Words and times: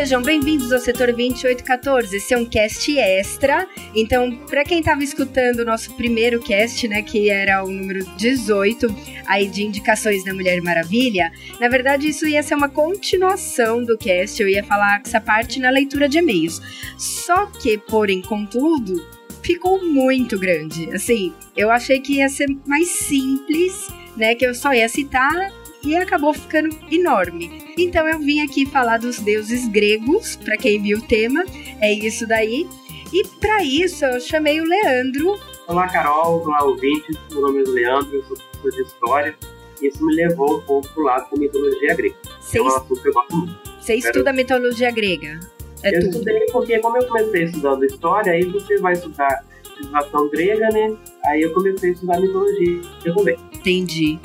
Sejam 0.00 0.22
bem-vindos 0.22 0.72
ao 0.72 0.78
setor 0.78 1.12
2814. 1.12 2.16
Esse 2.16 2.32
é 2.32 2.38
um 2.38 2.46
cast 2.46 2.98
extra. 2.98 3.68
Então, 3.94 4.34
para 4.48 4.64
quem 4.64 4.78
estava 4.78 5.04
escutando 5.04 5.58
o 5.58 5.64
nosso 5.66 5.92
primeiro 5.92 6.40
cast, 6.40 6.88
né, 6.88 7.02
que 7.02 7.28
era 7.28 7.62
o 7.62 7.70
número 7.70 8.06
18, 8.16 8.86
aí 9.26 9.46
de 9.46 9.62
indicações 9.62 10.24
da 10.24 10.32
Mulher 10.32 10.62
Maravilha, 10.62 11.30
na 11.60 11.68
verdade 11.68 12.08
isso 12.08 12.26
ia 12.26 12.42
ser 12.42 12.54
uma 12.54 12.70
continuação 12.70 13.84
do 13.84 13.98
cast. 13.98 14.40
Eu 14.40 14.48
ia 14.48 14.64
falar 14.64 15.02
essa 15.04 15.20
parte 15.20 15.60
na 15.60 15.68
leitura 15.68 16.08
de 16.08 16.16
e-mails. 16.16 16.62
Só 16.96 17.44
que, 17.44 17.76
porém, 17.76 18.22
contudo, 18.22 19.06
ficou 19.42 19.84
muito 19.84 20.38
grande. 20.38 20.90
Assim, 20.94 21.34
eu 21.54 21.70
achei 21.70 22.00
que 22.00 22.14
ia 22.14 22.28
ser 22.30 22.46
mais 22.66 22.88
simples, 22.88 23.88
né, 24.16 24.34
que 24.34 24.46
eu 24.46 24.54
só 24.54 24.72
ia 24.72 24.88
citar 24.88 25.59
e 25.82 25.96
acabou 25.96 26.32
ficando 26.32 26.76
enorme. 26.90 27.74
Então 27.78 28.08
eu 28.08 28.18
vim 28.18 28.42
aqui 28.42 28.66
falar 28.66 28.98
dos 28.98 29.18
deuses 29.18 29.68
gregos, 29.68 30.36
para 30.36 30.56
quem 30.56 30.80
viu 30.80 30.98
o 30.98 31.02
tema, 31.02 31.44
é 31.80 31.92
isso 31.92 32.26
daí. 32.26 32.66
E 33.12 33.26
para 33.40 33.62
isso 33.64 34.04
eu 34.04 34.20
chamei 34.20 34.60
o 34.60 34.64
Leandro. 34.64 35.38
Olá, 35.66 35.88
Carol, 35.88 36.42
olá, 36.44 36.64
ouvintes. 36.64 37.16
Meu 37.30 37.40
nome 37.40 37.62
é 37.62 37.64
Leandro, 37.64 38.14
eu 38.14 38.22
sou 38.24 38.36
professor 38.36 38.70
de 38.70 38.82
história. 38.82 39.36
E 39.80 39.88
isso 39.88 40.04
me 40.04 40.14
levou 40.14 40.58
um 40.58 40.60
pouco 40.62 40.88
pro 40.88 41.04
lado 41.04 41.30
da 41.30 41.36
mitologia 41.36 41.94
grega. 41.94 42.16
Você 42.40 42.58
é 42.58 42.62
um 42.62 42.68
assunto 42.68 43.00
que 43.00 43.08
eu 43.08 43.12
gosto 43.12 43.36
muito. 43.36 43.58
Você 43.80 43.94
estuda 43.94 44.32
mitologia 44.32 44.90
grega? 44.90 45.40
É 45.82 45.96
eu 45.96 46.00
tudo. 46.00 46.10
estudei 46.10 46.46
porque, 46.52 46.78
como 46.80 46.98
eu 46.98 47.06
comecei 47.06 47.44
estudando 47.44 47.84
história, 47.84 48.32
aí 48.32 48.44
você 48.44 48.76
vai 48.78 48.92
estudar 48.92 49.44
civilização 49.64 50.28
grega, 50.28 50.68
né? 50.68 50.96
Aí 51.24 51.42
eu 51.42 51.52
comecei 51.54 51.90
a 51.90 51.92
estudar 51.94 52.20
mitologia 52.20 52.80
também. 53.02 53.36
Entendi. 53.52 54.18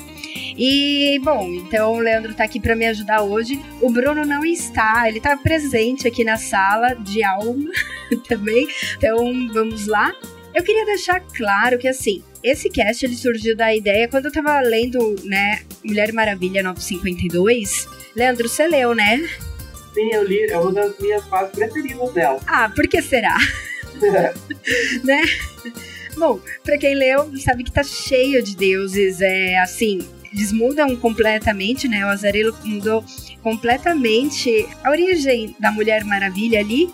E, 0.56 1.18
bom, 1.22 1.48
então 1.50 1.94
o 1.94 1.98
Leandro 1.98 2.34
tá 2.34 2.44
aqui 2.44 2.60
para 2.60 2.76
me 2.76 2.86
ajudar 2.86 3.22
hoje. 3.22 3.60
O 3.80 3.90
Bruno 3.90 4.24
não 4.24 4.44
está, 4.44 5.08
ele 5.08 5.20
tá 5.20 5.36
presente 5.36 6.06
aqui 6.06 6.24
na 6.24 6.36
sala 6.36 6.94
de 6.94 7.22
alma 7.22 7.70
também. 8.28 8.66
Então, 8.96 9.48
vamos 9.52 9.86
lá. 9.86 10.12
Eu 10.54 10.62
queria 10.62 10.86
deixar 10.86 11.20
claro 11.20 11.78
que, 11.78 11.86
assim, 11.86 12.22
esse 12.42 12.70
cast 12.70 13.04
ele 13.04 13.14
surgiu 13.14 13.54
da 13.54 13.74
ideia 13.74 14.08
quando 14.08 14.26
eu 14.26 14.32
tava 14.32 14.58
lendo, 14.60 15.16
né, 15.24 15.60
Mulher 15.84 16.12
Maravilha 16.12 16.62
952. 16.62 17.86
Leandro, 18.14 18.48
você 18.48 18.66
leu, 18.66 18.94
né? 18.94 19.18
Sim, 19.92 20.12
eu 20.12 20.24
li, 20.24 20.46
é 20.50 20.58
uma 20.58 20.72
das 20.72 20.98
minhas 20.98 21.26
fases 21.26 21.52
preferidas 21.54 22.12
dela. 22.12 22.40
Ah, 22.46 22.70
por 22.74 22.86
que 22.88 23.02
será? 23.02 23.36
né? 25.04 25.22
Bom, 26.16 26.40
pra 26.64 26.78
quem 26.78 26.94
leu, 26.94 27.30
sabe 27.38 27.64
que 27.64 27.72
tá 27.72 27.82
cheio 27.82 28.42
de 28.42 28.56
deuses, 28.56 29.20
é 29.20 29.58
assim, 29.58 30.06
eles 30.32 30.52
mudam 30.52 30.94
completamente, 30.96 31.88
né? 31.88 32.04
O 32.04 32.08
Azarelo 32.08 32.56
mudou 32.64 33.04
completamente 33.42 34.66
a 34.82 34.90
origem 34.90 35.54
da 35.58 35.70
Mulher 35.70 36.04
Maravilha 36.04 36.60
ali 36.60 36.90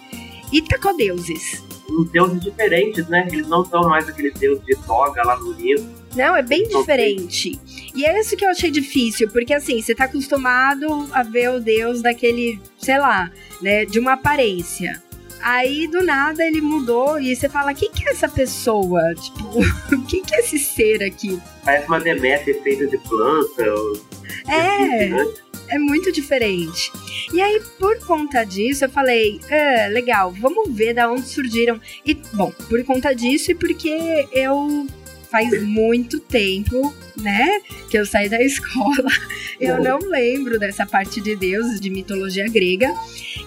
e 0.53 0.61
tacou 0.63 0.97
deuses. 0.97 1.63
Deuses 2.11 2.41
diferentes, 2.41 3.07
né? 3.09 3.29
Eles 3.31 3.49
não 3.49 3.65
são 3.65 3.83
mais 3.83 4.09
aqueles 4.09 4.35
deuses 4.35 4.65
de 4.65 4.77
toga 4.87 5.23
lá 5.23 5.37
no 5.39 5.53
livro. 5.53 6.03
Não, 6.15 6.37
é 6.37 6.43
bem 6.43 6.69
diferente. 6.69 7.59
E 7.95 8.05
é 8.05 8.19
isso 8.21 8.37
que 8.37 8.45
eu 8.45 8.51
achei 8.51 8.71
difícil, 8.71 9.29
porque 9.31 9.55
assim, 9.55 9.81
você 9.81 9.95
tá 9.95 10.05
acostumado 10.05 11.09
a 11.13 11.23
ver 11.23 11.51
o 11.51 11.61
deus 11.61 12.03
daquele, 12.03 12.61
sei 12.79 12.99
lá, 12.99 13.31
né, 13.61 13.85
de 13.85 13.99
uma 13.99 14.13
aparência. 14.13 15.03
Aí, 15.43 15.89
do 15.89 16.03
nada, 16.05 16.47
ele 16.47 16.61
mudou 16.61 17.19
e 17.19 17.35
você 17.35 17.49
fala, 17.49 17.75
quem 17.75 17.91
que 17.91 18.09
é 18.09 18.13
essa 18.13 18.29
pessoa? 18.29 19.15
Tipo, 19.15 19.61
quem 20.09 20.23
que 20.23 20.35
é 20.35 20.41
esse 20.41 20.59
ser 20.59 21.03
aqui? 21.03 21.41
Parece 21.65 21.87
uma 21.89 22.01
Deméter 22.01 22.63
feita 22.63 22.87
de 22.87 22.97
planta. 22.99 23.75
Ou... 23.75 24.01
É, 24.49 25.09
né? 25.09 25.35
é 25.69 25.79
muito 25.79 26.13
diferente. 26.13 26.93
E 27.33 27.41
aí, 27.41 27.61
por 27.79 27.99
conta 28.07 28.45
disso, 28.45 28.85
eu 28.85 28.91
falei, 28.91 29.41
ah, 29.51 29.89
legal, 29.89 30.33
vamos 30.33 30.71
ver 30.71 30.95
da 30.95 31.11
onde 31.11 31.27
surgiram. 31.27 31.81
E, 32.07 32.15
bom, 32.15 32.53
por 32.69 32.85
conta 32.85 33.15
disso 33.15 33.51
e 33.51 33.55
porque 33.55 34.29
eu 34.33 34.87
faz 35.33 35.63
muito 35.63 36.21
tempo, 36.21 36.95
né, 37.17 37.59
que 37.91 37.99
eu 37.99 38.05
saí 38.05 38.29
da 38.29 38.41
escola. 38.45 39.09
Eu 39.59 39.83
não 39.83 39.99
lembro 39.99 40.59
dessa 40.59 40.85
parte 40.85 41.21
de 41.21 41.35
deuses, 41.35 41.81
de 41.81 41.89
mitologia 41.89 42.47
grega. 42.49 42.93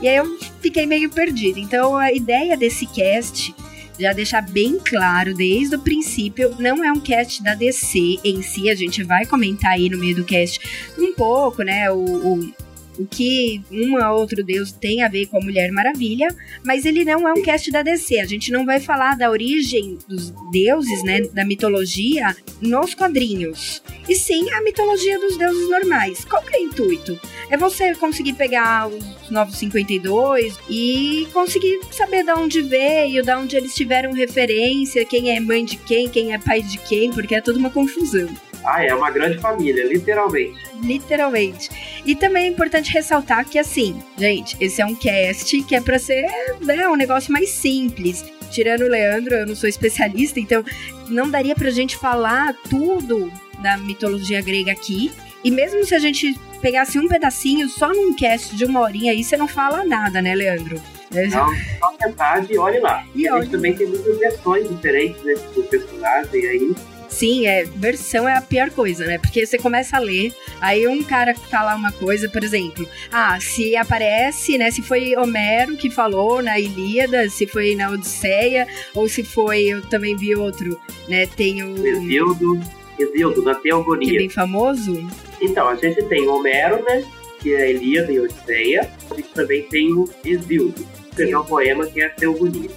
E 0.01 0.07
aí 0.07 0.15
eu 0.15 0.37
fiquei 0.59 0.87
meio 0.87 1.09
perdida. 1.09 1.59
Então 1.59 1.95
a 1.95 2.11
ideia 2.11 2.57
desse 2.57 2.87
cast 2.87 3.53
já 3.97 4.11
deixar 4.11 4.41
bem 4.41 4.77
claro 4.77 5.33
desde 5.33 5.75
o 5.75 5.79
princípio, 5.79 6.53
não 6.59 6.83
é 6.83 6.91
um 6.91 6.99
cast 6.99 7.41
da 7.41 7.55
DC 7.55 8.19
em 8.25 8.41
si, 8.41 8.69
a 8.69 8.75
gente 8.75 9.01
vai 9.03 9.25
comentar 9.25 9.71
aí 9.71 9.89
no 9.89 9.97
meio 9.97 10.17
do 10.17 10.25
cast 10.25 10.59
um 10.97 11.13
pouco, 11.13 11.63
né, 11.63 11.89
o, 11.89 11.95
o 11.97 12.53
o 12.97 13.05
que 13.05 13.61
um 13.71 13.95
ou 13.95 14.19
outro 14.19 14.43
deus 14.43 14.71
tem 14.71 15.03
a 15.03 15.07
ver 15.07 15.27
com 15.27 15.37
a 15.37 15.41
Mulher 15.41 15.71
Maravilha, 15.71 16.27
mas 16.63 16.85
ele 16.85 17.03
não 17.03 17.27
é 17.27 17.33
um 17.33 17.41
cast 17.41 17.69
da 17.71 17.81
DC. 17.81 18.19
A 18.19 18.25
gente 18.25 18.51
não 18.51 18.65
vai 18.65 18.79
falar 18.79 19.17
da 19.17 19.29
origem 19.29 19.97
dos 20.07 20.31
deuses, 20.51 21.03
né, 21.03 21.21
da 21.33 21.45
mitologia 21.45 22.35
nos 22.61 22.93
quadrinhos. 22.93 23.81
E 24.07 24.15
sim 24.15 24.49
a 24.51 24.61
mitologia 24.61 25.19
dos 25.19 25.37
deuses 25.37 25.69
normais. 25.69 26.25
Qual 26.25 26.41
que 26.41 26.55
é 26.55 26.59
o 26.59 26.63
intuito? 26.63 27.19
É 27.49 27.57
você 27.57 27.93
conseguir 27.95 28.33
pegar 28.33 28.87
os 28.87 29.29
Novos 29.29 29.57
52 29.57 30.57
e 30.69 31.27
conseguir 31.33 31.79
saber 31.91 32.23
de 32.23 32.31
onde 32.31 32.61
veio, 32.61 33.23
de 33.23 33.33
onde 33.33 33.55
eles 33.55 33.73
tiveram 33.73 34.13
referência, 34.13 35.05
quem 35.05 35.35
é 35.35 35.39
mãe 35.39 35.65
de 35.65 35.77
quem, 35.77 36.07
quem 36.07 36.33
é 36.33 36.37
pai 36.37 36.61
de 36.61 36.77
quem, 36.77 37.11
porque 37.11 37.35
é 37.35 37.41
tudo 37.41 37.57
uma 37.57 37.69
confusão. 37.69 38.29
Ah, 38.65 38.83
é 38.83 38.93
uma 38.93 39.11
grande 39.11 39.37
família, 39.37 39.85
literalmente. 39.85 40.59
Literalmente. 40.81 41.69
E 42.05 42.15
também 42.15 42.45
é 42.45 42.47
importante 42.47 42.91
ressaltar 42.91 43.45
que, 43.45 43.59
assim, 43.59 44.01
gente, 44.17 44.57
esse 44.59 44.81
é 44.81 44.85
um 44.85 44.95
cast 44.95 45.61
que 45.63 45.75
é 45.75 45.81
pra 45.81 45.99
ser 45.99 46.25
né, 46.61 46.87
um 46.87 46.95
negócio 46.95 47.31
mais 47.31 47.49
simples. 47.49 48.25
Tirando 48.49 48.81
o 48.81 48.89
Leandro, 48.89 49.35
eu 49.35 49.45
não 49.45 49.55
sou 49.55 49.69
especialista, 49.69 50.39
então 50.39 50.63
não 51.09 51.29
daria 51.29 51.55
pra 51.55 51.69
gente 51.69 51.95
falar 51.95 52.55
tudo 52.69 53.31
da 53.61 53.77
mitologia 53.77 54.41
grega 54.41 54.71
aqui. 54.71 55.11
E 55.43 55.51
mesmo 55.51 55.85
se 55.85 55.93
a 55.93 55.99
gente 55.99 56.37
pegasse 56.61 56.97
um 56.97 57.07
pedacinho 57.07 57.69
só 57.69 57.93
num 57.93 58.15
cast 58.15 58.55
de 58.55 58.65
uma 58.65 58.81
horinha 58.81 59.11
aí, 59.11 59.23
você 59.23 59.37
não 59.37 59.47
fala 59.47 59.83
nada, 59.83 60.21
né, 60.21 60.33
Leandro? 60.33 60.81
Não, 61.11 61.55
só 61.79 61.95
metade 62.03 62.53
e 62.53 62.57
olhe 62.57 62.79
lá. 62.79 63.05
E 63.13 63.27
a 63.27 63.39
gente 63.39 63.51
também 63.51 63.75
tem 63.75 63.87
muitas 63.87 64.17
versões 64.17 64.67
diferentes 64.67 65.23
né, 65.23 65.35
do 65.53 65.63
personagem 65.63 66.45
aí. 66.45 66.75
Sim, 67.15 67.47
é, 67.47 67.63
versão 67.63 68.27
é 68.27 68.35
a 68.35 68.41
pior 68.41 68.69
coisa, 68.71 69.05
né? 69.05 69.17
Porque 69.17 69.45
você 69.45 69.57
começa 69.57 69.95
a 69.95 70.01
ler, 70.01 70.33
aí 70.59 70.85
um 70.85 71.01
cara 71.01 71.33
fala 71.33 71.73
uma 71.73 71.93
coisa, 71.93 72.27
por 72.27 72.43
exemplo, 72.43 72.85
ah, 73.09 73.39
se 73.39 73.73
aparece, 73.77 74.57
né? 74.57 74.69
Se 74.69 74.81
foi 74.81 75.15
Homero 75.15 75.77
que 75.77 75.89
falou 75.89 76.41
na 76.41 76.59
Ilíada, 76.59 77.29
se 77.29 77.47
foi 77.47 77.73
na 77.73 77.89
Odisseia, 77.89 78.67
ou 78.93 79.07
se 79.07 79.23
foi, 79.23 79.61
eu 79.61 79.81
também 79.83 80.17
vi 80.17 80.35
outro, 80.35 80.77
né? 81.07 81.25
Tem 81.25 81.63
o. 81.63 81.87
Exildo, 81.87 82.59
Exildo, 82.99 83.43
na 83.43 83.55
Teogonia. 83.55 84.09
Que 84.09 84.15
é 84.15 84.19
bem 84.19 84.29
famoso? 84.29 85.07
Então, 85.39 85.69
a 85.69 85.75
gente 85.75 86.03
tem 86.09 86.27
Homero, 86.27 86.83
né? 86.83 87.01
Que 87.39 87.53
é 87.53 87.61
a 87.61 87.71
Ilíada 87.71 88.11
e 88.11 88.19
Odisseia. 88.19 88.91
A 89.09 89.15
gente 89.15 89.29
também 89.29 89.63
tem 89.69 89.93
o 89.93 90.03
Exildo, 90.25 90.85
que 91.15 91.31
é 91.31 91.39
um 91.39 91.45
poema 91.45 91.87
que 91.87 92.01
é 92.01 92.07
a 92.07 92.09
Teogonia. 92.09 92.69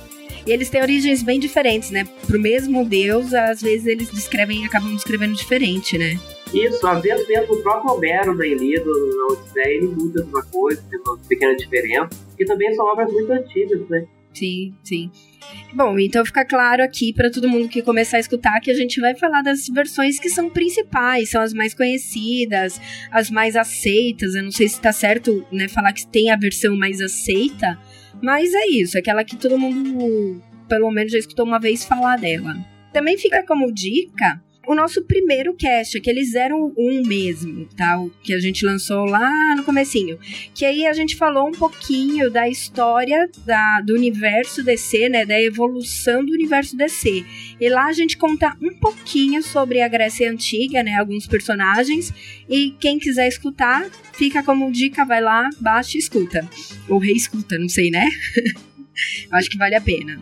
E 0.49 0.51
eles 0.51 0.71
têm 0.71 0.81
origens 0.81 1.23
bem 1.23 1.39
diferentes, 1.39 1.91
né? 1.91 2.09
Pro 2.27 2.41
mesmo 2.41 2.83
deus, 2.83 3.35
às 3.35 3.61
vezes 3.61 3.87
eles 3.87 4.11
descrevem, 4.11 4.65
acabam 4.65 4.95
descrevendo 4.95 5.35
diferente, 5.35 5.99
né? 5.99 6.19
Isso, 6.55 6.87
às 6.87 7.03
vezes 7.03 7.29
mesmo 7.29 7.53
o 7.53 7.63
próprio 7.63 7.93
Homero 7.93 8.35
da 8.35 8.47
Ilíada, 8.47 8.87
na 8.87 9.27
Odisseia, 9.27 9.75
ele 9.75 9.89
muda 9.89 10.23
de 10.23 10.29
uma 10.31 10.43
coisa, 10.45 10.83
tem 10.89 10.99
uma 11.01 11.19
pequena 11.19 11.55
diferença, 11.55 12.09
que 12.35 12.47
também 12.47 12.75
são 12.75 12.87
obras 12.87 13.13
muito 13.13 13.31
antigas, 13.31 13.87
né? 13.91 14.07
Sim, 14.33 14.73
sim. 14.83 15.11
Bom, 15.75 15.99
então 15.99 16.25
fica 16.25 16.45
claro 16.47 16.83
aqui 16.83 17.13
para 17.13 17.31
todo 17.31 17.49
mundo 17.49 17.69
que 17.69 17.83
começar 17.83 18.17
a 18.17 18.21
escutar 18.21 18.59
que 18.61 18.71
a 18.71 18.75
gente 18.75 19.01
vai 19.01 19.15
falar 19.15 19.43
das 19.43 19.67
versões 19.69 20.19
que 20.19 20.31
são 20.31 20.49
principais, 20.49 21.31
são 21.31 21.43
as 21.43 21.53
mais 21.53 21.75
conhecidas, 21.75 22.81
as 23.11 23.31
mais 23.31 23.55
aceitas. 23.55 24.35
Eu 24.35 24.45
não 24.45 24.51
sei 24.51 24.69
se 24.69 24.81
tá 24.81 24.93
certo, 24.93 25.47
né, 25.53 25.69
falar 25.69 25.93
que 25.93 26.07
tem 26.07 26.31
a 26.31 26.37
versão 26.37 26.75
mais 26.75 27.01
aceita, 27.01 27.79
mas 28.23 28.53
é 28.55 28.67
isso, 28.67 28.99
aquela 28.99 29.25
que 29.25 29.37
todo 29.37 29.59
mundo, 29.59 30.43
pelo 30.69 30.91
menos, 30.91 31.13
já 31.13 31.19
escutou 31.19 31.45
uma 31.45 31.59
vez 31.59 31.85
falar 31.85 32.19
dela. 32.19 32.57
Também 32.93 33.17
fica 33.19 33.45
como 33.47 33.73
dica 33.73 34.43
o 34.69 34.75
nosso 34.75 35.03
primeiro 35.03 35.55
cast, 35.55 35.97
aquele 35.97 36.21
01 36.21 37.03
mesmo, 37.07 37.67
tá? 37.75 37.99
O 37.99 38.11
que 38.23 38.35
a 38.35 38.39
gente 38.39 38.67
lançou 38.67 39.07
lá 39.07 39.57
no 39.57 39.65
comecinho. 39.65 40.19
Que 40.55 40.67
aí 40.67 40.87
a 40.87 40.93
gente 40.93 41.17
falou 41.17 41.49
um 41.49 41.53
pouquinho 41.53 42.31
da 42.31 42.47
história 42.47 43.31
da, 43.47 43.81
do 43.81 43.95
universo 43.95 44.63
DC, 44.63 45.09
né? 45.09 45.25
Da 45.25 45.41
evolução 45.41 46.23
do 46.23 46.33
universo 46.33 46.77
DC. 46.77 47.25
E 47.59 47.69
lá 47.71 47.87
a 47.87 47.93
gente 47.93 48.19
conta 48.19 48.55
um 48.61 48.75
pouquinho 48.75 49.43
sobre 49.43 49.81
a 49.81 49.89
Grécia 49.89 50.31
Antiga, 50.31 50.83
né? 50.83 50.97
Alguns 50.97 51.27
personagens. 51.27 52.13
E 52.47 52.73
quem 52.79 52.99
quiser 52.99 53.27
escutar, 53.27 53.89
fica 54.13 54.43
como 54.43 54.71
dica, 54.71 55.03
vai 55.03 55.23
lá, 55.23 55.49
baixa 55.59 55.97
e 55.97 55.99
escuta. 55.99 56.47
Ou 56.91 56.99
reescuta, 56.99 57.59
não 57.59 57.71
sei, 57.71 57.91
né? 57.91 58.07
Acho 59.33 59.49
que 59.49 59.57
vale 59.57 59.77
a 59.77 59.81
pena. 59.81 60.21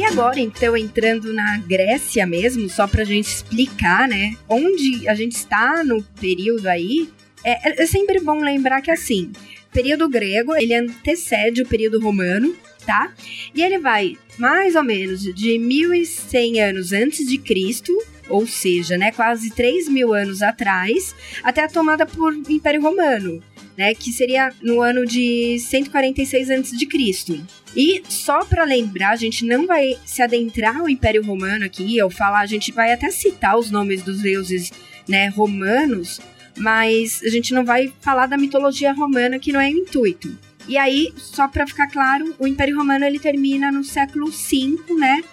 E 0.00 0.04
agora, 0.06 0.40
então, 0.40 0.74
entrando 0.74 1.30
na 1.30 1.58
Grécia 1.58 2.26
mesmo, 2.26 2.70
só 2.70 2.86
pra 2.86 3.04
gente 3.04 3.26
explicar, 3.26 4.08
né, 4.08 4.34
onde 4.48 5.06
a 5.06 5.14
gente 5.14 5.32
está 5.32 5.84
no 5.84 6.02
período 6.18 6.66
aí, 6.68 7.10
é, 7.44 7.82
é 7.82 7.86
sempre 7.86 8.18
bom 8.18 8.40
lembrar 8.40 8.80
que, 8.80 8.90
assim, 8.90 9.30
período 9.70 10.08
grego, 10.08 10.56
ele 10.56 10.72
antecede 10.72 11.60
o 11.60 11.66
período 11.66 12.00
romano, 12.00 12.56
tá? 12.86 13.12
E 13.54 13.60
ele 13.60 13.78
vai 13.78 14.16
mais 14.38 14.74
ou 14.74 14.82
menos 14.82 15.20
de 15.20 15.58
1100 15.58 16.62
anos 16.62 16.94
antes 16.94 17.28
de 17.28 17.36
Cristo, 17.36 17.92
ou 18.30 18.46
seja, 18.46 18.96
né, 18.96 19.12
quase 19.12 19.50
3 19.50 19.88
mil 19.88 20.14
anos 20.14 20.40
atrás, 20.40 21.14
até 21.42 21.64
a 21.64 21.68
tomada 21.68 22.06
por 22.06 22.32
Império 22.48 22.80
Romano 22.80 23.42
né, 23.80 23.94
que 23.94 24.12
seria 24.12 24.52
no 24.60 24.82
ano 24.82 25.06
de 25.06 25.58
146 25.58 26.50
a.C. 26.50 27.40
E 27.74 28.02
só 28.10 28.44
para 28.44 28.62
lembrar, 28.64 29.12
a 29.12 29.16
gente 29.16 29.42
não 29.42 29.66
vai 29.66 29.96
se 30.04 30.20
adentrar 30.20 30.76
ao 30.76 30.86
Império 30.86 31.24
Romano 31.24 31.64
aqui, 31.64 31.96
eu 31.96 32.10
falar, 32.10 32.40
a 32.40 32.46
gente 32.46 32.72
vai 32.72 32.92
até 32.92 33.10
citar 33.10 33.58
os 33.58 33.70
nomes 33.70 34.02
dos 34.02 34.20
deuses, 34.20 34.70
né, 35.08 35.28
romanos, 35.28 36.20
mas 36.58 37.22
a 37.24 37.30
gente 37.30 37.54
não 37.54 37.64
vai 37.64 37.90
falar 38.02 38.26
da 38.26 38.36
mitologia 38.36 38.92
romana, 38.92 39.38
que 39.38 39.50
não 39.50 39.60
é 39.60 39.70
o 39.70 39.78
intuito. 39.78 40.36
E 40.68 40.76
aí, 40.76 41.10
só 41.16 41.48
para 41.48 41.66
ficar 41.66 41.86
claro, 41.86 42.34
o 42.38 42.46
Império 42.46 42.76
Romano 42.76 43.06
ele 43.06 43.18
termina 43.18 43.72
no 43.72 43.82
século 43.82 44.30
V, 44.30 44.76
né, 44.98 45.24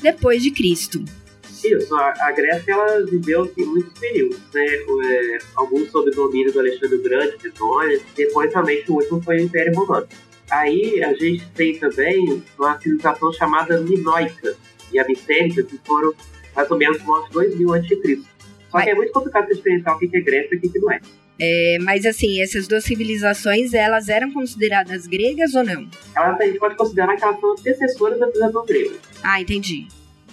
depois 0.00 0.44
de 0.44 0.52
Cristo. 0.52 1.04
Isso, 1.72 1.94
a, 1.94 2.14
a 2.20 2.32
Grécia 2.32 2.72
ela 2.72 3.04
viveu 3.04 3.42
assim, 3.42 3.64
muitos 3.64 3.98
períodos, 3.98 4.38
né? 4.52 4.64
É, 4.64 5.38
alguns 5.54 5.90
sob 5.90 6.10
o 6.10 6.14
domínio 6.14 6.52
do 6.52 6.60
Alexandre 6.60 6.96
o 6.96 7.02
Grande, 7.02 7.38
Tetônia, 7.38 8.00
depois 8.16 8.52
também 8.52 8.84
o 8.88 8.92
último 8.92 9.22
foi 9.22 9.38
o 9.38 9.42
Império 9.42 9.74
Romano. 9.74 10.06
Aí 10.50 11.02
a 11.02 11.12
gente 11.14 11.46
tem 11.54 11.78
também 11.78 12.42
uma 12.58 12.78
civilização 12.80 13.32
chamada 13.32 13.80
minoica 13.80 14.56
e 14.92 14.98
a 14.98 15.06
micênica, 15.06 15.62
que 15.62 15.78
foram 15.84 16.14
mais 16.54 16.70
ou 16.70 16.78
menos 16.78 17.02
no 17.04 17.14
ano 17.14 17.28
2000 17.30 17.74
a.C. 17.74 18.22
Só 18.70 18.80
que 18.80 18.90
é 18.90 18.94
muito 18.94 19.12
complicado 19.12 19.48
diferenciar 19.48 19.96
o 19.96 19.98
que 19.98 20.16
é 20.16 20.20
Grécia 20.20 20.54
e 20.54 20.58
o 20.58 20.72
que 20.72 20.78
não 20.78 20.92
é. 20.92 21.00
É, 21.38 21.78
mas 21.82 22.06
assim, 22.06 22.40
essas 22.40 22.66
duas 22.66 22.84
civilizações, 22.84 23.74
elas 23.74 24.08
eram 24.08 24.32
consideradas 24.32 25.06
gregas 25.06 25.54
ou 25.54 25.64
não? 25.64 25.86
Elas, 26.16 26.40
a 26.40 26.46
gente 26.46 26.58
pode 26.58 26.76
considerar 26.76 27.14
que 27.16 27.24
elas 27.24 27.38
são 27.40 27.52
antecessoras 27.52 28.18
da 28.18 28.26
civilização 28.26 28.64
grega. 28.64 28.96
Ah, 29.22 29.40
entendi. 29.40 29.86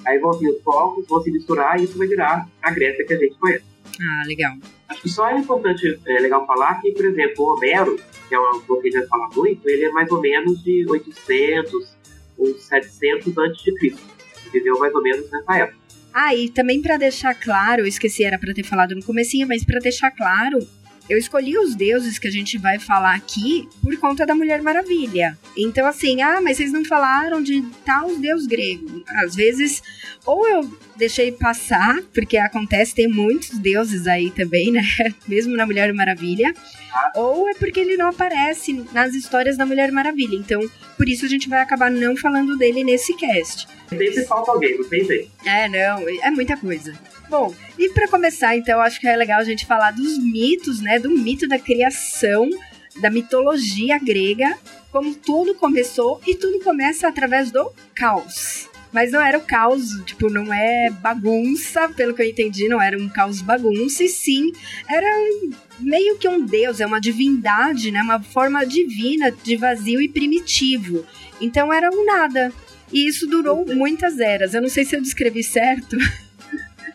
Aí 0.05 0.19
vão 0.19 0.33
vir 0.33 0.49
os 0.49 0.61
povos, 0.61 1.07
vão 1.07 1.21
se 1.21 1.31
misturar 1.31 1.79
e 1.79 1.85
isso 1.85 1.97
vai 1.97 2.07
virar 2.07 2.47
a 2.61 2.71
Grécia 2.71 3.05
que 3.05 3.13
a 3.13 3.17
gente 3.17 3.35
conhece. 3.35 3.63
Ah, 4.01 4.23
legal. 4.25 4.53
Acho 4.89 5.01
que 5.01 5.09
só 5.09 5.29
é 5.29 5.37
importante, 5.37 5.99
é 6.05 6.19
legal 6.19 6.45
falar 6.45 6.81
que, 6.81 6.91
por 6.91 7.05
exemplo, 7.05 7.45
o 7.45 7.53
Homero, 7.55 7.99
que 8.27 8.35
é 8.35 8.39
um 8.39 8.45
autor 8.45 8.81
que 8.81 8.87
a 8.87 8.91
gente 8.91 8.99
vai 8.99 9.07
falar 9.07 9.29
muito, 9.35 9.67
ele 9.67 9.85
é 9.85 9.89
mais 9.91 10.11
ou 10.11 10.21
menos 10.21 10.63
de 10.63 10.85
800 10.89 11.95
ou 12.37 12.57
700 12.57 13.37
antes 13.37 13.63
de 13.63 13.75
Cristo. 13.75 14.01
Viveu 14.51 14.77
mais 14.79 14.93
ou 14.93 15.01
menos 15.01 15.29
nessa 15.31 15.57
época. 15.57 15.83
Ah, 16.13 16.35
e 16.35 16.47
também 16.49 16.79
para 16.81 16.97
deixar 16.97 17.33
claro, 17.33 17.81
eu 17.81 17.87
esqueci, 17.87 18.23
era 18.23 18.37
para 18.37 18.53
ter 18.53 18.63
falado 18.63 18.93
no 18.93 19.03
comecinho, 19.03 19.47
mas 19.47 19.65
para 19.65 19.79
deixar 19.79 20.11
claro, 20.11 20.59
eu 21.09 21.17
escolhi 21.17 21.57
os 21.57 21.75
deuses 21.75 22.17
que 22.17 22.27
a 22.27 22.31
gente 22.31 22.57
vai 22.57 22.79
falar 22.79 23.15
aqui 23.15 23.67
por 23.81 23.95
conta 23.97 24.25
da 24.25 24.33
Mulher 24.33 24.61
Maravilha. 24.61 25.37
Então, 25.57 25.85
assim, 25.85 26.21
ah, 26.21 26.39
mas 26.41 26.57
vocês 26.57 26.71
não 26.71 26.85
falaram 26.85 27.41
de 27.41 27.61
tal 27.85 28.15
deus 28.17 28.47
grego. 28.47 29.03
Às 29.17 29.35
vezes, 29.35 29.83
ou 30.25 30.47
eu 30.47 30.77
deixei 30.95 31.31
passar, 31.31 32.01
porque 32.13 32.37
acontece, 32.37 32.95
tem 32.95 33.07
muitos 33.07 33.57
deuses 33.57 34.07
aí 34.07 34.31
também, 34.31 34.71
né? 34.71 34.81
Mesmo 35.27 35.55
na 35.55 35.65
Mulher 35.65 35.93
Maravilha. 35.93 36.53
Ou 37.15 37.49
é 37.49 37.53
porque 37.55 37.79
ele 37.79 37.97
não 37.97 38.09
aparece 38.09 38.85
nas 38.93 39.13
histórias 39.13 39.57
da 39.57 39.65
Mulher 39.65 39.91
Maravilha. 39.91 40.35
Então, 40.35 40.61
por 40.95 41.09
isso 41.09 41.25
a 41.25 41.29
gente 41.29 41.49
vai 41.49 41.59
acabar 41.59 41.91
não 41.91 42.15
falando 42.15 42.57
dele 42.57 42.83
nesse 42.83 43.15
cast. 43.15 43.67
Sempre 43.89 44.25
falta 44.25 44.51
alguém, 44.51 44.77
não 44.77 44.87
tem 44.87 45.03
jeito. 45.03 45.31
É, 45.45 45.67
não, 45.67 46.07
é 46.07 46.31
muita 46.31 46.55
coisa. 46.55 46.93
Bom, 47.33 47.51
e 47.79 47.89
para 47.89 48.07
começar, 48.07 48.55
então, 48.55 48.79
acho 48.79 48.99
que 49.01 49.07
é 49.07 49.15
legal 49.15 49.39
a 49.39 49.43
gente 49.43 49.65
falar 49.65 49.89
dos 49.89 50.19
mitos, 50.19 50.79
né? 50.79 50.99
Do 50.99 51.09
mito 51.09 51.47
da 51.47 51.57
criação, 51.57 52.47
da 53.01 53.09
mitologia 53.09 53.97
grega, 53.97 54.55
como 54.91 55.15
tudo 55.15 55.55
começou 55.55 56.21
e 56.27 56.35
tudo 56.35 56.59
começa 56.59 57.07
através 57.07 57.49
do 57.49 57.73
caos. 57.95 58.69
Mas 58.91 59.11
não 59.11 59.19
era 59.19 59.35
o 59.35 59.41
caos, 59.41 59.89
tipo, 60.05 60.29
não 60.29 60.53
é 60.53 60.91
bagunça, 60.91 61.89
pelo 61.89 62.13
que 62.13 62.21
eu 62.21 62.29
entendi, 62.29 62.67
não 62.67 62.79
era 62.79 62.95
um 62.99 63.09
caos 63.09 63.41
bagunça, 63.41 64.03
e 64.03 64.09
sim, 64.09 64.51
era 64.87 65.07
meio 65.79 66.19
que 66.19 66.27
um 66.27 66.45
deus, 66.45 66.81
é 66.81 66.85
uma 66.85 67.01
divindade, 67.01 67.89
né? 67.89 68.03
Uma 68.03 68.21
forma 68.21 68.63
divina 68.63 69.31
de 69.31 69.55
vazio 69.55 69.99
e 69.99 70.07
primitivo. 70.07 71.03
Então 71.41 71.73
era 71.73 71.89
um 71.91 72.05
nada. 72.05 72.53
E 72.91 73.07
isso 73.07 73.25
durou 73.25 73.65
muitas 73.65 74.19
eras. 74.19 74.53
Eu 74.53 74.61
não 74.61 74.69
sei 74.69 74.85
se 74.85 74.95
eu 74.95 75.01
descrevi 75.01 75.41
certo. 75.41 75.97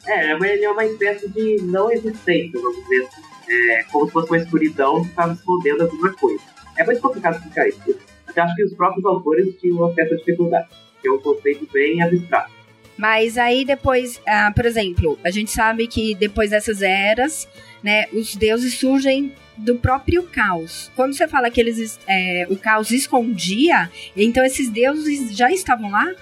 É, 0.09 0.33
ele 0.33 0.65
é 0.65 0.71
uma 0.71 0.85
espécie 0.85 1.29
de 1.29 1.59
não 1.63 1.93
existência, 1.93 2.59
vamos 2.61 2.83
dizer 2.83 3.07
assim. 3.07 3.23
É 3.51 3.83
como 3.85 4.07
se 4.07 4.13
fosse 4.13 4.31
uma 4.31 4.39
escuridão 4.39 5.03
que 5.03 5.09
estava 5.09 5.33
escondendo 5.33 5.83
alguma 5.83 6.13
coisa. 6.15 6.43
É 6.77 6.85
muito 6.85 7.01
complicado 7.01 7.37
explicar 7.37 7.69
isso. 7.69 7.99
Até 8.27 8.41
acho 8.41 8.55
que 8.55 8.65
os 8.65 8.75
próprios 8.75 9.05
autores 9.05 9.55
tinham 9.61 9.79
uma 9.79 9.95
certa 9.95 10.17
dificuldade, 10.17 10.69
que 11.01 11.09
é 11.09 11.13
um 11.13 11.19
conceito 11.19 11.67
bem 11.73 12.03
abstrato. 12.03 12.51
Mas 12.97 13.39
aí 13.39 13.65
depois, 13.65 14.21
ah, 14.27 14.53
por 14.55 14.67
exemplo, 14.67 15.19
a 15.23 15.31
gente 15.31 15.51
sabe 15.51 15.87
que 15.87 16.15
depois 16.15 16.51
dessas 16.51 16.83
eras, 16.83 17.49
né, 17.83 18.07
os 18.13 18.35
deuses 18.35 18.75
surgem 18.75 19.33
do 19.57 19.77
próprio 19.77 20.25
caos. 20.25 20.91
Quando 20.97 21.15
você 21.15 21.27
fala 21.29 21.51
que 21.51 21.61
eles, 21.61 21.99
é, 22.07 22.47
o 22.51 22.57
caos 22.57 22.91
escondia, 22.91 23.91
então 24.17 24.45
esses 24.45 24.69
deuses 24.69 25.37
já 25.37 25.51
estavam 25.51 25.91
lá? 25.91 26.13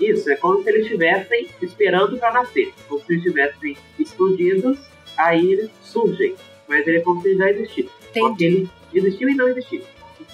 Isso, 0.00 0.30
é 0.30 0.36
como 0.36 0.62
se 0.62 0.68
eles 0.68 0.84
estivessem 0.84 1.48
esperando 1.60 2.18
para 2.18 2.32
nascer. 2.32 2.72
Como 2.88 3.00
se 3.04 3.12
eles 3.12 3.24
estivessem 3.24 3.76
escondidos, 3.98 4.78
aí 5.16 5.52
eles 5.52 5.70
surgem. 5.82 6.34
Mas 6.68 6.86
ele 6.86 6.98
é 6.98 7.00
como 7.00 7.20
se 7.22 7.28
eles 7.28 7.38
já 7.38 7.50
existissem. 7.50 7.90
Porque 8.12 8.44
eles 8.44 8.68
existiam 8.92 9.30
e 9.30 9.34
não 9.34 9.48
existiam. 9.48 9.82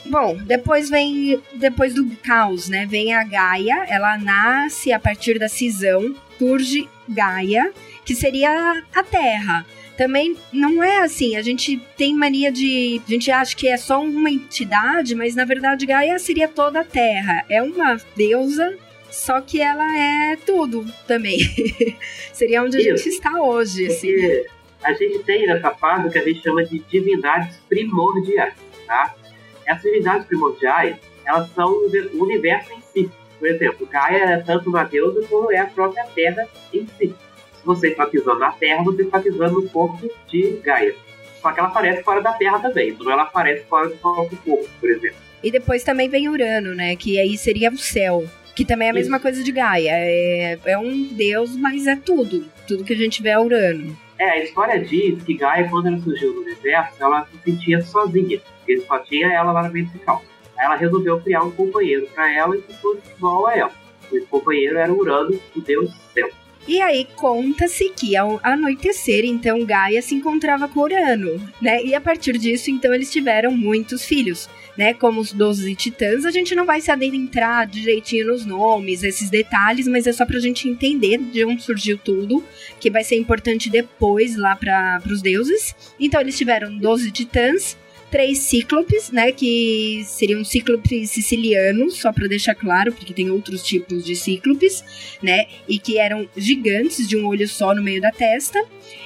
Bom, 0.07 0.37
depois 0.45 0.89
vem. 0.89 1.41
Depois 1.55 1.95
do 1.95 2.09
caos, 2.23 2.69
né? 2.69 2.87
Vem 2.87 3.15
a 3.15 3.25
Gaia. 3.25 3.85
Ela 3.89 4.17
nasce 4.19 4.93
a 4.93 4.99
partir 4.99 5.39
da 5.39 5.49
cisão. 5.49 6.15
Surge 6.39 6.89
Gaia, 7.09 7.73
que 8.05 8.15
seria 8.15 8.85
a 8.95 9.03
Terra 9.03 9.67
também 9.99 10.37
não 10.53 10.81
é 10.81 11.01
assim. 11.01 11.35
A 11.35 11.43
gente 11.43 11.77
tem 11.97 12.15
mania 12.15 12.53
de. 12.53 13.03
A 13.05 13.11
gente 13.11 13.33
acha 13.33 13.57
que 13.57 13.67
é 13.67 13.77
só 13.77 14.01
uma 14.01 14.31
entidade, 14.31 15.13
mas 15.17 15.35
na 15.35 15.45
verdade 15.45 15.85
Gaia 15.85 16.17
seria 16.21 16.47
toda 16.47 16.81
a 16.81 16.85
Terra. 16.85 17.45
É 17.51 17.61
uma 17.61 17.97
deusa 18.17 18.79
só 19.19 19.41
que 19.41 19.61
ela 19.61 19.85
é 19.99 20.37
tudo 20.37 20.87
também. 21.05 21.41
Seria 22.33 22.63
onde 22.63 22.77
a 22.77 22.81
gente 22.81 23.09
está 23.09 23.43
hoje, 23.43 23.89
assim. 23.89 24.15
A 24.83 24.93
gente 24.93 25.19
tem 25.25 25.45
nessa 25.45 25.73
fase 25.73 26.07
o 26.07 26.11
que 26.11 26.19
a 26.19 26.25
gente 26.25 26.41
chama 26.41 26.65
de 26.65 26.79
divindades 26.79 27.57
primordiais, 27.69 28.55
tá? 28.87 29.13
Essas 29.67 29.83
divindades 29.83 30.25
primordiais, 30.29 30.97
elas 31.27 31.51
são 31.51 31.69
o 31.69 32.23
universo 32.23 32.73
em 32.73 32.81
si. 32.81 33.11
Por 33.41 33.49
exemplo, 33.49 33.87
Gaia 33.89 34.25
é 34.25 34.37
tanto 34.39 34.71
uma 34.71 34.85
deusa 34.85 35.27
como 35.27 35.51
é 35.51 35.59
a 35.59 35.67
própria 35.67 36.05
Terra 36.15 36.49
em 36.73 36.87
si. 36.97 37.09
Se 37.09 37.67
você 37.67 37.89
está 37.89 38.07
pisando 38.07 38.39
na 38.39 38.53
Terra, 38.53 38.85
você 38.85 39.03
está 39.03 39.19
pisando 39.19 39.61
no 39.61 39.69
corpo 39.69 40.09
de 40.29 40.61
Gaia. 40.63 40.95
Só 41.43 41.51
que 41.51 41.59
ela 41.59 41.71
aparece 41.71 42.05
fora 42.05 42.23
da 42.23 42.33
Terra 42.35 42.61
também, 42.61 42.91
então 42.91 43.11
ela 43.11 43.23
aparece 43.23 43.65
fora 43.65 43.89
do 43.89 43.97
próprio 43.97 44.39
corpo, 44.39 44.69
por 44.81 44.89
exemplo. 44.89 45.19
E 45.43 45.51
depois 45.51 45.83
também 45.83 46.09
vem 46.09 46.29
Urano, 46.29 46.73
né? 46.73 46.95
Que 46.95 47.19
aí 47.19 47.37
seria 47.37 47.71
o 47.71 47.77
céu. 47.77 48.25
Que 48.59 48.65
também 48.65 48.89
é 48.89 48.91
a 48.91 48.95
mesma 48.95 49.21
coisa 49.21 49.45
de 49.45 49.53
Gaia. 49.53 49.93
É, 49.93 50.59
é 50.65 50.77
um 50.77 51.05
deus, 51.13 51.55
mas 51.55 51.87
é 51.87 51.95
tudo. 51.95 52.45
Tudo 52.67 52.83
que 52.83 52.93
a 52.93 52.97
gente 52.97 53.23
vê 53.23 53.29
é 53.29 53.39
Urano. 53.39 53.97
É, 54.19 54.31
a 54.31 54.43
história 54.43 54.81
diz 54.81 55.23
que 55.23 55.35
Gaia, 55.35 55.69
quando 55.69 55.87
ela 55.87 56.01
surgiu 56.01 56.35
no 56.35 56.41
universo, 56.41 56.97
ela 57.01 57.25
se 57.27 57.39
sentia 57.53 57.81
sozinha. 57.81 58.41
Porque 58.59 58.81
só 58.81 58.99
tinha 58.99 59.33
ela 59.33 59.53
lá 59.53 59.63
na 59.63 59.69
vertical. 59.69 60.25
Aí 60.59 60.67
ela 60.67 60.75
resolveu 60.75 61.21
criar 61.21 61.45
um 61.45 61.53
companheiro 61.53 62.09
para 62.13 62.35
ela 62.35 62.57
e 62.57 62.63
ficou 62.63 62.99
igual 63.17 63.47
a 63.47 63.57
ela. 63.57 63.73
Esse 64.13 64.27
companheiro 64.27 64.77
era 64.77 64.93
Urano, 64.93 65.41
o 65.55 65.61
deus 65.61 65.95
céu. 66.13 66.29
E 66.67 66.83
aí 66.83 67.07
conta-se 67.15 67.91
que 67.91 68.17
ao 68.17 68.41
anoitecer, 68.43 69.25
então 69.25 69.65
Gaia 69.65 70.03
se 70.03 70.17
encontrava 70.17 70.67
com 70.67 70.81
Urano, 70.81 71.41
né? 71.63 71.83
E 71.85 71.95
a 71.95 72.01
partir 72.01 72.37
disso, 72.37 72.73
então 72.73 72.93
eles 72.93 73.13
tiveram 73.13 73.53
muitos 73.53 74.05
filhos. 74.05 74.51
Né, 74.79 74.95
como 74.95 75.21
os 75.21 75.33
12 75.33 75.75
titãs. 75.75 76.25
A 76.25 76.31
gente 76.31 76.55
não 76.55 76.65
vai 76.65 76.81
se 76.81 76.91
adentrar 76.93 77.67
direitinho 77.67 78.29
nos 78.29 78.47
nomes, 78.47 79.03
esses 79.03 79.29
detalhes, 79.29 79.89
mas 79.89 80.07
é 80.07 80.13
só 80.13 80.25
pra 80.25 80.39
gente 80.39 80.69
entender 80.69 81.19
de 81.19 81.45
onde 81.45 81.65
surgiu 81.65 81.99
tudo, 81.99 82.45
que 82.79 82.89
vai 82.89 83.03
ser 83.03 83.17
importante 83.17 83.69
depois 83.69 84.37
lá 84.37 84.55
para 84.55 85.03
os 85.05 85.21
deuses. 85.21 85.75
Então 85.99 86.21
eles 86.21 86.39
tiveram 86.39 86.79
12 86.79 87.11
titãs, 87.11 87.77
três 88.09 88.39
cíclopes, 88.39 89.11
né, 89.11 89.33
que 89.33 90.03
seriam 90.07 90.45
cíclopes 90.45 91.11
sicilianos, 91.11 91.99
só 91.99 92.13
para 92.13 92.29
deixar 92.29 92.55
claro, 92.55 92.93
porque 92.93 93.13
tem 93.13 93.31
outros 93.31 93.63
tipos 93.63 94.05
de 94.05 94.15
cíclopes, 94.15 94.83
né, 95.21 95.47
e 95.69 95.79
que 95.79 95.99
eram 95.99 96.27
gigantes 96.37 97.07
de 97.07 97.17
um 97.17 97.27
olho 97.27 97.47
só 97.49 97.75
no 97.75 97.83
meio 97.83 98.01
da 98.01 98.11
testa, 98.11 98.65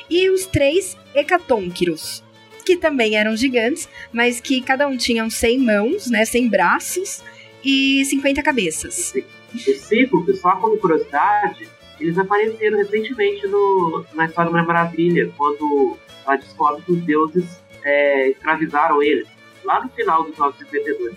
e 0.08 0.28
os 0.30 0.46
três 0.46 0.96
hecatônquiros, 1.14 2.22
que 2.62 2.76
também 2.76 3.16
eram 3.16 3.36
gigantes, 3.36 3.88
mas 4.12 4.40
que 4.40 4.60
cada 4.62 4.86
um 4.86 4.96
tinham 4.96 5.28
100 5.28 5.58
mãos, 5.58 6.10
né, 6.10 6.24
100 6.24 6.48
braços 6.48 7.22
e 7.64 8.04
50 8.04 8.42
cabeças. 8.42 9.12
Os 9.54 9.80
cíclopes, 9.80 10.40
só 10.40 10.56
como 10.56 10.78
curiosidade, 10.78 11.68
eles 12.00 12.18
apareceram 12.18 12.78
recentemente 12.78 13.46
no, 13.46 14.04
na 14.14 14.26
história 14.26 14.50
da 14.50 14.62
Maravilha, 14.62 15.30
quando 15.36 15.96
ela 16.26 16.36
descobre 16.36 16.82
que 16.82 16.92
os 16.92 17.02
deuses 17.02 17.44
é, 17.84 18.30
escravizaram 18.30 19.02
eles, 19.02 19.28
lá 19.64 19.82
no 19.82 19.88
final 19.90 20.24
dos 20.24 20.36
952. 20.36 21.14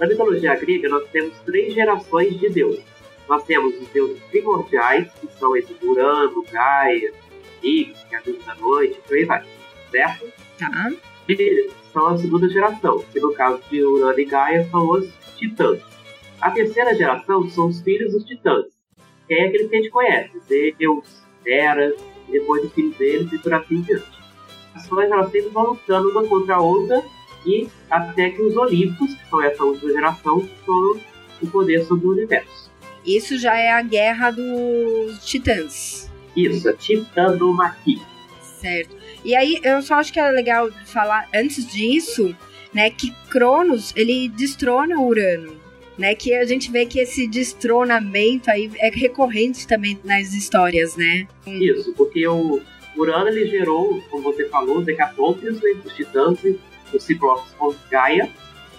Na 0.00 0.06
mitologia 0.06 0.54
grega, 0.56 0.88
nós 0.88 1.08
temos 1.10 1.34
três 1.44 1.72
gerações 1.74 2.38
de 2.38 2.48
deuses. 2.48 2.84
Nós 3.28 3.44
temos 3.44 3.74
os 3.80 3.88
deuses 3.88 4.22
primordiais, 4.24 5.08
que 5.20 5.28
são 5.38 5.56
esses 5.56 5.76
Urano, 5.82 6.44
Gaia, 6.50 7.12
Ig, 7.62 7.94
que 8.08 8.14
é 8.14 8.18
a 8.18 8.22
luz 8.26 8.44
da 8.44 8.54
noite, 8.56 9.00
por 9.06 9.16
aí 9.16 9.24
vai. 9.24 9.44
Certo? 9.90 10.45
Tá. 10.58 10.92
São 11.92 12.08
a 12.08 12.18
segunda 12.18 12.48
geração, 12.48 13.02
que 13.12 13.18
no 13.18 13.32
caso 13.32 13.60
de 13.70 13.82
Urano 13.82 14.18
e 14.18 14.24
Gaia 14.24 14.68
são 14.70 14.88
os 14.90 15.08
titãs. 15.36 15.80
A 16.40 16.50
terceira 16.50 16.94
geração 16.94 17.48
são 17.50 17.68
os 17.68 17.80
filhos 17.80 18.12
dos 18.12 18.24
titãs, 18.24 18.66
que 19.26 19.34
é 19.34 19.46
aqueles 19.46 19.68
que 19.68 19.76
a 19.76 19.78
gente 19.78 19.90
conhece, 19.90 20.38
Zeus, 20.40 21.22
Hera, 21.44 21.94
depois 22.28 22.64
os 22.64 22.72
filhos 22.72 22.96
deles 22.96 23.32
e 23.32 23.38
por 23.38 23.54
assim 23.54 23.80
diante. 23.80 24.16
As 24.74 24.82
nações 24.82 25.10
elas 25.10 25.30
sempre 25.30 25.48
vão 25.48 25.68
lutando 25.68 26.10
uma 26.10 26.26
contra 26.26 26.56
a 26.56 26.60
outra 26.60 27.02
e 27.46 27.68
até 27.88 28.30
que 28.30 28.42
os 28.42 28.56
Olímpicos, 28.56 29.14
que 29.14 29.30
são 29.30 29.42
essa 29.42 29.64
última 29.64 29.92
geração, 29.92 30.46
tomam 30.64 31.00
o 31.42 31.46
poder 31.46 31.84
sobre 31.84 32.06
o 32.06 32.10
universo. 32.10 32.70
Isso 33.04 33.38
já 33.38 33.56
é 33.56 33.72
a 33.72 33.82
guerra 33.82 34.30
dos 34.32 35.24
titãs. 35.24 36.10
Isso, 36.36 36.68
a 36.68 36.72
titanomaquia. 36.72 38.15
Certo. 38.60 38.96
E 39.24 39.34
aí, 39.34 39.60
eu 39.62 39.82
só 39.82 39.94
acho 39.94 40.12
que 40.12 40.20
é 40.20 40.30
legal 40.30 40.70
falar, 40.86 41.28
antes 41.34 41.66
disso, 41.66 42.34
né, 42.72 42.90
que 42.90 43.12
Cronos, 43.30 43.92
ele 43.96 44.28
destrona 44.28 45.00
Urano. 45.00 45.64
Né, 45.98 46.14
que 46.14 46.34
a 46.34 46.44
gente 46.44 46.70
vê 46.70 46.84
que 46.84 46.98
esse 46.98 47.26
destronamento 47.26 48.50
aí 48.50 48.70
é 48.76 48.90
recorrente 48.90 49.66
também 49.66 49.98
nas 50.04 50.34
histórias, 50.34 50.94
né? 50.94 51.26
Isso, 51.46 51.94
porque 51.94 52.28
o 52.28 52.60
Urano 52.94 53.28
ele 53.28 53.46
gerou, 53.46 54.02
como 54.10 54.24
você 54.24 54.46
falou, 54.50 54.80
os 54.80 54.86
Hecatônquios, 54.86 55.58
né, 55.58 55.70
os 55.82 55.94
titãs, 55.94 56.38
os 56.92 57.02
ciclopes 57.02 57.50
com 57.52 57.74
Gaia, 57.90 58.30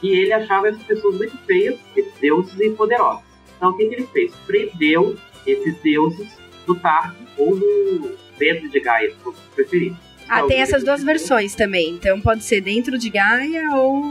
e 0.03 0.09
ele 0.09 0.31
achava 0.31 0.67
essas 0.67 0.83
pessoas 0.83 1.17
muito 1.17 1.35
feias, 1.39 1.79
deuses 2.21 2.59
e 2.59 2.69
poderosos. 2.69 3.23
Então 3.55 3.71
o 3.71 3.77
que, 3.77 3.87
que 3.87 3.95
ele 3.95 4.07
fez? 4.13 4.31
Prendeu 4.45 5.17
esses 5.43 5.75
deuses 5.81 6.27
no 6.67 6.75
Tarco 6.75 7.17
ou 7.35 7.55
no 7.55 8.15
dentro 8.37 8.69
de 8.69 8.79
Gaia, 8.79 9.13
como 9.23 9.35
preferir. 9.55 9.93
Ah, 10.29 10.43
tem 10.43 10.59
essas 10.59 10.83
duas 10.83 11.03
versões 11.03 11.55
também. 11.55 11.91
Então 11.91 12.19
pode 12.19 12.43
ser 12.43 12.61
dentro 12.61 12.97
de 12.97 13.09
Gaia 13.09 13.71
ou 13.75 14.03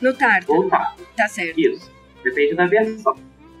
no 0.00 0.12
Tártaro. 0.14 0.62
Ou 0.64 0.68
Tarco. 0.68 1.02
Tá 1.16 1.28
certo. 1.28 1.58
Isso. 1.60 1.90
Depende 2.24 2.54
da 2.54 2.66
versão. 2.66 3.14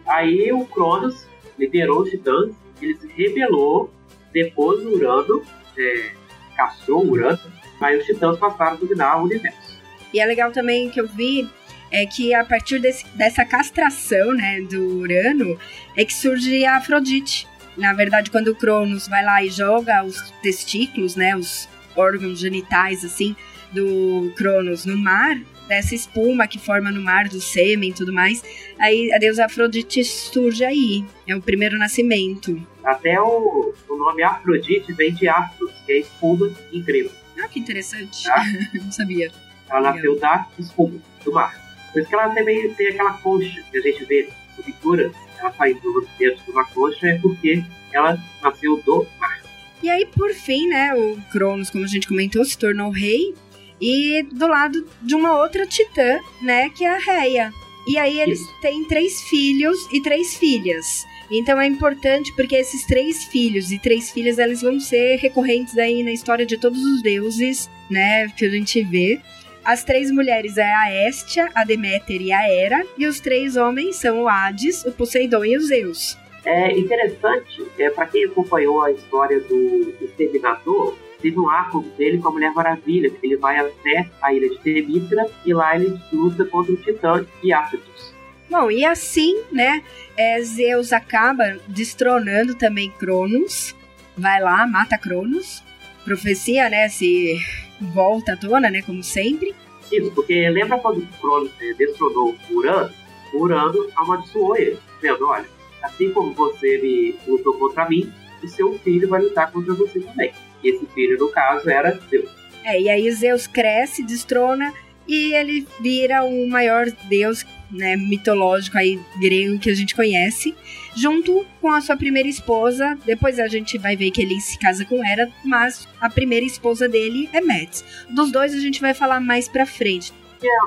Aí 0.06 0.52
o 0.52 0.64
Cronos 0.66 1.26
liderou 1.58 2.02
os 2.02 2.10
titãs, 2.10 2.52
ele 2.82 2.96
se 2.96 3.06
rebelou, 3.08 3.92
depois 4.32 4.84
o 4.84 4.90
Urano 4.94 5.42
é, 5.78 6.10
caçou 6.56 7.04
o 7.04 7.10
Urano, 7.10 7.38
aí 7.80 7.98
os 7.98 8.04
titãs 8.06 8.38
passaram 8.38 8.72
a 8.72 8.76
dominar 8.76 9.18
o 9.20 9.24
universo. 9.24 9.78
E 10.12 10.18
é 10.20 10.26
legal 10.26 10.50
também 10.50 10.90
que 10.90 11.00
eu 11.00 11.06
vi 11.06 11.48
é 11.92 12.06
que 12.06 12.32
a 12.34 12.44
partir 12.44 12.78
desse- 12.80 13.06
dessa 13.16 13.44
castração, 13.44 14.32
né, 14.32 14.60
do 14.62 14.98
Urano, 15.00 15.58
é 15.96 16.04
que 16.04 16.12
surge 16.14 16.64
a 16.64 16.76
Afrodite. 16.76 17.46
Na 17.80 17.94
verdade, 17.94 18.30
quando 18.30 18.48
o 18.48 18.54
Cronos 18.54 19.08
vai 19.08 19.24
lá 19.24 19.42
e 19.42 19.48
joga 19.48 20.04
os 20.04 20.30
testículos, 20.42 21.16
né, 21.16 21.34
os 21.34 21.66
órgãos 21.96 22.38
genitais, 22.38 23.02
assim, 23.04 23.34
do 23.72 24.30
Cronos 24.36 24.84
no 24.84 24.98
mar, 24.98 25.40
dessa 25.66 25.94
espuma 25.94 26.46
que 26.46 26.58
forma 26.58 26.90
no 26.90 27.00
mar, 27.00 27.26
do 27.26 27.40
sêmen 27.40 27.88
e 27.88 27.94
tudo 27.94 28.12
mais, 28.12 28.44
aí 28.78 29.10
a 29.14 29.18
deusa 29.18 29.46
Afrodite 29.46 30.04
surge 30.04 30.62
aí. 30.62 31.04
É 31.26 31.34
o 31.34 31.40
primeiro 31.40 31.78
nascimento. 31.78 32.60
Até 32.84 33.18
o, 33.18 33.72
o 33.88 33.96
nome 33.96 34.22
Afrodite 34.22 34.92
vem 34.92 35.14
de 35.14 35.26
Afros, 35.26 35.72
que 35.86 35.92
é 35.92 35.98
espuma 36.00 36.50
em 36.70 36.82
grego. 36.82 37.10
Ah, 37.42 37.48
que 37.48 37.58
interessante. 37.58 38.28
Ah. 38.28 38.44
Não 38.74 38.92
sabia. 38.92 39.32
Ela 39.70 39.92
nasceu 39.92 40.18
da 40.18 40.46
espuma, 40.58 41.00
do 41.24 41.32
mar. 41.32 41.58
Por 41.92 42.00
isso 42.00 42.10
que 42.10 42.14
ela 42.14 42.28
também 42.28 42.74
tem 42.74 42.88
aquela 42.88 43.14
concha 43.14 43.62
que 43.70 43.78
a 43.78 43.80
gente 43.80 44.04
vê 44.04 44.28
na 44.58 44.64
pintura, 44.64 45.10
ela 45.40 45.52
saindo 45.52 46.06
dentro 46.18 46.44
de 46.44 46.50
uma 46.50 46.64
concha, 46.66 47.06
é 47.08 47.18
porque 47.18 47.64
ela 47.92 48.18
nasceu 48.42 48.80
do 48.82 49.06
mar. 49.18 49.40
E 49.82 49.88
aí, 49.88 50.06
por 50.06 50.32
fim, 50.34 50.68
né, 50.68 50.94
o 50.94 51.16
Cronos, 51.32 51.70
como 51.70 51.84
a 51.84 51.88
gente 51.88 52.06
comentou, 52.06 52.44
se 52.44 52.56
tornou 52.56 52.90
rei. 52.90 53.34
E 53.80 54.22
do 54.24 54.46
lado 54.46 54.86
de 55.00 55.14
uma 55.14 55.38
outra 55.38 55.66
titã, 55.66 56.18
né, 56.42 56.68
que 56.68 56.84
é 56.84 56.94
a 56.94 56.98
Reia. 56.98 57.50
E 57.88 57.96
aí 57.96 58.20
eles 58.20 58.38
têm 58.60 58.84
três 58.84 59.22
filhos 59.22 59.78
e 59.90 60.02
três 60.02 60.36
filhas. 60.36 61.06
Então 61.30 61.58
é 61.58 61.66
importante 61.66 62.30
porque 62.36 62.56
esses 62.56 62.84
três 62.84 63.24
filhos 63.24 63.72
e 63.72 63.78
três 63.78 64.10
filhas, 64.10 64.36
eles 64.36 64.60
vão 64.60 64.78
ser 64.78 65.16
recorrentes 65.16 65.78
aí 65.78 66.02
na 66.02 66.12
história 66.12 66.44
de 66.44 66.58
todos 66.58 66.82
os 66.82 67.02
deuses, 67.02 67.70
né, 67.88 68.28
que 68.28 68.44
a 68.44 68.50
gente 68.50 68.82
vê. 68.82 69.18
As 69.64 69.84
três 69.84 70.10
mulheres 70.10 70.56
é 70.56 70.72
a 70.72 71.08
Estia, 71.08 71.50
a 71.54 71.64
Deméter 71.64 72.20
e 72.22 72.32
a 72.32 72.50
Hera. 72.50 72.84
E 72.96 73.06
os 73.06 73.20
três 73.20 73.56
homens 73.56 73.96
são 73.96 74.22
o 74.22 74.28
Hades, 74.28 74.84
o 74.84 74.92
Poseidon 74.92 75.44
e 75.44 75.56
o 75.56 75.60
Zeus. 75.60 76.18
É 76.44 76.72
interessante, 76.72 77.66
é, 77.78 77.90
para 77.90 78.06
quem 78.06 78.24
acompanhou 78.24 78.82
a 78.82 78.90
história 78.90 79.38
do 79.40 79.94
Exterminador, 80.00 80.96
teve 81.20 81.38
um 81.38 81.50
arco 81.50 81.82
dele 81.98 82.18
com 82.18 82.28
a 82.28 82.32
Mulher 82.32 82.52
Maravilha, 82.54 83.10
que 83.10 83.26
ele 83.26 83.36
vai 83.36 83.58
até 83.58 84.08
a 84.22 84.32
ilha 84.32 84.48
de 84.48 84.58
Temitra 84.58 85.26
e 85.44 85.52
lá 85.52 85.76
ele 85.76 86.00
luta 86.10 86.44
contra 86.46 86.72
o 86.72 86.76
Titã 86.76 87.26
e 87.42 87.52
Áfritos. 87.52 88.14
Bom, 88.48 88.70
e 88.70 88.84
assim, 88.84 89.42
né, 89.52 89.84
é, 90.16 90.40
Zeus 90.40 90.92
acaba 90.92 91.58
destronando 91.68 92.54
também 92.54 92.90
Cronos. 92.98 93.76
Vai 94.16 94.40
lá, 94.40 94.66
mata 94.66 94.98
Cronos. 94.98 95.62
Profecia, 96.04 96.68
né, 96.68 96.88
se 96.88 97.38
volta 97.80 98.32
à 98.32 98.36
tona, 98.36 98.70
né, 98.70 98.82
como 98.82 99.02
sempre. 99.02 99.54
Isso, 99.90 100.10
porque 100.12 100.48
lembra 100.48 100.78
quando 100.78 100.98
o 100.98 101.06
Cronos 101.20 101.50
é, 101.60 101.74
destronou 101.74 102.36
Urano? 102.50 102.92
Urano 103.34 103.88
amaldiçoou 103.96 104.56
ele, 104.56 104.78
dizendo, 104.96 105.26
olha, 105.26 105.46
assim 105.82 106.10
como 106.12 106.32
você 106.34 106.78
me 106.78 107.14
lutou 107.26 107.54
contra 107.54 107.88
mim, 107.88 108.12
o 108.42 108.48
seu 108.48 108.78
filho 108.80 109.08
vai 109.08 109.22
lutar 109.22 109.50
contra 109.50 109.74
você 109.74 110.00
também. 110.00 110.32
E 110.62 110.70
esse 110.70 110.86
filho, 110.86 111.18
no 111.18 111.28
caso, 111.28 111.68
era 111.68 111.98
Deus. 112.10 112.30
É, 112.64 112.80
e 112.80 112.88
aí 112.88 113.10
Zeus 113.10 113.46
cresce, 113.46 114.02
destrona 114.02 114.72
e 115.08 115.34
ele 115.34 115.66
vira 115.80 116.22
o 116.24 116.48
maior 116.48 116.86
deus, 117.08 117.44
né, 117.70 117.96
mitológico 117.96 118.78
aí 118.78 119.00
grego 119.20 119.58
que 119.58 119.70
a 119.70 119.74
gente 119.74 119.94
conhece, 119.94 120.54
junto 120.96 121.44
com 121.60 121.70
a 121.70 121.80
sua 121.80 121.96
primeira 121.96 122.28
esposa. 122.28 122.98
Depois 123.04 123.38
a 123.38 123.48
gente 123.48 123.78
vai 123.78 123.96
ver 123.96 124.10
que 124.10 124.22
ele 124.22 124.40
se 124.40 124.58
casa 124.58 124.84
com 124.84 125.04
Hera, 125.04 125.30
mas 125.44 125.88
a 126.00 126.08
primeira 126.08 126.44
esposa 126.44 126.88
dele 126.88 127.28
é 127.32 127.40
Metis. 127.40 127.84
Dos 128.10 128.30
dois 128.30 128.54
a 128.54 128.58
gente 128.58 128.80
vai 128.80 128.94
falar 128.94 129.20
mais 129.20 129.48
pra 129.48 129.66
frente. 129.66 130.12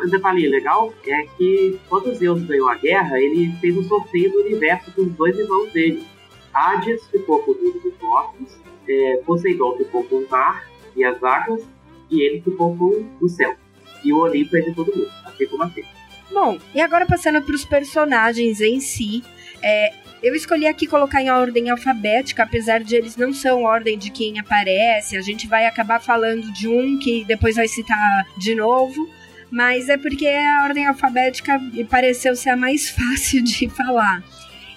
Um 0.05 0.09
detalhe 0.09 0.47
legal 0.47 0.93
é 1.07 1.23
que 1.37 1.79
quando 1.89 2.13
Zeus 2.13 2.43
ganhou 2.43 2.69
a 2.69 2.75
guerra, 2.75 3.19
ele 3.19 3.51
fez 3.59 3.75
um 3.75 3.83
sorteio 3.83 4.31
do 4.31 4.41
universo 4.41 4.91
com 4.91 5.01
os 5.01 5.11
dois 5.13 5.37
irmãos 5.37 5.71
dele. 5.71 6.05
Hades 6.53 7.07
ficou 7.07 7.39
com 7.39 7.51
o 7.51 7.55
mundo 7.55 7.79
dos 7.79 7.99
mortos, 7.99 8.55
é, 8.87 9.21
Poseidon 9.25 9.75
ficou 9.77 10.03
com 10.03 10.17
o 10.17 10.29
mar 10.29 10.63
e 10.95 11.03
as 11.03 11.21
águas, 11.23 11.63
e 12.11 12.21
ele 12.21 12.41
ficou 12.41 12.77
com 12.77 13.03
o 13.19 13.27
céu. 13.27 13.55
E 14.03 14.13
o 14.13 14.19
Olimpo 14.19 14.55
é 14.55 14.61
de 14.61 14.75
todo 14.75 14.95
mundo, 14.95 15.09
assim 15.25 15.47
como 15.47 15.63
a 15.63 15.69
Terra. 15.69 15.89
Bom, 16.31 16.59
e 16.75 16.81
agora 16.81 17.07
passando 17.07 17.41
para 17.41 17.55
os 17.55 17.65
personagens 17.65 18.61
em 18.61 18.79
si, 18.79 19.23
é, 19.63 19.93
eu 20.23 20.33
escolhi 20.33 20.65
aqui 20.65 20.87
colocar 20.87 21.21
em 21.21 21.29
ordem 21.29 21.69
alfabética, 21.69 22.43
apesar 22.43 22.81
de 22.81 22.95
eles 22.95 23.17
não 23.17 23.33
são 23.33 23.63
ordem 23.63 23.97
de 23.97 24.09
quem 24.09 24.39
aparece, 24.39 25.17
a 25.17 25.21
gente 25.21 25.47
vai 25.47 25.65
acabar 25.65 25.99
falando 25.99 26.49
de 26.53 26.67
um 26.67 26.97
que 26.97 27.25
depois 27.25 27.57
vai 27.57 27.67
citar 27.67 28.25
de 28.37 28.55
novo, 28.55 29.09
mas 29.51 29.89
é 29.89 29.97
porque 29.97 30.25
a 30.25 30.63
ordem 30.63 30.87
alfabética 30.87 31.59
me 31.59 31.83
pareceu 31.83 32.37
ser 32.37 32.51
a 32.51 32.55
mais 32.55 32.89
fácil 32.95 33.43
de 33.43 33.67
falar. 33.67 34.23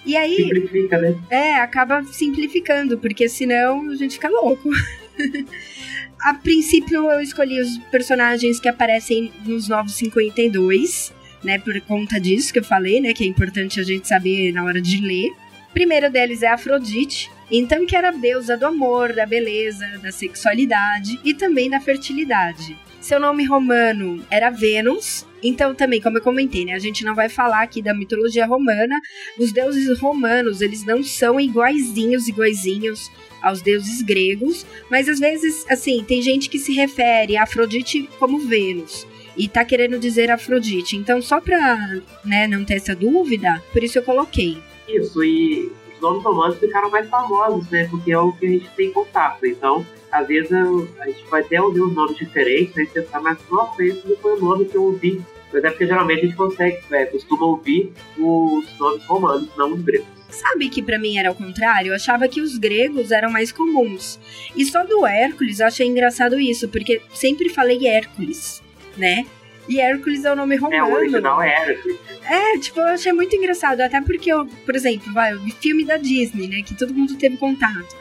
E 0.05 0.15
aí, 0.17 0.35
Simplifica, 0.35 0.97
né? 0.97 1.15
é, 1.29 1.55
acaba 1.55 2.03
simplificando, 2.03 2.97
porque 2.97 3.29
senão 3.29 3.89
a 3.89 3.95
gente 3.95 4.15
fica 4.15 4.29
louco. 4.29 4.69
a 6.21 6.33
princípio, 6.33 7.09
eu 7.09 7.21
escolhi 7.21 7.59
os 7.59 7.77
personagens 7.89 8.59
que 8.59 8.67
aparecem 8.67 9.31
nos 9.45 9.67
Novos 9.67 9.95
52, 9.95 11.13
né? 11.43 11.59
Por 11.59 11.79
conta 11.81 12.19
disso 12.19 12.51
que 12.51 12.59
eu 12.59 12.63
falei, 12.63 12.99
né? 12.99 13.13
Que 13.13 13.23
é 13.23 13.27
importante 13.27 13.79
a 13.79 13.83
gente 13.83 14.07
saber 14.07 14.51
na 14.51 14.63
hora 14.63 14.81
de 14.81 14.99
ler. 15.01 15.31
Primeiro 15.73 16.09
deles 16.11 16.41
é 16.41 16.47
Afrodite, 16.47 17.29
então 17.51 17.85
que 17.85 17.95
era 17.95 18.11
deusa 18.11 18.57
do 18.57 18.65
amor, 18.65 19.13
da 19.13 19.25
beleza, 19.25 19.85
da 20.01 20.11
sexualidade 20.11 21.19
e 21.23 21.33
também 21.33 21.69
da 21.69 21.79
fertilidade. 21.79 22.75
Seu 22.99 23.19
nome 23.19 23.45
romano 23.45 24.25
era 24.29 24.49
Vênus. 24.49 25.25
Então, 25.41 25.73
também, 25.73 26.01
como 26.01 26.17
eu 26.17 26.21
comentei, 26.21 26.65
né? 26.65 26.73
A 26.73 26.79
gente 26.79 27.05
não 27.05 27.13
vai 27.13 27.29
falar 27.29 27.61
aqui 27.61 27.81
da 27.81 27.93
mitologia 27.93 28.45
romana. 28.45 28.99
Os 29.37 29.51
deuses 29.51 29.99
romanos, 29.99 30.61
eles 30.61 30.83
não 30.83 31.03
são 31.03 31.39
iguaizinhos, 31.39 32.27
iguaizinhos 32.27 33.09
aos 33.41 33.61
deuses 33.61 34.01
gregos. 34.01 34.65
Mas, 34.89 35.07
às 35.07 35.19
vezes, 35.19 35.63
assim, 35.69 36.03
tem 36.05 36.21
gente 36.21 36.49
que 36.49 36.57
se 36.57 36.73
refere 36.73 37.37
a 37.37 37.43
Afrodite 37.43 38.09
como 38.19 38.39
Vênus. 38.39 39.07
E 39.37 39.47
tá 39.47 39.63
querendo 39.63 39.99
dizer 39.99 40.31
Afrodite. 40.31 40.97
Então, 40.97 41.21
só 41.21 41.39
pra 41.39 41.77
né, 42.25 42.47
não 42.47 42.65
ter 42.65 42.75
essa 42.75 42.95
dúvida, 42.95 43.61
por 43.71 43.83
isso 43.83 43.99
eu 43.99 44.03
coloquei. 44.03 44.57
Isso, 44.87 45.23
e 45.23 45.71
os 45.93 46.01
nomes 46.01 46.23
romanos 46.23 46.57
ficaram 46.57 46.89
mais 46.89 47.07
famosos, 47.09 47.69
né? 47.69 47.87
Porque 47.89 48.11
é 48.11 48.17
o 48.17 48.31
que 48.31 48.45
a 48.45 48.49
gente 48.49 48.69
tem 48.75 48.91
contato. 48.91 49.45
Então, 49.45 49.85
às 50.11 50.27
vezes 50.27 50.51
a 50.51 51.05
gente 51.05 51.23
vai 51.29 51.41
até 51.41 51.61
ouvir 51.61 51.81
uns 51.81 51.93
nomes 51.93 52.17
diferentes, 52.17 52.75
né? 52.75 52.83
E 52.83 52.87
pensar, 52.87 53.21
mas 53.21 53.37
nossa, 53.49 53.83
esse 53.83 54.07
não 54.07 54.15
foi 54.17 54.33
o 54.33 54.41
nome 54.41 54.65
que 54.65 54.75
eu 54.75 54.83
ouvi. 54.83 55.21
Mas 55.53 55.63
é 55.63 55.69
porque 55.69 55.85
geralmente 55.85 56.19
a 56.19 56.25
gente 56.25 56.35
consegue, 56.35 56.79
é, 56.91 57.05
costuma 57.05 57.45
ouvir 57.45 57.93
os 58.17 58.79
nomes 58.79 59.05
romanos, 59.05 59.49
não 59.55 59.73
os 59.73 59.81
gregos. 59.81 60.07
Sabe 60.29 60.69
que 60.69 60.83
para 60.83 60.99
mim 60.99 61.17
era 61.17 61.31
o 61.31 61.35
contrário? 61.35 61.89
Eu 61.89 61.95
achava 61.95 62.27
que 62.27 62.41
os 62.41 62.57
gregos 62.57 63.11
eram 63.11 63.31
mais 63.31 63.51
comuns. 63.51 64.19
E 64.55 64.65
só 64.65 64.85
do 64.85 65.05
Hércules 65.05 65.59
eu 65.59 65.67
achei 65.67 65.87
engraçado 65.87 66.37
isso, 66.39 66.67
porque 66.67 67.01
sempre 67.13 67.47
falei 67.49 67.87
Hércules, 67.87 68.61
né? 68.97 69.25
E 69.67 69.81
Hércules 69.81 70.23
é 70.23 70.31
o 70.31 70.35
nome 70.35 70.55
romano. 70.55 70.75
É, 70.75 70.83
o 70.83 70.93
original 70.93 71.41
é 71.41 71.49
Hércules. 71.49 71.97
É, 72.23 72.57
tipo, 72.57 72.79
eu 72.79 72.85
achei 72.85 73.11
muito 73.11 73.35
engraçado. 73.35 73.81
Até 73.81 73.99
porque, 74.01 74.31
eu, 74.31 74.45
por 74.45 74.75
exemplo, 74.75 75.11
vai, 75.13 75.33
o 75.33 75.49
filme 75.61 75.83
da 75.83 75.97
Disney, 75.97 76.47
né? 76.47 76.63
Que 76.65 76.73
todo 76.73 76.93
mundo 76.93 77.15
teve 77.15 77.35
contato. 77.37 77.95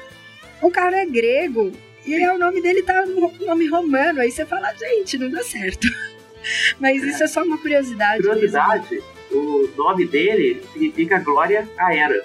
O 0.63 0.71
cara 0.71 1.03
é 1.03 1.07
grego 1.07 1.73
e 2.07 2.15
aí, 2.15 2.29
o 2.29 2.39
nome 2.39 2.63
dele 2.63 2.83
tá 2.83 3.05
no 3.05 3.33
nome 3.45 3.67
romano. 3.67 4.21
Aí 4.21 4.31
você 4.31 4.47
fala, 4.47 4.73
gente, 4.75 5.19
não 5.19 5.29
dá 5.29 5.43
certo. 5.43 5.89
Mas 6.79 7.03
isso 7.03 7.25
é 7.25 7.27
só 7.27 7.43
uma 7.43 7.59
curiosidade. 7.59 8.23
Curiosidade, 8.23 8.87
mesmo. 8.91 9.07
o 9.33 9.69
nome 9.77 10.07
dele 10.07 10.63
significa 10.73 11.19
Glória 11.19 11.69
a 11.77 11.93
Era. 11.93 12.23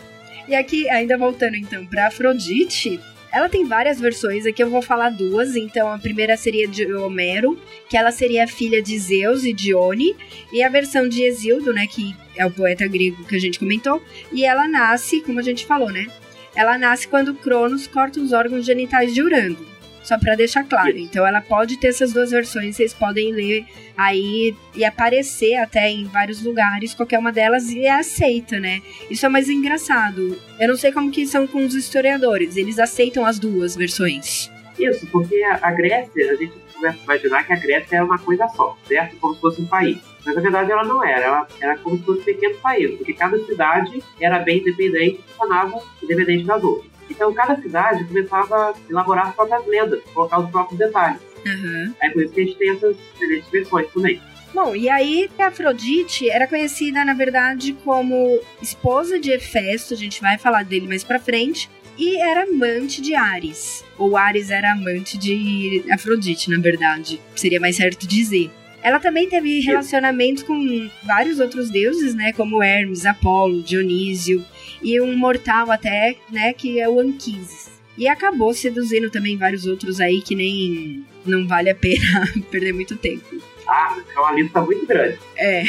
E 0.48 0.54
aqui, 0.54 0.88
ainda 0.88 1.18
voltando 1.18 1.56
então 1.56 1.84
para 1.88 2.08
Afrodite, 2.08 3.00
ela 3.32 3.48
tem 3.48 3.66
várias 3.66 4.00
versões, 4.00 4.46
aqui 4.46 4.62
eu 4.62 4.70
vou 4.70 4.82
falar 4.82 5.10
duas. 5.10 5.56
Então, 5.56 5.92
a 5.92 5.98
primeira 5.98 6.36
seria 6.36 6.68
de 6.68 6.92
Homero, 6.94 7.58
que 7.90 7.98
ela 7.98 8.12
seria 8.12 8.48
filha 8.48 8.82
de 8.82 8.98
Zeus 8.98 9.44
e 9.44 9.54
Dione, 9.54 10.16
e 10.52 10.62
a 10.64 10.70
versão 10.70 11.08
de 11.08 11.24
Exildo, 11.24 11.74
né, 11.74 11.88
que 11.88 12.16
é 12.36 12.46
o 12.46 12.52
poeta 12.52 12.88
grego 12.88 13.24
que 13.26 13.36
a 13.36 13.40
gente 13.40 13.60
comentou, 13.60 14.02
e 14.32 14.44
ela 14.44 14.68
nasce, 14.68 15.22
como 15.22 15.40
a 15.40 15.44
gente 15.44 15.66
falou, 15.66 15.92
né? 15.92 16.08
Ela 16.56 16.78
nasce 16.78 17.08
quando 17.08 17.34
Cronos 17.34 17.88
corta 17.88 18.20
os 18.20 18.34
órgãos 18.34 18.66
genitais 18.66 19.14
de 19.14 19.22
Urango. 19.22 19.66
Só 20.04 20.18
para 20.18 20.36
deixar 20.36 20.64
claro. 20.64 20.98
Então 20.98 21.26
ela 21.26 21.42
pode 21.42 21.78
ter 21.78 21.88
essas 21.88 22.12
duas 22.12 22.32
versões, 22.32 22.76
vocês 22.76 22.94
podem 22.94 23.32
ler 23.32 23.66
aí 23.96 24.56
e 24.76 24.84
aparecer 24.84 25.56
até 25.56 25.90
em 25.90 26.06
vários 26.06 26.42
lugares, 26.44 26.94
qualquer 26.94 27.20
uma 27.20 27.32
delas, 27.32 27.70
e 27.70 27.86
é 27.86 27.92
aceita, 27.92 28.60
né? 28.60 28.82
Isso 29.10 29.26
é 29.26 29.30
mais 29.30 29.50
engraçado. 29.50 30.38
Eu 30.60 30.68
não 30.68 30.76
sei 30.76 30.92
como 30.92 31.12
que 31.12 31.26
são 31.28 31.46
com 31.46 31.64
os 31.64 31.76
historiadores, 31.76 32.58
eles 32.58 32.80
aceitam 32.80 33.26
as 33.26 33.38
duas 33.38 33.76
versões. 33.76 34.52
Isso, 34.80 35.06
porque 35.08 35.44
a 35.44 35.72
Grécia, 35.72 36.32
a 36.32 36.36
gente 36.36 36.54
começa 36.74 36.98
a 37.00 37.04
imaginar 37.04 37.44
que 37.46 37.54
a 37.54 37.56
Grécia 37.56 37.98
é 37.98 38.04
uma 38.04 38.18
coisa 38.18 38.48
só, 38.50 38.76
certo? 38.88 39.16
Como 39.18 39.36
se 39.36 39.42
fosse 39.42 39.62
um 39.62 39.68
país. 39.68 40.00
Mas 40.26 40.36
na 40.36 40.42
verdade 40.42 40.72
ela 40.72 40.84
não 40.84 41.04
era, 41.04 41.26
ela 41.26 41.48
era 41.60 41.78
como 41.78 41.98
se 41.98 42.04
fosse 42.04 42.22
um 42.22 42.24
pequeno 42.24 42.56
país, 42.58 42.96
porque 42.98 43.14
cada 43.14 43.38
cidade 43.46 44.04
era 44.20 44.40
bem 44.40 44.60
independente 44.60 45.20
e 45.20 45.32
funcionava 45.32 45.84
independente 46.02 46.46
das 46.46 46.64
outras. 46.64 46.91
Então 47.12 47.34
cada 47.34 47.62
cidade 47.62 48.04
começava 48.06 48.56
a 48.56 48.74
elaborar 48.90 49.26
suas 49.26 49.36
próprias 49.36 49.68
lendas, 49.68 50.02
colocar 50.14 50.40
os 50.40 50.50
próprios 50.50 50.80
detalhes. 50.80 51.22
Uhum. 51.46 51.94
É 52.02 52.10
por 52.10 52.24
isso 52.24 52.34
que 52.34 52.42
a 52.42 52.46
gente 52.46 52.58
tem 52.58 52.72
essas 52.72 52.96
diferentes 53.14 53.50
versões 53.50 53.88
também. 53.92 54.22
Bom, 54.54 54.76
e 54.76 54.90
aí 54.90 55.30
a 55.40 55.48
Afrodite 55.48 56.30
era 56.30 56.46
conhecida, 56.46 57.06
na 57.06 57.14
verdade, 57.14 57.74
como 57.86 58.40
esposa 58.62 59.18
de 59.18 59.32
Hefesto, 59.32 59.94
a 59.94 59.98
gente 59.98 60.20
vai 60.20 60.38
falar 60.38 60.64
dele 60.66 60.88
mais 60.88 61.06
pra 61.06 61.20
frente, 61.20 61.70
e 61.98 62.18
era 62.18 62.44
amante 62.44 63.02
de 63.02 63.16
Ares. 63.16 63.84
Ou 63.98 64.18
Ares 64.18 64.50
era 64.50 64.74
amante 64.74 65.18
de 65.18 65.86
Afrodite, 65.90 66.50
na 66.50 66.60
verdade, 66.60 67.22
seria 67.34 67.62
mais 67.62 67.78
certo 67.78 68.06
dizer. 68.06 68.52
Ela 68.84 69.00
também 69.00 69.30
teve 69.30 69.60
relacionamentos 69.60 70.44
com 70.44 70.90
vários 71.04 71.40
outros 71.40 71.70
deuses, 71.70 72.14
né, 72.14 72.34
como 72.34 72.62
Hermes, 72.62 73.06
Apolo, 73.06 73.62
Dionísio, 73.62 74.44
e 74.82 75.00
um 75.02 75.16
mortal 75.16 75.72
até, 75.72 76.16
né, 76.30 76.54
que 76.54 76.80
é 76.80 76.90
o 76.90 77.00
Anquises. 77.00 77.70
E 77.98 78.08
acabou 78.08 78.54
seduzindo 78.54 79.10
também 79.10 79.38
vários 79.38 79.66
outros 79.66 80.00
aí 80.00 80.22
que 80.22 80.36
nem 80.36 81.06
não 81.26 81.48
vale 81.48 81.70
a 81.70 81.76
pena 81.76 82.28
perder 82.50 82.74
muito 82.74 82.96
tempo. 82.96 83.24
Ah, 83.68 83.98
é 84.16 84.20
uma 84.20 84.32
lista 84.32 84.62
muito 84.62 84.86
grande. 84.86 85.20
É. 85.38 85.64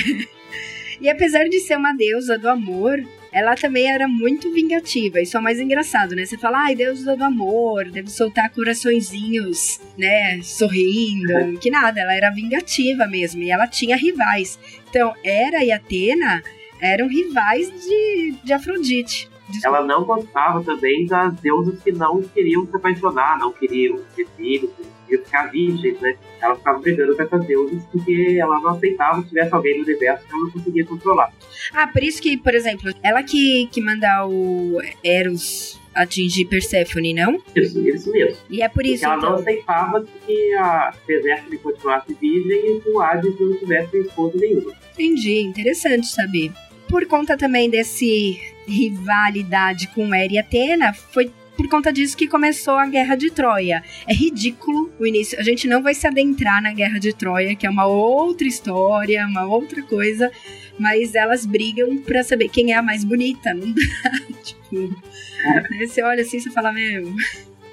E 1.01 1.09
apesar 1.09 1.49
de 1.49 1.59
ser 1.59 1.77
uma 1.77 1.93
deusa 1.93 2.39
do 2.39 2.49
amor, 2.49 3.05
ela 3.33 3.57
também 3.57 3.91
era 3.91 4.07
muito 4.07 4.53
vingativa. 4.53 5.21
Isso 5.21 5.37
é 5.37 5.41
o 5.41 5.43
mais 5.43 5.59
engraçado, 5.59 6.15
né? 6.15 6.25
Você 6.25 6.39
fala, 6.39 6.59
ai, 6.65 6.77
deusa 6.77 7.17
do 7.17 7.25
amor, 7.25 7.91
deve 7.91 8.09
soltar 8.09 8.51
coraçõezinhos, 8.51 9.81
né? 9.99 10.41
Sorrindo. 10.43 11.59
Que 11.59 11.71
nada, 11.71 12.01
ela 12.01 12.15
era 12.15 12.31
vingativa 12.31 13.07
mesmo. 13.07 13.43
E 13.43 13.51
ela 13.51 13.67
tinha 13.67 13.97
rivais. 13.97 14.59
Então, 14.89 15.13
Hera 15.25 15.65
e 15.65 15.73
Atena 15.73 16.43
eram 16.83 17.09
rivais 17.09 17.71
de, 17.87 18.35
de 18.43 18.53
Afrodite. 18.53 19.31
Desculpa. 19.49 19.77
Ela 19.77 19.87
não 19.87 20.05
gostava 20.05 20.63
também 20.65 21.07
das 21.07 21.35
deusas 21.35 21.81
que 21.83 21.93
não 21.93 22.23
queriam 22.23 22.67
se 22.67 22.75
apaixonar, 22.75 23.39
não 23.39 23.53
queriam 23.53 24.01
ter 24.17 24.27
filhos, 24.37 24.71
queriam 25.07 25.25
ficar 25.25 25.47
virgens, 25.49 26.01
né? 26.01 26.17
Ela 26.41 26.57
ficava 26.57 26.79
brigando 26.79 27.15
com 27.15 27.23
essas 27.23 27.47
deusas 27.47 27.83
porque 27.93 28.39
ela 28.41 28.59
não 28.61 28.71
aceitava 28.71 29.23
se 29.23 29.29
tivesse 29.29 29.55
alguém 29.55 29.79
no 29.79 29.85
universo 29.85 30.27
que 30.27 30.33
ela 30.33 30.43
não 30.43 30.51
conseguia 30.51 30.87
controlar. 30.87 31.33
Ah, 31.75 31.87
por 31.87 32.03
isso 32.03 32.21
que, 32.23 32.37
por 32.37 32.55
exemplo, 32.55 32.91
ela 33.03 33.23
que, 33.23 33.67
que 33.67 33.81
manda 33.81 34.27
o 34.27 34.81
Eros 35.05 35.79
atingir 35.95 36.47
Perséfone, 36.47 37.13
não? 37.13 37.43
Isso, 37.55 37.87
isso 37.87 38.11
mesmo. 38.11 38.39
E 38.49 38.63
é 38.63 38.69
por 38.69 38.87
isso 38.87 39.01
que 39.01 39.05
ela 39.05 39.17
então... 39.19 39.31
não 39.33 39.39
aceitava 39.39 40.07
que 40.27 40.55
a 40.55 40.95
Perséfone 41.07 41.59
continuasse 41.59 42.15
virgem 42.15 42.77
e 42.77 42.81
que 42.81 42.89
o 42.89 43.01
Hades 43.01 43.39
não 43.39 43.55
tivesse 43.59 43.99
esposa 43.99 44.39
nenhuma. 44.39 44.73
Entendi, 44.95 45.41
interessante 45.41 46.07
saber 46.07 46.53
por 46.93 47.07
conta 47.07 47.39
também 47.39 47.71
desse 47.71 48.39
rivalidade 48.69 49.89
com 49.95 50.15
Hera 50.15 50.35
e 50.35 50.39
Atena, 50.39 50.93
foi 50.93 51.33
por 51.57 51.67
conta 51.67 51.91
disso 51.91 52.15
que 52.15 52.29
começou 52.29 52.75
a 52.75 52.87
Guerra 52.87 53.17
de 53.17 53.31
Troia. 53.31 53.83
É 54.07 54.13
ridículo 54.13 54.93
o 55.01 55.07
início. 55.07 55.41
A 55.41 55.43
gente 55.43 55.67
não 55.67 55.83
vai 55.83 55.95
se 55.95 56.07
adentrar 56.07 56.63
na 56.63 56.71
Guerra 56.75 56.99
de 56.99 57.15
Troia, 57.15 57.57
que 57.57 57.67
é 57.67 57.71
uma 57.71 57.87
outra 57.87 58.47
história, 58.47 59.27
uma 59.27 59.47
outra 59.47 59.83
coisa. 59.83 60.31
Mas 60.79 61.15
elas 61.15 61.47
brigam 61.47 61.97
pra 61.97 62.23
saber 62.23 62.51
quem 62.51 62.73
é 62.73 62.77
a 62.77 62.83
mais 62.83 63.05
bonita. 63.05 63.55
Não 63.55 63.73
dá. 63.73 63.83
tipo, 64.45 64.75
né? 64.75 65.87
você 65.87 66.03
olha 66.03 66.21
assim 66.21 66.37
e 66.37 66.51
fala, 66.51 66.75
meu. 66.75 67.11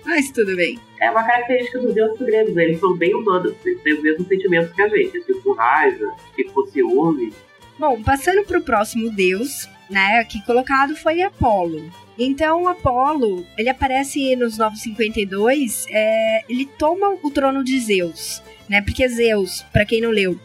Mas 0.06 0.32
tudo 0.32 0.56
bem. 0.56 0.80
É 1.02 1.12
uma 1.12 1.26
característica 1.26 1.80
dos 1.80 1.94
deuses 1.94 2.20
gregos, 2.20 2.56
né? 2.56 2.64
eles 2.64 2.80
são 2.80 2.96
bem 2.96 3.14
humanos, 3.14 3.54
eles 3.66 3.82
têm 3.82 3.94
os 3.96 4.02
mesmos 4.02 4.28
sentimentos 4.30 4.74
que 4.74 4.82
a 4.82 4.88
gente, 4.88 5.20
com 5.44 5.52
raiva, 5.54 6.16
com 6.54 6.66
ciúme, 6.68 7.34
Bom, 7.80 8.04
passando 8.04 8.44
para 8.44 8.60
o 8.60 8.62
próximo 8.62 9.10
deus, 9.10 9.70
né, 9.90 10.20
aqui 10.20 10.46
colocado 10.46 10.98
foi 10.98 11.22
Apolo. 11.22 11.90
Então, 12.18 12.68
Apolo, 12.68 13.48
ele 13.58 13.70
aparece 13.70 14.36
nos 14.36 14.58
952, 14.58 15.86
é, 15.90 16.44
ele 16.50 16.66
toma 16.66 17.18
o 17.24 17.32
trono 17.32 17.64
de 17.64 17.80
Zeus, 17.80 18.44
né? 18.68 18.82
Porque 18.82 19.08
Zeus, 19.08 19.66
para 19.72 19.86
quem 19.86 20.02
não 20.02 20.10
leu, 20.10 20.38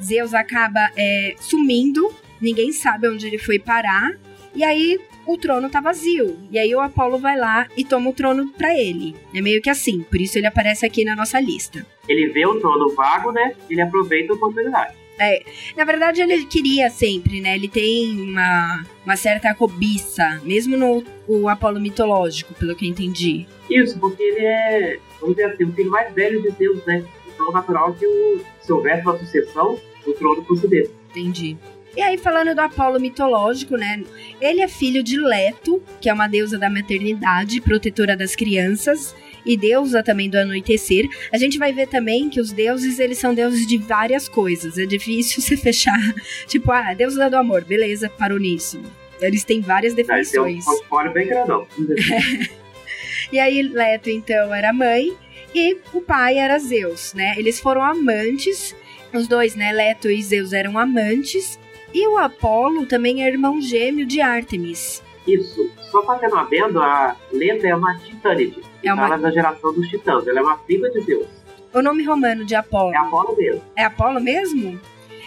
Zeus 0.00 0.32
acaba 0.32 0.88
é, 0.96 1.34
sumindo, 1.40 2.14
ninguém 2.40 2.70
sabe 2.70 3.08
onde 3.08 3.26
ele 3.26 3.38
foi 3.38 3.58
parar, 3.58 4.12
e 4.54 4.62
aí 4.62 5.00
o 5.26 5.36
trono 5.36 5.68
tá 5.68 5.80
vazio. 5.80 6.38
E 6.52 6.58
aí 6.60 6.72
o 6.72 6.80
Apolo 6.80 7.18
vai 7.18 7.36
lá 7.36 7.66
e 7.76 7.84
toma 7.84 8.10
o 8.10 8.12
trono 8.12 8.52
para 8.52 8.78
ele. 8.78 9.16
É 9.34 9.40
meio 9.40 9.60
que 9.60 9.68
assim, 9.68 10.02
por 10.02 10.20
isso 10.20 10.38
ele 10.38 10.46
aparece 10.46 10.86
aqui 10.86 11.04
na 11.04 11.16
nossa 11.16 11.40
lista. 11.40 11.84
Ele 12.08 12.28
vê 12.28 12.46
o 12.46 12.60
trono 12.60 12.94
vago, 12.94 13.32
né? 13.32 13.54
Ele 13.68 13.80
aproveita 13.80 14.32
a 14.32 14.36
oportunidade. 14.36 14.94
É, 15.18 15.42
na 15.76 15.84
verdade, 15.84 16.20
ele 16.20 16.44
queria 16.44 16.90
sempre, 16.90 17.40
né? 17.40 17.54
Ele 17.54 17.68
tem 17.68 18.20
uma, 18.20 18.84
uma 19.04 19.16
certa 19.16 19.54
cobiça, 19.54 20.40
mesmo 20.44 20.76
no 20.76 21.04
o 21.26 21.48
Apolo 21.48 21.80
mitológico, 21.80 22.54
pelo 22.54 22.76
que 22.76 22.84
eu 22.84 22.90
entendi. 22.90 23.46
Isso, 23.68 23.98
porque 23.98 24.22
ele 24.22 24.44
é, 24.44 24.98
vamos 25.20 25.36
dizer 25.36 25.50
assim, 25.50 25.64
o 25.64 25.72
filho 25.72 25.90
mais 25.90 26.12
velho 26.14 26.40
de 26.42 26.50
Deus, 26.52 26.84
né? 26.86 27.04
Então 27.26 27.50
natural 27.50 27.94
que 27.94 28.06
o, 28.06 28.40
se 28.60 28.72
houvesse 28.72 29.02
uma 29.02 29.18
sucessão, 29.18 29.78
o 30.06 30.12
trono 30.12 30.44
fosse 30.44 30.68
dele. 30.68 30.90
Entendi. 31.10 31.56
E 31.96 32.02
aí, 32.02 32.18
falando 32.18 32.54
do 32.54 32.60
Apolo 32.60 33.00
mitológico, 33.00 33.74
né? 33.74 34.04
Ele 34.38 34.60
é 34.60 34.68
filho 34.68 35.02
de 35.02 35.18
Leto, 35.18 35.82
que 35.98 36.10
é 36.10 36.12
uma 36.12 36.28
deusa 36.28 36.58
da 36.58 36.68
maternidade, 36.68 37.58
protetora 37.62 38.14
das 38.14 38.36
crianças, 38.36 39.16
e 39.46 39.56
deusa 39.56 40.02
também 40.02 40.28
do 40.28 40.36
anoitecer. 40.36 41.08
A 41.32 41.38
gente 41.38 41.58
vai 41.58 41.72
ver 41.72 41.86
também 41.86 42.28
que 42.28 42.40
os 42.40 42.52
deuses, 42.52 42.98
eles 42.98 43.18
são 43.18 43.32
deuses 43.32 43.66
de 43.66 43.78
várias 43.78 44.28
coisas. 44.28 44.76
É 44.76 44.84
difícil 44.84 45.40
você 45.40 45.56
fechar, 45.56 45.98
tipo, 46.46 46.72
ah, 46.72 46.92
deusa 46.92 47.30
do 47.30 47.36
amor, 47.36 47.64
beleza, 47.64 48.10
parou 48.10 48.38
nisso. 48.38 48.82
Eles 49.20 49.44
têm 49.44 49.60
várias 49.60 49.94
definições. 49.94 50.64
Tem 50.64 51.08
um 51.08 51.12
bem 51.12 51.28
grandão. 51.28 51.66
e 53.32 53.38
aí, 53.38 53.62
Leto, 53.62 54.10
então, 54.10 54.52
era 54.52 54.72
mãe 54.72 55.16
e 55.54 55.78
o 55.94 56.02
pai 56.02 56.36
era 56.36 56.58
Zeus, 56.58 57.14
né? 57.14 57.34
Eles 57.38 57.58
foram 57.58 57.82
amantes, 57.82 58.76
os 59.14 59.26
dois, 59.26 59.54
né? 59.54 59.72
Leto 59.72 60.10
e 60.10 60.22
Zeus 60.22 60.52
eram 60.52 60.76
amantes. 60.76 61.58
E 61.94 62.06
o 62.08 62.18
Apolo 62.18 62.84
também 62.84 63.24
é 63.24 63.28
irmão 63.28 63.58
gêmeo 63.58 64.04
de 64.04 64.20
Ártemis. 64.20 65.02
Isso. 65.26 65.70
Só 65.90 66.04
fazendo 66.04 66.36
adendo, 66.36 66.80
a 66.80 67.16
Leda 67.32 67.68
é 67.68 67.74
uma 67.74 67.96
titânide. 67.98 68.62
É 68.88 68.94
uma... 68.94 69.16
Da 69.16 69.30
geração 69.30 69.72
dos 69.72 69.88
titãs. 69.88 70.26
Ela 70.26 70.40
é 70.40 70.42
uma 70.42 70.56
prima 70.58 70.88
de 70.90 71.00
Zeus. 71.00 71.26
O 71.72 71.82
nome 71.82 72.04
romano 72.04 72.44
de 72.44 72.54
Apolo? 72.54 72.94
É 72.94 72.96
Apolo 72.96 73.36
mesmo. 73.36 73.62
É 73.76 73.84
Apolo 73.84 74.20
mesmo? 74.20 74.80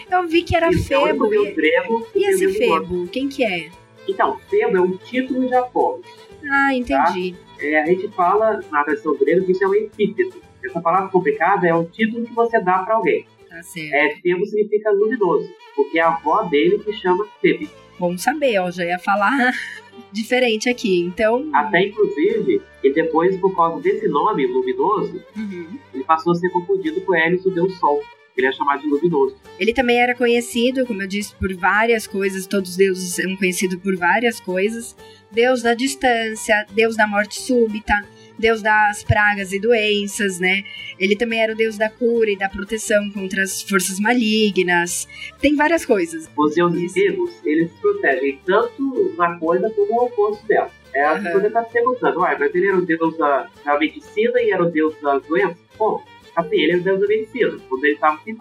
Eu 0.09 0.27
vi 0.27 0.41
que 0.41 0.55
era 0.55 0.69
Isso, 0.69 0.87
Febo. 0.87 1.31
É 1.31 1.37
e... 1.37 1.53
grego, 1.53 2.07
e 2.15 2.29
esse 2.29 2.53
Febo? 2.53 3.07
Quem 3.07 3.29
que 3.29 3.43
é? 3.43 3.69
Então, 4.07 4.39
Febo 4.49 4.77
é 4.77 4.81
um 4.81 4.97
título 4.97 5.47
de 5.47 5.53
Apolo. 5.53 6.01
Ah, 6.49 6.73
entendi. 6.73 7.33
Tá? 7.33 7.65
É, 7.65 7.83
a 7.83 7.85
gente 7.85 8.07
fala 8.09 8.61
na 8.71 8.83
versão 8.83 9.15
grega 9.17 9.43
que 9.43 9.51
isso 9.51 9.63
é 9.63 9.67
um 9.67 9.75
epíteto. 9.75 10.41
Essa 10.63 10.81
palavra 10.81 11.09
complicada 11.09 11.67
é 11.67 11.73
um 11.73 11.85
título 11.85 12.25
que 12.25 12.33
você 12.33 12.59
dá 12.59 12.79
para 12.79 12.95
alguém. 12.95 13.25
Tá 13.47 13.61
certo. 13.61 13.93
É, 13.93 14.15
Febo 14.21 14.45
significa 14.45 14.91
luminoso, 14.91 15.49
porque 15.75 15.99
é 15.99 16.01
a 16.01 16.09
avó 16.09 16.43
dele 16.43 16.79
que 16.79 16.93
chama 16.93 17.27
Febe. 17.41 17.69
Bom 17.99 18.17
saber, 18.17 18.59
ó, 18.59 18.71
já 18.71 18.85
ia 18.85 18.97
falar 18.97 19.51
diferente 20.11 20.69
aqui, 20.69 21.01
então... 21.01 21.49
Até, 21.53 21.87
inclusive, 21.87 22.61
e 22.83 22.93
depois, 22.93 23.37
por 23.37 23.55
causa 23.55 23.81
desse 23.81 24.07
nome, 24.07 24.47
luminoso, 24.47 25.21
uhum. 25.35 25.77
ele 25.93 26.03
passou 26.05 26.31
a 26.31 26.35
ser 26.35 26.49
confundido 26.49 27.01
com 27.01 27.13
Hélice, 27.13 27.47
o 27.47 27.51
Deus 27.51 27.77
Sol 27.77 28.01
ele 28.39 28.47
é 28.47 28.51
chamado 28.53 28.81
de 28.81 28.87
luminoso. 28.87 29.35
Ele 29.59 29.73
também 29.73 29.99
era 29.99 30.15
conhecido, 30.15 30.85
como 30.85 31.01
eu 31.01 31.07
disse, 31.07 31.35
por 31.35 31.53
várias 31.55 32.07
coisas, 32.07 32.47
todos 32.47 32.71
os 32.71 32.77
deuses 32.77 33.15
são 33.15 33.35
conhecidos 33.35 33.77
por 33.81 33.95
várias 33.97 34.39
coisas. 34.39 34.95
Deus 35.31 35.61
da 35.61 35.73
distância, 35.73 36.65
Deus 36.71 36.95
da 36.95 37.05
morte 37.05 37.39
súbita, 37.39 37.93
Deus 38.39 38.61
das 38.61 39.03
pragas 39.03 39.51
e 39.51 39.59
doenças, 39.59 40.39
né? 40.39 40.63
Ele 40.97 41.15
também 41.15 41.41
era 41.41 41.53
o 41.53 41.55
Deus 41.55 41.77
da 41.77 41.89
cura 41.89 42.31
e 42.31 42.37
da 42.37 42.49
proteção 42.49 43.09
contra 43.11 43.43
as 43.43 43.61
forças 43.61 43.99
malignas. 43.99 45.07
Tem 45.39 45.55
várias 45.55 45.85
coisas. 45.85 46.29
Os 46.37 46.55
deuses 46.55 46.93
vivos, 46.93 47.31
eles 47.45 47.71
protegem 47.81 48.39
tanto 48.45 48.81
uma 49.13 49.37
coisa 49.37 49.69
como 49.71 49.93
o 49.93 50.05
oposto 50.05 50.45
dela. 50.47 50.71
É, 50.93 51.03
a 51.03 51.13
uhum. 51.13 51.31
coisa 51.31 51.51
tá 51.51 51.63
se 51.65 51.73
perguntando, 51.73 52.19
uai, 52.19 52.37
mas 52.39 52.55
ele 52.55 52.67
era 52.67 52.77
o 52.77 52.85
deus 52.85 53.17
da, 53.17 53.47
da 53.63 53.77
medicina 53.77 54.41
e 54.41 54.51
era 54.51 54.63
o 54.63 54.71
deus 54.71 54.95
das 55.01 55.21
doenças? 55.23 55.57
Bom, 55.77 56.03
assim, 56.35 56.55
ele 56.55 56.71
era 56.71 56.81
o 56.81 56.83
deus 56.83 56.99
da 57.01 57.07
medicina, 57.07 57.57
quando 57.69 57.83
ele 57.83 57.93
estava 57.93 58.19
sem. 58.23 58.35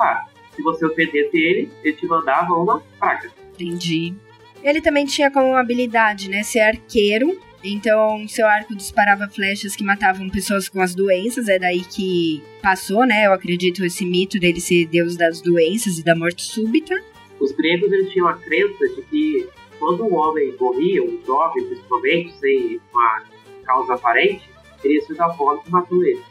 Se 0.57 0.63
você 0.63 0.87
ofendesse 0.87 1.37
ele, 1.37 1.71
ele 1.85 1.95
te 1.95 2.07
mandava 2.07 2.55
uma 2.55 2.81
praga. 2.99 3.31
Entendi. 3.55 4.15
Ele 4.63 4.81
também 4.81 5.05
tinha 5.05 5.31
como 5.31 5.55
habilidade, 5.55 6.29
né, 6.29 6.43
ser 6.43 6.61
arqueiro 6.61 7.39
então, 7.63 8.27
seu 8.29 8.47
arco 8.47 8.75
disparava 8.75 9.29
flechas 9.29 9.75
que 9.75 9.83
matavam 9.83 10.31
pessoas 10.31 10.69
com 10.69 10.81
as 10.81 10.95
doenças. 10.95 11.49
É 11.49 11.59
daí 11.59 11.81
que 11.81 12.43
passou, 12.63 13.05
né? 13.05 13.27
Eu 13.27 13.33
acredito 13.33 13.85
esse 13.85 14.05
mito 14.05 14.39
dele 14.39 14.61
ser 14.61 14.87
deus 14.87 15.17
das 15.17 15.41
doenças 15.41 15.99
e 15.99 16.05
da 16.05 16.15
morte 16.15 16.43
súbita. 16.43 16.95
Os 17.41 17.53
gregos 17.53 17.91
eles 17.93 18.13
tinham 18.13 18.29
a 18.29 18.35
crença 18.35 18.89
de 18.89 19.03
que 19.03 19.49
quando 19.79 20.05
um 20.05 20.15
homem 20.15 20.55
morria, 20.59 21.03
um 21.03 21.21
jovem 21.25 21.65
principalmente, 21.65 22.33
sem 22.39 22.81
uma 22.93 23.25
causa 23.65 23.95
aparente, 23.95 24.49
teria 24.81 25.01
sido 25.03 25.21
a 25.21 25.33
forma 25.35 25.63
que 25.63 25.71
matou 25.71 26.05
ele. 26.05 26.23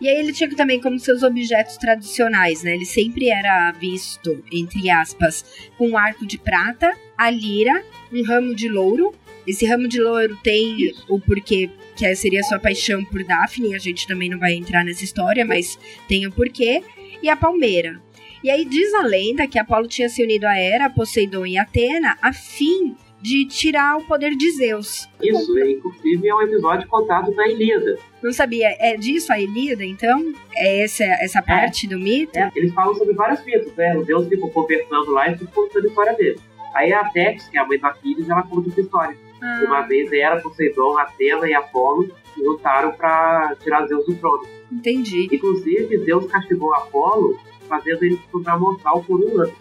E 0.00 0.08
aí 0.08 0.18
ele 0.18 0.32
tinha 0.32 0.50
também 0.54 0.80
como 0.80 0.98
seus 0.98 1.22
objetos 1.22 1.76
tradicionais, 1.76 2.62
né? 2.62 2.74
Ele 2.74 2.84
sempre 2.84 3.30
era 3.30 3.72
visto, 3.72 4.42
entre 4.52 4.90
aspas, 4.90 5.70
com 5.76 5.90
um 5.90 5.98
arco 5.98 6.26
de 6.26 6.38
prata, 6.38 6.92
a 7.16 7.30
lira, 7.30 7.82
um 8.12 8.22
ramo 8.24 8.54
de 8.54 8.68
louro 8.68 9.14
esse 9.48 9.66
ramo 9.66 9.88
de 9.88 10.00
louro 10.00 10.36
tem 10.42 10.92
o 11.08 11.18
porquê 11.18 11.70
que 11.96 12.14
seria 12.14 12.42
sua 12.42 12.58
paixão 12.58 13.04
por 13.04 13.24
Daphne, 13.24 13.74
a 13.74 13.78
gente 13.78 14.06
também 14.06 14.28
não 14.28 14.38
vai 14.38 14.52
entrar 14.54 14.84
nessa 14.84 15.02
história, 15.02 15.44
mas 15.44 15.78
tem 16.06 16.26
o 16.26 16.32
porquê. 16.32 16.82
E 17.20 17.28
a 17.28 17.34
palmeira. 17.34 18.00
E 18.44 18.50
aí 18.50 18.64
diz 18.64 18.94
a 18.94 19.02
lenda 19.02 19.48
que 19.48 19.58
Apolo 19.58 19.88
tinha 19.88 20.08
se 20.08 20.22
unido 20.22 20.44
a 20.44 20.56
Hera, 20.56 20.88
Poseidon 20.88 21.44
e 21.44 21.58
Atena 21.58 22.16
a 22.22 22.32
fim 22.32 22.94
de 23.20 23.44
tirar 23.46 23.96
o 23.96 24.04
poder 24.04 24.36
de 24.36 24.50
Zeus. 24.52 25.08
Isso, 25.20 25.58
inclusive 25.58 26.28
é 26.28 26.34
um 26.34 26.42
episódio 26.42 26.86
contado 26.86 27.32
na 27.34 27.48
Ilíada. 27.48 27.98
Não 28.22 28.32
sabia, 28.32 28.68
é 28.78 28.96
disso 28.96 29.32
a 29.32 29.40
Ilíada, 29.40 29.84
então? 29.84 30.32
É 30.54 30.84
essa, 30.84 31.02
essa 31.04 31.40
é. 31.40 31.42
parte 31.42 31.86
é, 31.86 31.88
do 31.88 31.98
mito? 31.98 32.38
É, 32.38 32.50
eles 32.54 32.72
falam 32.72 32.94
sobre 32.94 33.14
vários 33.14 33.44
mitos, 33.44 33.74
né? 33.74 33.96
O 33.96 34.04
Deus 34.04 34.28
ficou 34.28 34.50
conversando 34.50 35.10
lá 35.10 35.28
e 35.30 35.36
ficou 35.36 35.64
contando 35.64 35.86
a 35.86 35.88
história 35.88 36.12
dele. 36.12 36.38
Aí 36.74 36.92
a 36.92 37.04
Tex, 37.06 37.48
que 37.48 37.58
é 37.58 37.60
a 37.60 37.66
mãe 37.66 37.78
do 37.78 37.86
Aquiles, 37.86 38.28
ela 38.28 38.42
conta 38.44 38.70
essa 38.70 38.80
história. 38.80 39.16
Ah. 39.42 39.62
Uma 39.66 39.82
vez 39.82 40.12
era 40.12 40.40
Poseidon, 40.40 40.98
Atena 40.98 41.48
e 41.48 41.54
Apolo 41.54 42.10
lutaram 42.36 42.92
para 42.92 43.56
tirar 43.62 43.86
Zeus 43.86 44.06
do 44.06 44.14
trono. 44.14 44.46
Entendi. 44.70 45.28
Inclusive, 45.32 45.98
Zeus 46.04 46.30
castigou 46.30 46.74
Apolo, 46.74 47.38
fazendo 47.68 48.02
ele 48.04 48.16
se 48.16 48.28
tornar 48.30 48.58
mortal 48.58 49.02
por 49.02 49.20
um 49.20 49.40
ano. 49.40 49.52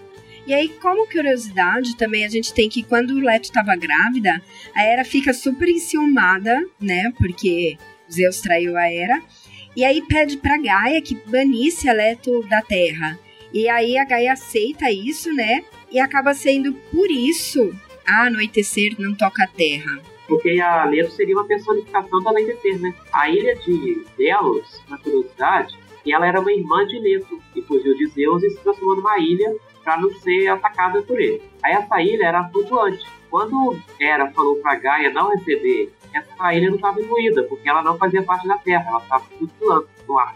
E 0.45 0.53
aí, 0.53 0.69
como 0.69 1.07
curiosidade, 1.07 1.97
também 1.97 2.23
a 2.23 2.29
gente 2.29 2.53
tem 2.53 2.69
que 2.69 2.81
quando 2.81 3.11
o 3.11 3.19
Leto 3.19 3.45
estava 3.45 3.75
grávida, 3.75 4.41
a 4.73 4.83
Hera 4.83 5.03
fica 5.03 5.33
super 5.33 5.67
enciumada, 5.67 6.63
né? 6.79 7.11
Porque 7.17 7.77
Zeus 8.09 8.39
traiu 8.39 8.77
a 8.77 8.89
Hera. 8.89 9.21
E 9.75 9.83
aí 9.83 10.01
pede 10.01 10.37
pra 10.37 10.57
Gaia 10.57 11.01
que 11.01 11.15
banisse 11.15 11.89
a 11.89 11.93
Leto 11.93 12.43
da 12.47 12.61
Terra. 12.61 13.19
E 13.53 13.67
aí 13.67 13.97
a 13.97 14.05
Gaia 14.05 14.33
aceita 14.33 14.89
isso, 14.89 15.33
né? 15.33 15.63
E 15.91 15.99
acaba 15.99 16.33
sendo 16.33 16.73
por 16.91 17.11
isso 17.11 17.73
anoitecer 18.07 18.95
não 18.99 19.15
toca 19.15 19.43
a 19.43 19.47
terra. 19.47 20.01
Porque 20.27 20.59
a 20.59 20.85
Leto 20.85 21.11
seria 21.11 21.35
uma 21.35 21.47
personificação 21.47 22.21
do 22.21 22.29
anoitecer, 22.29 22.79
né? 22.79 22.93
A 23.13 23.29
ilha 23.29 23.55
de 23.55 24.05
Delos, 24.17 24.81
na 24.89 24.97
curiosidade, 24.97 25.77
ela 26.11 26.27
era 26.27 26.39
uma 26.39 26.51
irmã 26.51 26.85
de 26.85 26.99
Leto, 26.99 27.41
que 27.53 27.61
fugiu 27.61 27.95
de 27.95 28.07
Zeus 28.07 28.43
e 28.43 28.49
se 28.49 28.59
transformou 28.61 28.95
numa 28.97 29.19
ilha 29.19 29.55
para 29.83 29.97
não 29.97 30.11
ser 30.19 30.47
atacada 30.47 31.01
por 31.01 31.19
ele. 31.19 31.41
Aí 31.63 31.73
essa 31.73 32.01
ilha 32.01 32.25
era 32.25 32.49
flutuante. 32.49 33.05
Quando 33.29 33.77
Hera 33.99 34.31
falou 34.31 34.55
para 34.57 34.75
Gaia 34.75 35.11
não 35.11 35.29
receber, 35.29 35.91
essa 36.13 36.53
ilha 36.53 36.69
não 36.69 36.75
estava 36.75 37.01
incluída, 37.01 37.43
porque 37.43 37.67
ela 37.67 37.83
não 37.83 37.97
fazia 37.97 38.23
parte 38.23 38.47
da 38.47 38.57
Terra, 38.57 38.85
ela 38.87 39.01
estava 39.01 39.25
flutuando 39.25 39.89
no 40.07 40.17
ar. 40.17 40.35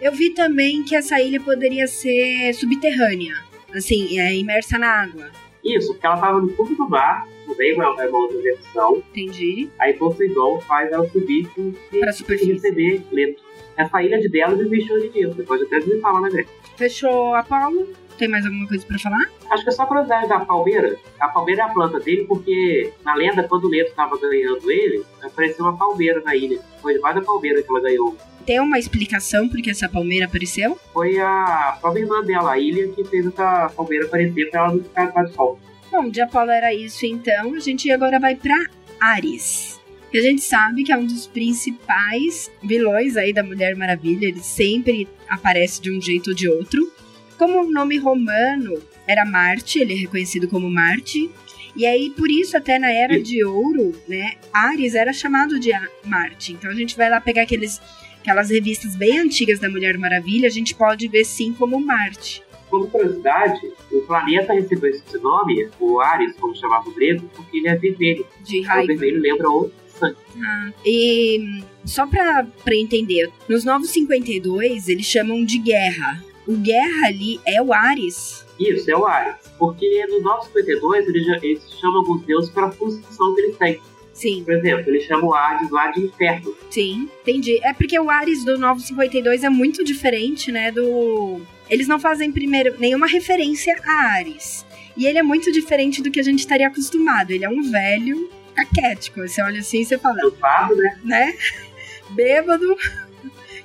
Eu 0.00 0.12
vi 0.12 0.30
também 0.30 0.82
que 0.82 0.94
essa 0.94 1.20
ilha 1.20 1.40
poderia 1.40 1.86
ser 1.86 2.52
subterrânea, 2.52 3.34
assim, 3.74 4.18
é, 4.18 4.34
imersa 4.34 4.78
na 4.78 5.02
água. 5.02 5.30
Isso, 5.66 5.92
porque 5.92 6.06
ela 6.06 6.18
tava 6.18 6.40
no 6.40 6.48
fundo 6.50 6.74
do 6.74 6.88
mar, 6.88 7.26
também 7.46 7.72
é 7.72 7.74
uma, 7.74 8.02
é 8.02 8.08
uma 8.08 8.18
outra 8.18 8.40
versão. 8.40 9.02
Entendi. 9.10 9.68
Aí 9.78 9.94
Poseidon 9.94 10.60
faz 10.60 10.92
ela 10.92 11.08
subir 11.08 11.48
e, 11.92 11.98
pra 12.00 12.12
superfície. 12.12 12.52
receber 12.52 13.02
Leto. 13.10 13.42
Essa 13.76 14.02
ilha 14.02 14.18
de 14.18 14.28
Delos 14.28 14.60
existe 14.60 14.92
hoje 14.92 15.06
em 15.08 15.10
dia, 15.10 15.28
você 15.28 15.42
pode 15.42 15.64
até 15.64 15.80
me 15.80 16.00
falar, 16.00 16.30
né, 16.30 16.46
Fechou 16.76 17.34
a 17.34 17.42
Paulo? 17.42 17.86
Tem 18.18 18.28
mais 18.28 18.44
alguma 18.46 18.66
coisa 18.66 18.86
para 18.86 18.98
falar? 18.98 19.30
Acho 19.50 19.62
que 19.62 19.68
é 19.68 19.72
só 19.72 19.84
curiosidade 19.84 20.28
da 20.28 20.40
palmeira. 20.40 20.96
A 21.20 21.28
palmeira 21.28 21.62
é 21.62 21.64
a 21.64 21.68
planta 21.68 22.00
dele 22.00 22.24
porque, 22.24 22.90
na 23.04 23.14
lenda, 23.14 23.42
quando 23.46 23.64
o 23.64 23.68
Leto 23.68 23.90
estava 23.90 24.18
ganhando 24.18 24.70
ele, 24.70 25.04
apareceu 25.22 25.66
uma 25.66 25.76
palmeira 25.76 26.22
na 26.22 26.34
ilha. 26.34 26.58
Foi 26.80 26.94
debaixo 26.94 27.20
da 27.20 27.26
palmeira 27.26 27.62
que 27.62 27.70
ela 27.70 27.80
ganhou. 27.80 28.16
Tem 28.46 28.60
uma 28.60 28.78
explicação 28.78 29.48
por 29.48 29.60
que 29.60 29.70
essa 29.70 29.88
palmeira 29.88 30.26
apareceu? 30.26 30.78
Foi 30.92 31.18
a 31.18 31.76
própria 31.80 32.02
irmã 32.02 32.22
dela, 32.22 32.52
a 32.52 32.58
ilha, 32.58 32.88
que 32.88 33.04
fez 33.04 33.26
essa 33.26 33.68
palmeira 33.76 34.06
aparecer 34.06 34.48
para 34.50 34.60
ela 34.60 34.72
não 34.72 34.82
ficar 34.82 35.22
do 35.24 35.34
sol. 35.34 35.58
Bom, 35.90 36.08
de 36.08 36.20
Apolo 36.20 36.50
era 36.50 36.72
isso 36.72 37.04
então. 37.04 37.54
A 37.54 37.58
gente 37.58 37.90
agora 37.90 38.20
vai 38.20 38.36
para 38.36 38.54
Ares. 39.00 39.80
Que 40.10 40.18
a 40.18 40.22
gente 40.22 40.42
sabe 40.42 40.84
que 40.84 40.92
é 40.92 40.96
um 40.96 41.06
dos 41.06 41.26
principais 41.26 42.50
vilões 42.62 43.16
aí 43.16 43.32
da 43.32 43.42
Mulher 43.42 43.74
Maravilha. 43.74 44.26
Ele 44.26 44.40
sempre 44.40 45.08
aparece 45.28 45.80
de 45.82 45.90
um 45.90 46.00
jeito 46.00 46.30
ou 46.30 46.36
de 46.36 46.48
outro. 46.48 46.92
Como 47.36 47.64
o 47.64 47.70
nome 47.70 47.98
romano 47.98 48.80
era 49.06 49.24
Marte, 49.24 49.80
ele 49.80 49.94
é 49.94 49.96
reconhecido 49.96 50.48
como 50.48 50.70
Marte. 50.70 51.30
E 51.74 51.84
aí, 51.84 52.08
por 52.10 52.30
isso, 52.30 52.56
até 52.56 52.78
na 52.78 52.90
Era 52.90 53.20
de 53.20 53.44
Ouro, 53.44 53.94
né, 54.08 54.36
Ares 54.50 54.94
era 54.94 55.12
chamado 55.12 55.60
de 55.60 55.70
Marte. 56.04 56.54
Então 56.54 56.70
a 56.70 56.74
gente 56.74 56.96
vai 56.96 57.10
lá 57.10 57.20
pegar 57.20 57.42
aqueles, 57.42 57.80
aquelas 58.26 58.50
revistas 58.50 58.96
bem 58.96 59.20
antigas 59.20 59.60
da 59.60 59.70
Mulher 59.70 59.96
Maravilha, 59.96 60.48
a 60.48 60.50
gente 60.50 60.74
pode 60.74 61.06
ver 61.06 61.24
sim 61.24 61.52
como 61.52 61.78
Marte. 61.78 62.42
Como 62.68 62.88
curiosidade, 62.88 63.60
o 63.92 64.00
planeta 64.00 64.52
recebeu 64.52 64.90
esse 64.90 65.16
nome, 65.18 65.68
o 65.78 66.00
Ares, 66.00 66.34
como 66.34 66.54
chamava 66.56 66.88
o 66.88 66.92
grego, 66.92 67.30
porque 67.36 67.58
ele 67.58 67.68
é 67.68 67.76
vermelho. 67.76 68.26
De 68.42 68.62
raiva. 68.62 68.82
O 68.82 68.86
vermelho 68.86 69.20
lembra 69.20 69.48
o 69.48 69.70
sangue. 69.96 70.16
Ah, 70.42 70.72
e 70.84 71.62
só 71.84 72.04
pra, 72.08 72.44
pra 72.64 72.74
entender, 72.74 73.30
nos 73.48 73.64
Novos 73.64 73.90
52 73.90 74.88
eles 74.88 75.06
chamam 75.06 75.44
de 75.44 75.58
guerra. 75.58 76.20
O 76.48 76.56
guerra 76.56 77.06
ali 77.06 77.40
é 77.46 77.62
o 77.62 77.72
Ares. 77.72 78.44
Isso, 78.58 78.90
é 78.90 78.96
o 78.96 79.06
Ares. 79.06 79.36
Porque 79.56 80.04
no 80.06 80.20
952 80.20 81.08
eles, 81.08 81.42
eles 81.44 81.70
chamam 81.80 81.98
alguns 81.98 82.22
deuses 82.22 82.50
para 82.50 82.66
a 82.66 82.72
função 82.72 83.34
que 83.36 83.40
eles 83.40 83.56
têm. 83.56 83.80
Sim. 84.16 84.42
Por 84.44 84.54
exemplo, 84.54 84.88
ele 84.88 85.00
chama 85.00 85.26
o 85.26 85.34
Hades 85.34 85.70
lá 85.70 85.90
de 85.90 86.06
inferno. 86.06 86.56
Sim, 86.70 87.06
entendi. 87.20 87.60
É 87.62 87.74
porque 87.74 87.98
o 88.00 88.08
Ares 88.08 88.42
do 88.46 88.58
952 88.58 89.44
é 89.44 89.50
muito 89.50 89.84
diferente, 89.84 90.50
né, 90.50 90.72
do... 90.72 91.42
Eles 91.68 91.86
não 91.86 92.00
fazem 92.00 92.32
primeiro 92.32 92.74
nenhuma 92.78 93.06
referência 93.06 93.76
a 93.84 94.14
Ares. 94.14 94.64
E 94.96 95.04
ele 95.04 95.18
é 95.18 95.22
muito 95.22 95.52
diferente 95.52 96.02
do 96.02 96.10
que 96.10 96.18
a 96.18 96.22
gente 96.22 96.38
estaria 96.38 96.66
acostumado. 96.66 97.30
Ele 97.30 97.44
é 97.44 97.48
um 97.48 97.70
velho 97.70 98.30
caquético. 98.54 99.20
Você 99.20 99.42
olha 99.42 99.60
assim 99.60 99.82
e 99.82 99.84
você 99.84 99.98
fala... 99.98 100.18
Chupado, 100.20 100.74
né? 100.76 100.98
Né? 101.04 101.34
Bêbado. 102.10 102.74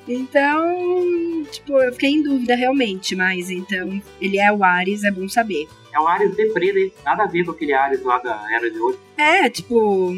Então, 0.05 1.45
tipo, 1.49 1.79
eu 1.79 1.93
fiquei 1.93 2.09
em 2.09 2.23
dúvida 2.23 2.55
realmente, 2.55 3.15
mas 3.15 3.49
então, 3.49 4.01
ele 4.19 4.37
é 4.37 4.51
o 4.51 4.63
Ares, 4.63 5.05
é 5.05 5.11
bom 5.11 5.29
saber. 5.29 5.69
É 5.93 5.99
o 5.99 6.07
Ares 6.07 6.35
deprê, 6.35 6.71
né? 6.71 6.91
Nada 7.03 7.23
a 7.23 7.27
ver 7.27 7.43
com 7.43 7.51
aquele 7.51 7.73
Ares 7.73 8.01
lá 8.01 8.17
da 8.19 8.41
Era 8.51 8.69
de 8.69 8.79
Ouro. 8.79 8.99
É, 9.17 9.49
tipo. 9.49 10.13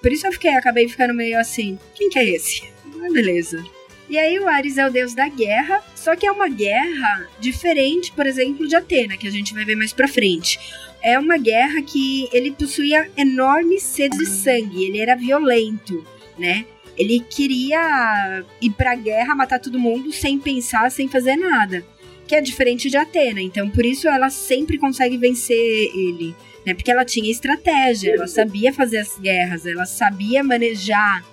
Por 0.00 0.12
isso 0.12 0.26
eu 0.26 0.32
fiquei, 0.32 0.50
acabei 0.50 0.88
ficando 0.88 1.14
meio 1.14 1.38
assim. 1.38 1.78
Quem 1.94 2.08
que 2.08 2.18
é 2.18 2.24
esse? 2.24 2.62
Ah, 2.86 3.12
beleza. 3.12 3.64
E 4.08 4.16
aí 4.16 4.38
o 4.38 4.48
Ares 4.48 4.78
é 4.78 4.86
o 4.86 4.90
deus 4.90 5.14
da 5.14 5.28
guerra, 5.28 5.82
só 5.94 6.16
que 6.16 6.26
é 6.26 6.32
uma 6.32 6.48
guerra 6.48 7.28
diferente, 7.38 8.10
por 8.12 8.26
exemplo, 8.26 8.66
de 8.66 8.74
Atena, 8.74 9.18
que 9.18 9.28
a 9.28 9.30
gente 9.30 9.52
vai 9.52 9.64
ver 9.64 9.76
mais 9.76 9.92
pra 9.92 10.08
frente. 10.08 10.58
É 11.02 11.18
uma 11.18 11.36
guerra 11.36 11.82
que 11.82 12.28
ele 12.32 12.50
possuía 12.52 13.10
enorme 13.16 13.78
sede 13.78 14.16
de 14.16 14.26
sangue, 14.26 14.84
ele 14.84 14.98
era 14.98 15.14
violento, 15.14 16.04
né? 16.38 16.64
Ele 16.96 17.20
queria 17.20 18.42
ir 18.60 18.70
pra 18.70 18.94
guerra, 18.94 19.34
matar 19.34 19.60
todo 19.60 19.78
mundo 19.78 20.10
sem 20.10 20.38
pensar, 20.38 20.90
sem 20.90 21.06
fazer 21.06 21.36
nada. 21.36 21.84
Que 22.28 22.34
é 22.34 22.40
diferente 22.42 22.90
de 22.90 22.96
Atena. 22.96 23.40
Então, 23.40 23.70
por 23.70 23.84
isso 23.86 24.06
ela 24.06 24.28
sempre 24.28 24.78
consegue 24.78 25.16
vencer 25.16 25.56
ele. 25.56 26.36
Né? 26.64 26.74
Porque 26.74 26.90
ela 26.90 27.04
tinha 27.04 27.30
estratégia, 27.30 28.12
ela 28.12 28.26
sabia 28.26 28.72
fazer 28.72 28.98
as 28.98 29.18
guerras, 29.18 29.64
ela 29.64 29.86
sabia 29.86 30.44
manejar 30.44 31.24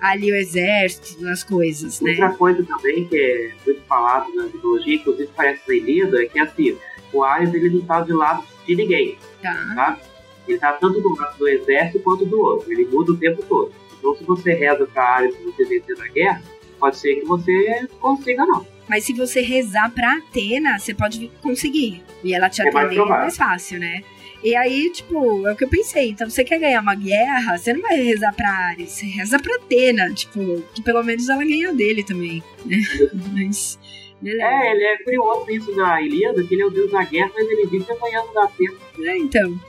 ali 0.00 0.32
o 0.32 0.34
exército, 0.34 1.26
as 1.28 1.44
coisas, 1.44 2.00
né? 2.00 2.12
Outra 2.12 2.30
coisa 2.30 2.64
também 2.64 3.04
que 3.06 3.16
é 3.16 3.52
muito 3.66 3.82
falado 3.82 4.32
na 4.34 4.44
mitologia, 4.44 4.94
inclusive 4.94 5.28
parece 5.36 5.60
na 5.68 5.74
Ilíada, 5.74 6.22
é 6.22 6.26
que 6.26 6.38
assim, 6.38 6.78
o 7.12 7.22
Ares 7.22 7.52
ele 7.52 7.68
não 7.68 7.80
tá 7.82 8.00
de 8.00 8.12
lado 8.12 8.44
de 8.66 8.76
ninguém, 8.76 9.18
Tá. 9.42 9.52
tá? 9.74 10.00
Ele 10.46 10.58
tá 10.58 10.72
tanto 10.74 11.00
do 11.00 11.14
lado 11.14 11.36
do 11.36 11.48
exército 11.48 11.98
quanto 12.00 12.24
do 12.24 12.40
outro, 12.40 12.72
ele 12.72 12.86
muda 12.86 13.12
o 13.12 13.16
tempo 13.16 13.42
todo. 13.42 13.72
Então 13.98 14.16
se 14.16 14.24
você 14.24 14.54
reza 14.54 14.86
pra 14.86 15.02
Ares 15.16 15.34
e 15.38 15.42
você 15.42 15.64
vencer 15.64 15.96
na 15.98 16.06
guerra, 16.06 16.42
pode 16.78 16.96
ser 16.96 17.16
que 17.16 17.26
você 17.26 17.86
consiga 18.00 18.46
não. 18.46 18.64
Mas 18.88 19.04
se 19.04 19.12
você 19.12 19.40
rezar 19.40 19.90
pra 19.90 20.16
Atena, 20.16 20.78
você 20.78 20.94
pode 20.94 21.30
conseguir. 21.42 22.02
E 22.24 22.34
ela 22.34 22.48
te 22.48 22.62
É 22.62 22.70
mais 22.70 22.86
atender 22.86 23.04
mais 23.04 23.36
fácil, 23.36 23.78
né? 23.78 24.02
E 24.42 24.54
aí, 24.54 24.88
tipo, 24.90 25.46
é 25.46 25.52
o 25.52 25.56
que 25.56 25.64
eu 25.64 25.68
pensei. 25.68 26.10
Então, 26.10 26.28
você 26.30 26.44
quer 26.44 26.58
ganhar 26.58 26.80
uma 26.80 26.94
guerra, 26.94 27.58
você 27.58 27.72
não 27.72 27.82
vai 27.82 28.00
rezar 28.00 28.32
pra 28.32 28.48
Ares, 28.48 28.90
você 28.90 29.06
reza 29.06 29.38
pra 29.38 29.54
Atena. 29.56 30.12
Tipo, 30.14 30.62
que 30.74 30.82
pelo 30.82 31.02
menos 31.02 31.28
ela 31.28 31.44
ganha 31.44 31.72
dele 31.72 32.04
também, 32.04 32.42
né? 32.64 32.76
Mas, 33.34 33.78
beleza. 34.20 34.44
É, 34.44 34.72
ele 34.72 34.84
é 34.84 34.98
curioso 34.98 35.50
isso 35.50 35.74
na 35.74 36.00
Ilíada, 36.00 36.42
que 36.44 36.54
ele 36.54 36.62
é 36.62 36.66
o 36.66 36.70
deus 36.70 36.90
da 36.90 37.02
guerra, 37.04 37.30
mas 37.34 37.48
ele 37.48 37.66
vive 37.66 37.90
apanhando 37.90 38.32
da 38.32 38.44
Atena. 38.44 38.76
É, 39.00 39.18
então. 39.18 39.60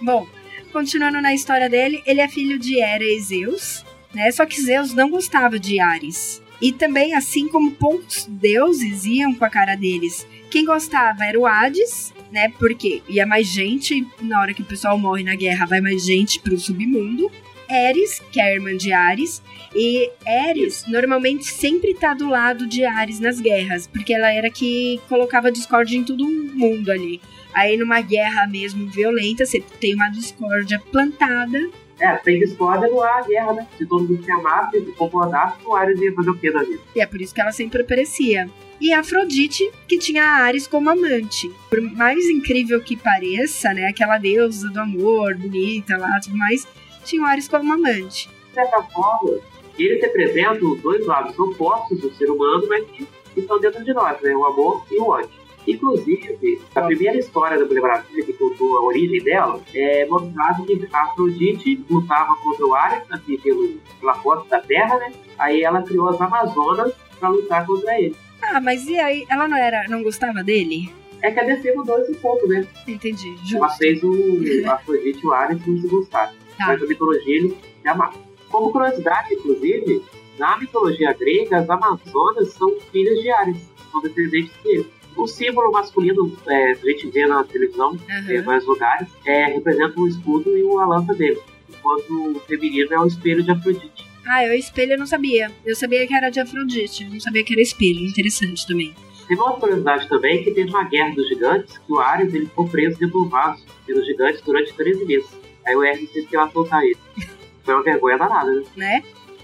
Bom, 0.00 0.28
continuando 0.72 1.20
na 1.20 1.34
história 1.34 1.68
dele, 1.68 2.02
ele 2.06 2.20
é 2.20 2.28
filho 2.28 2.58
de 2.58 2.80
Hera 2.80 3.04
e 3.04 3.20
Zeus, 3.20 3.84
né? 4.14 4.30
Só 4.30 4.46
que 4.46 4.60
Zeus 4.60 4.94
não 4.94 5.10
gostava 5.10 5.58
de 5.58 5.80
Ares. 5.80 6.40
E 6.60 6.72
também, 6.72 7.14
assim 7.14 7.48
como 7.48 7.70
poucos 7.72 8.26
deuses 8.28 9.04
iam 9.04 9.34
com 9.34 9.44
a 9.44 9.50
cara 9.50 9.76
deles, 9.76 10.26
quem 10.50 10.64
gostava 10.64 11.24
era 11.24 11.38
o 11.38 11.46
Hades, 11.46 12.12
né? 12.32 12.48
Porque 12.58 13.02
ia 13.08 13.26
mais 13.26 13.46
gente, 13.46 14.06
na 14.20 14.40
hora 14.40 14.52
que 14.52 14.62
o 14.62 14.66
pessoal 14.66 14.98
morre 14.98 15.22
na 15.22 15.36
guerra, 15.36 15.66
vai 15.66 15.80
mais 15.80 16.04
gente 16.04 16.40
pro 16.40 16.58
submundo. 16.58 17.30
Eris, 17.70 18.20
que 18.32 18.40
é 18.40 18.44
a 18.44 18.54
irmã 18.54 18.76
de 18.76 18.92
Ares, 18.92 19.42
e 19.74 20.10
Eris 20.26 20.84
normalmente 20.88 21.44
sempre 21.44 21.94
tá 21.94 22.14
do 22.14 22.26
lado 22.26 22.66
de 22.66 22.82
Ares 22.84 23.20
nas 23.20 23.40
guerras, 23.40 23.86
porque 23.86 24.14
ela 24.14 24.32
era 24.32 24.48
que 24.48 24.98
colocava 25.08 25.52
discórdia 25.52 25.96
em 25.96 26.02
todo 26.02 26.24
mundo 26.26 26.90
ali. 26.90 27.20
Aí 27.52 27.76
numa 27.76 28.00
guerra 28.00 28.46
mesmo 28.46 28.88
violenta, 28.88 29.44
você 29.44 29.60
tem 29.80 29.94
uma 29.94 30.08
discórdia 30.08 30.80
plantada. 30.90 31.70
É, 32.00 32.16
sem 32.18 32.38
discórdia 32.38 32.88
não 32.88 33.02
há 33.02 33.22
guerra, 33.22 33.52
né? 33.54 33.66
Se 33.76 33.84
todo 33.84 34.08
mundo 34.08 34.22
se 34.22 34.30
amasse 34.30 34.78
e 34.78 34.92
concordasse, 34.92 35.56
o 35.64 35.74
Ares 35.74 36.00
ia 36.00 36.14
fazer 36.14 36.30
o 36.30 36.38
quê 36.38 36.52
da 36.52 36.62
vida? 36.62 36.80
E 36.94 37.00
é 37.00 37.06
por 37.06 37.20
isso 37.20 37.34
que 37.34 37.40
ela 37.40 37.50
sempre 37.50 37.82
aparecia. 37.82 38.48
E 38.80 38.92
Afrodite, 38.92 39.68
que 39.88 39.98
tinha 39.98 40.22
a 40.22 40.44
Ares 40.44 40.68
como 40.68 40.88
amante. 40.88 41.50
Por 41.68 41.80
mais 41.80 42.28
incrível 42.28 42.80
que 42.80 42.96
pareça, 42.96 43.74
né? 43.74 43.86
Aquela 43.86 44.18
deusa 44.18 44.68
do 44.70 44.78
amor, 44.78 45.36
bonita 45.36 45.96
lá, 45.96 46.20
tudo 46.22 46.36
mais, 46.36 46.66
tinha 47.04 47.22
o 47.22 47.26
Ares 47.26 47.48
como 47.48 47.72
amante. 47.72 48.30
De 48.48 48.54
certa 48.54 48.80
forma, 48.82 49.40
eles 49.76 50.00
representam 50.00 50.72
os 50.72 50.80
dois 50.80 51.04
lados 51.04 51.36
opostos 51.38 52.00
do 52.00 52.12
ser 52.14 52.30
humano, 52.30 52.64
mas 52.68 52.84
que 52.90 53.06
estão 53.36 53.58
dentro 53.58 53.84
de 53.84 53.92
nós, 53.92 54.20
né? 54.22 54.34
O 54.36 54.46
amor 54.46 54.84
e 54.90 55.00
o 55.00 55.08
ódio. 55.08 55.37
Inclusive, 55.68 56.60
a 56.74 56.80
primeira 56.80 57.18
história 57.18 57.58
da 57.58 57.66
Mulher 57.66 57.82
Maravilha, 57.82 58.24
que 58.24 58.32
contou 58.32 58.78
a 58.78 58.82
origem 58.84 59.22
dela, 59.22 59.60
é 59.74 60.06
mostrado 60.06 60.64
que 60.64 60.88
a 60.90 61.02
Afrodite 61.02 61.84
lutava 61.90 62.34
contra 62.36 62.66
o 62.66 62.74
Ares, 62.74 63.02
aqui 63.10 63.36
pelo, 63.38 63.78
pela 64.00 64.14
costa 64.14 64.48
da 64.48 64.60
Terra, 64.60 64.96
né? 64.96 65.12
Aí 65.38 65.62
ela 65.62 65.82
criou 65.82 66.08
as 66.08 66.18
Amazonas 66.18 66.94
para 67.20 67.28
lutar 67.28 67.66
contra 67.66 68.00
ele. 68.00 68.16
Ah, 68.40 68.60
mas 68.60 68.86
e 68.88 68.98
aí? 68.98 69.26
Ela 69.28 69.46
não 69.46 69.58
era, 69.58 69.86
não 69.88 70.02
gostava 70.02 70.42
dele? 70.42 70.90
É 71.20 71.30
que 71.30 71.38
a 71.38 71.44
DC 71.44 71.74
mudou 71.74 71.98
esse 71.98 72.14
ponto, 72.14 72.46
né? 72.46 72.66
Entendi. 72.86 73.28
Ela 73.54 73.68
Justo. 73.68 73.78
fez 73.78 74.02
o 74.02 74.40
Afrodite 74.70 75.20
e 75.22 75.26
o 75.26 75.32
Ares 75.32 75.66
não 75.66 75.78
se 75.78 75.88
gostar. 75.88 76.32
Tá. 76.56 76.68
Mas 76.68 76.82
a 76.82 76.86
mitologia 76.86 77.36
ele 77.36 77.50
se 77.82 77.88
amava. 77.88 78.14
Como 78.48 78.72
curiosidade, 78.72 79.34
inclusive, 79.34 80.02
na 80.38 80.56
mitologia 80.56 81.12
grega, 81.12 81.58
as 81.58 81.68
Amazonas 81.68 82.52
são 82.54 82.80
filhas 82.90 83.20
de 83.20 83.30
Ares, 83.30 83.70
são 83.90 84.00
descendentes 84.00 84.56
dele. 84.62 84.97
O 85.18 85.26
símbolo 85.26 85.72
masculino, 85.72 86.32
é, 86.46 86.70
a 86.70 86.74
gente 86.74 87.10
vê 87.10 87.26
na 87.26 87.42
televisão, 87.42 87.98
Aham. 88.08 88.32
em 88.32 88.40
vários 88.40 88.66
lugares, 88.66 89.08
é, 89.26 89.46
representa 89.46 90.00
o 90.00 90.06
escudo 90.06 90.56
e 90.56 90.62
a 90.62 90.86
lança 90.86 91.12
dele. 91.12 91.40
Enquanto 91.68 92.36
o 92.36 92.40
feminino 92.40 92.94
é 92.94 92.98
o 93.00 93.06
espelho 93.06 93.42
de 93.42 93.50
Afrodite. 93.50 94.06
Ah, 94.24 94.44
eu 94.44 94.54
espelho 94.54 94.92
eu 94.92 94.98
não 94.98 95.06
sabia. 95.06 95.50
Eu 95.64 95.74
sabia 95.74 96.06
que 96.06 96.14
era 96.14 96.30
de 96.30 96.38
Afrodite, 96.38 97.04
eu 97.04 97.10
não 97.10 97.18
sabia 97.18 97.42
que 97.42 97.52
era 97.52 97.62
espelho. 97.62 98.00
Interessante 98.00 98.66
também. 98.66 98.94
Tem 99.26 99.36
uma 99.36 99.54
curiosidade 99.54 100.08
também 100.08 100.44
que 100.44 100.52
teve 100.52 100.70
uma 100.70 100.84
guerra 100.84 101.14
dos 101.14 101.28
gigantes, 101.28 101.76
que 101.78 101.92
o 101.92 101.98
Ares 101.98 102.32
ele 102.32 102.46
ficou 102.46 102.68
preso 102.68 102.98
dentro 102.98 103.22
do 103.22 103.28
vaso 103.28 103.64
pelos 103.86 104.06
gigantes 104.06 104.40
durante 104.42 104.72
13 104.72 105.04
meses. 105.04 105.28
Aí 105.66 105.74
o 105.74 105.82
Hermes 105.82 106.10
teve 106.10 106.26
que 106.26 106.34
ir 106.34 106.38
lá 106.38 106.48
soltar 106.50 106.84
ele. 106.84 106.96
Foi 107.64 107.74
uma 107.74 107.82
vergonha 107.82 108.16
danada, 108.16 108.50
né? 108.50 108.64
né? 108.76 109.02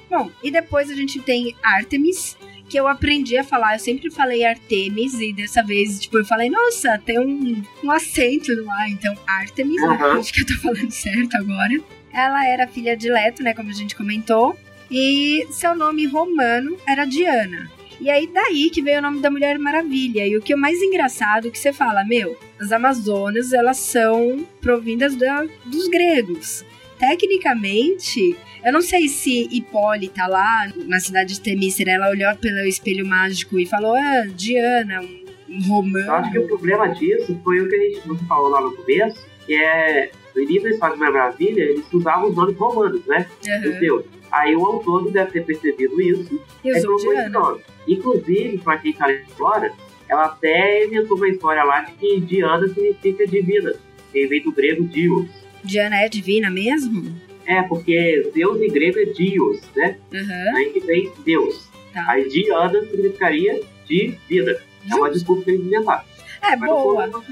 Bom, 0.09 0.31
e 0.43 0.51
depois 0.51 0.91
a 0.91 0.95
gente 0.95 1.21
tem 1.21 1.55
Artemis, 1.63 2.37
que 2.69 2.79
eu 2.79 2.87
aprendi 2.87 3.37
a 3.37 3.45
falar. 3.45 3.75
Eu 3.75 3.79
sempre 3.79 4.11
falei 4.11 4.45
Artemis, 4.45 5.15
e 5.21 5.33
dessa 5.33 5.63
vez, 5.63 6.01
tipo, 6.01 6.19
eu 6.19 6.25
falei, 6.25 6.51
nossa, 6.51 6.99
tem 6.99 7.19
um, 7.19 7.63
um 7.83 7.91
acento 7.91 8.55
no 8.57 8.71
ar. 8.71 8.89
Então, 8.89 9.15
Artemis, 9.27 9.81
né? 9.81 9.89
Aham. 9.89 10.19
acho 10.19 10.33
que 10.33 10.41
eu 10.41 10.47
tô 10.47 10.55
falando 10.55 10.91
certo 10.93 11.37
agora. 11.37 11.81
Ela 12.13 12.47
era 12.47 12.69
filha 12.69 12.97
de 12.97 13.11
Leto, 13.11 13.43
né, 13.43 13.55
como 13.55 13.71
a 13.71 13.75
gente 13.75 13.97
comentou. 13.97 14.57
E 14.91 15.47
seu 15.51 15.75
nome 15.75 16.07
romano 16.07 16.77
era 16.87 17.05
Diana. 17.05 17.71
E 18.01 18.11
aí, 18.11 18.27
daí 18.27 18.71
que 18.71 18.83
veio 18.83 18.99
o 18.99 19.03
nome 19.03 19.21
da 19.21 19.31
Mulher 19.31 19.59
Maravilha. 19.59 20.27
E 20.27 20.37
o 20.37 20.43
que 20.43 20.53
é 20.53 20.57
mais 20.57 20.81
engraçado 20.83 21.49
é 21.49 21.51
que 21.51 21.59
você 21.59 21.73
fala, 21.73 22.05
meu, 22.05 22.37
as 22.61 22.73
Amazonas, 22.73 23.53
elas 23.53 23.79
são 23.79 24.47
provindas 24.61 25.17
da, 25.17 25.45
dos 25.65 25.89
gregos. 25.89 26.65
Tecnicamente, 26.99 28.37
eu 28.65 28.73
não 28.73 28.81
sei 28.81 29.09
se 29.09 29.49
Hipólita 29.51 30.27
lá 30.27 30.73
na 30.87 31.01
cidade 31.01 31.35
de 31.35 31.41
Temícera, 31.41 31.93
ela 31.93 32.11
olhou 32.11 32.35
pelo 32.37 32.61
espelho 32.61 33.07
mágico 33.07 33.59
e 33.59 33.67
falou, 33.67 33.95
ah, 33.95 34.27
Diana, 34.35 35.01
um 35.49 35.99
Eu 35.99 36.13
acho 36.15 36.33
que 36.33 36.39
o 36.39 36.43
romano. 36.43 36.59
problema 36.59 36.89
disso 36.89 37.39
foi 37.45 37.61
o 37.61 37.69
que 37.69 37.75
a 37.75 37.79
gente 37.79 38.09
não 38.09 38.17
falou 38.27 38.49
lá 38.49 38.61
no 38.61 38.75
começo, 38.75 39.27
que 39.47 39.55
é, 39.55 40.11
no 40.35 40.43
início 40.43 40.63
da 40.63 40.71
história 40.71 40.95
de 40.95 40.99
Mulher 41.01 41.13
Maravilha, 41.13 41.63
eles 41.63 41.93
usavam 41.93 42.31
os 42.31 42.37
nomes 42.37 42.57
romanos, 42.57 43.05
né? 43.07 43.27
Aham. 43.49 43.79
deuses. 43.79 44.11
Aí 44.33 44.57
o 44.57 44.65
autor 44.65 45.13
deve 45.13 45.31
ter 45.31 45.45
percebido 45.45 46.01
isso 46.01 46.41
E 46.65 46.71
é 46.71 46.79
usou 46.79 46.97
Diana. 46.99 47.57
Inclusive, 47.87 48.59
pra 48.59 48.79
quem 48.79 48.93
tá 48.93 49.07
agora, 49.37 49.73
ela 50.09 50.25
até 50.25 50.87
inventou 50.87 51.17
uma 51.17 51.29
história 51.29 51.63
lá 51.63 51.83
de 51.83 51.93
que 51.93 52.21
Diana 52.21 52.67
significa 52.67 53.27
divina, 53.27 53.75
que 54.13 54.27
vem 54.27 54.43
do 54.43 54.51
grego 54.51 54.85
Dios. 54.85 55.29
Diana 55.65 56.03
é 56.03 56.09
divina 56.09 56.51
mesmo? 56.51 57.15
É, 57.47 57.63
porque 57.63 58.31
Deus 58.35 58.61
em 58.61 58.69
grego 58.69 58.99
é 58.99 59.05
Dios, 59.07 59.61
né? 59.77 59.97
Aham. 60.15 60.57
Aí 60.57 60.71
que 60.71 60.81
vem 60.81 61.13
Deus. 61.25 61.69
Tá. 61.93 62.05
Aí 62.11 62.29
Diana 62.29 62.81
significaria 62.83 63.61
divina. 63.87 64.57
É 64.91 64.95
uma 64.95 65.11
desculpa 65.11 65.43
que 65.45 65.51
eles 65.51 65.67
inventaram. 65.67 66.05
É, 66.43 66.57
Mas 66.57 66.71
boa. 66.71 67.25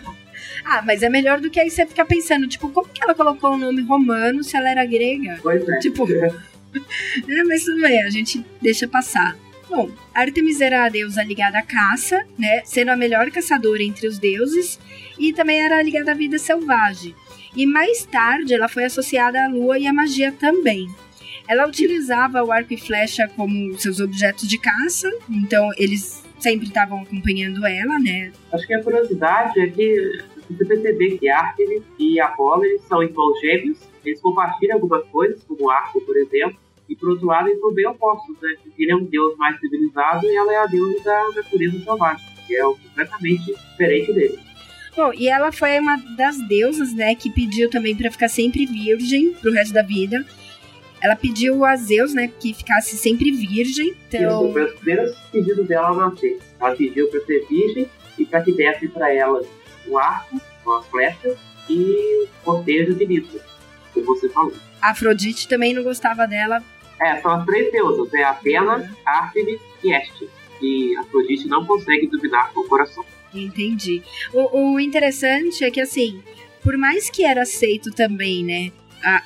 Ah, 0.64 0.83
mas 0.85 1.03
é 1.03 1.09
melhor 1.09 1.40
do 1.40 1.51
que 1.51 1.59
aí 1.61 1.71
você 1.71 1.85
ficar 1.87 2.05
pensando, 2.05 2.47
tipo, 2.47 2.68
como 2.71 2.88
que 2.88 3.03
ela 3.03 3.14
colocou 3.14 3.53
o 3.53 3.59
nome 3.59 3.83
romano 3.83 4.42
se 4.45 4.57
ela 4.57 4.71
era 4.71 4.85
grega? 4.85 5.38
Pois 5.42 5.66
é. 5.68 5.79
Tipo, 5.79 6.07
É, 6.11 6.33
mas 7.45 7.64
tudo 7.64 7.81
bem, 7.83 8.03
a 8.03 8.11
gente 8.11 8.45
deixa 8.61 8.87
passar. 8.87 9.37
Bom, 9.68 9.90
Artemis 10.14 10.61
era 10.61 10.85
a 10.85 10.88
deusa 10.88 11.23
ligada 11.23 11.59
à 11.59 11.62
caça, 11.62 12.23
né? 12.38 12.62
Sendo 12.64 12.90
a 12.90 12.97
melhor 12.97 13.31
caçadora 13.31 13.83
entre 13.83 14.07
os 14.07 14.18
deuses, 14.18 14.79
e 15.18 15.33
também 15.33 15.61
era 15.61 15.83
ligada 15.83 16.12
à 16.12 16.14
vida 16.14 16.38
selvagem. 16.38 17.14
E 17.54 17.66
mais 17.66 18.04
tarde 18.04 18.54
ela 18.54 18.68
foi 18.68 18.84
associada 18.84 19.44
à 19.44 19.48
lua 19.48 19.78
e 19.78 19.86
à 19.86 19.92
magia 19.92 20.32
também. 20.32 20.88
Ela 21.48 21.66
utilizava 21.66 22.42
o 22.42 22.52
arco 22.52 22.72
e 22.72 22.78
flecha 22.78 23.28
como 23.36 23.78
seus 23.78 24.00
objetos 24.00 24.48
de 24.48 24.58
caça, 24.58 25.10
então 25.28 25.68
eles 25.76 26.22
sempre 26.38 26.66
estavam 26.66 27.02
acompanhando 27.02 27.64
ela, 27.66 27.98
né? 27.98 28.32
Acho 28.52 28.66
que 28.66 28.74
a 28.74 28.82
curiosidade 28.82 29.60
é 29.60 29.66
que 29.68 30.22
você 30.50 30.64
perceber 30.64 31.18
que 31.18 31.28
Artemis 31.28 31.82
e 31.98 32.20
Apolo 32.20 32.64
eles 32.64 32.82
são 32.82 33.02
irmãos 33.02 33.38
gêmeos, 33.40 33.78
eles 34.04 34.20
compartilham 34.20 34.74
algumas 34.74 35.04
coisas, 35.08 35.42
como 35.44 35.64
o 35.64 35.70
arco, 35.70 36.00
por 36.00 36.16
exemplo, 36.16 36.56
e 36.88 36.96
por 36.96 37.10
outro 37.10 37.26
lado 37.26 37.48
eles 37.48 37.60
são 37.60 37.72
bem 37.72 37.86
opostos, 37.86 38.36
né? 38.40 38.56
Ele 38.78 38.92
é 38.92 38.96
um 38.96 39.04
deus 39.04 39.36
mais 39.36 39.58
civilizado 39.60 40.26
e 40.26 40.36
ela 40.36 40.52
é 40.52 40.56
a 40.56 40.66
deusa 40.66 41.02
da 41.04 41.28
natureza 41.36 41.78
selvagem, 41.78 42.26
que 42.46 42.56
é 42.56 42.62
completamente 42.62 43.54
diferente 43.70 44.12
dele. 44.12 44.38
Bom, 44.94 45.11
e 45.14 45.28
ela 45.28 45.50
foi 45.50 45.78
uma 45.78 45.96
das 46.16 46.37
deusas, 46.46 46.92
né, 46.94 47.14
que 47.14 47.31
pediu 47.31 47.70
também 47.70 47.96
para 47.96 48.11
ficar 48.11 48.28
sempre 48.28 48.66
virgem 48.66 49.33
pro 49.33 49.52
resto 49.52 49.72
da 49.72 49.83
vida. 49.83 50.24
Ela 51.02 51.16
pediu 51.16 51.64
a 51.64 51.74
Zeus, 51.76 52.14
né, 52.14 52.28
que 52.28 52.52
ficasse 52.52 52.96
sempre 52.96 53.31
virgem. 53.33 53.94
Então... 54.09 54.44
Isso 54.44 54.52
foi 54.52 54.64
os 54.64 54.74
primeiros 54.74 55.16
pedidos 55.33 55.66
dela 55.66 55.88
ao 55.88 55.96
nascer. 55.96 56.38
Ela 56.61 56.76
pediu 56.76 57.09
para 57.09 57.20
ser 57.24 57.46
virgem 57.48 57.88
e 58.18 58.24
para 58.26 58.42
que 58.42 58.52
desse 58.52 58.87
para 58.88 59.12
ela 59.12 59.42
o 59.87 59.98
arco, 59.98 60.40
as 60.78 60.87
flechas 60.87 61.38
e 61.68 62.28
cortejo 62.44 62.94
de 62.94 63.07
Nitro, 63.07 63.40
como 63.92 64.07
você 64.07 64.28
falou. 64.28 64.52
Afrodite 64.81 65.48
também 65.48 65.72
não 65.72 65.83
gostava 65.83 66.26
dela. 66.26 66.62
É, 67.00 67.20
são 67.20 67.33
as 67.33 67.44
três 67.46 67.72
deusas, 67.72 68.12
é 68.14 68.22
Atena, 68.22 68.94
Artemis 69.05 69.61
e 69.83 69.92
Este. 69.92 70.28
E 70.61 70.96
Afrodite 70.98 71.48
não 71.48 71.64
consegue 71.64 72.07
dominar 72.07 72.52
o 72.55 72.64
coração. 72.68 73.05
Entendi. 73.35 74.03
O, 74.33 74.75
o 74.75 74.81
interessante 74.81 75.64
é 75.64 75.71
que, 75.71 75.81
assim, 75.81 76.23
por 76.62 76.77
mais 76.77 77.11
que 77.11 77.25
era 77.25 77.42
aceito 77.42 77.90
também, 77.90 78.45
né, 78.45 78.73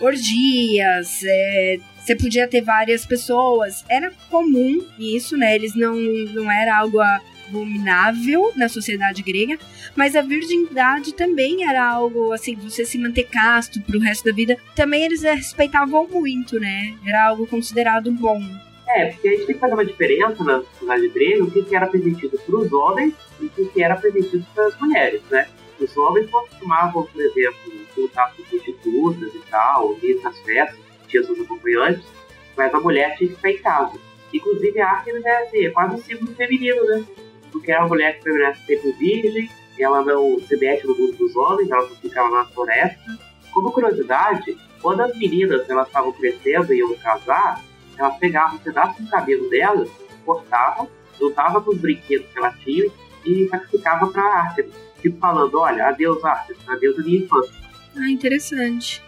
orgias, 0.00 1.20
é, 1.24 1.78
você 1.98 2.14
podia 2.14 2.46
ter 2.46 2.60
várias 2.62 3.04
pessoas. 3.04 3.84
Era 3.88 4.12
comum 4.30 4.84
isso, 4.98 5.36
né? 5.36 5.54
Eles 5.54 5.74
não, 5.74 5.96
não 5.96 6.50
era 6.50 6.78
algo 6.78 7.00
abominável 7.00 8.52
na 8.56 8.68
sociedade 8.68 9.22
grega, 9.22 9.58
mas 9.94 10.16
a 10.16 10.22
virgindade 10.22 11.12
também 11.12 11.64
era 11.64 11.84
algo 11.84 12.32
assim, 12.32 12.54
você 12.54 12.84
se 12.84 12.98
manter 12.98 13.24
casto 13.24 13.80
pro 13.80 13.98
resto 13.98 14.24
da 14.24 14.32
vida. 14.32 14.56
Também 14.74 15.04
eles 15.04 15.22
respeitavam 15.22 16.08
muito, 16.08 16.58
né? 16.60 16.94
Era 17.04 17.26
algo 17.26 17.46
considerado 17.46 18.10
bom. 18.12 18.42
É, 18.88 19.06
porque 19.06 19.28
a 19.28 19.30
gente 19.32 19.46
tem 19.46 19.54
que 19.54 19.60
fazer 19.60 19.74
uma 19.74 19.84
diferença 19.84 20.44
na 20.44 20.62
sociedade 20.62 21.06
o 21.40 21.50
que 21.50 21.74
era 21.74 21.86
permitido 21.86 22.38
para 22.38 22.56
os 22.56 22.72
homens 22.72 23.14
e 23.40 23.46
o 23.46 23.68
que 23.68 23.82
era 23.82 23.96
permitido 23.96 24.46
para 24.54 24.66
as 24.66 24.78
mulheres, 24.78 25.22
né? 25.30 25.48
Os 25.80 25.96
homens 25.96 26.30
costumavam, 26.30 27.02
por 27.04 27.20
exemplo, 27.20 27.58
lutar 27.96 28.32
com 28.34 28.42
prostitutas 28.44 29.34
e 29.34 29.38
tal, 29.50 29.96
ir 30.02 30.20
nas 30.22 30.38
festas, 30.40 30.78
tinha 31.08 31.22
seus 31.22 31.40
acompanhantes, 31.40 32.04
mas 32.56 32.72
a 32.72 32.80
mulher 32.80 33.16
tinha 33.16 33.28
que 33.28 33.36
ficar 33.36 33.50
em 33.50 33.58
casa. 33.58 33.98
Inclusive 34.32 34.80
a 34.80 34.90
Artemis 34.90 35.24
é, 35.24 35.42
assim, 35.42 35.66
é 35.66 35.70
quase 35.70 35.94
um 35.96 35.98
símbolo 35.98 36.34
feminino, 36.34 36.84
né? 36.84 37.04
Porque 37.50 37.72
é 37.72 37.78
uma 37.78 37.88
mulher 37.88 38.16
que 38.16 38.24
permanece 38.24 38.60
sempre 38.66 38.92
virgem, 38.92 39.50
ela 39.78 40.02
não 40.02 40.38
se 40.40 40.56
mete 40.56 40.86
no 40.86 40.96
mundo 40.96 41.16
dos 41.16 41.36
homens, 41.36 41.70
ela 41.70 41.86
só 41.86 41.94
ficava 41.96 42.30
na 42.30 42.44
floresta. 42.46 43.18
Como 43.52 43.72
curiosidade, 43.72 44.56
quando 44.80 45.00
as 45.00 45.16
meninas 45.16 45.68
elas 45.68 45.86
estavam 45.86 46.12
crescendo 46.12 46.72
e 46.72 46.78
iam 46.78 46.94
casar, 46.96 47.62
elas 48.00 48.16
pegavam 48.18 48.56
um 48.56 48.60
pedaço 48.60 49.02
do 49.02 49.08
cabelo 49.08 49.48
delas, 49.50 49.90
cortavam, 50.24 50.88
juntavam 51.18 51.62
com 51.62 51.70
os 51.70 51.78
brinquedos 51.78 52.26
que 52.30 52.38
ela 52.38 52.52
tinha 52.64 52.90
e 53.24 53.48
sacrificava 53.48 54.06
para 54.08 54.22
a 54.22 54.40
Artemis. 54.42 54.72
Tipo 55.00 55.18
falando, 55.18 55.58
olha, 55.58 55.88
adeus 55.88 56.24
Artemis, 56.24 56.68
adeus 56.68 56.98
a 56.98 57.02
minha 57.02 57.18
infância. 57.18 57.54
Ah, 57.96 58.10
interessante. 58.10 59.02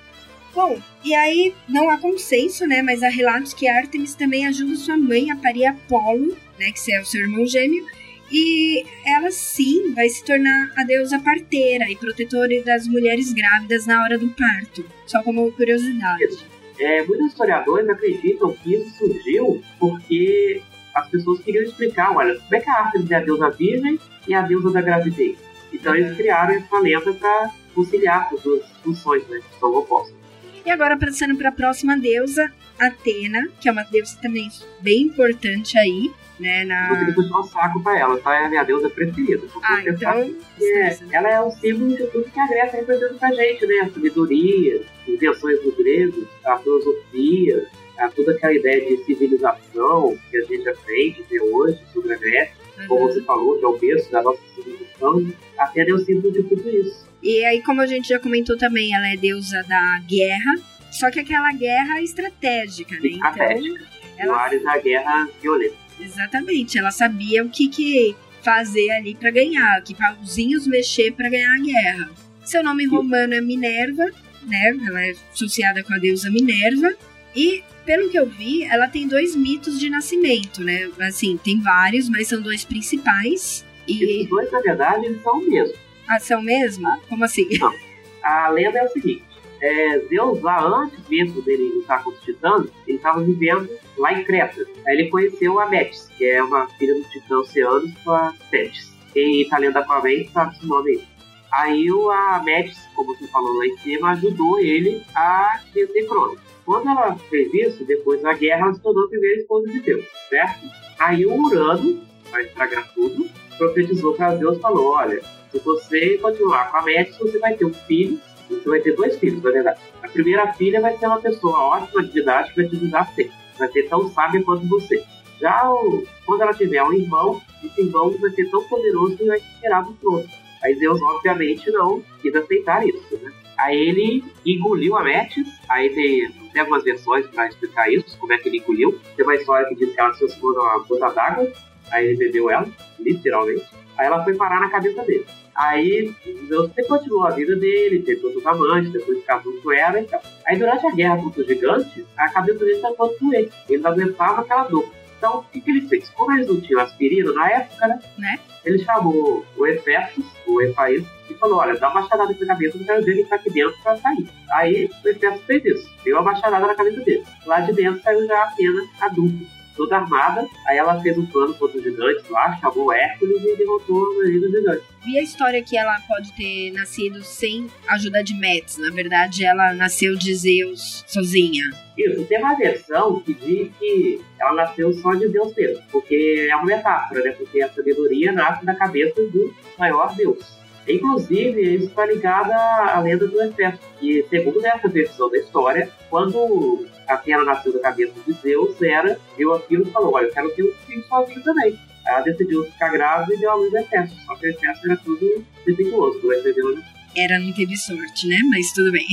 Bom, 0.54 0.80
e 1.04 1.14
aí 1.14 1.54
não 1.68 1.90
há 1.90 1.98
consenso, 1.98 2.66
né? 2.66 2.82
Mas 2.82 3.02
há 3.02 3.08
relatos 3.08 3.52
que 3.52 3.68
Artemis 3.68 4.14
também 4.14 4.46
ajuda 4.46 4.74
sua 4.76 4.96
mãe 4.96 5.30
a 5.30 5.36
parir 5.36 5.66
Apolo, 5.66 6.36
né? 6.58 6.72
Que 6.72 6.92
é 6.92 7.00
o 7.00 7.04
seu 7.04 7.20
irmão 7.20 7.46
gêmeo. 7.46 7.84
E 8.30 8.84
ela 9.06 9.30
sim 9.30 9.94
vai 9.94 10.08
se 10.08 10.22
tornar 10.24 10.70
a 10.76 10.84
deusa 10.84 11.18
parteira 11.18 11.90
e 11.90 11.96
protetora 11.96 12.62
das 12.62 12.86
mulheres 12.86 13.32
grávidas 13.32 13.86
na 13.86 14.02
hora 14.02 14.18
do 14.18 14.28
parto. 14.30 14.84
Só 15.06 15.22
como 15.22 15.50
curiosidade. 15.52 16.57
É, 16.78 17.04
muitos 17.04 17.28
historiadores 17.28 17.88
acreditam 17.88 18.52
que 18.52 18.74
isso 18.74 18.98
surgiu 18.98 19.62
porque 19.78 20.62
as 20.94 21.08
pessoas 21.08 21.40
queriam 21.40 21.64
explicar, 21.64 22.16
olha, 22.16 22.38
como 22.38 22.56
é 22.56 22.60
que 22.60 22.70
a 22.70 22.74
Artemis 22.74 23.10
é 23.10 23.14
a 23.16 23.20
deusa 23.20 23.50
virgem 23.50 23.98
e 24.26 24.34
a 24.34 24.42
deusa 24.42 24.70
da 24.70 24.80
gravidez? 24.80 25.38
Então 25.72 25.94
eles 25.94 26.16
criaram 26.16 26.54
essa 26.54 26.78
lenda 26.78 27.12
para 27.12 27.50
conciliar 27.74 28.28
as 28.32 28.42
duas 28.42 28.64
funções, 28.82 29.26
né? 29.28 29.40
Que 29.40 29.60
são 29.60 29.74
opostas. 29.74 30.16
E 30.64 30.70
agora, 30.70 30.96
passando 30.96 31.36
para 31.36 31.48
a 31.48 31.52
próxima 31.52 31.96
deusa, 31.96 32.52
Atena, 32.78 33.48
que 33.60 33.68
é 33.68 33.72
uma 33.72 33.84
deusa 33.84 34.18
também 34.20 34.50
bem 34.80 35.02
importante 35.02 35.78
aí, 35.78 36.12
né? 36.38 36.64
Na... 36.64 37.04
Que 37.06 37.12
puxar 37.12 37.40
um 37.40 37.42
saco 37.42 37.82
pra 37.82 37.98
ela, 37.98 38.18
tá? 38.18 38.34
É 38.34 38.46
a 38.46 38.48
minha 38.48 38.64
deusa 38.64 38.88
preferida. 38.90 39.46
Ah, 39.62 39.82
então. 39.86 40.34
É, 40.60 40.98
ela 41.12 41.30
é 41.30 41.40
o 41.40 41.50
símbolo 41.50 41.96
de 41.96 42.06
tudo 42.06 42.30
que 42.30 42.40
a 42.40 42.46
Grécia 42.46 42.80
representa 42.80 43.14
pra 43.14 43.32
gente, 43.32 43.66
né? 43.66 43.80
A 43.80 43.90
sabedoria, 43.90 44.82
invenções 45.06 45.62
do 45.62 45.72
grego, 45.76 46.26
a 46.44 46.58
filosofia, 46.58 47.66
a 47.98 48.08
toda 48.08 48.32
aquela 48.32 48.54
ideia 48.54 48.86
de 48.86 49.04
civilização 49.04 50.16
que 50.30 50.36
a 50.36 50.44
gente 50.44 50.68
aprende 50.68 51.22
até 51.22 51.42
hoje 51.42 51.78
sobre 51.92 52.12
a 52.12 52.16
Grécia. 52.16 52.54
Uhum. 52.78 52.86
Como 52.86 53.08
você 53.08 53.22
falou, 53.22 53.58
que 53.58 53.64
é 53.64 53.68
o 53.68 53.78
berço 53.78 54.12
da 54.12 54.22
nossa 54.22 54.40
civilização. 54.54 55.32
Atena 55.58 55.90
é 55.90 55.94
o 55.94 55.98
símbolo 55.98 56.32
de 56.32 56.42
tudo 56.44 56.68
isso. 56.68 57.08
E 57.22 57.44
aí, 57.44 57.62
como 57.62 57.80
a 57.80 57.86
gente 57.86 58.08
já 58.08 58.20
comentou 58.20 58.56
também, 58.56 58.94
ela 58.94 59.12
é 59.12 59.16
deusa 59.16 59.64
da 59.64 60.00
guerra, 60.08 60.54
só 60.92 61.10
que 61.10 61.18
aquela 61.18 61.52
guerra 61.52 62.00
estratégica, 62.00 62.94
né? 62.94 63.08
Estratégica. 63.08 63.74
Então, 63.74 63.98
ela... 64.18 64.36
área 64.36 64.60
da 64.60 64.78
guerra 64.78 65.28
violenta. 65.40 65.76
Exatamente, 66.00 66.78
ela 66.78 66.90
sabia 66.90 67.44
o 67.44 67.48
que, 67.48 67.68
que 67.68 68.16
fazer 68.42 68.90
ali 68.90 69.14
para 69.14 69.30
ganhar, 69.30 69.82
que 69.82 69.94
pauzinhos 69.94 70.66
mexer 70.66 71.12
para 71.12 71.28
ganhar 71.28 71.54
a 71.54 71.60
guerra. 71.60 72.10
Seu 72.44 72.62
nome 72.62 72.86
romano 72.86 73.34
é 73.34 73.40
Minerva, 73.40 74.04
né? 74.46 74.78
Ela 74.86 75.04
é 75.04 75.14
associada 75.32 75.82
com 75.82 75.92
a 75.92 75.98
deusa 75.98 76.30
Minerva. 76.30 76.94
E, 77.34 77.62
pelo 77.84 78.08
que 78.10 78.18
eu 78.18 78.26
vi, 78.26 78.64
ela 78.64 78.88
tem 78.88 79.06
dois 79.06 79.36
mitos 79.36 79.78
de 79.78 79.90
nascimento, 79.90 80.62
né? 80.64 80.90
Assim, 81.00 81.36
tem 81.36 81.60
vários, 81.60 82.08
mas 82.08 82.28
são 82.28 82.40
dois 82.40 82.64
principais. 82.64 83.64
E... 83.86 84.02
Esses 84.02 84.28
dois, 84.28 84.50
na 84.50 84.60
verdade, 84.60 85.06
eles 85.06 85.22
são 85.22 85.38
o 85.38 85.48
mesmo. 85.48 85.76
Ah, 86.06 86.18
são 86.18 86.40
mesmo? 86.40 86.88
Como 87.08 87.24
assim? 87.24 87.46
Não. 87.58 87.74
A 88.22 88.48
lenda 88.48 88.78
é 88.78 88.84
o 88.84 88.88
seguinte: 88.88 89.22
é, 89.60 89.98
Zeus, 90.08 90.40
lá 90.42 90.64
antes 90.64 90.98
mesmo 91.08 91.42
dele 91.42 91.72
lutar 91.74 92.02
com 92.02 92.10
os 92.10 92.20
titãs, 92.20 92.66
ele 92.86 92.96
estava 92.96 93.22
vivendo 93.22 93.68
lá 93.96 94.12
em 94.12 94.24
Creta. 94.24 94.66
Aí 94.86 94.98
ele 94.98 95.10
conheceu 95.10 95.58
a 95.58 95.66
Metis, 95.66 96.08
que 96.16 96.24
é 96.24 96.42
uma 96.42 96.68
filha 96.78 96.94
do 96.94 97.02
titã 97.04 97.38
Oceanos 97.38 97.92
com 98.04 98.10
a 98.12 98.32
Tétis. 98.50 98.92
Quem 99.12 99.42
está 99.42 99.58
lendo 99.58 99.76
Aquaman 99.76 100.24
sabe 100.32 100.56
esse 100.56 100.66
nome 100.66 100.90
aí. 100.90 101.04
Aí 101.50 101.86
a 102.12 102.42
Metis, 102.44 102.78
como 102.94 103.14
você 103.14 103.26
falou 103.28 103.52
lá 103.54 103.66
em 103.66 103.76
cima, 103.78 104.12
ajudou 104.12 104.58
ele 104.60 105.02
a 105.14 105.60
vencer 105.74 106.06
Cronos. 106.06 106.40
Quando 106.64 106.88
ela 106.88 107.16
fez 107.30 107.52
isso, 107.54 107.84
depois 107.84 108.20
da 108.20 108.34
guerra, 108.34 108.66
ela 108.66 108.74
se 108.74 108.82
tornou 108.82 109.06
a 109.06 109.08
primeira 109.08 109.40
esposa 109.40 109.66
de 109.68 109.80
Deus, 109.80 110.04
certo? 110.28 110.66
Aí 110.98 111.24
o 111.24 111.34
Urano, 111.34 112.02
vai 112.30 112.44
estragar 112.44 112.92
tudo, 112.92 113.26
profetizou 113.56 114.14
para 114.14 114.34
Deus 114.34 114.60
falou: 114.60 114.92
Olha, 114.92 115.22
se 115.50 115.58
você 115.60 116.18
continuar 116.18 116.70
com 116.70 116.76
a 116.76 116.82
Metis, 116.82 117.16
você 117.16 117.38
vai 117.38 117.54
ter 117.54 117.64
um 117.64 117.72
filho, 117.72 118.20
você 118.48 118.68
vai 118.68 118.80
ter 118.80 118.94
dois 118.94 119.18
filhos, 119.18 119.42
na 119.42 119.50
verdade. 119.50 119.80
A 120.02 120.08
primeira 120.08 120.52
filha 120.54 120.80
vai 120.80 120.96
ser 120.96 121.06
uma 121.06 121.20
pessoa 121.20 121.58
ótima 121.58 122.02
de 122.02 122.18
idade 122.18 122.50
que 122.50 122.62
vai 122.62 122.68
te 122.68 122.76
ajudar 122.76 123.06
sempre. 123.14 123.32
Vai 123.58 123.68
ser 123.68 123.88
tão 123.88 124.08
sábia 124.10 124.42
quanto 124.42 124.66
você. 124.68 125.02
Já 125.40 125.70
o, 125.70 126.04
quando 126.26 126.42
ela 126.42 126.52
tiver 126.52 126.82
um 126.82 126.92
irmão, 126.92 127.40
esse 127.62 127.80
irmão 127.80 128.10
vai 128.18 128.30
ser 128.30 128.50
tão 128.50 128.62
poderoso 128.64 129.16
que 129.16 129.24
vai 129.24 129.40
tirar 129.60 129.82
do 129.82 129.92
trono. 129.94 130.26
Aí 130.62 130.74
Deus, 130.78 131.00
obviamente, 131.00 131.70
não 131.70 132.02
quis 132.20 132.34
aceitar 132.34 132.86
isso, 132.86 133.16
né? 133.22 133.32
Aí 133.56 133.76
ele 133.76 134.24
engoliu 134.46 134.96
a 134.96 135.02
Metis, 135.02 135.48
aí 135.68 135.90
tem, 135.90 136.30
tem 136.52 136.60
algumas 136.60 136.84
versões 136.84 137.26
para 137.26 137.48
explicar 137.48 137.92
isso, 137.92 138.16
como 138.18 138.32
é 138.32 138.38
que 138.38 138.48
ele 138.48 138.58
engoliu. 138.58 138.98
Tem 139.16 139.24
uma 139.24 139.34
história 139.34 139.68
que 139.68 139.74
diz 139.74 139.92
que 139.92 140.00
ela 140.00 140.12
se 140.12 140.20
transformou 140.20 140.62
numa 140.62 140.78
gota 140.84 141.10
d'água, 141.12 141.52
aí 141.90 142.06
ele 142.06 142.16
bebeu 142.16 142.50
ela, 142.50 142.68
literalmente. 143.00 143.66
Aí 143.96 144.06
ela 144.06 144.22
foi 144.22 144.34
parar 144.34 144.60
na 144.60 144.70
cabeça 144.70 145.02
dele. 145.02 145.26
Aí 145.58 146.14
Deus 146.48 146.70
continuou 146.86 147.26
a 147.26 147.30
vida 147.30 147.56
dele, 147.56 148.04
teve 148.04 148.24
outros 148.24 148.46
amantes, 148.46 148.92
depois 148.92 149.24
casou 149.24 149.52
com 149.60 149.72
ela 149.72 150.00
e 150.00 150.04
tal. 150.04 150.22
Aí 150.46 150.56
durante 150.56 150.86
a 150.86 150.92
guerra 150.92 151.16
contra 151.16 151.40
os 151.40 151.48
gigantes, 151.48 152.04
a 152.16 152.28
cabeça 152.28 152.60
dele 152.60 152.76
estava 152.76 153.10
doente. 153.20 153.52
Ele 153.68 153.82
não 153.82 153.90
aguentava 153.90 154.42
aquela 154.42 154.68
dor. 154.68 154.88
Então, 155.18 155.40
o 155.40 155.42
que, 155.42 155.60
que 155.60 155.68
ele 155.68 155.88
fez? 155.88 156.08
Como 156.10 156.30
eles 156.30 156.46
não 156.46 156.60
tinham 156.60 156.80
aspirina 156.80 157.32
na 157.32 157.50
época, 157.50 157.88
né? 157.88 158.00
né? 158.18 158.38
Ele 158.64 158.78
chamou 158.78 159.44
o 159.56 159.66
Efestos, 159.66 160.24
o 160.46 160.62
Efaís, 160.62 161.04
e 161.28 161.34
falou: 161.34 161.58
Olha, 161.58 161.74
dá 161.74 161.90
uma 161.90 162.02
machadada 162.02 162.32
na 162.32 162.46
cabeça, 162.46 162.78
eu 162.78 162.86
quero 162.86 163.04
ver 163.04 163.12
ele 163.12 163.24
tá 163.24 163.34
aqui 163.34 163.50
dentro 163.50 163.76
pra 163.82 163.96
sair. 163.96 164.28
Aí 164.52 164.88
o 165.04 165.08
Efestos 165.08 165.42
fez 165.44 165.64
isso, 165.64 165.90
deu 166.04 166.16
uma 166.16 166.32
machadada 166.32 166.68
na 166.68 166.74
cabeça 166.76 167.00
dele. 167.00 167.24
Lá 167.44 167.60
de 167.60 167.72
dentro 167.72 168.00
saiu 168.00 168.24
já 168.28 168.44
a 168.44 168.52
pena 168.52 168.86
adulta. 169.00 169.57
Toda 169.78 169.96
armada. 169.96 170.46
Aí 170.66 170.76
ela 170.76 171.00
fez 171.00 171.16
um 171.16 171.24
plano 171.24 171.54
contra 171.54 171.78
os 171.78 171.84
gigantes 171.84 172.28
lá, 172.28 172.54
chamou 172.60 172.92
Hércules 172.92 173.42
e 173.42 173.56
derrotou 173.56 174.04
a 174.04 174.14
maioria 174.16 174.40
dos 174.40 174.50
gigantes. 174.50 174.84
Vi 175.06 175.18
a 175.18 175.22
história 175.22 175.62
que 175.62 175.78
ela 175.78 175.98
pode 176.06 176.32
ter 176.32 176.72
nascido 176.72 177.22
sem 177.22 177.68
ajuda 177.88 178.22
de 178.22 178.34
Metis. 178.34 178.76
Na 178.76 178.90
verdade, 178.90 179.44
ela 179.44 179.72
nasceu 179.72 180.16
de 180.16 180.34
Zeus 180.34 181.04
sozinha. 181.06 181.64
Isso, 181.96 182.24
tem 182.26 182.38
uma 182.38 182.56
versão 182.56 183.20
que 183.20 183.34
diz 183.34 183.70
que 183.78 184.20
ela 184.40 184.54
nasceu 184.54 184.92
só 184.92 185.14
de 185.14 185.28
Deus 185.28 185.54
mesmo, 185.56 185.82
porque 185.90 186.46
é 186.48 186.54
uma 186.54 186.66
metáfora, 186.66 187.22
né? 187.22 187.30
Porque 187.32 187.60
a 187.60 187.68
sabedoria 187.70 188.30
nasce 188.32 188.64
da 188.64 188.74
cabeça 188.74 189.20
do 189.22 189.54
maior 189.78 190.14
Deus. 190.14 190.57
Inclusive, 190.88 191.74
isso 191.74 191.86
está 191.86 192.06
ligado 192.06 192.50
à 192.50 192.98
lenda 193.00 193.26
do 193.26 193.40
Efesto, 193.42 193.84
que, 194.00 194.24
segundo 194.30 194.64
essa 194.64 194.88
versão 194.88 195.30
da 195.30 195.38
história, 195.38 195.90
quando 196.08 196.86
Atena 197.06 197.44
nasceu 197.44 197.72
da 197.72 197.80
cabeça 197.80 198.14
de 198.26 198.32
Zeus, 198.32 198.80
era, 198.80 199.18
viu 199.36 199.54
aquilo 199.54 199.86
e 199.86 199.90
falou: 199.90 200.14
Olha, 200.14 200.26
eu 200.26 200.32
quero 200.32 200.50
ter 200.50 200.62
um 200.64 200.72
filho 200.86 201.04
sozinho 201.04 201.42
também. 201.42 201.78
Ela 202.06 202.20
decidiu 202.22 202.64
ficar 202.64 202.90
grávida 202.90 203.34
e 203.34 203.38
deu 203.38 203.50
a 203.50 203.54
luz 203.54 203.70
do 203.70 203.78
Efesto. 203.78 204.16
Só 204.24 204.34
que 204.36 204.46
o 204.46 204.50
Efesto 204.50 204.86
era 204.86 204.96
tudo 204.96 205.44
defeituoso, 205.66 206.20
não 206.22 206.34
entendeu? 206.34 206.78
Era, 207.16 207.38
não 207.38 207.52
teve 207.52 207.76
sorte, 207.76 208.26
né? 208.26 208.38
Mas 208.50 208.72
tudo 208.72 208.90
bem. 208.90 209.06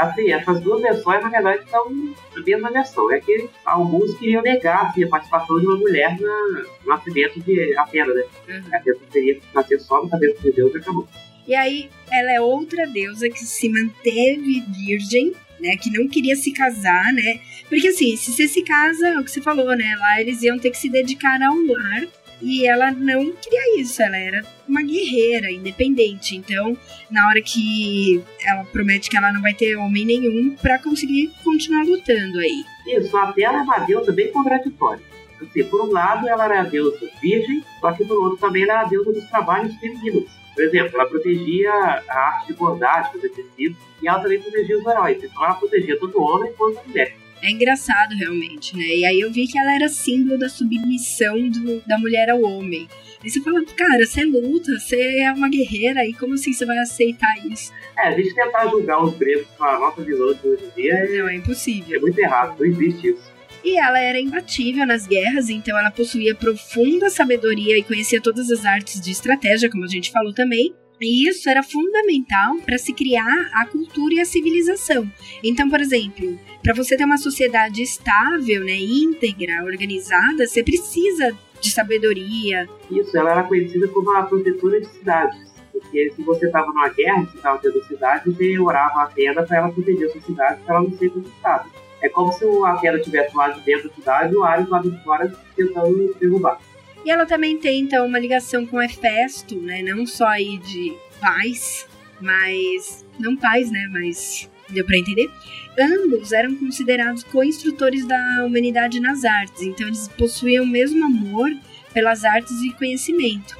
Assim, 0.00 0.32
essas 0.32 0.60
duas 0.60 0.80
versões, 0.80 1.22
na 1.22 1.28
verdade, 1.28 1.68
são 1.68 1.86
a 2.34 2.40
mesma 2.40 2.70
versão. 2.70 3.12
É 3.12 3.20
que 3.20 3.48
alguns 3.66 4.14
queriam 4.18 4.42
negar 4.42 4.86
assim, 4.86 5.04
a 5.04 5.08
participação 5.08 5.60
de 5.60 5.66
uma 5.66 5.76
mulher 5.76 6.18
na, 6.18 6.64
no 6.82 6.86
nascimento 6.86 7.38
de 7.40 7.76
Atena, 7.76 8.14
né? 8.14 8.24
Uhum. 8.48 8.62
A 8.72 8.76
Atena 8.78 8.96
teria 9.12 9.34
que 9.34 9.42
nascer 9.54 9.78
só 9.78 10.02
no 10.02 10.08
cabeça 10.08 10.40
de 10.40 10.52
Deus 10.52 10.74
e 10.74 10.78
acabou. 10.78 11.06
E 11.46 11.54
aí, 11.54 11.90
ela 12.10 12.32
é 12.32 12.40
outra 12.40 12.86
deusa 12.86 13.28
que 13.28 13.40
se 13.40 13.68
manteve 13.68 14.62
virgem, 14.68 15.32
né? 15.60 15.76
Que 15.76 15.90
não 15.90 16.08
queria 16.08 16.34
se 16.34 16.50
casar, 16.52 17.12
né? 17.12 17.40
Porque 17.68 17.88
assim, 17.88 18.16
se 18.16 18.32
você 18.32 18.48
se 18.48 18.62
casa, 18.62 19.06
é 19.06 19.18
o 19.18 19.24
que 19.24 19.30
você 19.30 19.42
falou, 19.42 19.76
né? 19.76 19.96
Lá 19.98 20.20
eles 20.20 20.42
iam 20.42 20.58
ter 20.58 20.70
que 20.70 20.78
se 20.78 20.88
dedicar 20.88 21.42
ao 21.42 21.56
lar 21.56 22.06
e 22.42 22.66
ela 22.66 22.90
não 22.90 23.32
queria 23.32 23.80
isso, 23.80 24.02
ela 24.02 24.16
era 24.16 24.42
uma 24.68 24.82
guerreira 24.82 25.50
independente. 25.50 26.36
Então, 26.36 26.76
na 27.10 27.28
hora 27.28 27.40
que 27.42 28.22
ela 28.44 28.64
promete 28.64 29.10
que 29.10 29.16
ela 29.16 29.32
não 29.32 29.42
vai 29.42 29.54
ter 29.54 29.76
homem 29.76 30.04
nenhum 30.04 30.56
para 30.56 30.78
conseguir 30.78 31.30
continuar 31.44 31.84
lutando 31.84 32.38
aí. 32.38 32.64
Isso, 32.86 33.16
até 33.16 33.42
ela 33.42 33.58
é 33.58 33.62
uma 33.62 33.78
deusa 33.80 34.12
bem 34.12 34.32
contraditória. 34.32 35.02
Assim, 35.40 35.64
por 35.64 35.88
um 35.88 35.92
lado, 35.92 36.28
ela 36.28 36.44
era 36.44 36.60
a 36.60 36.64
deusa 36.64 36.98
virgem, 37.20 37.64
só 37.80 37.92
que 37.92 38.04
por 38.04 38.18
outro 38.18 38.38
também 38.38 38.62
ela 38.62 38.74
era 38.74 38.82
a 38.82 38.88
deusa 38.88 39.12
dos 39.12 39.24
trabalhos 39.24 39.74
femininos. 39.76 40.30
Por 40.54 40.64
exemplo, 40.64 40.90
ela 40.94 41.08
protegia 41.08 41.72
a 41.72 42.18
arte 42.18 42.48
de 42.48 42.52
bordar, 42.54 43.10
fazer 43.10 43.30
tecido, 43.30 43.76
e 44.02 44.08
ela 44.08 44.20
também 44.20 44.40
protegia 44.40 44.78
os 44.78 44.86
heróis. 44.86 45.22
Então 45.22 45.44
ela 45.44 45.54
protegia 45.54 45.98
tanto 45.98 46.18
o 46.18 46.22
homem 46.22 46.52
quanto 46.52 46.78
a 46.78 46.82
mulher. 46.84 47.16
É 47.42 47.50
engraçado, 47.50 48.14
realmente, 48.14 48.76
né? 48.76 48.84
E 48.84 49.04
aí 49.04 49.20
eu 49.20 49.30
vi 49.30 49.46
que 49.46 49.58
ela 49.58 49.74
era 49.74 49.88
símbolo 49.88 50.38
da 50.38 50.48
submissão 50.48 51.48
do, 51.48 51.80
da 51.86 51.98
mulher 51.98 52.28
ao 52.30 52.42
homem. 52.42 52.86
Aí 53.22 53.30
você 53.30 53.40
fala, 53.40 53.64
cara, 53.76 54.04
você 54.04 54.24
luta, 54.24 54.78
você 54.78 55.20
é 55.20 55.32
uma 55.32 55.48
guerreira, 55.48 56.06
e 56.06 56.12
como 56.14 56.34
assim 56.34 56.52
você 56.52 56.64
vai 56.66 56.78
aceitar 56.78 57.34
isso? 57.46 57.72
É, 57.98 58.08
a 58.08 58.10
gente 58.12 58.34
tentar 58.34 58.66
julgar 58.68 59.02
os 59.02 59.14
gregos 59.16 59.46
com 59.56 59.64
a 59.64 59.78
nossa 59.78 60.02
visão 60.02 60.34
de 60.34 60.48
hoje 60.48 60.64
em 60.64 60.82
dia 60.82 60.94
é, 60.94 61.18
não, 61.18 61.28
é 61.28 61.34
impossível. 61.34 61.98
É 61.98 62.00
muito 62.00 62.18
errado, 62.18 62.56
não 62.58 62.66
existe 62.66 63.10
isso. 63.10 63.30
E 63.62 63.78
ela 63.78 63.98
era 64.00 64.18
imbatível 64.18 64.86
nas 64.86 65.06
guerras, 65.06 65.50
então 65.50 65.78
ela 65.78 65.90
possuía 65.90 66.34
profunda 66.34 67.10
sabedoria 67.10 67.76
e 67.76 67.82
conhecia 67.82 68.20
todas 68.20 68.50
as 68.50 68.64
artes 68.64 69.00
de 69.00 69.10
estratégia, 69.10 69.70
como 69.70 69.84
a 69.84 69.88
gente 69.88 70.10
falou 70.10 70.32
também. 70.32 70.74
E 71.00 71.26
isso 71.26 71.48
era 71.48 71.62
fundamental 71.62 72.56
para 72.58 72.76
se 72.76 72.92
criar 72.92 73.50
a 73.54 73.66
cultura 73.66 74.14
e 74.14 74.20
a 74.20 74.24
civilização. 74.24 75.10
Então, 75.42 75.70
por 75.70 75.80
exemplo, 75.80 76.38
para 76.62 76.74
você 76.74 76.96
ter 76.96 77.04
uma 77.04 77.16
sociedade 77.16 77.82
estável, 77.82 78.62
né, 78.62 78.76
íntegra, 78.76 79.64
organizada, 79.64 80.46
você 80.46 80.62
precisa 80.62 81.34
de 81.60 81.70
sabedoria. 81.70 82.68
Isso, 82.90 83.16
ela 83.16 83.30
era 83.30 83.42
conhecida 83.44 83.88
como 83.88 84.10
a 84.12 84.24
protetora 84.24 84.80
de 84.80 84.88
cidades. 84.88 85.50
Porque 85.72 86.12
se 86.14 86.22
você 86.22 86.46
estava 86.46 86.66
numa 86.66 86.88
guerra, 86.88 87.26
se 87.26 87.36
estava 87.36 87.60
da 87.62 87.84
cidade, 87.84 88.30
você 88.30 88.58
orava 88.58 89.00
a 89.00 89.04
Atena 89.04 89.42
para 89.42 89.56
ela 89.56 89.72
proteger 89.72 90.08
a 90.08 90.12
sua 90.12 90.20
cidade, 90.20 90.60
para 90.62 90.76
ela 90.76 90.84
não 90.84 90.98
ser 90.98 91.10
conquistada. 91.10 91.64
É 92.02 92.08
como 92.08 92.32
se 92.32 92.44
o 92.44 92.64
Atena 92.64 92.98
estivesse 92.98 93.34
lá 93.34 93.48
de 93.48 93.60
dentro 93.62 93.88
da 93.88 93.94
cidade 93.94 94.34
e 94.34 94.36
o 94.36 94.44
Ares 94.44 94.68
lá 94.68 94.80
de 94.80 94.90
fora 95.02 95.32
tentando 95.56 96.14
derrubar. 96.18 96.60
E 97.04 97.10
ela 97.10 97.24
também 97.26 97.58
tem, 97.58 97.80
então, 97.80 98.06
uma 98.06 98.18
ligação 98.18 98.66
com 98.66 98.80
Hefesto, 98.80 99.56
né? 99.60 99.82
Não 99.82 100.06
só 100.06 100.26
aí 100.26 100.58
de 100.58 100.94
paz, 101.20 101.86
mas... 102.20 103.04
Não 103.18 103.36
paz, 103.36 103.70
né? 103.70 103.88
Mas 103.90 104.48
deu 104.68 104.84
para 104.84 104.98
entender? 104.98 105.30
Ambos 105.78 106.32
eram 106.32 106.54
considerados 106.56 107.24
co-instrutores 107.24 108.06
da 108.06 108.44
humanidade 108.44 109.00
nas 109.00 109.24
artes, 109.24 109.62
então 109.62 109.86
eles 109.86 110.08
possuíam 110.08 110.64
o 110.64 110.68
mesmo 110.68 111.04
amor 111.04 111.50
pelas 111.92 112.24
artes 112.24 112.60
e 112.62 112.72
conhecimento. 112.74 113.58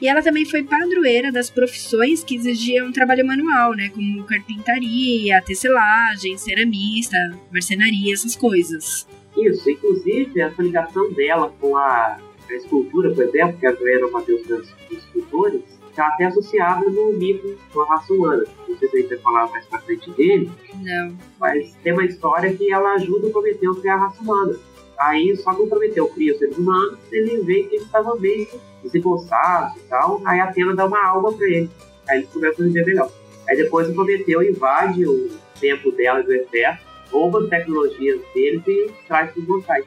E 0.00 0.08
ela 0.08 0.22
também 0.22 0.44
foi 0.44 0.62
padroeira 0.62 1.32
das 1.32 1.48
profissões 1.48 2.22
que 2.22 2.36
exigiam 2.36 2.92
trabalho 2.92 3.26
manual, 3.26 3.74
né, 3.74 3.88
como 3.88 4.24
carpintaria, 4.24 5.40
tecelagem, 5.42 6.36
ceramista, 6.36 7.16
marcenaria, 7.50 8.12
essas 8.12 8.36
coisas. 8.36 9.06
Isso, 9.36 9.68
inclusive 9.70 10.40
essa 10.40 10.62
ligação 10.62 11.10
dela 11.12 11.52
com 11.60 11.76
a, 11.76 12.18
a 12.54 12.56
escultura, 12.56 13.10
por 13.14 13.24
exemplo, 13.24 13.58
que 13.58 13.66
era 13.66 14.06
uma 14.06 14.22
deusa 14.22 14.58
dos 14.58 14.74
escultores, 14.90 15.62
está 15.90 16.08
até 16.08 16.26
associada 16.26 16.88
no 16.90 17.12
mito 17.14 17.56
com 17.72 17.80
a 17.80 17.88
raça 17.88 18.12
humana. 18.12 18.44
Não 18.68 18.76
sei 18.76 18.88
se 18.88 18.96
a 18.96 19.00
gente 19.00 19.08
vai 19.08 19.18
falar 19.18 19.50
mais 19.50 19.64
pra 19.66 19.78
frente 19.80 20.10
dele. 20.10 20.50
Não. 20.74 21.16
Mas 21.40 21.74
tem 21.82 21.92
uma 21.94 22.04
história 22.04 22.54
que 22.54 22.70
ela 22.70 22.94
ajuda 22.94 23.28
o 23.28 23.30
Prometeu 23.30 23.72
a 23.72 23.80
criar 23.80 23.94
a 23.94 23.98
raça 23.98 24.22
humana. 24.22 24.56
Aí, 24.98 25.34
só 25.36 25.54
que 25.54 25.62
o 25.62 25.66
Prometeu 25.66 26.06
cria 26.08 26.32
os 26.32 26.38
seres 26.38 26.56
humanos, 26.56 26.98
ele 27.10 27.38
vê 27.38 27.64
que 27.64 27.76
ele 27.76 27.84
estava 27.84 28.14
meio 28.16 28.46
desengonçado 28.82 29.78
e 29.78 29.82
tal. 29.88 30.20
Aí 30.24 30.40
a 30.40 30.44
Atena 30.44 30.74
dá 30.74 30.86
uma 30.86 31.04
alma 31.04 31.32
pra 31.32 31.46
ele. 31.46 31.70
Aí 32.08 32.18
ele 32.18 32.28
começa 32.32 32.62
a 32.62 32.66
viver 32.66 32.84
melhor. 32.84 33.10
Aí 33.48 33.56
depois 33.56 33.88
o 33.88 33.94
Prometeu 33.94 34.42
invade 34.42 35.06
o 35.06 35.30
templo 35.60 35.92
dela 35.92 36.22
do 36.22 36.32
exército, 36.32 36.84
rouba 37.10 37.42
as 37.42 37.48
tecnologias 37.48 38.20
deles 38.34 38.62
e 38.66 38.90
traz 39.06 39.30
para 39.30 39.40
os 39.40 39.46
mortais. 39.46 39.84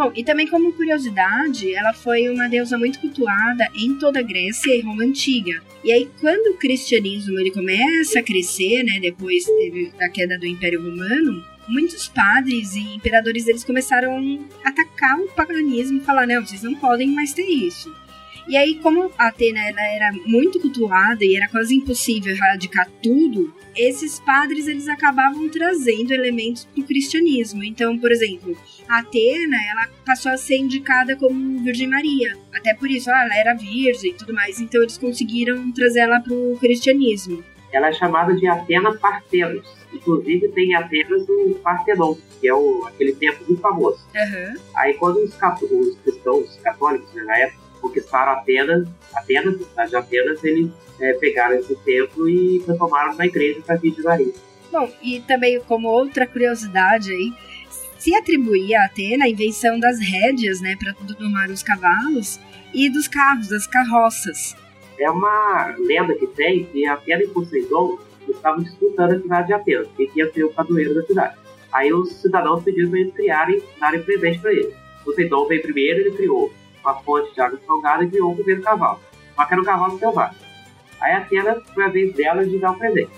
Bom, 0.00 0.10
e 0.16 0.24
também 0.24 0.46
como 0.46 0.72
curiosidade, 0.72 1.74
ela 1.74 1.92
foi 1.92 2.26
uma 2.30 2.48
deusa 2.48 2.78
muito 2.78 2.98
cultuada 3.00 3.68
em 3.74 3.98
toda 3.98 4.20
a 4.20 4.22
Grécia 4.22 4.74
e 4.74 4.80
Roma 4.80 5.04
Antiga. 5.04 5.62
E 5.84 5.92
aí, 5.92 6.08
quando 6.18 6.54
o 6.54 6.56
cristianismo 6.56 7.38
ele 7.38 7.50
começa 7.50 8.18
a 8.18 8.22
crescer, 8.22 8.82
né, 8.82 8.98
depois 8.98 9.44
da 9.98 10.08
queda 10.08 10.38
do 10.38 10.46
Império 10.46 10.82
Romano, 10.82 11.44
muitos 11.68 12.08
padres 12.08 12.74
e 12.76 12.94
imperadores 12.94 13.46
eles 13.46 13.62
começaram 13.62 14.40
a 14.64 14.70
atacar 14.70 15.20
o 15.20 15.28
paganismo 15.34 15.98
e 15.98 16.04
falar, 16.04 16.26
não, 16.26 16.46
vocês 16.46 16.62
não 16.62 16.74
podem 16.76 17.08
mais 17.10 17.34
ter 17.34 17.44
isso. 17.44 17.94
E 18.48 18.56
aí, 18.56 18.76
como 18.76 19.10
a 19.16 19.28
Atena 19.28 19.60
era 19.60 20.12
muito 20.26 20.60
cultuada 20.60 21.24
e 21.24 21.36
era 21.36 21.48
quase 21.48 21.74
impossível 21.74 22.34
erradicar 22.34 22.88
tudo, 23.02 23.54
esses 23.76 24.18
padres 24.20 24.66
eles 24.66 24.88
acabavam 24.88 25.48
trazendo 25.48 26.12
elementos 26.12 26.64
para 26.64 26.82
o 26.82 26.86
cristianismo. 26.86 27.62
Então, 27.62 27.98
por 27.98 28.10
exemplo, 28.10 28.56
a 28.88 28.98
Atena 28.98 29.56
ela 29.70 29.88
passou 30.04 30.32
a 30.32 30.36
ser 30.36 30.56
indicada 30.56 31.16
como 31.16 31.62
Virgem 31.62 31.88
Maria. 31.88 32.36
Até 32.52 32.74
por 32.74 32.90
isso, 32.90 33.10
ela 33.10 33.36
era 33.36 33.54
virgem 33.54 34.10
e 34.10 34.14
tudo 34.14 34.34
mais. 34.34 34.60
Então, 34.60 34.82
eles 34.82 34.98
conseguiram 34.98 35.70
trazer 35.72 36.00
ela 36.00 36.20
para 36.20 36.34
o 36.34 36.56
cristianismo. 36.60 37.44
Ela 37.72 37.88
é 37.88 37.92
chamada 37.92 38.34
de 38.34 38.46
Atena 38.48 38.96
Partenos. 38.96 39.80
Inclusive, 39.92 40.48
tem 40.48 40.74
Atenas 40.74 41.26
no 41.26 41.54
Partenon, 41.56 42.16
que 42.40 42.48
é 42.48 42.54
o, 42.54 42.84
aquele 42.86 43.12
templo 43.12 43.44
muito 43.46 43.60
famoso. 43.60 43.98
Uhum. 44.14 44.60
Aí, 44.76 44.94
quando 44.94 45.16
os, 45.18 45.34
os 45.34 45.96
cristãos 45.98 46.56
católicos, 46.62 47.12
né, 47.12 47.22
na 47.24 47.38
época, 47.38 47.69
conquistaram 47.80 48.32
Atenas, 48.32 48.88
Atenas, 49.14 49.54
a 49.54 49.64
cidade 49.64 49.90
de 49.90 49.96
Atenas, 49.96 50.44
eles 50.44 50.70
é, 51.00 51.14
pegaram 51.14 51.56
esse 51.56 51.74
templo 51.76 52.28
e 52.28 52.60
transformaram 52.60 53.14
na 53.14 53.26
igreja 53.26 53.60
para 53.64 53.76
Virgem 53.76 54.04
Maria. 54.04 54.32
Bom, 54.70 54.90
e 55.02 55.20
também 55.20 55.60
como 55.60 55.88
outra 55.88 56.26
curiosidade 56.26 57.12
aí, 57.12 57.32
se 57.98 58.14
atribuía 58.14 58.80
a 58.80 58.84
Atena 58.84 59.24
a 59.24 59.28
invenção 59.28 59.78
das 59.78 59.98
rédeas, 59.98 60.60
né, 60.60 60.76
para 60.78 60.92
domar 61.14 61.50
os 61.50 61.62
cavalos 61.62 62.38
e 62.72 62.88
dos 62.88 63.08
carros, 63.08 63.48
das 63.48 63.66
carroças. 63.66 64.56
É 64.98 65.10
uma 65.10 65.74
lenda 65.78 66.14
que 66.14 66.26
tem 66.28 66.64
que 66.64 66.86
Atena 66.86 67.22
e 67.24 67.28
Poseidon 67.28 67.98
estavam 68.28 68.62
disputando 68.62 69.12
a 69.12 69.20
cidade 69.20 69.46
de 69.48 69.52
Atenas, 69.54 69.88
quem 69.96 70.10
ia 70.14 70.32
ser 70.32 70.44
o 70.44 70.52
padroeiro 70.52 70.94
da 70.94 71.02
cidade. 71.02 71.36
Aí 71.72 71.92
os 71.92 72.12
cidadãos 72.20 72.62
pediram 72.62 72.90
para 72.90 73.00
eles 73.00 73.14
criarem, 73.14 73.62
darem 73.78 74.02
presente 74.02 74.38
para 74.38 74.52
ele. 74.52 74.74
Poseidon 75.04 75.46
veio 75.46 75.62
primeiro, 75.62 76.00
ele 76.00 76.10
criou 76.12 76.52
uma 76.82 76.94
fonte 77.00 77.34
de 77.34 77.40
água 77.40 77.58
salgada 77.66 78.04
e 78.04 78.10
criou 78.10 78.32
o 78.32 78.36
primeiro 78.36 78.62
cavalo. 78.62 79.00
Só 79.34 79.44
que 79.44 79.52
era 79.54 79.62
um 79.62 79.64
cavalo 79.64 79.98
selvagem. 79.98 80.38
Aí 81.00 81.12
a 81.12 81.18
Atena 81.18 81.60
foi 81.74 81.84
a 81.84 81.88
vez 81.88 82.14
dela 82.14 82.44
de 82.44 82.58
dar 82.58 82.72
um 82.72 82.78
presente. 82.78 83.10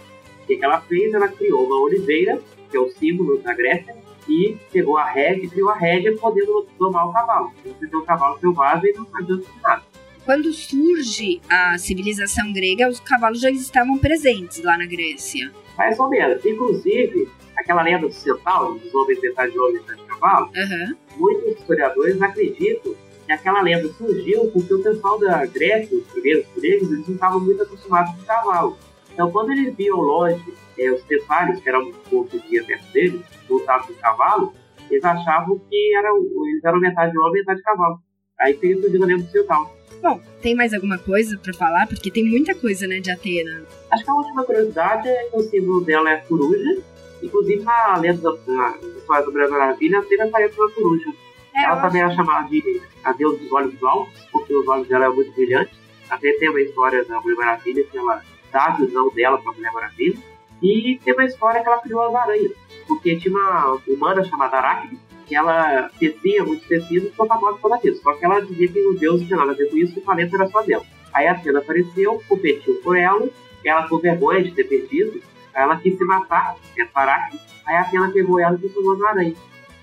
O 0.42 0.46
que, 0.46 0.56
que 0.56 0.64
ela 0.64 0.80
fez? 0.82 1.12
Ela 1.12 1.28
criou 1.28 1.64
uma 1.64 1.80
oliveira, 1.80 2.40
que 2.70 2.76
é 2.76 2.80
o 2.80 2.90
símbolo 2.90 3.38
da 3.38 3.54
Grécia, 3.54 3.94
e 4.28 4.56
pegou 4.72 4.96
a 4.96 5.04
rédea, 5.04 5.48
criou 5.48 5.68
a 5.68 5.74
rédea 5.74 6.16
podendo 6.16 6.66
domar 6.78 7.08
o 7.08 7.12
cavalo. 7.12 7.52
Você 7.64 7.86
tem 7.86 7.98
um 7.98 8.04
cavalo 8.04 8.38
selvagem 8.38 8.92
não 8.94 9.06
adianta 9.14 9.48
nada. 9.62 9.82
Quando 10.24 10.52
surge 10.52 11.40
a 11.50 11.76
civilização 11.78 12.52
grega, 12.52 12.88
os 12.88 13.00
cavalos 13.00 13.40
já 13.40 13.50
estavam 13.50 13.98
presentes 13.98 14.62
lá 14.62 14.78
na 14.78 14.86
Grécia. 14.86 15.50
Mais 15.76 15.98
ou 15.98 16.08
menos. 16.08 16.44
Inclusive, 16.44 17.28
aquela 17.56 17.82
lenda 17.82 18.06
do 18.06 18.12
centauro, 18.12 18.78
dos 18.78 18.94
homens 18.94 19.20
metade 19.20 19.52
de 19.52 19.58
homem 19.58 19.74
metade 19.74 20.00
de 20.00 20.06
cavalo, 20.06 20.50
Aham. 20.56 20.96
muitos 21.16 21.58
historiadores 21.58 22.22
acreditam 22.22 22.94
aquela 23.30 23.62
lenda 23.62 23.88
surgiu 23.92 24.50
porque 24.50 24.74
o 24.74 24.82
pessoal 24.82 25.18
da 25.18 25.46
Grécia, 25.46 25.96
os 25.96 26.06
primeiros 26.06 26.46
gregos, 26.56 26.90
eles 26.90 27.06
não 27.06 27.14
estavam 27.14 27.40
muito 27.40 27.62
acostumados 27.62 28.14
com 28.14 28.22
cavalo. 28.24 28.78
Então, 29.12 29.30
quando 29.30 29.52
eles 29.52 29.74
viam 29.76 30.00
longe 30.00 30.42
é, 30.78 30.90
os 30.90 31.02
cefários, 31.02 31.60
que 31.60 31.68
eram 31.68 31.88
um 31.88 31.92
povo 31.92 32.28
que 32.28 32.38
via 32.48 32.64
perto 32.64 32.92
deles, 32.92 33.20
voltados 33.48 33.86
com 33.86 33.94
cavalo, 33.94 34.54
eles 34.90 35.04
achavam 35.04 35.58
que 35.58 35.96
eram, 35.96 36.16
eles 36.48 36.64
eram 36.64 36.80
metade 36.80 37.16
homem 37.18 37.34
e 37.34 37.38
metade 37.40 37.62
cavalo. 37.62 37.98
Aí 38.40 38.54
teria 38.54 38.80
surgido 38.80 39.04
a 39.04 39.06
lenda 39.06 39.24
ocidental. 39.24 39.76
Bom, 40.02 40.20
tem 40.40 40.54
mais 40.54 40.74
alguma 40.74 40.98
coisa 40.98 41.38
pra 41.38 41.54
falar? 41.54 41.86
Porque 41.86 42.10
tem 42.10 42.24
muita 42.24 42.54
coisa, 42.54 42.88
né, 42.88 42.98
de 42.98 43.10
Atena. 43.10 43.64
Acho 43.90 44.04
que 44.04 44.10
a 44.10 44.14
última 44.14 44.44
curiosidade 44.44 45.08
é 45.08 45.28
que 45.28 45.36
o 45.36 45.42
símbolo 45.42 45.84
dela 45.84 46.10
é 46.10 46.14
a 46.14 46.22
coruja. 46.22 46.82
Inclusive, 47.22 47.62
na 47.62 47.98
lenda 47.98 48.20
da 48.20 48.52
na 48.52 48.76
história 48.98 49.24
do 49.24 49.30
Mulher 49.30 49.48
Maravilha, 49.48 49.98
a 49.98 50.00
Atena 50.00 50.24
aparece 50.24 50.58
uma 50.58 50.70
coruja. 50.70 51.12
É, 51.54 51.64
ela 51.64 51.80
também 51.80 52.02
é 52.02 52.10
chamada 52.14 52.48
de 52.48 52.82
a 53.04 53.12
deusa 53.12 53.38
dos 53.38 53.52
olhos 53.52 53.82
altos, 53.82 54.26
porque 54.30 54.54
os 54.54 54.66
olhos 54.66 54.88
dela 54.88 55.06
é 55.06 55.08
muito 55.08 55.32
brilhantes. 55.32 55.76
Até 56.08 56.32
tem 56.32 56.48
uma 56.48 56.60
história 56.60 57.04
da 57.04 57.20
Mulher 57.20 57.36
Maravilha 57.36 57.84
que 57.84 57.98
ela 57.98 58.22
dá 58.50 58.66
a 58.66 58.70
visão 58.70 59.10
dela 59.10 59.38
pra 59.40 59.52
Mulher 59.52 59.72
Maravilha. 59.72 60.18
E 60.62 61.00
tem 61.04 61.14
uma 61.14 61.24
história 61.24 61.60
que 61.60 61.68
ela 61.68 61.80
criou 61.80 62.02
as 62.02 62.14
aranhas. 62.14 62.52
Porque 62.86 63.16
tinha 63.16 63.34
uma 63.34 63.78
humana 63.86 64.22
chamada 64.24 64.56
Aracne, 64.58 64.98
que 65.26 65.34
ela 65.34 65.90
tecia 65.98 66.44
muitos 66.44 66.66
tecidos 66.66 67.08
e 67.08 67.10
ficou 67.10 67.26
famosa 67.26 67.58
por 67.58 67.72
aquilo. 67.72 67.96
Só 67.96 68.12
que 68.14 68.24
ela 68.24 68.40
dizia 68.40 68.68
que 68.68 68.86
os 68.86 69.00
deuses 69.00 69.20
não 69.20 69.26
tinham 69.26 69.40
nada 69.40 69.52
a 69.52 69.56
ver 69.56 69.70
com 69.70 69.76
isso, 69.76 69.94
que 69.94 70.00
o 70.00 70.02
planeta 70.02 70.36
era 70.36 70.46
só 70.48 70.62
dela. 70.62 70.84
Aí 71.12 71.26
a 71.26 71.32
Atena 71.32 71.58
apareceu, 71.58 72.22
competiu 72.28 72.80
com 72.82 72.94
ela, 72.94 73.28
ela 73.64 73.88
com 73.88 73.98
vergonha 73.98 74.42
de 74.42 74.52
ter 74.52 74.64
perdido, 74.64 75.22
ela 75.54 75.76
quis 75.76 75.96
se 75.96 76.04
matar, 76.04 76.56
essa 76.76 76.98
Aracne. 76.98 77.40
Aí 77.66 77.76
a 77.76 77.80
Atena 77.82 78.10
pegou 78.10 78.38
ela 78.38 78.54
e 78.54 78.58
transformou 78.58 78.94
numa 78.94 79.10
aranha. 79.10 79.34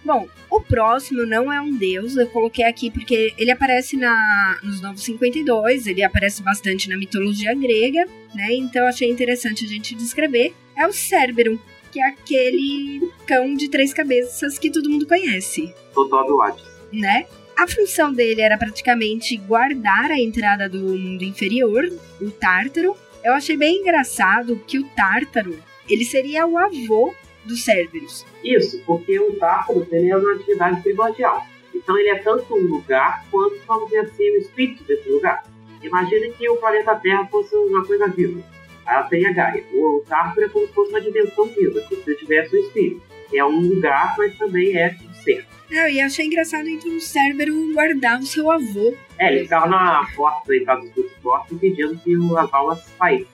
Bom, 0.03 0.27
o 0.49 0.61
próximo 0.61 1.25
não 1.25 1.51
é 1.51 1.59
um 1.61 1.75
deus, 1.75 2.15
eu 2.15 2.27
coloquei 2.27 2.65
aqui 2.65 2.89
porque 2.89 3.33
ele 3.37 3.51
aparece 3.51 3.97
na, 3.97 4.59
nos 4.63 4.81
Novos 4.81 5.03
52, 5.03 5.87
ele 5.87 6.03
aparece 6.03 6.41
bastante 6.41 6.89
na 6.89 6.97
mitologia 6.97 7.53
grega, 7.53 8.05
né? 8.33 8.53
Então 8.53 8.87
achei 8.87 9.09
interessante 9.09 9.65
a 9.65 9.67
gente 9.67 9.93
descrever. 9.95 10.53
É 10.75 10.87
o 10.87 10.93
Cérbero, 10.93 11.61
que 11.91 11.99
é 11.99 12.07
aquele 12.07 13.11
cão 13.27 13.53
de 13.53 13.69
três 13.69 13.93
cabeças 13.93 14.57
que 14.57 14.71
todo 14.71 14.89
mundo 14.89 15.05
conhece, 15.05 15.73
Totó 15.93 16.23
do 16.23 16.41
Hades. 16.41 16.63
né? 16.91 17.25
A 17.57 17.67
função 17.67 18.13
dele 18.13 18.39
era 18.39 18.57
praticamente 18.57 19.35
guardar 19.35 20.11
a 20.11 20.19
entrada 20.19 20.69
do 20.69 20.79
mundo 20.79 21.23
inferior, 21.23 21.83
o 22.21 22.31
Tártaro. 22.31 22.95
Eu 23.21 23.33
achei 23.33 23.57
bem 23.57 23.81
engraçado 23.81 24.55
que 24.65 24.79
o 24.79 24.85
Tártaro, 24.95 25.59
ele 25.89 26.05
seria 26.05 26.47
o 26.47 26.57
avô 26.57 27.13
dos 27.45 27.63
Cérberos. 27.63 28.25
Isso, 28.43 28.81
porque 28.85 29.19
o 29.19 29.33
Tártaro 29.33 29.87
é 29.91 30.15
uma 30.17 30.33
atividade 30.33 30.81
primordial. 30.81 31.45
Então 31.73 31.97
ele 31.97 32.09
é 32.09 32.15
tanto 32.19 32.53
um 32.53 32.61
lugar 32.67 33.25
quanto, 33.31 33.57
vamos 33.67 33.85
dizer 33.85 33.99
assim, 34.01 34.29
o 34.31 34.37
espírito 34.37 34.83
desse 34.83 35.09
lugar. 35.09 35.43
Imagine 35.81 36.31
que 36.33 36.49
o 36.49 36.57
planeta 36.57 36.95
Terra 36.95 37.25
fosse 37.27 37.55
uma 37.55 37.85
coisa 37.85 38.07
viva. 38.07 38.41
Ela 38.87 39.03
tem 39.03 39.25
a 39.25 39.31
Gaia. 39.31 39.63
O 39.73 40.03
Tártaro 40.07 40.45
é 40.45 40.49
como 40.49 40.67
se 40.67 40.73
fosse 40.73 40.89
uma 40.89 41.01
dimensão 41.01 41.45
viva, 41.45 41.79
se 41.81 41.95
você 41.95 42.15
tivesse 42.15 42.55
o 42.55 42.59
espírito. 42.59 43.01
É 43.33 43.45
um 43.45 43.59
lugar, 43.61 44.15
mas 44.17 44.35
também 44.37 44.75
é 44.75 44.95
um 45.07 45.13
ser. 45.13 45.45
Não, 45.69 45.87
e 45.87 46.01
achei 46.01 46.25
engraçado 46.25 46.67
então 46.67 46.91
o 46.95 46.99
Cérbero 46.99 47.53
guardar 47.73 48.19
o 48.19 48.25
seu 48.25 48.49
avô. 48.51 48.93
É, 49.19 49.31
ele 49.31 49.43
ficava 49.43 49.67
na 49.67 50.03
porta 50.15 50.47
da 50.47 50.57
entrada 50.57 50.81
dos 50.81 50.91
dois 50.95 51.11
portos 51.21 51.57
pedindo 51.59 51.95
que 51.99 52.17
o- 52.17 52.35
as 52.37 52.51
almas 52.51 52.79
saíssem. 52.97 53.27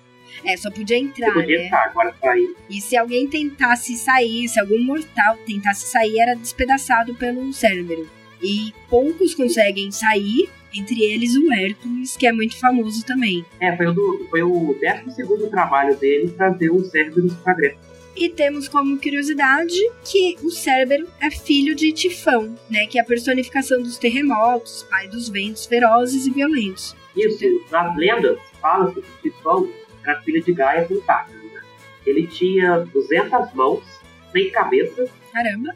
É, 0.45 0.55
só 0.55 0.69
podia 0.69 0.97
Você 0.97 1.03
entrar, 1.03 1.33
podia 1.33 1.57
né? 1.57 1.63
ficar, 1.65 1.85
agora 1.85 2.15
sair. 2.21 2.55
E 2.69 2.79
se 2.79 2.95
alguém 2.95 3.27
tentasse 3.27 3.95
sair, 3.97 4.47
se 4.47 4.59
algum 4.59 4.79
mortal 4.81 5.37
tentasse 5.45 5.87
sair, 5.87 6.19
era 6.19 6.35
despedaçado 6.35 7.15
pelo 7.15 7.51
Cérbero. 7.51 8.07
E 8.41 8.73
poucos 8.89 9.33
conseguem 9.33 9.91
sair, 9.91 10.49
entre 10.73 11.03
eles 11.03 11.35
o 11.35 11.51
Hércules, 11.51 12.15
que 12.15 12.27
é 12.27 12.31
muito 12.31 12.57
famoso 12.59 13.03
também. 13.05 13.43
É, 13.59 13.75
foi 13.75 13.87
o, 13.87 13.93
do, 13.93 14.27
foi 14.29 14.43
o 14.43 14.75
12 14.79 15.49
trabalho 15.49 15.95
dele 15.97 16.29
trazer 16.31 16.69
os 16.69 16.91
Cérebros 16.91 17.33
pra 17.35 17.53
Grécia. 17.53 17.95
E 18.15 18.29
temos 18.29 18.69
como 18.69 18.97
curiosidade 18.97 19.75
que 20.05 20.37
o 20.41 20.49
Cérbero 20.49 21.05
é 21.19 21.29
filho 21.29 21.75
de 21.75 21.91
Tifão, 21.91 22.55
né? 22.69 22.87
Que 22.87 22.97
é 22.97 23.01
a 23.01 23.05
personificação 23.05 23.81
dos 23.81 23.97
terremotos, 23.97 24.83
pai 24.89 25.07
dos 25.09 25.27
ventos 25.27 25.65
ferozes 25.65 26.25
e 26.25 26.31
violentos. 26.31 26.95
Isso, 27.15 27.43
nas 27.69 27.95
lendas, 27.97 28.39
fala-se 28.61 29.01
que 29.01 29.29
Tifão 29.29 29.67
era 30.05 30.21
filho 30.21 30.43
de 30.43 30.53
Gaia 30.53 30.85
com 30.87 30.99
Tártaro. 31.01 31.37
Né? 31.37 31.61
Ele 32.05 32.27
tinha 32.27 32.79
200 32.79 33.53
mãos, 33.53 33.83
100 34.31 34.51
cabeças. 34.51 35.09
Caramba! 35.31 35.75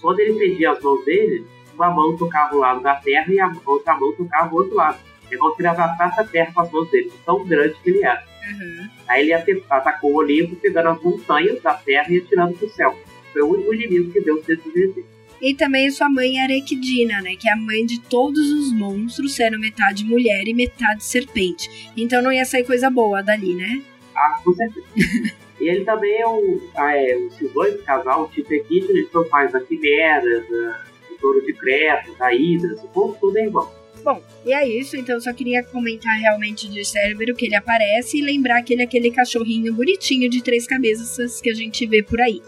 Quando 0.00 0.20
ele 0.20 0.38
fendia 0.38 0.72
as 0.72 0.80
mãos 0.80 1.04
dele, 1.04 1.46
uma 1.74 1.90
mão 1.90 2.16
tocava 2.16 2.54
o 2.54 2.58
lado 2.58 2.80
da 2.80 2.94
terra 2.94 3.32
e 3.32 3.40
a 3.40 3.52
outra 3.66 3.98
mão 3.98 4.12
tocava 4.12 4.54
o 4.54 4.58
outro 4.58 4.74
lado. 4.74 4.98
É 5.30 5.36
como 5.36 5.54
se 5.54 5.62
ele 5.62 5.68
abraçasse 5.68 6.20
a 6.20 6.24
terra 6.24 6.52
com 6.52 6.60
as 6.60 6.70
mãos 6.70 6.90
dele, 6.90 7.10
de 7.10 7.18
tão 7.18 7.44
grande 7.44 7.74
que 7.82 7.90
ele 7.90 8.04
era. 8.04 8.22
Aham. 8.46 8.90
Aí 9.08 9.22
ele 9.22 9.64
atacou 9.68 10.12
o 10.12 10.16
Olimpo, 10.16 10.54
pegando 10.56 10.90
as 10.90 11.02
montanhas 11.02 11.60
da 11.62 11.74
terra 11.74 12.06
e 12.10 12.18
atirando 12.18 12.56
pro 12.56 12.68
céu. 12.70 12.96
Foi 13.32 13.42
o 13.42 13.48
único 13.48 13.74
inimigo 13.74 14.12
que 14.12 14.20
Deus 14.20 14.44
teve 14.44 14.62
vencer. 14.70 15.04
E 15.44 15.52
também 15.52 15.90
sua 15.90 16.08
mãe 16.08 16.42
era 16.42 16.54
Equidna, 16.54 17.20
né? 17.20 17.36
Que 17.36 17.46
é 17.46 17.52
a 17.52 17.56
mãe 17.56 17.84
de 17.84 18.00
todos 18.00 18.50
os 18.50 18.72
monstros, 18.72 19.34
sendo 19.34 19.58
metade 19.58 20.02
mulher 20.02 20.48
e 20.48 20.54
metade 20.54 21.04
serpente. 21.04 21.92
Então 21.94 22.22
não 22.22 22.32
ia 22.32 22.46
sair 22.46 22.64
coisa 22.64 22.88
boa 22.88 23.22
dali, 23.22 23.54
né? 23.54 23.82
Ah, 24.16 24.40
com 24.42 24.54
certeza. 24.54 24.86
e 25.60 25.68
ele 25.68 25.84
também 25.84 26.18
é 26.18 26.26
um. 26.26 26.58
ah, 26.74 26.96
é, 26.96 27.18
esses 27.26 27.52
dois 27.52 27.78
casal, 27.82 28.22
o 28.22 28.28
Tito 28.28 28.54
e 28.54 28.64
Kid, 28.64 28.86
eles 28.88 29.10
são 29.12 29.22
pais 29.28 29.52
da 29.52 29.60
Quimera, 29.60 30.40
da, 30.40 30.80
do 31.10 31.16
Touro 31.20 31.44
de 31.44 31.52
Creta, 31.52 32.10
da 32.18 32.32
Hidra, 32.32 32.76
o 32.82 32.88
povo 32.88 33.14
tudo 33.20 33.36
é 33.36 33.44
igual. 33.44 33.70
Bom, 34.02 34.22
e 34.46 34.52
é 34.54 34.66
isso. 34.66 34.96
Então 34.96 35.20
só 35.20 35.30
queria 35.34 35.62
comentar 35.62 36.18
realmente 36.18 36.70
de 36.70 36.82
Cérbero 36.86 37.34
que 37.34 37.44
ele 37.44 37.54
aparece 37.54 38.16
e 38.16 38.22
lembrar 38.22 38.62
que 38.62 38.72
ele 38.72 38.80
é 38.80 38.86
aquele 38.86 39.10
cachorrinho 39.10 39.74
bonitinho 39.74 40.30
de 40.30 40.42
três 40.42 40.66
cabeças 40.66 41.38
que 41.42 41.50
a 41.50 41.54
gente 41.54 41.84
vê 41.84 42.02
por 42.02 42.18
aí. 42.18 42.40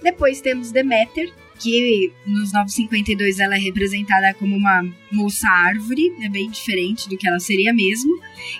Depois 0.00 0.40
temos 0.40 0.70
Deméter, 0.70 1.32
que 1.58 2.12
nos 2.26 2.52
952 2.52 3.38
ela 3.38 3.56
é 3.56 3.58
representada 3.58 4.34
como 4.34 4.56
uma 4.56 4.82
moça 5.10 5.48
árvore, 5.48 6.12
é 6.22 6.28
bem 6.28 6.50
diferente 6.50 7.08
do 7.08 7.16
que 7.16 7.26
ela 7.26 7.38
seria 7.38 7.72
mesmo. 7.72 8.12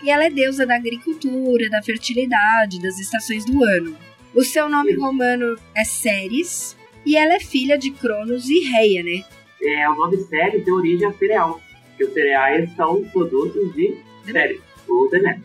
E 0.03 0.11
ela 0.11 0.25
é 0.25 0.31
deusa 0.31 0.67
da 0.67 0.77
agricultura, 0.77 1.69
da 1.69 1.83
fertilidade, 1.83 2.81
das 2.81 2.99
estações 2.99 3.45
do 3.45 3.63
ano. 3.65 3.97
O 4.35 4.43
seu 4.43 4.69
nome 4.69 4.95
romano 4.95 5.57
é 5.75 5.85
Ceres, 5.85 6.77
e 7.05 7.17
ela 7.17 7.35
é 7.35 7.41
filha 7.41 7.77
de 7.77 7.91
Cronos 7.91 8.49
e 8.49 8.61
Reia, 8.61 9.03
né? 9.03 9.23
É, 9.63 9.89
o 9.89 9.95
nome 9.95 10.17
sério 10.19 10.65
tem 10.65 10.73
origem 10.73 11.07
a 11.07 11.13
cereal, 11.13 11.61
porque 11.89 12.05
os 12.05 12.13
cereais 12.13 12.71
são 12.75 13.03
produtos 13.05 13.75
de 13.75 13.97
sério, 14.25 14.61
ou 14.89 15.11
Deméter. 15.11 15.43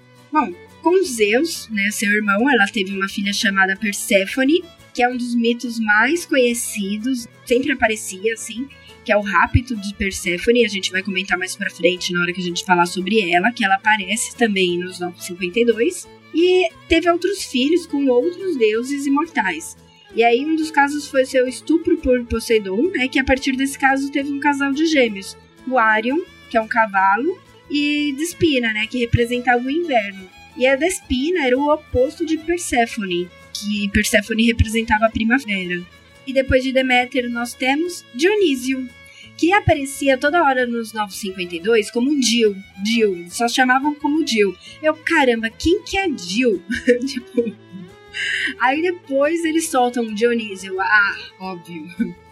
Com 0.82 1.04
Zeus, 1.04 1.68
né, 1.70 1.89
seu 1.91 2.10
irmão, 2.10 2.50
ela 2.50 2.66
teve 2.66 2.95
uma 2.95 3.10
filha 3.10 3.34
chamada 3.34 3.76
Perséfone, 3.76 4.64
que 5.00 5.04
é 5.04 5.08
um 5.08 5.16
dos 5.16 5.34
mitos 5.34 5.80
mais 5.80 6.26
conhecidos, 6.26 7.26
sempre 7.45 7.72
aparecia 7.72 8.34
assim, 8.34 8.68
que 9.06 9.14
é 9.14 9.16
o 9.16 9.22
rapto 9.22 9.74
de 9.74 9.93
Perséfone, 9.93 10.66
a 10.66 10.68
gente 10.68 10.91
vai 10.91 11.02
comentar 11.02 11.38
mais 11.38 11.56
pra 11.56 11.70
frente 11.70 12.12
na 12.12 12.20
hora 12.20 12.34
que 12.34 12.41
a 12.41 12.43
gente 12.43 12.66
falar 12.66 12.86
sobre 12.86 13.32
ela, 13.32 13.50
que 13.54 13.64
ela 13.64 13.76
aparece 13.76 14.36
também 14.36 14.78
nos 14.78 15.00
952, 15.00 16.06
e 16.36 16.68
teve 16.89 17.10
outros 17.10 17.45
filhos 17.45 17.88
com 17.88 18.08
outros 18.08 18.58
deuses 18.58 19.06
imortais. 19.06 19.78
E 20.14 20.22
aí 20.22 20.45
um 20.45 20.58
dos 20.58 20.70
casos 20.70 21.08
foi 21.08 21.24
seu 21.24 21.47
estupro 21.47 21.95
por 22.00 22.26
Poseidon, 22.26 22.89
né, 22.89 23.08
que 23.08 23.20
a 23.20 23.24
partir 23.24 23.56
desse 23.56 23.80
caso 23.80 24.12
teve 24.12 24.30
um 24.34 24.39
casal 24.41 24.74
de 24.74 24.86
gêmeos, 24.86 25.38
o 25.66 25.78
Arion, 25.78 26.20
que 26.50 26.58
é 26.58 26.62
um 26.62 26.68
cavalo, 26.68 27.39
e 27.72 28.14
Despina, 28.18 28.74
né, 28.74 28.86
que 28.86 29.00
representava 29.00 29.64
o 29.64 29.72
inverno. 29.72 30.28
E 30.58 30.68
a 30.68 30.76
Despina 30.76 31.47
era 31.47 31.58
o 31.58 31.72
oposto 31.72 32.26
de 32.26 32.38
Perséfone, 32.38 33.30
que 33.60 33.89
Perséfone 33.89 34.47
representava 34.47 35.05
a 35.05 35.10
primavera. 35.10 35.82
E 36.26 36.34
depois 36.34 36.64
de 36.64 36.72
Deméter 36.72 37.30
nós 37.30 37.53
temos 37.53 38.05
Dionísio, 38.14 38.88
que 39.38 39.53
aparecia 39.53 40.18
toda 40.18 40.43
hora 40.43 40.68
nos 40.68 40.91
952 40.91 41.89
como 41.91 42.20
Dil, 42.20 42.55
eles 42.86 43.34
só 43.34 43.47
chamavam 43.47 43.95
como 43.95 44.24
Dil. 44.24 44.55
Eu, 44.82 44.93
caramba, 44.95 45.49
quem 45.49 45.82
que 45.84 45.97
é 45.97 46.10
Dil? 46.10 46.62
tipo, 47.07 47.55
aí 48.60 48.82
depois 48.82 49.43
eles 49.45 49.68
soltam 49.70 50.14
Dionísio, 50.14 50.80
ah, 50.80 51.18
óbvio. 51.39 51.88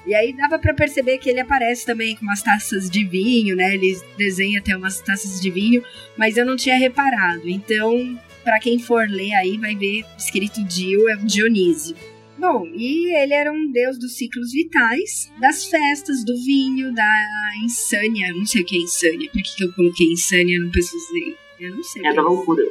E 0.05 0.15
aí 0.15 0.31
dava 0.31 0.57
pra 0.57 0.73
perceber 0.73 1.17
que 1.17 1.29
ele 1.29 1.41
aparece 1.41 1.85
também 1.85 2.15
com 2.15 2.23
umas 2.23 2.41
taças 2.41 2.89
de 2.89 3.03
vinho, 3.03 3.57
né? 3.57 3.73
Ele 3.73 3.99
desenha 4.17 4.59
até 4.59 4.75
umas 4.75 5.01
taças 5.01 5.41
de 5.41 5.51
vinho, 5.51 5.83
mas 6.15 6.37
eu 6.37 6.45
não 6.45 6.55
tinha 6.55 6.77
reparado. 6.77 7.49
Então, 7.49 8.17
pra 8.47 8.59
quem 8.61 8.79
for 8.79 9.05
ler 9.09 9.33
aí, 9.33 9.57
vai 9.57 9.75
ver 9.75 10.05
escrito 10.17 10.63
Dio, 10.63 11.09
é 11.09 11.15
o 11.15 11.25
Dionísio. 11.25 11.97
Bom, 12.37 12.65
e 12.67 13.13
ele 13.13 13.33
era 13.33 13.51
um 13.51 13.69
deus 13.69 13.99
dos 13.99 14.15
ciclos 14.15 14.53
vitais, 14.53 15.29
das 15.37 15.65
festas, 15.65 16.23
do 16.23 16.33
vinho, 16.45 16.93
da 16.93 17.11
insânia. 17.61 18.29
Eu 18.29 18.37
não 18.37 18.45
sei 18.45 18.61
o 18.61 18.65
que 18.65 18.77
é 18.77 18.79
insânia. 18.79 19.29
Por 19.29 19.43
que, 19.43 19.55
que 19.57 19.63
eu 19.65 19.73
coloquei 19.73 20.07
insânia? 20.07 20.61
Não 20.61 20.71
pesquisei. 20.71 21.35
Eu 21.59 21.75
não 21.75 21.83
sei. 21.83 22.05
É 22.05 22.09
que 22.09 22.15
da 22.15 22.21
é 22.21 22.23
loucura. 22.23 22.63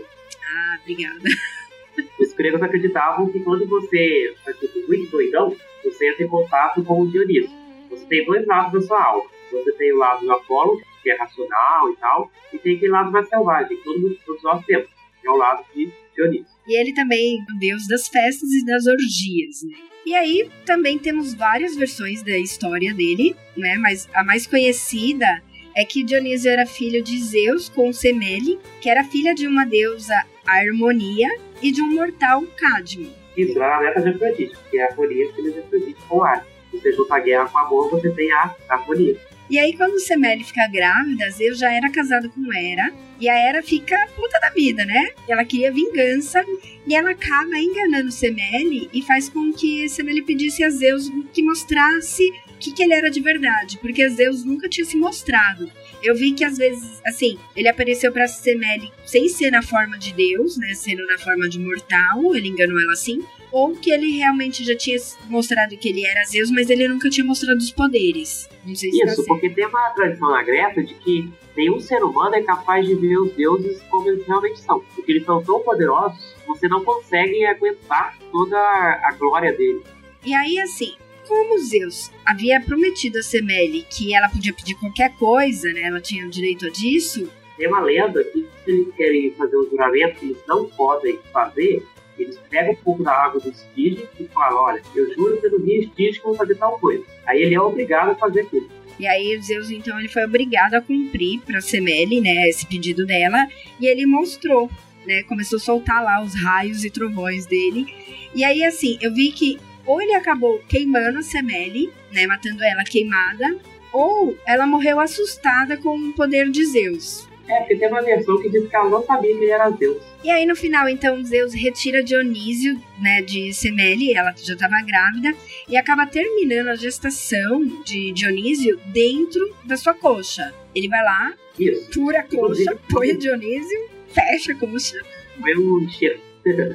Ah, 0.48 0.78
obrigada. 0.80 1.28
Os 2.20 2.32
gregos 2.32 2.62
acreditavam 2.62 3.30
que 3.30 3.40
quando 3.40 3.66
você 3.66 4.34
é 4.46 4.52
tipo, 4.54 4.78
muito 4.88 5.10
doidão, 5.10 5.54
você 5.84 6.08
entra 6.08 6.24
em 6.24 6.28
contato 6.28 6.82
com 6.84 7.02
o 7.02 7.10
Dionísio. 7.10 7.50
você 7.90 8.06
tem 8.06 8.24
dois 8.24 8.46
lados 8.46 8.72
da 8.72 8.80
sua 8.80 9.04
alma. 9.04 9.28
Você 9.52 9.72
tem 9.72 9.92
o 9.92 9.98
lado 9.98 10.24
do 10.24 10.32
Apolo, 10.32 10.80
que 11.02 11.10
é 11.10 11.16
racional 11.18 11.90
e 11.90 11.96
tal, 11.96 12.30
e 12.50 12.58
tem 12.58 12.76
aquele 12.76 12.92
lado 12.92 13.12
mais 13.12 13.28
selvagem, 13.28 13.76
que 13.76 13.84
todos, 13.84 14.18
todos 14.24 14.42
nós 14.42 14.64
temos, 14.64 14.95
é 15.26 15.30
o 15.30 15.36
lado 15.36 15.64
de 15.74 15.90
Dionísio. 16.14 16.46
E 16.66 16.80
ele 16.80 16.92
também 16.94 17.38
é 17.38 17.52
o 17.52 17.58
deus 17.58 17.86
das 17.86 18.08
festas 18.08 18.50
e 18.50 18.64
das 18.64 18.86
orgias, 18.86 19.62
né? 19.64 19.76
E 20.04 20.14
aí 20.14 20.48
também 20.64 20.98
temos 20.98 21.34
várias 21.34 21.74
versões 21.74 22.22
da 22.22 22.38
história 22.38 22.94
dele, 22.94 23.34
né? 23.56 23.76
Mas 23.76 24.08
a 24.14 24.22
mais 24.22 24.46
conhecida 24.46 25.42
é 25.74 25.84
que 25.84 26.04
Dionísio 26.04 26.50
era 26.50 26.64
filho 26.64 27.02
de 27.02 27.18
Zeus 27.18 27.68
com 27.68 27.92
Semele, 27.92 28.58
que 28.80 28.88
era 28.88 29.04
filha 29.04 29.34
de 29.34 29.46
uma 29.46 29.66
deusa 29.66 30.24
Harmonia 30.46 31.28
e 31.60 31.72
de 31.72 31.82
um 31.82 31.92
mortal 31.92 32.44
Cadmo. 32.56 33.10
Isso, 33.36 33.60
ela 33.60 33.82
é 33.82 33.86
neta 33.86 34.00
de 34.00 34.08
Afrodite, 34.10 34.56
que 34.70 34.78
é 34.78 34.84
a 34.84 34.86
harmonia 34.86 35.32
filha 35.34 35.52
de 35.52 35.58
Afrodite 35.58 36.00
com 36.08 36.24
Hades. 36.24 36.48
Você 36.72 36.92
junta 36.92 37.16
a 37.16 37.20
guerra 37.20 37.48
com 37.48 37.58
amor, 37.58 37.90
você 37.90 38.10
tem 38.10 38.30
a 38.32 38.54
harmonia. 38.68 39.18
E 39.48 39.58
aí, 39.58 39.76
quando 39.76 40.00
Semele 40.00 40.42
fica 40.42 40.66
grávida, 40.66 41.30
Zeus 41.30 41.58
já 41.58 41.72
era 41.72 41.90
casado 41.90 42.28
com 42.30 42.52
Hera. 42.52 42.92
E 43.20 43.28
a 43.28 43.34
Hera 43.34 43.62
fica 43.62 43.96
puta 44.16 44.38
da 44.40 44.50
vida, 44.50 44.84
né? 44.84 45.10
Ela 45.28 45.44
queria 45.44 45.72
vingança. 45.72 46.44
E 46.86 46.94
ela 46.94 47.10
acaba 47.10 47.58
enganando 47.58 48.10
Semele 48.10 48.90
e 48.92 49.02
faz 49.02 49.28
com 49.28 49.52
que 49.52 49.88
Semele 49.88 50.22
pedisse 50.22 50.64
a 50.64 50.70
Zeus 50.70 51.10
que 51.32 51.42
mostrasse 51.42 52.28
o 52.50 52.58
que, 52.58 52.72
que 52.72 52.82
ele 52.82 52.94
era 52.94 53.10
de 53.10 53.20
verdade. 53.20 53.78
Porque 53.78 54.08
Zeus 54.08 54.44
nunca 54.44 54.68
tinha 54.68 54.84
se 54.84 54.96
mostrado. 54.96 55.70
Eu 56.02 56.14
vi 56.14 56.32
que 56.32 56.44
às 56.44 56.56
vezes, 56.56 57.00
assim, 57.04 57.38
ele 57.54 57.68
apareceu 57.68 58.12
pra 58.12 58.26
Semele 58.28 58.92
sem 59.04 59.28
ser 59.28 59.50
na 59.50 59.62
forma 59.62 59.98
de 59.98 60.12
Deus, 60.12 60.56
né? 60.56 60.74
Sendo 60.74 61.04
na 61.06 61.18
forma 61.18 61.48
de 61.48 61.58
mortal. 61.58 62.34
Ele 62.34 62.48
enganou 62.48 62.78
ela 62.80 62.92
assim 62.92 63.24
ou 63.50 63.74
que 63.74 63.90
ele 63.90 64.18
realmente 64.18 64.64
já 64.64 64.76
tinha 64.76 64.98
mostrado 65.28 65.76
que 65.76 65.88
ele 65.88 66.04
era 66.04 66.24
Zeus, 66.24 66.50
mas 66.50 66.68
ele 66.68 66.88
nunca 66.88 67.08
tinha 67.08 67.24
mostrado 67.24 67.58
os 67.58 67.70
poderes. 67.70 68.48
Não 68.64 68.74
sei 68.74 68.90
se 68.90 68.98
tá 68.98 69.12
Isso, 69.12 69.24
porque 69.24 69.48
tem 69.50 69.66
uma 69.66 69.90
tradição 69.90 70.30
na 70.30 70.42
Grécia 70.42 70.84
de 70.84 70.94
que 70.94 71.32
nenhum 71.56 71.80
ser 71.80 72.02
humano 72.02 72.34
é 72.34 72.42
capaz 72.42 72.86
de 72.86 72.94
ver 72.94 73.16
os 73.18 73.32
deuses 73.32 73.80
como 73.88 74.08
eles 74.08 74.26
realmente 74.26 74.60
são. 74.60 74.80
Porque 74.94 75.12
eles 75.12 75.24
são 75.24 75.42
tão 75.42 75.60
poderosos, 75.60 76.34
você 76.46 76.68
não 76.68 76.84
consegue 76.84 77.46
aguentar 77.46 78.18
toda 78.30 78.58
a 78.58 79.16
glória 79.18 79.52
deles. 79.52 79.82
E 80.24 80.34
aí, 80.34 80.58
assim, 80.58 80.94
como 81.26 81.58
Zeus 81.58 82.10
havia 82.24 82.60
prometido 82.60 83.18
a 83.18 83.22
Semele 83.22 83.86
que 83.88 84.14
ela 84.14 84.28
podia 84.28 84.52
pedir 84.52 84.74
qualquer 84.74 85.12
coisa, 85.16 85.72
né? 85.72 85.82
Ela 85.82 86.00
tinha 86.00 86.26
o 86.26 86.30
direito 86.30 86.70
disso. 86.70 87.30
Tem 87.56 87.68
uma 87.68 87.80
lenda 87.80 88.22
que 88.24 88.46
se 88.64 88.70
eles 88.70 88.94
querem 88.94 89.30
fazer 89.32 89.56
um 89.56 89.68
juramento 89.70 90.20
que 90.20 90.26
eles 90.26 90.42
não 90.46 90.66
podem 90.66 91.18
fazer, 91.32 91.82
eles 92.18 92.38
pegam 92.50 92.72
um 92.72 92.76
pouco 92.76 93.02
da 93.02 93.12
água 93.12 93.40
do 93.40 93.50
Stygian 93.50 94.06
e 94.18 94.24
falam, 94.28 94.62
olha, 94.62 94.82
eu 94.94 95.14
juro 95.14 95.36
pelo 95.38 95.62
rio 95.62 95.82
Stygian 95.84 96.12
que 96.12 96.22
vou 96.22 96.34
fazer 96.34 96.54
tal 96.56 96.78
coisa. 96.78 97.04
Aí 97.26 97.42
ele 97.42 97.54
é 97.54 97.60
obrigado 97.60 98.10
a 98.10 98.14
fazer 98.14 98.42
aquilo. 98.42 98.68
E 98.98 99.06
aí 99.06 99.38
Zeus, 99.42 99.70
então, 99.70 99.98
ele 99.98 100.08
foi 100.08 100.24
obrigado 100.24 100.74
a 100.74 100.80
cumprir 100.80 101.40
para 101.40 101.60
Semele, 101.60 102.20
né, 102.20 102.48
esse 102.48 102.66
pedido 102.66 103.04
dela, 103.04 103.46
e 103.78 103.86
ele 103.86 104.06
mostrou, 104.06 104.70
né, 105.06 105.22
começou 105.24 105.58
a 105.58 105.60
soltar 105.60 106.02
lá 106.02 106.22
os 106.22 106.34
raios 106.34 106.82
e 106.84 106.90
trovões 106.90 107.44
dele. 107.44 107.86
E 108.34 108.42
aí, 108.42 108.64
assim, 108.64 108.98
eu 109.00 109.12
vi 109.14 109.32
que 109.32 109.58
ou 109.86 110.00
ele 110.02 110.14
acabou 110.14 110.60
queimando 110.68 111.18
a 111.18 111.22
Semele, 111.22 111.90
né, 112.12 112.26
matando 112.26 112.62
ela 112.64 112.84
queimada, 112.84 113.56
ou 113.92 114.36
ela 114.46 114.66
morreu 114.66 115.00
assustada 115.00 115.76
com 115.76 115.96
o 115.96 116.12
poder 116.12 116.50
de 116.50 116.64
Zeus. 116.64 117.26
É, 117.48 117.60
porque 117.60 117.76
tem 117.76 117.88
uma 117.88 118.02
versão 118.02 118.42
que 118.42 118.50
diz 118.50 118.68
que 118.68 118.74
ela 118.74 118.90
não 118.90 119.04
sabia 119.04 119.30
que 119.30 119.44
ele 119.44 119.52
era 119.52 119.70
Zeus. 119.70 120.02
E 120.24 120.30
aí, 120.30 120.44
no 120.44 120.56
final, 120.56 120.88
então, 120.88 121.22
Zeus 121.24 121.54
retira 121.54 122.02
Dionísio, 122.02 122.76
né, 123.00 123.22
de 123.22 123.52
Semele, 123.52 124.12
ela 124.14 124.34
já 124.36 124.54
estava 124.54 124.82
grávida, 124.82 125.32
e 125.68 125.76
acaba 125.76 126.06
terminando 126.06 126.68
a 126.68 126.74
gestação 126.74 127.64
de 127.84 128.10
Dionísio 128.12 128.78
dentro 128.86 129.54
da 129.64 129.76
sua 129.76 129.94
coxa. 129.94 130.52
Ele 130.74 130.88
vai 130.88 131.02
lá, 131.04 131.34
Isso. 131.58 131.92
fura 131.92 132.20
a 132.20 132.22
coxa, 132.24 132.76
põe 132.90 133.16
Dionísio, 133.16 133.88
fecha 134.08 134.52
a 134.52 134.56
coxa. 134.56 135.00
Foi 135.40 135.56
um 135.56 135.88
cheiro. 135.88 136.20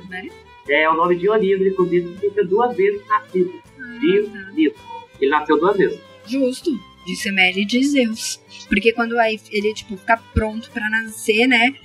Né? 0.09 0.27
É, 0.71 0.89
o 0.89 0.93
nome 0.93 1.15
de 1.15 1.21
Dionísio, 1.21 1.67
inclusive, 1.67 2.07
significa 2.13 2.45
duas 2.45 2.75
vezes 2.77 3.05
nascido. 3.07 3.53
Dionísio. 3.99 4.73
Ele 5.19 5.31
nasceu 5.31 5.59
duas 5.59 5.75
vezes. 5.75 5.99
Justo, 6.25 6.71
de 7.05 7.59
e 7.59 7.65
de 7.65 7.83
Zeus. 7.83 8.39
Porque 8.69 8.93
quando 8.93 9.17
aí 9.19 9.39
ele, 9.51 9.73
tipo, 9.73 9.97
fica 9.97 10.17
pronto 10.33 10.71
para 10.71 10.89
nascer, 10.89 11.47
né, 11.47 11.75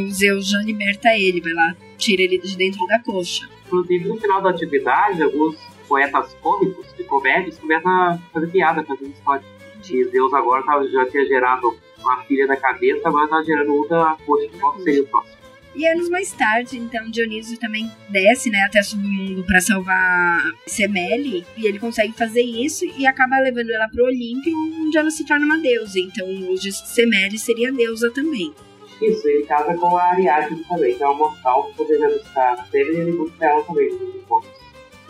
o 0.00 0.10
Zeus 0.10 0.48
já 0.50 0.58
liberta 0.58 1.16
ele, 1.16 1.40
vai 1.40 1.52
lá, 1.52 1.76
tira 1.96 2.22
ele 2.22 2.38
de 2.38 2.56
dentro 2.56 2.84
da 2.86 2.98
coxa. 2.98 3.48
Inclusive, 3.66 4.08
no 4.08 4.16
final 4.20 4.42
da 4.42 4.50
atividade, 4.50 5.22
alguns 5.22 5.56
poetas 5.88 6.34
cômicos 6.40 6.86
de 6.96 7.04
comédias 7.04 7.58
começam 7.58 7.90
a 7.90 8.18
fazer 8.32 8.48
piada 8.48 8.82
com 8.82 8.94
essas 8.94 9.08
histórias. 9.08 9.46
Que 9.82 10.04
Zeus 10.04 10.32
agora 10.34 10.64
tá- 10.64 10.84
já 10.86 11.08
tinha 11.08 11.24
gerado 11.26 11.76
uma 12.00 12.22
filha 12.24 12.46
da 12.46 12.56
cabeça, 12.56 13.08
agora 13.08 13.28
tá 13.28 13.42
gerando 13.44 13.74
outra 13.74 14.16
coxa. 14.26 14.48
Qual 14.58 14.78
seria 14.80 15.02
o 15.02 15.06
próximo? 15.06 15.36
E 15.76 15.86
anos 15.86 16.08
mais 16.08 16.32
tarde, 16.32 16.78
então, 16.78 17.10
Dionísio 17.10 17.58
também 17.58 17.90
desce, 18.08 18.48
né, 18.48 18.60
até 18.60 18.80
o 18.80 18.84
submundo 18.84 19.44
para 19.44 19.60
salvar 19.60 20.42
Semele, 20.66 21.44
e 21.54 21.66
ele 21.66 21.78
consegue 21.78 22.14
fazer 22.14 22.40
isso 22.40 22.86
e 22.96 23.06
acaba 23.06 23.38
levando 23.38 23.70
ela 23.70 23.86
pro 23.86 24.06
Olímpio, 24.06 24.56
onde 24.80 24.96
ela 24.96 25.10
se 25.10 25.26
torna 25.26 25.44
uma 25.44 25.58
deusa. 25.58 26.00
Então, 26.00 26.26
hoje 26.48 26.72
Semele 26.72 27.38
seria 27.38 27.70
deusa 27.70 28.10
também. 28.10 28.54
Isso, 29.02 29.28
ele 29.28 29.44
casa 29.44 29.74
com 29.74 29.94
a 29.98 30.04
Ariadne 30.12 30.64
também, 30.64 30.96
que 30.96 31.02
é 31.02 31.06
uma 31.06 31.18
mortal 31.18 31.64
que 31.64 31.76
poderia 31.76 32.08
buscar 32.08 32.66
Teve 32.70 32.92
e 32.92 33.00
ele 33.00 33.12
busca 33.12 33.44
ela 33.44 33.62
também 33.62 33.92
nos 33.92 34.14
encontros. 34.14 34.52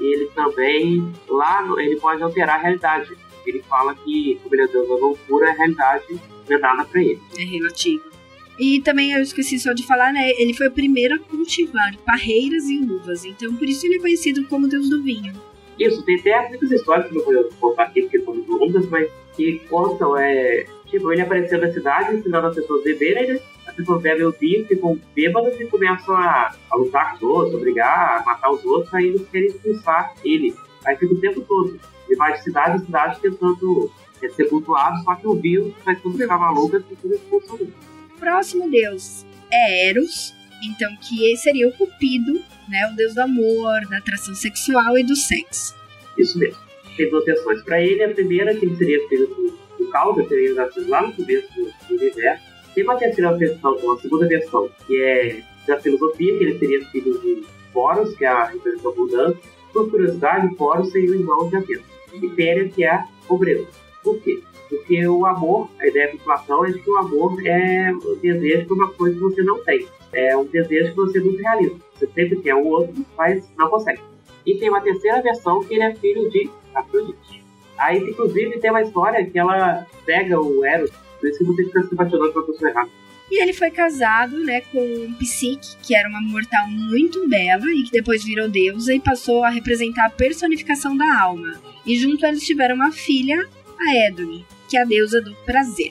E 0.00 0.14
ele 0.14 0.26
também, 0.34 1.12
lá, 1.28 1.64
ele 1.78 1.94
pode 2.00 2.20
alterar 2.20 2.58
a 2.58 2.62
realidade. 2.62 3.16
Ele 3.46 3.62
fala 3.68 3.94
que, 3.94 4.40
como 4.42 4.52
ele 4.52 4.62
é 4.64 4.66
deus 4.66 4.88
da 4.88 4.96
loucura, 4.96 5.48
a 5.48 5.52
realidade 5.52 6.20
não 6.48 6.56
é 6.56 6.58
nada 6.58 6.84
pra 6.84 7.00
ele. 7.00 7.20
É 7.38 7.44
relativo. 7.44 8.15
E 8.58 8.80
também 8.80 9.12
eu 9.12 9.20
esqueci 9.20 9.58
só 9.58 9.72
de 9.72 9.86
falar, 9.86 10.12
né? 10.12 10.30
Ele 10.38 10.54
foi 10.54 10.68
o 10.68 10.72
primeiro 10.72 11.14
a 11.14 11.18
cultivar 11.18 11.94
parreiras 12.04 12.64
e 12.64 12.78
uvas, 12.78 13.24
então 13.24 13.54
por 13.54 13.68
isso 13.68 13.84
ele 13.86 13.96
é 13.96 14.00
conhecido 14.00 14.46
como 14.46 14.66
deus 14.68 14.88
do 14.88 15.02
vinho. 15.02 15.34
Isso, 15.78 16.02
tem 16.04 16.18
até 16.18 16.48
muitas 16.48 16.70
histórias 16.70 17.10
que 17.10 17.18
eu 17.18 17.24
vou 17.24 17.44
contar 17.60 17.84
aqui, 17.84 18.02
porque 18.02 18.20
são 18.20 18.34
longas, 18.48 18.88
mas 18.88 19.10
que 19.36 19.58
contam, 19.68 20.16
é... 20.16 20.64
Tipo, 20.86 21.12
ele 21.12 21.20
apareceu 21.20 21.60
na 21.60 21.70
cidade 21.70 22.16
ensinando 22.16 22.46
as 22.46 22.54
pessoas 22.54 22.80
a 22.80 22.84
beberem, 22.84 23.34
né? 23.34 23.40
As 23.66 23.74
pessoas 23.74 24.00
bebem 24.00 24.24
o 24.24 24.32
vinho, 24.32 24.64
ficam 24.66 24.98
bêbadas 25.14 25.60
e 25.60 25.66
começam 25.66 26.16
a, 26.16 26.54
a 26.70 26.76
lutar 26.76 27.10
com 27.10 27.16
os 27.16 27.22
outros, 27.22 27.54
a 27.56 27.58
brigar, 27.58 28.20
a 28.20 28.24
matar 28.24 28.50
os 28.52 28.64
outros, 28.64 28.94
aí 28.94 29.08
eles 29.08 29.28
querem 29.28 29.48
expulsar 29.48 30.14
ele. 30.24 30.54
Aí 30.84 30.96
fica 30.96 31.12
o 31.12 31.20
tempo 31.20 31.40
todo. 31.42 31.78
Ele 32.08 32.16
vai 32.16 32.32
de 32.34 32.44
cidade 32.44 32.80
em 32.80 32.86
cidade 32.86 33.20
tentando 33.20 33.90
é, 34.22 34.28
ser 34.28 34.48
cultuado, 34.48 35.02
só 35.02 35.14
que 35.16 35.26
o 35.26 35.34
vinho 35.34 35.74
faz 35.84 36.00
tudo 36.00 36.16
ficar 36.16 36.38
maluco 36.38 36.76
e 36.76 36.78
as 36.78 36.84
pessoas 36.84 37.14
expulsam 37.14 37.56
ele. 37.56 37.74
Próximo 38.18 38.70
deus 38.70 39.24
é 39.50 39.88
Eros, 39.88 40.34
então 40.62 40.94
que 40.96 41.36
seria 41.36 41.68
o 41.68 41.72
Cupido, 41.72 42.40
né? 42.68 42.90
O 42.92 42.96
deus 42.96 43.14
do 43.14 43.20
amor, 43.20 43.86
da 43.88 43.98
atração 43.98 44.34
sexual 44.34 44.98
e 44.98 45.04
do 45.04 45.14
sexo. 45.14 45.74
Isso 46.18 46.38
mesmo. 46.38 46.58
Tem 46.96 47.10
duas 47.10 47.24
versões 47.24 47.62
para 47.62 47.80
ele. 47.80 48.02
A 48.02 48.08
primeira, 48.08 48.54
que 48.54 48.64
ele 48.64 48.76
seria 48.76 49.08
filho 49.08 49.26
do, 49.26 49.58
do 49.78 49.90
Caldo, 49.90 50.26
seria 50.28 50.54
lá 50.88 51.02
no 51.02 51.12
começo 51.12 51.48
do, 51.54 51.94
universo. 51.94 52.44
Tem 52.74 52.84
uma 52.84 52.96
terceira 52.96 53.32
versão, 53.36 53.76
uma 53.76 54.00
segunda 54.00 54.26
versão, 54.26 54.70
que 54.86 55.00
é 55.00 55.42
da 55.66 55.80
filosofia, 55.80 56.38
que 56.38 56.44
ele 56.44 56.58
seria 56.58 56.84
filho 56.86 57.20
de 57.20 57.44
Poros, 57.72 58.16
que 58.16 58.24
é 58.24 58.28
a 58.28 58.44
representação 58.44 58.94
mudança. 58.96 59.38
Por 59.72 59.90
curiosidade, 59.90 60.54
Poros 60.54 60.90
seria 60.90 61.10
o 61.10 61.14
irmão 61.14 61.48
de 61.48 61.56
Atenas. 61.56 61.84
E 62.14 62.28
Péria, 62.30 62.68
que 62.68 62.84
é 62.84 62.90
a 62.90 63.06
pobreza. 63.28 63.66
Por 64.06 64.22
quê? 64.22 64.40
Porque 64.68 65.04
o 65.04 65.26
amor, 65.26 65.68
a 65.80 65.86
ideia 65.88 66.12
de 66.12 66.18
Platão 66.18 66.64
é 66.64 66.70
de 66.70 66.78
que 66.78 66.88
o 66.88 66.96
amor 66.96 67.44
é 67.44 67.92
o 67.92 68.14
desejo 68.14 68.68
por 68.68 68.76
uma 68.76 68.92
coisa 68.92 69.16
que 69.16 69.20
você 69.20 69.42
não 69.42 69.58
tem. 69.64 69.84
É 70.12 70.36
um 70.36 70.44
desejo 70.44 70.90
que 70.90 70.96
você 70.96 71.18
nunca 71.18 71.42
realiza. 71.42 71.74
Você 71.92 72.06
sempre 72.14 72.40
quer 72.40 72.54
o 72.54 72.64
outro, 72.64 73.04
mas 73.18 73.44
não 73.58 73.68
consegue. 73.68 74.00
E 74.46 74.54
tem 74.54 74.68
uma 74.70 74.80
terceira 74.80 75.20
versão 75.20 75.64
que 75.64 75.74
ele 75.74 75.82
é 75.82 75.94
filho 75.96 76.30
de 76.30 76.48
Afrodite. 76.72 77.42
Aí, 77.76 77.98
inclusive, 77.98 78.60
tem 78.60 78.70
uma 78.70 78.82
história 78.82 79.28
que 79.28 79.36
ela 79.36 79.84
pega 80.04 80.40
o 80.40 80.64
Eros, 80.64 80.92
por 81.18 81.28
isso 81.28 81.38
que 81.38 81.44
você 81.44 81.64
fica 81.64 81.82
se 81.82 81.94
apaixonando 81.94 82.32
pela 82.32 82.46
pessoa 82.46 82.70
errada. 82.70 82.90
E 83.28 83.42
ele 83.42 83.52
foi 83.52 83.72
casado, 83.72 84.38
né, 84.38 84.60
com 84.60 85.14
Psique, 85.18 85.76
que 85.82 85.96
era 85.96 86.08
uma 86.08 86.20
mortal 86.20 86.68
muito 86.68 87.28
bela 87.28 87.66
e 87.72 87.82
que 87.82 87.90
depois 87.90 88.22
virou 88.22 88.48
deusa 88.48 88.94
e 88.94 89.00
passou 89.00 89.42
a 89.42 89.50
representar 89.50 90.06
a 90.06 90.10
personificação 90.10 90.96
da 90.96 91.20
alma. 91.20 91.60
E 91.84 91.96
junto 91.96 92.24
eles 92.24 92.46
tiveram 92.46 92.76
uma 92.76 92.92
filha, 92.92 93.48
a 93.80 94.08
Edone, 94.08 94.46
que 94.68 94.76
é 94.76 94.82
a 94.82 94.84
deusa 94.84 95.20
do 95.20 95.34
prazer. 95.44 95.90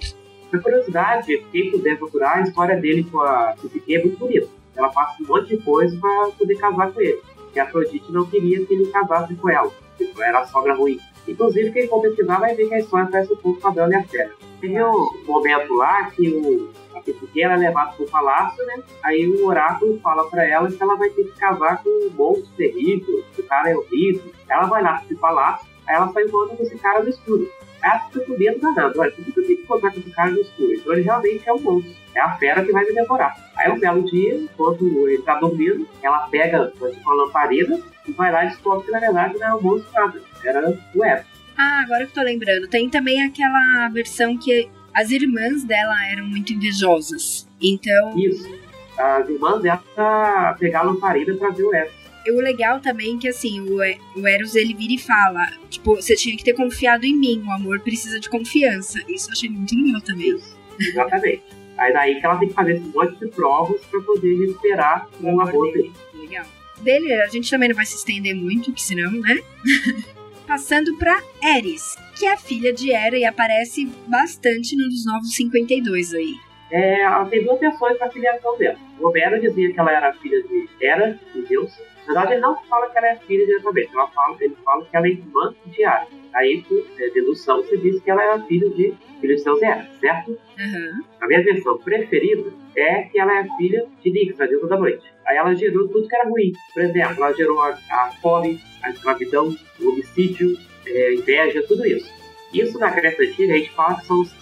Por 0.49 0.61
curiosidade, 0.61 1.45
quem 1.51 1.71
puder 1.71 1.97
procurar, 1.97 2.37
a 2.37 2.41
história 2.41 2.77
dele 2.77 3.03
com 3.03 3.19
a 3.21 3.55
Psique 3.61 3.95
é 3.95 4.01
muito 4.01 4.17
bonita. 4.17 4.47
Ela 4.75 4.89
passa 4.89 5.21
um 5.21 5.27
monte 5.27 5.55
de 5.55 5.63
coisa 5.63 5.97
pra 5.99 6.29
poder 6.37 6.55
casar 6.55 6.91
com 6.91 7.01
ele. 7.01 7.19
Que 7.53 7.59
a 7.59 7.63
Afrodite 7.63 8.11
não 8.11 8.25
queria 8.25 8.65
que 8.65 8.73
ele 8.73 8.87
casasse 8.87 9.33
com 9.35 9.49
ela. 9.49 9.71
Tipo, 9.97 10.21
era 10.21 10.39
a 10.39 10.47
sogra 10.47 10.73
ruim. 10.73 10.99
Inclusive, 11.27 11.71
quem 11.71 11.87
for 11.87 12.01
pesquisar 12.01 12.39
vai 12.39 12.53
ver 12.53 12.67
que 12.67 12.75
a 12.75 12.79
história 12.79 13.07
parece 13.09 13.33
um 13.33 13.37
pouco 13.37 13.59
com 13.59 13.67
a 13.67 13.71
Bela 13.71 13.93
e 13.93 13.95
a 13.95 14.03
Fera. 14.03 14.31
Tem 14.61 14.83
um 14.83 15.23
momento 15.25 15.73
lá 15.73 16.09
que 16.11 16.29
o, 16.29 16.69
a 16.95 17.01
Psique 17.01 17.41
é 17.41 17.55
levada 17.55 17.93
pro 17.93 18.05
palácio, 18.05 18.63
né? 18.65 18.83
Aí 19.03 19.27
o 19.27 19.45
oráculo 19.45 19.99
fala 20.01 20.29
pra 20.29 20.47
ela 20.47 20.71
que 20.71 20.81
ela 20.81 20.95
vai 20.95 21.09
ter 21.09 21.23
que 21.23 21.39
casar 21.39 21.81
com 21.81 21.89
um 21.89 22.09
monstro 22.11 22.47
terrível, 22.55 23.23
que 23.33 23.41
o 23.41 23.45
cara 23.45 23.71
é 23.71 23.75
horrível. 23.75 24.31
Ela 24.47 24.65
vai 24.65 24.83
lá 24.83 25.01
pro 25.07 25.17
palácio, 25.17 25.67
aí 25.87 25.95
ela 25.95 26.11
sai 26.11 26.25
voando 26.25 26.57
com 26.57 26.63
esse 26.63 26.77
cara 26.77 27.01
no 27.01 27.09
escuro. 27.09 27.49
Ela 27.85 27.99
fica 27.99 28.25
com 28.25 28.37
medo 28.37 28.59
danado. 28.59 28.99
Olha, 28.99 29.11
por 29.11 29.23
que 29.23 29.29
eu 29.29 29.45
tenho 29.45 29.57
que 29.57 29.63
encontrar 29.63 29.91
com 29.91 29.99
esse 29.99 30.09
cara 30.09 30.31
no 30.31 30.41
escuro? 30.41 30.73
Então 30.73 30.93
ele 30.93 31.03
realmente 31.03 31.47
é 31.47 31.53
um 31.53 31.59
monstro. 31.59 31.93
É 32.15 32.19
a 32.19 32.31
fera 32.37 32.65
que 32.65 32.71
vai 32.71 32.83
me 32.83 32.93
devorar. 32.93 33.35
Aí 33.55 33.71
um 33.71 33.79
belo 33.79 34.03
dia, 34.03 34.35
enquanto 34.35 35.07
ele 35.07 35.21
tá 35.21 35.35
dormindo, 35.39 35.87
ela 36.01 36.27
pega 36.29 36.73
uma 36.79 37.13
lamparina 37.13 37.79
e 38.07 38.11
vai 38.11 38.31
lá 38.31 38.45
e 38.45 38.49
descobre 38.49 38.85
que 38.85 38.91
na 38.91 38.99
verdade 38.99 39.35
não 39.35 39.45
era 39.45 39.55
um 39.55 39.61
monstro 39.61 39.91
nada. 39.93 40.21
Era 40.43 40.79
o 40.95 41.03
Eros. 41.03 41.25
Ah, 41.57 41.81
agora 41.83 42.05
que 42.05 42.11
eu 42.11 42.15
tô 42.15 42.21
lembrando. 42.21 42.67
Tem 42.67 42.89
também 42.89 43.23
aquela 43.23 43.89
versão 43.89 44.37
que 44.37 44.69
as 44.93 45.11
irmãs 45.11 45.63
dela 45.63 45.95
eram 46.09 46.25
muito 46.25 46.53
invejosas. 46.53 47.47
Então. 47.61 48.17
Isso. 48.17 48.49
As 48.97 49.29
irmãs 49.29 49.61
dela 49.61 50.55
pegaram 50.57 50.89
a 50.89 50.93
lamparina 50.93 51.35
pra 51.35 51.49
ver 51.49 51.63
o 51.63 51.75
Eros. 51.75 52.04
E 52.25 52.31
o 52.31 52.41
legal 52.41 52.79
também 52.79 53.15
é 53.15 53.19
que, 53.19 53.27
assim, 53.27 53.61
o, 53.61 53.77
o 54.19 54.27
Eros, 54.27 54.55
ele 54.55 54.73
vira 54.73 54.93
e 54.93 54.97
fala, 54.97 55.51
tipo, 55.69 55.95
você 55.95 56.15
tinha 56.15 56.35
que 56.35 56.43
ter 56.43 56.53
confiado 56.53 57.05
em 57.05 57.15
mim, 57.15 57.43
o 57.45 57.51
amor 57.51 57.79
precisa 57.81 58.19
de 58.19 58.29
confiança. 58.29 58.99
Isso 59.07 59.29
eu 59.29 59.33
achei 59.33 59.49
muito 59.49 59.75
legal 59.75 60.01
também. 60.01 60.35
Exatamente. 60.79 61.43
Aí 61.77 61.93
daí 61.93 62.19
que 62.19 62.25
ela 62.25 62.37
tem 62.37 62.47
que 62.47 62.53
fazer 62.53 62.77
esse 62.77 62.87
monte 62.87 63.19
de 63.19 63.27
provas 63.27 63.79
pra 63.85 64.01
poder 64.01 64.39
recuperar 64.39 65.07
o 65.21 65.41
amor 65.41 65.71
dele. 65.71 65.91
Legal. 66.15 66.45
Dele, 66.81 67.13
a 67.13 67.27
gente 67.27 67.49
também 67.49 67.69
não 67.69 67.75
vai 67.75 67.85
se 67.85 67.95
estender 67.95 68.35
muito, 68.35 68.73
que 68.73 68.81
senão, 68.81 69.11
né? 69.11 69.37
Passando 70.47 70.95
pra 70.97 71.21
Eris, 71.43 71.95
que 72.15 72.25
é 72.25 72.37
filha 72.37 72.71
de 72.71 72.91
Hera 72.91 73.17
e 73.17 73.25
aparece 73.25 73.85
bastante 74.07 74.75
nos 74.75 75.05
Novos 75.05 75.35
52 75.35 76.13
aí. 76.13 76.35
É, 76.71 77.01
ela 77.01 77.25
tem 77.25 77.43
duas 77.43 77.59
versões 77.59 77.97
da 77.99 78.09
filiação 78.09 78.57
dela. 78.57 78.77
O 78.99 79.07
Homero 79.07 79.39
dizia 79.39 79.71
que 79.71 79.79
ela 79.79 79.91
era 79.91 80.13
filha 80.13 80.41
de 80.43 80.69
Hera, 80.81 81.19
de 81.33 81.41
Deus, 81.43 81.71
na 82.07 82.13
verdade, 82.13 82.33
ele 82.33 82.41
não 82.41 82.55
fala 82.65 82.89
que 82.89 82.97
ela 82.97 83.07
é 83.07 83.15
filha 83.15 83.45
diretamente, 83.45 83.89
ela 83.93 84.07
fala, 84.07 84.37
ele 84.39 84.55
fala 84.63 84.85
que 84.85 84.95
ela 84.95 85.07
é 85.07 85.09
irmã 85.09 85.55
de 85.65 85.83
Ares. 85.83 86.09
Aí, 86.33 86.63
por 86.67 86.85
é, 86.99 87.09
dedução, 87.09 87.63
se 87.63 87.77
diz 87.77 88.01
que 88.01 88.11
ela 88.11 88.23
era 88.23 88.39
filha 88.43 88.69
de 88.69 88.93
filha 89.19 89.35
de 89.35 89.41
Zeus 89.41 89.59
certo? 89.99 90.31
Uhum. 90.31 91.03
A 91.21 91.27
minha 91.27 91.43
versão 91.43 91.77
preferida 91.77 92.51
é 92.75 93.03
que 93.03 93.19
ela 93.19 93.39
é 93.39 93.47
filha 93.57 93.87
de 94.03 94.11
Nix, 94.11 94.39
a 94.39 94.45
deusa 94.45 94.67
da 94.67 94.77
noite. 94.77 95.03
Aí 95.25 95.37
ela 95.37 95.55
gerou 95.55 95.87
tudo 95.87 96.07
que 96.07 96.15
era 96.15 96.29
ruim. 96.29 96.51
Por 96.73 96.83
exemplo, 96.83 97.23
ela 97.23 97.33
gerou 97.33 97.61
a, 97.61 97.69
a 97.89 98.11
fome, 98.21 98.61
a 98.83 98.91
escravidão, 98.91 99.55
o 99.79 99.89
homicídio, 99.89 100.57
é, 100.85 101.13
inveja, 101.15 101.63
tudo 101.67 101.85
isso. 101.87 102.13
Isso 102.53 102.77
na 102.77 102.89
Grécia 102.89 103.27
Antiga 103.27 103.53
a 103.53 103.57
gente 103.57 103.71
fala 103.71 103.99
que 103.99 104.05
são 104.05 104.21
os 104.21 104.33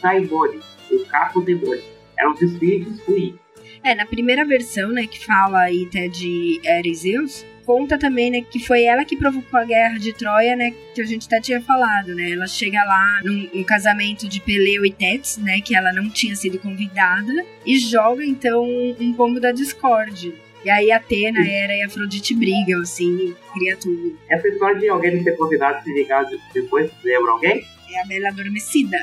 Daimoni, 0.00 0.60
os 0.90 1.44
Demônios. 1.44 1.84
Eram 2.16 2.32
os 2.32 2.42
espíritos 2.42 3.00
ruins. 3.04 3.41
É, 3.84 3.94
na 3.94 4.06
primeira 4.06 4.44
versão, 4.44 4.90
né, 4.90 5.06
que 5.06 5.24
fala 5.24 5.62
aí 5.62 5.86
até 5.88 6.06
de 6.06 6.60
Erizeus, 6.64 7.44
conta 7.66 7.98
também, 7.98 8.30
né, 8.30 8.42
que 8.42 8.60
foi 8.60 8.84
ela 8.84 9.04
que 9.04 9.16
provocou 9.16 9.58
a 9.58 9.64
guerra 9.64 9.98
de 9.98 10.12
Troia, 10.12 10.54
né, 10.54 10.72
que 10.94 11.00
a 11.00 11.04
gente 11.04 11.26
até 11.26 11.40
tinha 11.40 11.60
falado, 11.60 12.14
né, 12.14 12.30
ela 12.30 12.46
chega 12.46 12.82
lá 12.84 13.20
num, 13.24 13.48
num 13.52 13.64
casamento 13.64 14.28
de 14.28 14.40
Peleu 14.40 14.86
e 14.86 14.92
Tétis, 14.92 15.36
né, 15.38 15.60
que 15.60 15.74
ela 15.74 15.92
não 15.92 16.08
tinha 16.08 16.36
sido 16.36 16.58
convidada, 16.60 17.44
e 17.66 17.78
joga, 17.78 18.24
então, 18.24 18.64
um 18.64 19.12
pombo 19.14 19.40
da 19.40 19.50
discórdia. 19.50 20.32
E 20.64 20.70
aí 20.70 20.92
Atena, 20.92 21.40
Hera 21.40 21.74
e 21.74 21.82
Afrodite 21.82 22.36
brigam, 22.36 22.82
assim, 22.82 23.34
cria 23.52 23.76
tudo. 23.76 24.16
Essa 24.28 24.46
história 24.46 24.78
de 24.78 24.88
alguém 24.88 25.16
não 25.16 25.24
ser 25.24 25.36
convidado 25.36 25.82
se 25.82 25.92
ligar 25.92 26.24
depois, 26.54 26.88
lembra 27.02 27.32
alguém? 27.32 27.64
É 27.92 28.00
a 28.00 28.04
Bela 28.06 28.28
Adormecida. 28.28 28.96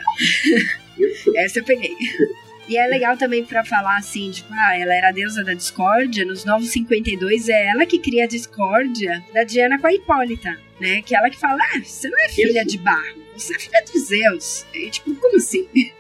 Isso. 0.97 1.31
Essa 1.37 1.59
eu 1.59 1.65
peguei. 1.65 1.93
E 2.69 2.77
é 2.77 2.85
legal 2.85 3.17
também 3.17 3.43
para 3.43 3.65
falar 3.65 3.97
assim, 3.97 4.29
tipo, 4.29 4.53
ah, 4.53 4.77
ela 4.77 4.93
era 4.93 5.09
a 5.09 5.11
deusa 5.11 5.43
da 5.43 5.55
discórdia, 5.55 6.23
nos 6.23 6.45
Novos 6.45 6.69
52 6.69 7.49
é 7.49 7.65
ela 7.65 7.83
que 7.83 7.97
cria 7.97 8.25
a 8.25 8.27
discórdia 8.27 9.23
da 9.33 9.43
Diana 9.43 9.79
com 9.79 9.87
a 9.87 9.93
Hipólita, 9.93 10.55
né? 10.79 11.01
Que 11.01 11.15
ela 11.15 11.31
que 11.31 11.39
fala, 11.39 11.57
ah, 11.59 11.79
você 11.83 12.07
não 12.07 12.19
é 12.19 12.29
filha 12.29 12.63
de 12.63 12.77
barro, 12.77 13.23
você 13.35 13.55
é 13.55 13.59
filha 13.59 13.81
dos 13.81 14.05
Zeus. 14.05 14.65
E 14.71 14.87
tipo, 14.91 15.15
como 15.15 15.35
assim? 15.35 15.67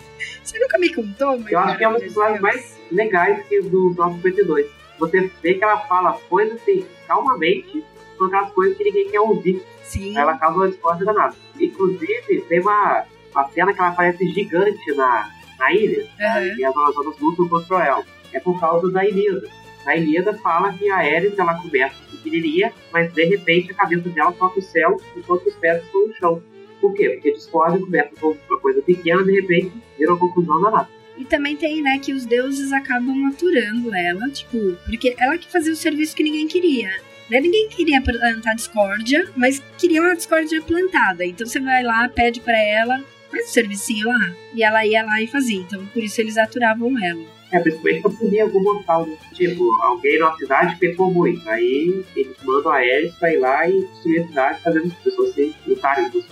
Você 0.43 0.57
nunca 0.57 0.79
me 0.79 0.91
contou, 0.91 1.39
mas. 1.39 1.51
Eu 1.51 1.59
acho 1.59 1.77
que 1.77 1.83
é 1.83 1.87
uma 1.87 1.99
das 1.99 2.07
histórias 2.07 2.41
mais 2.41 2.77
legais 2.91 3.47
que 3.47 3.61
dos 3.61 3.95
Novos 3.95 4.15
52. 4.17 4.65
Você 4.97 5.31
vê 5.43 5.53
que 5.53 5.63
ela 5.63 5.77
fala 5.81 6.13
coisas 6.27 6.59
assim, 6.59 6.85
calmamente, 7.07 7.83
são 8.17 8.27
aquelas 8.27 8.51
coisas 8.51 8.75
que 8.75 8.83
ninguém 8.83 9.11
quer 9.11 9.19
ouvir. 9.19 9.63
Sim. 9.83 10.17
Ela 10.17 10.37
causa 10.37 10.57
uma 10.57 10.67
discórdia 10.67 11.05
danada. 11.05 11.35
Inclusive, 11.59 12.41
tem 12.49 12.61
uma, 12.61 13.05
uma 13.31 13.47
cena 13.49 13.73
que 13.73 13.79
ela 13.79 13.89
aparece 13.89 14.27
gigante 14.29 14.91
na, 14.95 15.29
na 15.59 15.73
ilha, 15.73 16.03
uhum. 16.03 16.57
e 16.57 16.65
as 16.65 16.75
Amazonas 16.75 17.19
lutam 17.19 17.47
contra 17.49 17.75
o 17.75 17.81
El. 17.81 18.05
É 18.33 18.39
por 18.39 18.59
causa 18.59 18.89
da 18.91 19.05
Ilíada. 19.05 19.47
A 19.85 19.95
Ilíada 19.95 20.33
fala 20.37 20.73
que 20.73 20.89
a 20.89 20.97
Ares 20.97 21.37
ela 21.37 21.55
começa 21.55 21.95
pequenininha, 22.11 22.71
mas 22.91 23.11
de 23.13 23.25
repente 23.25 23.71
a 23.71 23.75
cabeça 23.75 24.09
dela 24.09 24.31
toca 24.31 24.59
o 24.59 24.61
céu 24.61 24.97
enquanto 25.15 25.47
os 25.47 25.55
pés 25.55 25.83
estão 25.83 26.07
no 26.07 26.13
chão. 26.15 26.43
Por 26.79 26.93
quê? 26.93 27.09
Porque 27.09 27.33
discorda 27.33 27.79
começa 27.79 28.11
com 28.19 28.35
uma 28.49 28.59
coisa 28.59 28.81
pequena, 28.81 29.23
de 29.23 29.33
repente 29.33 29.71
vira 29.97 30.11
uma 30.11 30.19
confusão 30.19 30.61
danada. 30.61 30.89
E 31.17 31.25
também 31.25 31.57
tem, 31.57 31.81
né, 31.81 31.99
que 31.99 32.13
os 32.13 32.25
deuses 32.25 32.71
acabam 32.71 33.27
aturando 33.27 33.93
ela, 33.93 34.29
tipo, 34.29 34.77
porque 34.85 35.15
ela 35.17 35.37
que 35.37 35.51
fazia 35.51 35.73
o 35.73 35.75
serviço 35.75 36.15
que 36.15 36.23
ninguém 36.23 36.47
queria. 36.47 36.89
Né? 37.29 37.41
Ninguém 37.41 37.67
queria 37.67 38.01
plantar 38.01 38.55
discórdia, 38.55 39.29
mas 39.35 39.61
queria 39.77 40.01
uma 40.01 40.15
discórdia 40.15 40.61
plantada. 40.61 41.25
Então 41.25 41.45
você 41.45 41.59
vai 41.59 41.83
lá, 41.83 42.07
pede 42.07 42.39
para 42.39 42.57
ela, 42.57 43.03
faz 43.29 43.49
o 43.49 43.53
servicinho 43.53 44.07
lá. 44.07 44.33
E 44.53 44.63
ela 44.63 44.85
ia 44.85 45.03
lá 45.03 45.21
e 45.21 45.27
fazia. 45.27 45.59
Então, 45.59 45.85
por 45.87 46.03
isso 46.03 46.19
eles 46.21 46.37
aturavam 46.37 46.91
ela. 47.03 47.23
É, 47.51 47.59
principalmente 47.59 48.01
pra 48.01 48.11
punir 48.11 48.41
algum 48.41 48.61
mortal, 48.61 49.07
né? 49.07 49.17
Tipo, 49.33 49.71
alguém 49.81 50.19
na 50.19 50.35
cidade 50.35 50.75
pecou 50.77 51.11
muito. 51.11 51.47
Aí 51.49 52.05
eles 52.15 52.35
mandam 52.43 52.71
a 52.71 52.75
Ares 52.75 53.13
pra 53.15 53.33
ir 53.33 53.37
lá 53.39 53.67
e 53.67 53.85
destruir 53.87 54.21
a 54.23 54.27
cidade, 54.27 54.61
fazendo 54.61 54.87
as 54.87 54.93
pessoas 54.93 55.33
se 55.33 55.55
lutarem 55.65 56.09
com 56.11 56.19
as 56.19 56.25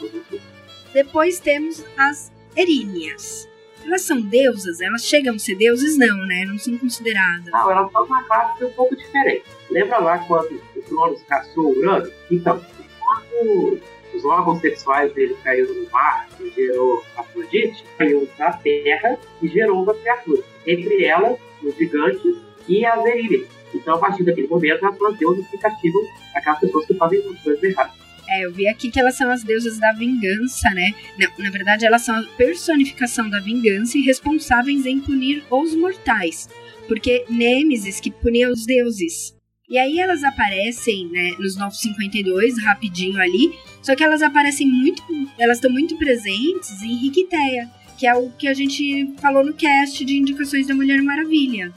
Depois 0.93 1.39
temos 1.39 1.83
as 1.97 2.31
Eríneas. 2.55 3.47
Elas 3.85 4.01
são 4.01 4.19
deusas? 4.19 4.81
Elas 4.81 5.05
chegam 5.05 5.35
a 5.35 5.39
ser 5.39 5.55
deuses? 5.55 5.97
Não, 5.97 6.17
né? 6.25 6.43
Não 6.45 6.57
são 6.57 6.77
consideradas. 6.77 7.51
Não, 7.51 7.71
elas 7.71 7.91
são 7.91 8.03
uma 8.03 8.23
classe 8.23 8.65
um 8.65 8.71
pouco 8.71 8.95
diferente. 8.95 9.45
Lembra 9.71 9.99
lá 9.99 10.19
quando 10.19 10.61
o 10.75 10.81
Cronos 10.81 11.21
caçou 11.23 11.67
o 11.67 11.79
Urano? 11.79 12.11
Então, 12.29 12.61
quando 12.99 13.79
os 14.17 14.25
órgãos 14.25 14.59
sexuais 14.59 15.13
dele 15.13 15.37
caíram 15.43 15.73
no 15.73 15.89
mar 15.89 16.27
e 16.39 16.49
gerou 16.49 17.03
Afrodite, 17.15 17.83
caiu 17.97 18.27
na 18.37 18.51
terra 18.53 19.17
e 19.41 19.47
gerou 19.47 19.83
uma 19.83 19.93
criatura. 19.93 20.43
Entre 20.65 21.05
elas, 21.05 21.37
os 21.63 21.75
gigantes 21.75 22.35
e 22.67 22.85
as 22.85 23.05
eríneas. 23.05 23.47
Então, 23.73 23.95
a 23.95 23.99
partir 23.99 24.23
daquele 24.23 24.47
momento, 24.47 24.89
duas 24.97 25.17
deusas 25.17 25.47
que 25.47 25.57
castigam 25.57 26.01
aquelas 26.33 26.59
pessoas 26.59 26.85
que 26.85 26.93
fazem 26.95 27.21
coisas 27.43 27.63
erradas. 27.63 27.93
É, 28.29 28.45
eu 28.45 28.51
vi 28.51 28.67
aqui 28.67 28.91
que 28.91 28.99
elas 28.99 29.15
são 29.15 29.29
as 29.31 29.41
deusas 29.43 29.79
da 29.79 29.93
vingança, 29.93 30.69
né? 30.71 30.93
Não, 31.17 31.29
na 31.45 31.49
verdade, 31.49 31.85
elas 31.85 32.01
são 32.01 32.15
a 32.15 32.23
personificação 32.35 33.29
da 33.29 33.39
vingança 33.39 33.97
e 33.97 34.01
responsáveis 34.01 34.85
em 34.85 34.99
punir 34.99 35.43
os 35.49 35.73
mortais. 35.75 36.49
Porque 36.87 37.25
Nêmesis 37.29 37.99
que 37.99 38.11
punia 38.11 38.49
os 38.49 38.65
deuses. 38.65 39.36
E 39.69 39.77
aí 39.77 39.99
elas 39.99 40.23
aparecem, 40.23 41.09
né, 41.09 41.35
nos 41.37 41.57
952, 41.57 42.63
rapidinho 42.63 43.19
ali, 43.19 43.53
só 43.81 43.97
que 43.97 44.03
elas 44.03 44.21
aparecem 44.21 44.65
muito, 44.65 45.03
elas 45.37 45.57
estão 45.57 45.69
muito 45.69 45.97
presentes 45.97 46.81
em 46.81 46.95
Riquiteia, 46.95 47.69
que 47.97 48.07
é 48.07 48.15
o 48.15 48.29
que 48.31 48.47
a 48.47 48.53
gente 48.53 49.13
falou 49.19 49.43
no 49.43 49.53
cast 49.53 50.05
de 50.05 50.17
indicações 50.17 50.67
da 50.67 50.73
Mulher 50.73 51.01
Maravilha. 51.01 51.73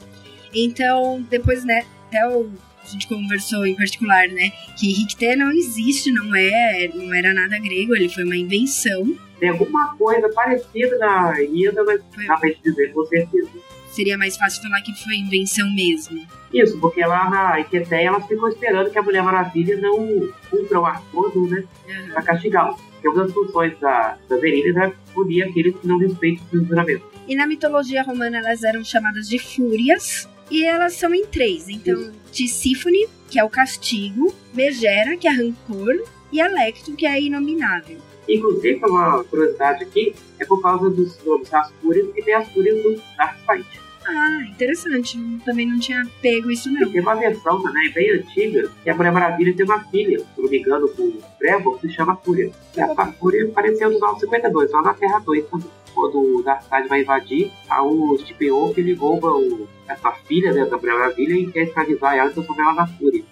Então, 0.53 1.21
depois, 1.29 1.65
né, 1.65 1.83
até 2.07 2.25
o, 2.29 2.49
a 2.81 2.87
gente 2.87 3.09
conversou 3.09 3.65
em 3.65 3.75
particular, 3.75 4.25
né, 4.29 4.53
que 4.79 4.93
Riquiteia 4.93 5.35
não 5.35 5.51
existe, 5.51 6.13
não 6.13 6.33
é, 6.33 6.89
não 6.93 7.13
era 7.13 7.33
nada 7.33 7.59
grego, 7.59 7.93
ele 7.93 8.07
foi 8.07 8.23
uma 8.23 8.37
invenção. 8.37 9.13
Tem 9.37 9.49
alguma 9.49 9.97
coisa 9.97 10.29
parecida 10.29 10.97
na 10.97 11.41
Ilha, 11.41 11.73
mas 11.85 12.01
foi... 12.15 12.25
dá 12.25 12.37
pra 12.37 12.49
dizer 12.63 12.93
com 12.93 13.05
certeza 13.05 13.49
seria 13.91 14.17
mais 14.17 14.37
fácil 14.37 14.61
falar 14.63 14.81
que 14.81 14.93
foi 15.03 15.15
invenção 15.15 15.69
mesmo. 15.73 16.25
Isso, 16.53 16.77
porque 16.79 17.01
lá 17.01 17.29
na 17.29 17.59
Iqueté 17.59 18.03
elas 18.03 18.25
ficam 18.25 18.49
esperando 18.49 18.89
que 18.89 18.97
a 18.97 19.01
Mulher 19.01 19.23
Maravilha 19.23 19.77
não 19.77 20.29
cumpra 20.49 20.79
o 20.79 20.85
ar 20.85 21.01
todo, 21.11 21.47
né? 21.47 21.63
Uhum. 21.87 22.09
Pra 22.13 22.21
castigá-los. 22.23 22.81
Porque 22.81 23.07
uma 23.07 23.23
das 23.23 23.33
funções 23.33 23.79
da, 23.79 24.17
das 24.27 24.43
Eríneas 24.43 24.75
é 24.75 24.93
punir 25.13 25.43
aqueles 25.43 25.75
que 25.75 25.87
não 25.87 25.97
respeitam 25.97 26.45
o 26.53 26.65
juramento. 26.65 27.05
E 27.27 27.35
na 27.35 27.47
mitologia 27.47 28.03
romana 28.03 28.39
elas 28.39 28.63
eram 28.63 28.83
chamadas 28.83 29.27
de 29.27 29.39
Fúrias. 29.39 30.27
E 30.49 30.65
elas 30.65 30.93
são 30.95 31.15
em 31.15 31.25
três. 31.25 31.69
Então, 31.69 32.11
Tisífone, 32.29 33.07
que 33.29 33.39
é 33.39 33.43
o 33.43 33.49
castigo, 33.49 34.35
Megera, 34.53 35.15
que 35.15 35.25
é 35.25 35.31
rancor, 35.31 35.95
e 36.29 36.41
Alecto, 36.41 36.93
que 36.93 37.05
é 37.05 37.21
inominável. 37.21 37.97
Inclusive, 38.27 38.85
uma 38.85 39.23
curiosidade 39.23 39.83
aqui, 39.83 40.13
é 40.39 40.45
por 40.45 40.61
causa 40.61 40.89
dos 40.89 41.17
nomes 41.23 41.49
das 41.49 41.71
Fúrias 41.81 42.11
que 42.13 42.21
tem 42.21 42.33
as 42.33 42.47
Fúrias 42.49 42.83
do 42.83 43.01
Dark 43.17 43.37
Fight. 43.45 43.80
Ah, 44.05 44.43
interessante. 44.49 45.17
Também 45.45 45.67
não 45.67 45.79
tinha 45.79 46.03
pego 46.21 46.51
isso 46.51 46.71
não. 46.71 46.89
tem 46.89 47.01
uma 47.01 47.15
versão 47.15 47.61
também 47.61 47.91
bem 47.91 48.11
antiga 48.11 48.69
que 48.83 48.89
a 48.89 48.95
Mulher 48.95 49.11
Maravilha 49.11 49.55
tem 49.55 49.65
uma 49.65 49.83
filha, 49.85 50.19
se 50.19 50.41
não 50.41 50.49
me 50.49 50.59
engano, 50.59 50.89
com 50.89 51.03
o 51.03 51.21
Trevor, 51.39 51.79
que 51.79 51.87
se 51.87 51.93
chama 51.93 52.15
Fúria. 52.17 52.51
Essa 52.75 53.05
Fúria 53.13 53.45
apareceu 53.45 53.89
nos 53.89 53.99
952, 53.99 54.71
lá 54.71 54.81
na 54.81 54.93
Terra 54.93 55.19
2 55.19 55.45
também. 55.45 55.67
Quando 55.93 56.37
o 56.37 56.41
Darkseid 56.41 56.87
vai 56.87 57.01
invadir, 57.01 57.51
há 57.69 57.83
o 57.83 58.17
Stephen 58.17 58.73
que 58.73 58.79
ele 58.79 58.93
rouba 58.93 59.27
o, 59.27 59.67
essa 59.87 60.11
filha 60.25 60.53
né, 60.53 60.65
da 60.65 60.77
Mulher 60.77 60.93
Maravilha 60.93 61.33
e 61.33 61.51
quer 61.51 61.63
escravizar 61.63 62.15
ela 62.15 62.31
e 62.31 62.33
transformar 62.33 62.63
ela 62.63 62.73
na 62.73 62.87
Fúria. 62.87 63.23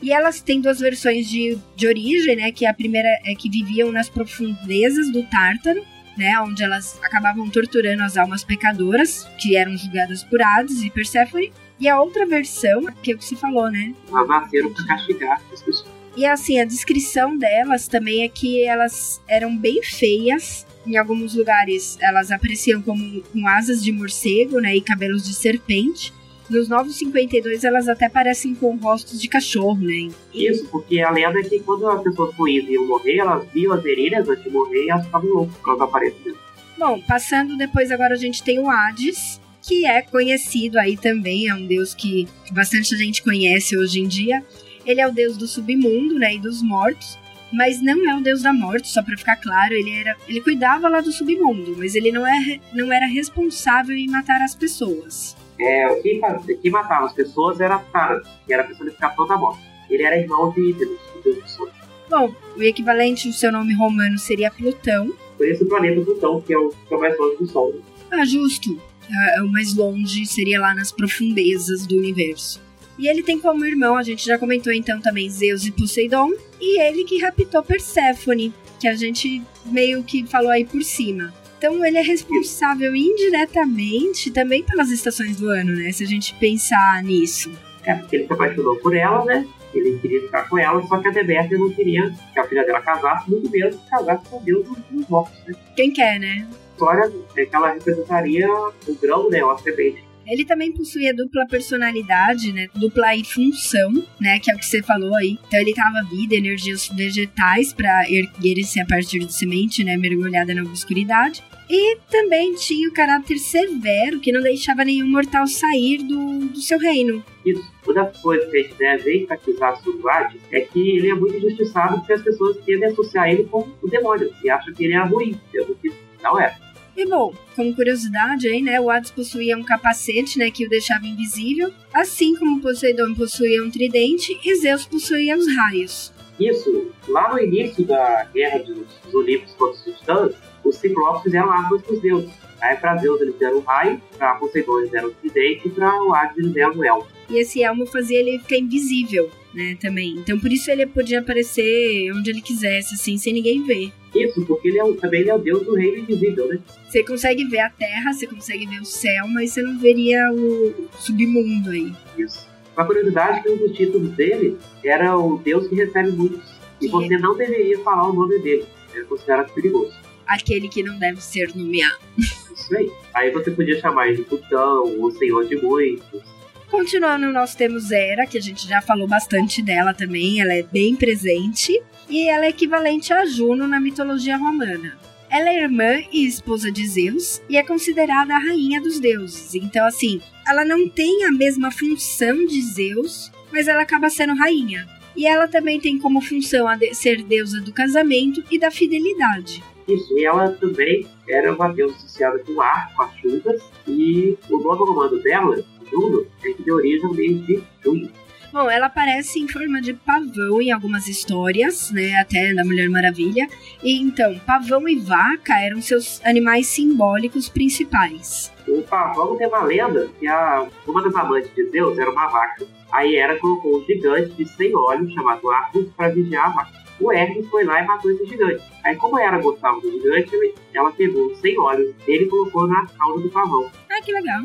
E 0.00 0.12
elas 0.12 0.40
têm 0.40 0.60
duas 0.60 0.78
versões 0.78 1.28
de, 1.28 1.58
de 1.74 1.86
origem, 1.86 2.36
né? 2.36 2.52
Que 2.52 2.64
a 2.64 2.72
primeira 2.72 3.08
é 3.24 3.34
que 3.34 3.50
viviam 3.50 3.90
nas 3.90 4.08
profundezas 4.08 5.10
do 5.10 5.24
Tártaro, 5.24 5.82
né? 6.18 6.38
Onde 6.40 6.62
elas 6.62 6.98
acabavam 7.02 7.48
torturando 7.48 8.02
as 8.02 8.16
almas 8.16 8.44
pecadoras, 8.44 9.26
que 9.40 9.56
eram 9.56 9.76
julgadas 9.76 10.24
por 10.24 10.42
Hades 10.42 10.82
e 10.82 10.90
Perséfone. 10.90 11.52
E 11.80 11.88
a 11.88 12.00
outra 12.00 12.26
versão, 12.26 12.84
que 13.02 13.12
é 13.12 13.14
o 13.14 13.18
que 13.18 13.24
se 13.24 13.36
falou, 13.36 13.70
né? 13.70 13.94
Nasceram 14.10 14.72
pra 14.72 14.84
castigar 14.84 15.36
as 15.36 15.42
pessoas. 15.44 15.98
E 16.16 16.26
assim, 16.26 16.58
a 16.58 16.64
descrição 16.64 17.38
delas 17.38 17.86
também 17.86 18.24
é 18.24 18.28
que 18.28 18.64
elas 18.64 19.22
eram 19.28 19.56
bem 19.56 19.80
feias. 19.84 20.66
Em 20.84 20.96
alguns 20.96 21.34
lugares 21.36 21.96
elas 22.00 22.32
apareciam 22.32 22.82
como 22.82 23.22
com 23.22 23.46
asas 23.46 23.84
de 23.84 23.92
morcego, 23.92 24.58
né, 24.58 24.74
e 24.74 24.80
cabelos 24.80 25.24
de 25.24 25.32
serpente. 25.32 26.12
Nos 26.50 26.68
Novos 26.68 26.96
52 26.96 27.62
elas 27.64 27.88
até 27.88 28.08
parecem 28.08 28.54
com 28.54 28.76
rostos 28.76 29.20
de 29.20 29.28
cachorro, 29.28 29.78
né? 29.80 30.08
Isso, 30.32 30.66
porque 30.70 31.00
a 31.00 31.10
lenda 31.10 31.40
é 31.40 31.42
que 31.42 31.60
quando 31.60 31.86
as 31.88 32.02
pessoas 32.02 32.34
ruins 32.34 32.68
iam 32.68 32.86
morrer, 32.86 33.18
elas 33.18 33.46
viam 33.52 33.72
as 33.72 33.84
erilhas 33.84 34.28
antes 34.28 34.44
de 34.44 34.50
morrer 34.50 34.84
e 34.84 34.90
elas 34.90 35.04
ficavam 35.04 35.28
loucas 35.30 35.56
com 35.58 35.70
as 35.72 35.80
aparências. 35.80 36.36
Bom, 36.78 37.00
passando 37.06 37.56
depois 37.56 37.90
agora 37.90 38.14
a 38.14 38.18
gente 38.18 38.42
tem 38.42 38.58
o 38.58 38.70
Hades, 38.70 39.40
que 39.62 39.84
é 39.84 40.00
conhecido 40.00 40.78
aí 40.78 40.96
também, 40.96 41.48
é 41.48 41.54
um 41.54 41.66
deus 41.66 41.94
que 41.94 42.26
bastante 42.52 42.96
gente 42.96 43.22
conhece 43.22 43.76
hoje 43.76 44.00
em 44.00 44.08
dia. 44.08 44.42
Ele 44.86 45.00
é 45.00 45.06
o 45.06 45.12
deus 45.12 45.36
do 45.36 45.46
submundo, 45.46 46.18
né, 46.18 46.36
e 46.36 46.38
dos 46.38 46.62
mortos, 46.62 47.18
mas 47.52 47.82
não 47.82 48.08
é 48.08 48.16
o 48.16 48.22
deus 48.22 48.42
da 48.42 48.52
morte, 48.52 48.88
só 48.88 49.02
para 49.02 49.16
ficar 49.16 49.36
claro, 49.36 49.74
ele 49.74 49.90
era, 49.90 50.16
ele 50.26 50.40
cuidava 50.40 50.88
lá 50.88 51.00
do 51.00 51.12
submundo, 51.12 51.76
mas 51.76 51.94
ele 51.94 52.12
não, 52.12 52.26
é, 52.26 52.60
não 52.72 52.92
era 52.92 53.06
responsável 53.06 53.96
em 53.96 54.08
matar 54.08 54.40
as 54.40 54.54
pessoas. 54.54 55.36
É, 55.60 55.94
quem, 56.00 56.20
quem 56.62 56.70
matava 56.70 57.06
as 57.06 57.12
pessoas 57.12 57.60
era 57.60 57.78
Thanos, 57.78 58.26
que 58.46 58.52
era 58.52 58.62
a 58.62 58.66
personificação 58.66 59.26
da 59.26 59.36
morte. 59.36 59.62
Ele 59.90 60.02
era 60.02 60.18
irmão 60.18 60.50
de 60.52 60.70
Ídolos, 60.70 60.98
o 61.16 61.22
deus 61.22 61.36
do 61.36 61.48
sol. 61.48 61.68
Bom, 62.08 62.34
o 62.56 62.62
equivalente 62.62 63.28
do 63.28 63.34
seu 63.34 63.52
nome 63.52 63.74
romano 63.74 64.18
seria 64.18 64.50
Plutão. 64.50 65.12
Por 65.36 65.46
isso 65.46 65.64
o 65.64 65.68
planeta 65.68 66.00
Plutão, 66.00 66.40
que 66.40 66.52
é 66.52 66.58
o, 66.58 66.70
que 66.70 66.94
é 66.94 66.96
o 66.96 67.00
mais 67.00 67.18
longe 67.18 67.36
do 67.36 67.46
Sol. 67.46 67.72
Né? 67.72 67.80
Ah, 68.10 68.24
justo. 68.24 68.80
Ah, 69.10 69.44
o 69.44 69.48
mais 69.48 69.74
longe 69.74 70.26
seria 70.26 70.60
lá 70.60 70.74
nas 70.74 70.90
profundezas 70.90 71.86
do 71.86 71.96
universo. 71.96 72.60
E 72.98 73.06
ele 73.06 73.22
tem 73.22 73.38
como 73.38 73.64
irmão, 73.64 73.96
a 73.96 74.02
gente 74.02 74.26
já 74.26 74.36
comentou 74.36 74.72
então 74.72 75.00
também, 75.00 75.30
Zeus 75.30 75.64
e 75.64 75.70
Poseidon. 75.70 76.32
E 76.60 76.80
ele 76.80 77.04
que 77.04 77.18
raptou 77.18 77.62
Perséfone, 77.62 78.52
que 78.80 78.88
a 78.88 78.94
gente 78.94 79.40
meio 79.64 80.02
que 80.02 80.26
falou 80.26 80.50
aí 80.50 80.64
por 80.64 80.82
cima. 80.82 81.32
Então 81.58 81.84
ele 81.84 81.98
é 81.98 82.02
responsável 82.02 82.94
indiretamente 82.94 84.30
também 84.30 84.62
pelas 84.62 84.90
estações 84.90 85.36
do 85.36 85.48
ano, 85.48 85.74
né? 85.74 85.90
Se 85.90 86.04
a 86.04 86.06
gente 86.06 86.32
pensar 86.36 87.02
nisso. 87.02 87.50
É, 87.84 87.94
porque 87.94 88.16
ele 88.16 88.26
se 88.26 88.32
apaixonou 88.32 88.76
por 88.76 88.94
ela, 88.94 89.24
né? 89.24 89.44
Ele 89.74 89.98
queria 89.98 90.20
ficar 90.22 90.48
com 90.48 90.56
ela, 90.56 90.80
só 90.86 90.98
que 90.98 91.08
a 91.08 91.10
Deméter 91.10 91.58
não 91.58 91.70
queria 91.70 92.14
que 92.32 92.38
a 92.38 92.44
filha 92.44 92.64
dela 92.64 92.80
casasse, 92.80 93.28
muito 93.28 93.50
menos 93.50 93.76
que 93.76 93.90
casasse 93.90 94.28
com 94.28 94.42
Deus 94.42 94.66
dos 94.66 95.08
mortos, 95.08 95.38
né? 95.46 95.54
Quem 95.76 95.92
quer, 95.92 96.18
né? 96.20 96.46
A 96.48 96.72
história 96.72 97.12
é 97.36 97.44
que 97.44 97.54
ela 97.54 97.72
representaria 97.72 98.48
o 98.48 98.94
grão, 99.00 99.28
né? 99.28 99.40
A 99.42 99.58
semente 99.58 100.08
ele 100.28 100.44
também 100.44 100.70
possuía 100.70 101.14
dupla 101.14 101.46
personalidade, 101.46 102.52
né? 102.52 102.66
Dupla 102.74 103.16
e 103.16 103.24
função, 103.24 103.90
né? 104.20 104.38
Que 104.38 104.50
é 104.50 104.54
o 104.54 104.58
que 104.58 104.66
você 104.66 104.82
falou 104.82 105.14
aí. 105.14 105.38
Então 105.46 105.58
ele 105.58 105.72
tava 105.72 106.02
vida, 106.02 106.34
energias 106.34 106.86
vegetais 106.88 107.72
para 107.72 108.04
erguer-se 108.10 108.78
a 108.78 108.84
partir 108.84 109.20
de 109.20 109.32
semente, 109.32 109.82
né? 109.82 109.96
Mergulhada 109.96 110.54
na 110.54 110.62
obscuridade. 110.62 111.42
E 111.70 111.98
também 112.10 112.54
tinha 112.54 112.88
o 112.88 112.92
caráter 112.92 113.38
severo, 113.38 114.20
que 114.20 114.32
não 114.32 114.40
deixava 114.40 114.84
nenhum 114.84 115.06
mortal 115.06 115.46
sair 115.46 115.98
do, 115.98 116.46
do 116.46 116.60
seu 116.60 116.78
reino. 116.78 117.22
Isso. 117.44 117.62
Uma 117.84 117.94
das 117.94 118.16
coisas 118.22 118.50
que 118.50 118.56
a 118.56 118.62
gente 118.62 118.74
deve 118.74 119.18
enfatizar 119.18 119.76
sobre 119.82 120.00
o 120.00 120.08
Hades 120.08 120.40
é 120.50 120.60
que 120.60 120.96
ele 120.96 121.10
é 121.10 121.14
muito 121.14 121.36
injustiçado 121.36 121.98
porque 121.98 122.14
as 122.14 122.22
pessoas 122.22 122.56
tendem 122.64 122.88
a 122.88 122.92
associar 122.92 123.28
ele 123.28 123.44
com 123.44 123.68
o 123.82 123.88
demônio 123.88 124.32
e 124.42 124.50
acham 124.50 124.72
que 124.72 124.84
ele 124.84 124.94
é 124.94 125.04
ruim, 125.04 125.38
sendo 125.52 125.74
que 125.74 125.92
não 126.22 126.40
é. 126.40 126.56
E 126.96 127.06
bom, 127.06 127.32
como 127.54 127.74
curiosidade 127.76 128.48
aí, 128.48 128.60
né, 128.60 128.80
o 128.80 128.90
Hades 128.90 129.12
possuía 129.12 129.56
um 129.56 129.62
capacete, 129.62 130.36
né, 130.36 130.50
que 130.50 130.66
o 130.66 130.68
deixava 130.68 131.06
invisível, 131.06 131.72
assim 131.94 132.34
como 132.34 132.60
Poseidon 132.60 133.14
possuía 133.14 133.62
um 133.62 133.70
tridente 133.70 134.36
e 134.44 134.54
Zeus 134.56 134.84
possuía 134.84 135.36
os 135.36 135.46
raios. 135.54 136.12
Isso, 136.40 136.90
lá 137.08 137.32
no 137.32 137.40
início 137.40 137.84
da 137.84 138.24
guerra 138.34 138.58
dos, 138.58 138.78
dos 139.04 139.14
Olímpicos 139.14 139.54
contra 139.54 139.76
os 139.76 139.98
Titãs, 139.98 140.34
os 140.68 140.76
Ciclopes 140.76 141.22
fizeram 141.22 141.50
armas 141.50 141.82
para 141.82 141.94
os 141.94 142.00
deuses. 142.00 142.30
Aí 142.60 142.76
para 142.76 142.96
Zeus 142.96 143.20
eles 143.20 143.36
deram 143.36 143.58
o 143.58 143.60
raio, 143.60 144.00
para 144.16 144.34
Poseidon 144.34 144.80
eles 144.80 144.90
deram 144.90 145.08
o 145.08 145.12
tridente 145.12 145.68
e 145.68 145.70
para 145.70 146.02
o 146.02 146.12
Hades 146.12 146.38
eles 146.38 146.52
deram 146.52 146.76
o 146.76 146.84
elmo. 146.84 147.06
E 147.30 147.38
esse 147.38 147.62
elmo 147.62 147.86
fazia 147.86 148.18
ele 148.18 148.38
ficar 148.40 148.56
invisível, 148.56 149.30
né, 149.54 149.76
também. 149.80 150.16
Então 150.18 150.38
por 150.40 150.50
isso 150.50 150.70
ele 150.70 150.86
podia 150.86 151.20
aparecer 151.20 152.10
onde 152.12 152.30
ele 152.30 152.40
quisesse, 152.40 152.94
assim, 152.94 153.16
sem 153.16 153.32
ninguém 153.32 153.62
ver. 153.62 153.92
Isso, 154.14 154.44
porque 154.44 154.68
ele 154.68 154.80
é, 154.80 154.92
também 154.94 155.20
ele 155.20 155.30
é 155.30 155.34
o 155.34 155.38
deus 155.38 155.62
do 155.64 155.74
reino 155.74 155.98
invisível, 155.98 156.48
né? 156.48 156.58
Você 156.88 157.04
consegue 157.04 157.44
ver 157.44 157.60
a 157.60 157.70
terra, 157.70 158.12
você 158.12 158.26
consegue 158.26 158.66
ver 158.66 158.80
o 158.80 158.84
céu, 158.84 159.28
mas 159.28 159.52
você 159.52 159.62
não 159.62 159.78
veria 159.78 160.32
o 160.32 160.88
submundo 160.98 161.70
aí. 161.70 161.92
Isso. 162.16 162.48
Uma 162.76 162.86
curiosidade 162.86 163.40
é 163.40 163.42
que 163.42 163.50
um 163.50 163.56
dos 163.56 163.76
títulos 163.76 164.10
dele 164.12 164.56
era 164.84 165.16
o 165.16 165.38
deus 165.38 165.68
que 165.68 165.74
recebe 165.74 166.10
muitos. 166.12 166.58
E 166.80 166.88
você 166.88 167.14
é? 167.14 167.18
não 167.18 167.36
deveria 167.36 167.78
falar 167.80 168.08
o 168.08 168.12
nome 168.12 168.38
dele. 168.38 168.64
Era 168.94 169.04
considerado 169.04 169.52
perigoso. 169.52 169.92
Aquele 170.28 170.68
que 170.68 170.82
não 170.82 170.98
deve 170.98 171.20
ser 171.20 171.54
nomeado. 171.54 171.98
Isso 172.18 172.76
aí. 172.76 172.90
Aí 173.14 173.30
você 173.30 173.50
podia 173.50 173.80
chamar 173.80 174.14
de 174.14 174.22
Plutão, 174.22 174.84
o 175.00 175.10
Senhor 175.12 175.46
de 175.46 175.56
Muitos. 175.56 176.22
Continuando, 176.70 177.32
nós 177.32 177.54
temos 177.54 177.90
Hera, 177.90 178.26
que 178.26 178.36
a 178.36 178.42
gente 178.42 178.68
já 178.68 178.82
falou 178.82 179.08
bastante 179.08 179.62
dela 179.62 179.94
também, 179.94 180.40
ela 180.40 180.52
é 180.52 180.62
bem 180.62 180.94
presente, 180.94 181.82
e 182.10 182.28
ela 182.28 182.44
é 182.44 182.50
equivalente 182.50 183.10
a 183.10 183.24
Juno 183.24 183.66
na 183.66 183.80
mitologia 183.80 184.36
romana. 184.36 184.98
Ela 185.30 185.50
é 185.50 185.62
irmã 185.62 186.02
e 186.12 186.26
esposa 186.26 186.70
de 186.70 186.86
Zeus 186.86 187.40
e 187.48 187.56
é 187.56 187.62
considerada 187.62 188.34
a 188.34 188.38
rainha 188.38 188.80
dos 188.80 188.98
deuses. 188.98 189.54
Então, 189.54 189.86
assim, 189.86 190.20
ela 190.46 190.64
não 190.64 190.88
tem 190.88 191.24
a 191.24 191.30
mesma 191.30 191.70
função 191.70 192.46
de 192.46 192.62
Zeus, 192.62 193.30
mas 193.52 193.68
ela 193.68 193.82
acaba 193.82 194.08
sendo 194.08 194.34
rainha. 194.34 194.86
E 195.14 195.26
ela 195.26 195.46
também 195.46 195.80
tem 195.80 195.98
como 195.98 196.20
função 196.20 196.66
a 196.66 196.76
de 196.76 196.94
ser 196.94 197.22
deusa 197.22 197.60
do 197.60 197.72
casamento 197.72 198.42
e 198.50 198.58
da 198.58 198.70
fidelidade. 198.70 199.62
Isso, 199.88 200.18
e 200.18 200.24
ela 200.24 200.50
também 200.52 201.06
era 201.28 201.52
uma 201.52 201.68
deusa 201.72 201.96
associada 201.96 202.38
com 202.40 202.52
o 202.52 202.60
ar, 202.60 202.92
com 202.94 203.02
as 203.02 203.16
chuvas, 203.16 203.62
e 203.86 204.36
o 204.50 204.58
nome 204.58 204.80
romano 204.80 205.18
dela, 205.22 205.64
Juno, 205.90 206.26
é 206.44 206.52
que 206.52 206.62
deu 206.62 206.76
origem 206.76 207.06
ao 207.06 207.14
mês 207.14 207.46
de 207.46 207.62
junho. 207.82 208.10
Bom, 208.52 208.70
ela 208.70 208.86
aparece 208.86 209.38
em 209.38 209.46
forma 209.46 209.80
de 209.80 209.92
pavão 209.92 210.60
em 210.60 210.72
algumas 210.72 211.06
histórias, 211.06 211.90
né? 211.90 212.14
Até 212.14 212.54
da 212.54 212.64
Mulher 212.64 212.88
Maravilha. 212.88 213.46
E 213.82 214.00
então, 214.00 214.38
pavão 214.46 214.88
e 214.88 214.98
vaca 214.98 215.60
eram 215.60 215.82
seus 215.82 216.24
animais 216.24 216.66
simbólicos 216.66 217.48
principais. 217.48 218.50
O 218.66 218.82
pavão 218.82 219.36
tem 219.36 219.46
uma 219.46 219.62
lenda 219.64 220.08
que 220.18 220.26
a, 220.26 220.66
uma 220.86 221.02
das 221.02 221.14
amantes 221.14 221.54
de 221.54 221.68
Zeus 221.70 221.98
era 221.98 222.10
uma 222.10 222.26
vaca. 222.26 222.66
Aí 222.90 223.16
Hera 223.16 223.38
colocou 223.38 223.80
um 223.80 223.84
gigante 223.84 224.32
de 224.32 224.46
100 224.46 224.76
olhos, 224.76 225.12
chamado 225.12 225.50
Argus, 225.50 225.86
para 225.94 226.08
vigiar 226.08 226.46
a 226.46 226.48
vaca. 226.48 226.87
O 227.00 227.12
Hermes 227.12 227.48
foi 227.48 227.64
lá 227.64 227.82
e 227.82 227.86
matou 227.86 228.10
esse 228.10 228.26
gigante. 228.26 228.64
Aí, 228.84 228.96
como 228.96 229.18
Hera 229.18 229.38
gostava 229.38 229.80
do 229.80 229.90
gigante, 229.90 230.30
ela 230.74 230.90
pegou 230.90 231.34
100 231.36 231.58
olhos 231.60 231.94
dele 232.04 232.24
e 232.24 232.28
colocou 232.28 232.66
na 232.66 232.86
cauda 232.86 233.20
do 233.20 233.28
pavão. 233.30 233.70
Ah, 233.90 234.02
que 234.02 234.12
legal. 234.12 234.42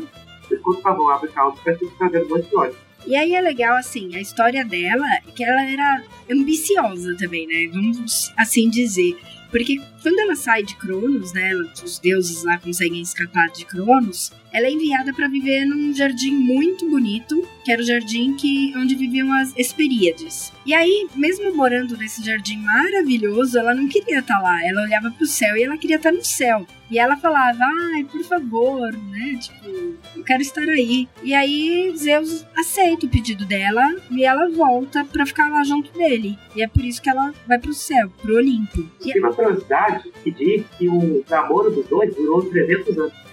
Depois, 0.49 0.61
quando 0.61 0.77
o 0.77 0.81
pavão 0.81 1.09
abre 1.09 1.29
a 1.29 1.31
cauda, 1.31 1.57
vai 1.65 1.75
ficar 1.75 2.05
um 2.05 2.29
monte 2.29 2.49
de 2.49 2.55
olhos. 2.55 2.75
E 3.05 3.15
aí 3.15 3.33
é 3.33 3.41
legal, 3.41 3.75
assim, 3.75 4.15
a 4.15 4.21
história 4.21 4.63
dela, 4.63 5.05
que 5.35 5.43
ela 5.43 5.63
era 5.63 6.03
ambiciosa 6.31 7.15
também, 7.17 7.47
né? 7.47 7.69
Vamos 7.73 8.31
assim 8.37 8.69
dizer. 8.69 9.17
Porque 9.51 9.81
quando 10.03 10.19
ela 10.19 10.35
sai 10.35 10.63
de 10.63 10.75
Cronos, 10.75 11.33
né, 11.33 11.53
os 11.83 11.97
deuses 11.97 12.43
lá 12.43 12.57
conseguem 12.57 13.01
escapar 13.01 13.47
de 13.47 13.65
Cronos, 13.65 14.31
ela 14.51 14.67
é 14.67 14.71
enviada 14.71 15.11
para 15.11 15.27
viver 15.27 15.65
num 15.65 15.91
jardim 15.93 16.31
muito 16.31 16.87
bonito, 16.87 17.41
que 17.65 17.71
era 17.71 17.81
o 17.81 17.85
jardim 17.85 18.35
que 18.35 18.71
onde 18.77 18.93
viviam 18.95 19.33
as 19.33 19.57
Hesperíades. 19.57 20.53
E 20.65 20.73
aí, 20.73 21.07
mesmo 21.15 21.55
morando 21.55 21.97
nesse 21.97 22.23
jardim 22.23 22.57
maravilhoso, 22.57 23.57
ela 23.57 23.73
não 23.73 23.87
queria 23.87 24.19
estar 24.19 24.35
tá 24.35 24.41
lá. 24.41 24.63
Ela 24.63 24.83
olhava 24.83 25.09
para 25.09 25.23
o 25.23 25.27
céu 25.27 25.57
e 25.57 25.63
ela 25.63 25.77
queria 25.77 25.95
estar 25.95 26.11
tá 26.11 26.15
no 26.15 26.23
céu. 26.23 26.67
E 26.91 26.99
ela 26.99 27.17
falava: 27.17 27.63
"Ai, 27.95 28.03
por 28.03 28.23
favor, 28.23 28.93
né? 28.93 29.39
Tipo, 29.41 29.95
eu 30.15 30.23
quero 30.23 30.41
estar 30.43 30.67
aí". 30.69 31.07
E 31.23 31.33
aí 31.33 31.91
Zeus 31.97 32.45
aceita 32.55 33.07
o 33.07 33.09
pedido 33.09 33.45
dela 33.45 33.95
e 34.11 34.23
ela 34.23 34.49
volta 34.49 35.03
para 35.03 35.25
ficar 35.25 35.49
lá 35.49 35.63
junto 35.63 35.91
dele. 35.97 36.37
E 36.55 36.61
é 36.61 36.67
por 36.67 36.83
isso 36.85 37.01
que 37.01 37.09
ela 37.09 37.33
vai 37.47 37.57
pro 37.57 37.73
céu, 37.73 38.11
pro 38.21 38.35
Olimpo. 38.35 38.83
Tem 39.01 39.19
uma 39.19 39.33
curiosidade 39.33 39.92
que 40.01 40.31
diz 40.31 40.65
que 40.77 40.87
o 40.87 41.23
namoro 41.29 41.69
dos 41.71 41.87
dois 41.87 42.13
durou 42.15 42.41
300 42.43 42.97
anos. 42.97 43.23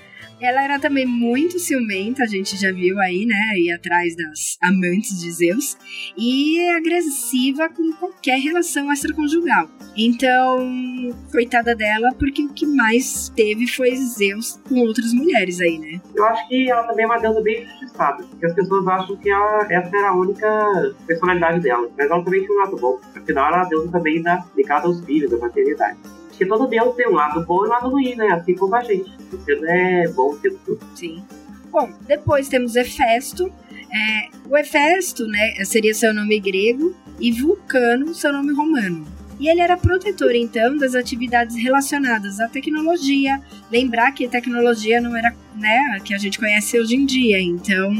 Ela 0.40 0.64
era 0.64 0.78
também 0.78 1.04
muito 1.04 1.58
ciumenta, 1.58 2.22
a 2.22 2.26
gente 2.26 2.56
já 2.56 2.72
viu 2.72 2.98
aí, 2.98 3.26
né? 3.26 3.58
Ir 3.58 3.72
atrás 3.72 4.16
das 4.16 4.56
amantes 4.62 5.20
de 5.20 5.30
Zeus. 5.30 5.76
E 6.16 6.58
agressiva 6.70 7.68
com 7.68 7.92
qualquer 7.92 8.38
relação 8.40 8.90
extraconjugal. 8.90 9.68
Então, 9.94 11.14
coitada 11.30 11.76
dela, 11.76 12.08
porque 12.18 12.42
o 12.42 12.48
que 12.54 12.64
mais 12.64 13.28
teve 13.36 13.66
foi 13.66 13.94
Zeus 13.96 14.58
com 14.66 14.80
outras 14.80 15.12
mulheres 15.12 15.60
aí, 15.60 15.78
né? 15.78 16.00
Eu 16.16 16.24
acho 16.24 16.48
que 16.48 16.70
ela 16.70 16.84
também 16.84 17.04
é 17.04 17.08
uma 17.08 17.18
deusa 17.18 17.42
bem 17.42 17.62
injustiçada. 17.62 18.22
Porque 18.24 18.46
as 18.46 18.54
pessoas 18.54 18.86
acham 18.86 19.16
que 19.16 19.28
ela, 19.28 19.66
essa 19.70 19.94
era 19.94 20.08
a 20.08 20.16
única 20.16 20.94
personalidade 21.06 21.60
dela. 21.60 21.86
Mas 21.98 22.10
ela 22.10 22.24
também 22.24 22.40
tinha 22.40 22.52
um 22.52 22.60
lado 22.62 22.76
bom. 22.78 22.98
Afinal, 23.14 23.48
ela 23.48 23.56
era 23.56 23.66
a 23.66 23.68
deusa 23.68 23.92
também 23.92 24.22
da, 24.22 24.42
ligada 24.56 24.86
aos 24.86 25.04
filhos, 25.04 25.30
da 25.30 25.36
maternidade. 25.36 25.98
Porque 26.40 26.46
todo 26.46 26.66
Deus 26.68 26.94
tem 26.94 27.06
um 27.06 27.12
lado 27.12 27.44
bom 27.44 27.66
e 27.66 27.68
um 27.68 27.70
lado 27.70 27.90
ruim, 27.90 28.14
né? 28.14 28.28
Assim 28.28 28.54
como 28.54 28.74
a 28.74 28.82
gente. 28.82 29.12
Você 29.30 29.56
não 29.56 29.70
é 29.70 30.08
bom 30.08 30.32
o 30.32 30.38
tempo 30.38 30.58
todo. 30.64 30.80
Sim. 30.94 31.22
Bom, 31.70 31.92
depois 32.06 32.48
temos 32.48 32.76
Hefesto. 32.76 33.52
É, 33.92 34.30
o 34.48 34.56
Hefesto, 34.56 35.26
né, 35.26 35.62
seria 35.66 35.92
seu 35.92 36.14
nome 36.14 36.40
grego, 36.40 36.96
e 37.18 37.30
Vulcano, 37.30 38.14
seu 38.14 38.32
nome 38.32 38.54
romano. 38.54 39.06
E 39.40 39.48
ele 39.48 39.62
era 39.62 39.74
protetor, 39.74 40.34
então, 40.34 40.76
das 40.76 40.94
atividades 40.94 41.56
relacionadas 41.56 42.38
à 42.38 42.46
tecnologia. 42.46 43.40
Lembrar 43.72 44.12
que 44.12 44.28
tecnologia 44.28 45.00
não 45.00 45.16
era, 45.16 45.34
né, 45.56 45.96
a 45.96 46.00
que 46.00 46.12
a 46.12 46.18
gente 46.18 46.38
conhece 46.38 46.78
hoje 46.78 46.94
em 46.94 47.06
dia. 47.06 47.40
Então, 47.40 47.90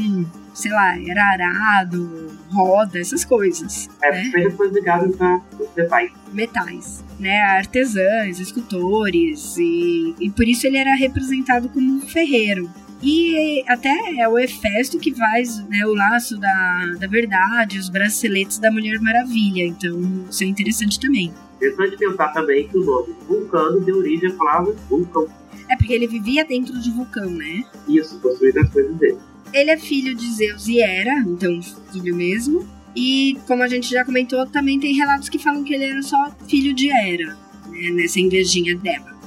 sei 0.53 0.71
lá, 0.71 0.95
era 0.99 1.23
arado, 1.23 2.27
roda, 2.51 2.99
essas 2.99 3.25
coisas. 3.25 3.89
É, 4.03 4.11
né? 4.11 4.51
foi 4.55 4.69
ligado 4.69 5.15
a 5.19 5.41
metais. 5.75 6.11
Metais, 6.31 7.03
né? 7.19 7.41
Artesãs, 7.41 8.39
escultores, 8.39 9.57
e, 9.57 10.13
e 10.19 10.29
por 10.29 10.47
isso 10.47 10.67
ele 10.67 10.77
era 10.77 10.93
representado 10.93 11.69
como 11.69 11.91
um 11.91 12.01
ferreiro. 12.01 12.69
E 13.01 13.63
até 13.67 13.95
é 14.19 14.29
o 14.29 14.37
Hefesto 14.37 14.99
que 14.99 15.13
faz 15.15 15.57
né, 15.67 15.85
o 15.85 15.93
laço 15.93 16.37
da, 16.37 16.95
da 16.99 17.07
verdade, 17.07 17.79
os 17.79 17.89
braceletes 17.89 18.59
da 18.59 18.71
Mulher 18.71 18.99
Maravilha. 18.99 19.65
Então, 19.65 19.99
isso 20.29 20.43
é 20.43 20.47
interessante 20.47 20.99
também. 20.99 21.33
Interessante 21.55 21.97
pensar 21.97 22.27
também 22.29 22.67
que 22.67 22.77
o 22.77 22.85
nome 22.85 23.15
Vulcano 23.27 23.81
deu 23.81 23.97
origem 23.97 24.29
à 24.29 24.33
palavra 24.33 24.75
vulcão. 24.89 25.27
É 25.67 25.75
porque 25.75 25.93
ele 25.93 26.07
vivia 26.07 26.45
dentro 26.45 26.79
de 26.79 26.91
vulcão, 26.91 27.29
né? 27.29 27.63
Isso, 27.87 28.19
construído 28.19 28.59
as 28.59 28.69
coisas 28.69 28.95
dele. 28.97 29.17
Ele 29.53 29.71
é 29.71 29.77
filho 29.77 30.15
de 30.15 30.31
Zeus 30.33 30.67
e 30.67 30.79
Hera, 30.79 31.23
então 31.27 31.59
filho 31.91 32.15
mesmo. 32.15 32.67
E 32.95 33.37
como 33.47 33.63
a 33.63 33.67
gente 33.67 33.89
já 33.89 34.03
comentou, 34.03 34.45
também 34.45 34.79
tem 34.79 34.93
relatos 34.93 35.29
que 35.29 35.39
falam 35.39 35.63
que 35.63 35.73
ele 35.73 35.85
era 35.85 36.01
só 36.01 36.31
filho 36.47 36.73
de 36.73 36.89
Hera, 36.89 37.37
né, 37.67 37.89
nessa 37.91 38.19
invejinha 38.19 38.75
dela. 38.75 39.20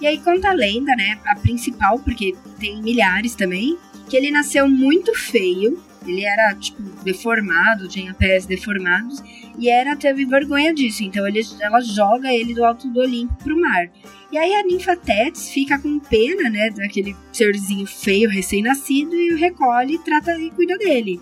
E 0.00 0.06
aí 0.06 0.18
conta 0.18 0.48
a 0.48 0.54
lenda, 0.54 0.94
né, 0.96 1.18
a 1.26 1.36
principal, 1.36 1.98
porque 1.98 2.34
tem 2.58 2.80
milhares 2.82 3.34
também, 3.34 3.76
que 4.08 4.16
ele 4.16 4.30
nasceu 4.30 4.68
muito 4.68 5.14
feio, 5.14 5.78
ele 6.06 6.24
era, 6.24 6.54
tipo, 6.54 6.82
deformado, 7.04 7.86
tinha 7.86 8.14
pés 8.14 8.46
deformados, 8.46 9.22
e 9.58 9.68
Hera 9.68 9.94
teve 9.94 10.24
vergonha 10.24 10.72
disso, 10.72 11.04
então 11.04 11.26
ele, 11.28 11.42
ela 11.60 11.80
joga 11.80 12.32
ele 12.32 12.54
do 12.54 12.64
alto 12.64 12.88
do 12.88 13.00
Olimpo 13.00 13.34
pro 13.44 13.60
mar. 13.60 13.90
E 14.32 14.38
aí 14.38 14.54
a 14.54 14.62
ninfa 14.62 14.96
Tétis 14.96 15.50
fica 15.50 15.78
com 15.78 15.98
pena, 15.98 16.48
né, 16.48 16.70
daquele 16.70 17.14
serzinho 17.32 17.86
feio, 17.86 18.30
recém-nascido, 18.30 19.14
e 19.14 19.34
o 19.34 19.36
recolhe, 19.36 19.98
trata 19.98 20.38
e 20.38 20.50
cuida 20.50 20.78
dele. 20.78 21.20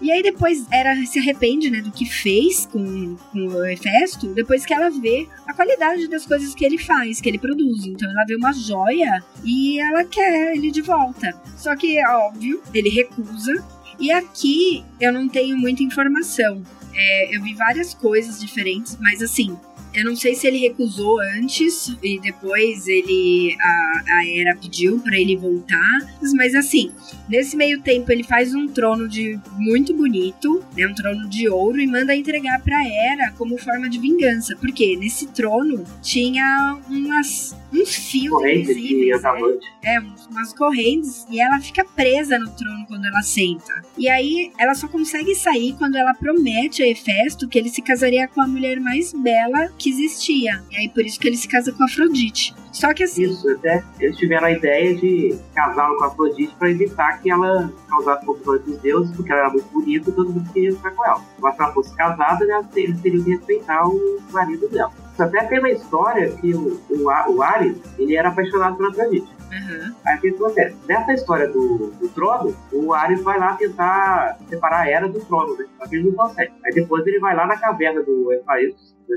E 0.00 0.10
aí 0.10 0.22
depois 0.22 0.66
ela 0.70 0.94
se 1.06 1.18
arrepende, 1.18 1.70
né, 1.70 1.80
do 1.80 1.90
que 1.90 2.04
fez 2.04 2.66
com, 2.66 3.16
com 3.16 3.46
o 3.46 3.66
Hefesto, 3.66 4.28
depois 4.34 4.64
que 4.66 4.74
ela 4.74 4.90
vê 4.90 5.26
a 5.46 5.54
qualidade 5.54 6.08
das 6.08 6.26
coisas 6.26 6.54
que 6.54 6.64
ele 6.64 6.78
faz, 6.78 7.20
que 7.20 7.28
ele 7.28 7.38
produz. 7.38 7.86
Então 7.86 8.10
ela 8.10 8.24
vê 8.26 8.36
uma 8.36 8.52
joia 8.52 9.22
e 9.44 9.78
ela 9.80 10.04
quer 10.04 10.56
ele 10.56 10.70
de 10.70 10.82
volta. 10.82 11.32
Só 11.56 11.74
que, 11.76 12.04
óbvio, 12.04 12.62
ele 12.74 12.88
recusa. 12.88 13.64
E 13.98 14.10
aqui 14.10 14.84
eu 15.00 15.12
não 15.12 15.28
tenho 15.28 15.56
muita 15.56 15.82
informação. 15.82 16.62
É, 16.94 17.36
eu 17.36 17.42
vi 17.42 17.54
várias 17.54 17.94
coisas 17.94 18.40
diferentes, 18.40 18.96
mas 19.00 19.22
assim, 19.22 19.56
eu 19.96 20.04
não 20.04 20.14
sei 20.14 20.34
se 20.34 20.46
ele 20.46 20.58
recusou 20.58 21.18
antes 21.38 21.96
e 22.02 22.20
depois 22.20 22.86
ele 22.86 23.56
a, 23.58 24.02
a 24.18 24.28
Era 24.28 24.54
pediu 24.54 25.00
para 25.00 25.18
ele 25.18 25.36
voltar, 25.36 25.98
mas 26.34 26.54
assim, 26.54 26.92
nesse 27.28 27.56
meio 27.56 27.80
tempo 27.80 28.12
ele 28.12 28.22
faz 28.22 28.54
um 28.54 28.68
trono 28.68 29.08
de 29.08 29.40
muito 29.56 29.94
bonito, 29.94 30.62
né, 30.76 30.86
um 30.86 30.94
trono 30.94 31.26
de 31.28 31.48
ouro 31.48 31.80
e 31.80 31.86
manda 31.86 32.14
entregar 32.14 32.60
para 32.60 32.86
Era 32.86 33.32
como 33.32 33.56
forma 33.56 33.88
de 33.88 33.98
vingança, 33.98 34.54
porque 34.56 34.96
nesse 34.96 35.28
trono 35.28 35.82
tinha 36.02 36.78
umas 36.90 37.56
uns 37.72 37.94
fios 37.94 38.42
invisíveis, 38.42 39.22
né? 39.22 39.28
adamante. 39.28 39.66
É, 39.84 39.98
umas 40.30 40.52
correntes 40.52 41.26
e 41.30 41.40
ela 41.40 41.60
fica 41.60 41.84
presa 41.84 42.38
no 42.38 42.48
trono 42.50 42.86
quando 42.86 43.04
ela 43.06 43.22
senta. 43.22 43.82
E 43.96 44.08
aí 44.08 44.52
ela 44.58 44.74
só 44.74 44.88
consegue 44.88 45.34
sair 45.34 45.74
quando 45.74 45.96
ela 45.96 46.14
promete 46.14 46.82
a 46.82 46.88
Hefesto 46.88 47.48
que 47.48 47.58
ele 47.58 47.68
se 47.68 47.82
casaria 47.82 48.28
com 48.28 48.40
a 48.40 48.46
mulher 48.46 48.80
mais 48.80 49.12
bela 49.12 49.68
que 49.78 49.85
existia. 49.90 50.62
E 50.70 50.76
aí 50.76 50.88
por 50.88 51.04
isso 51.04 51.18
que 51.20 51.26
ele 51.28 51.36
se 51.36 51.48
casa 51.48 51.72
com 51.72 51.84
Afrodite. 51.84 52.54
Só 52.72 52.92
que 52.92 53.04
assim, 53.04 53.22
Isso, 53.24 53.48
até 53.50 53.82
eles 53.98 54.16
tiveram 54.18 54.46
a 54.46 54.50
ideia 54.52 54.94
de 54.94 55.34
casá-lo 55.54 55.96
com 55.96 56.04
a 56.04 56.06
Afrodite 56.08 56.54
para 56.58 56.70
evitar 56.70 57.20
que 57.22 57.30
ela 57.30 57.72
causasse 57.88 58.26
confusão 58.26 58.56
entre 58.56 58.70
os 58.72 58.78
deuses, 58.80 59.16
porque 59.16 59.32
ela 59.32 59.40
era 59.42 59.50
muito 59.50 59.68
bonita 59.72 60.10
e 60.10 60.12
todo 60.12 60.30
mundo 60.32 60.52
queria 60.52 60.72
ficar 60.74 60.90
com 60.90 61.04
ela. 61.06 61.22
Mas 61.38 61.56
se 61.56 61.62
ela 61.62 61.72
fosse 61.72 61.96
casada, 61.96 62.44
né, 62.44 62.68
eles 62.76 63.00
teriam 63.00 63.24
que 63.24 63.30
respeitar 63.30 63.88
o 63.88 64.18
marido 64.30 64.68
dela. 64.68 64.92
Isso 65.12 65.22
até 65.22 65.44
tem 65.44 65.58
uma 65.58 65.70
história 65.70 66.30
que 66.32 66.52
o, 66.54 66.78
o, 66.90 67.08
A- 67.10 67.30
o 67.30 67.42
Ares, 67.42 67.76
ele 67.98 68.14
era 68.14 68.28
apaixonado 68.28 68.76
pela 68.76 68.90
Afrodite. 68.90 69.26
aham, 69.50 69.94
Aí 70.04 70.18
o 70.18 70.20
que 70.20 70.28
acontece? 70.28 70.76
Nessa 70.86 71.12
história 71.14 71.48
do, 71.48 71.90
do 71.98 72.08
trono, 72.10 72.54
o 72.70 72.92
Ares 72.92 73.22
vai 73.22 73.38
lá 73.38 73.54
tentar 73.54 74.36
separar 74.50 74.80
a 74.82 74.90
Era 74.90 75.08
do 75.08 75.18
trono, 75.20 75.56
né? 75.56 75.64
Só 75.78 75.86
que 75.88 75.96
ele 75.96 76.10
não 76.10 76.12
consegue. 76.12 76.52
Aí 76.66 76.74
depois 76.74 77.06
ele 77.06 77.18
vai 77.20 77.34
lá 77.34 77.46
na 77.46 77.56
caverna 77.56 78.02
do 78.02 78.30
Hephaestus, 78.34 78.94
do 79.08 79.14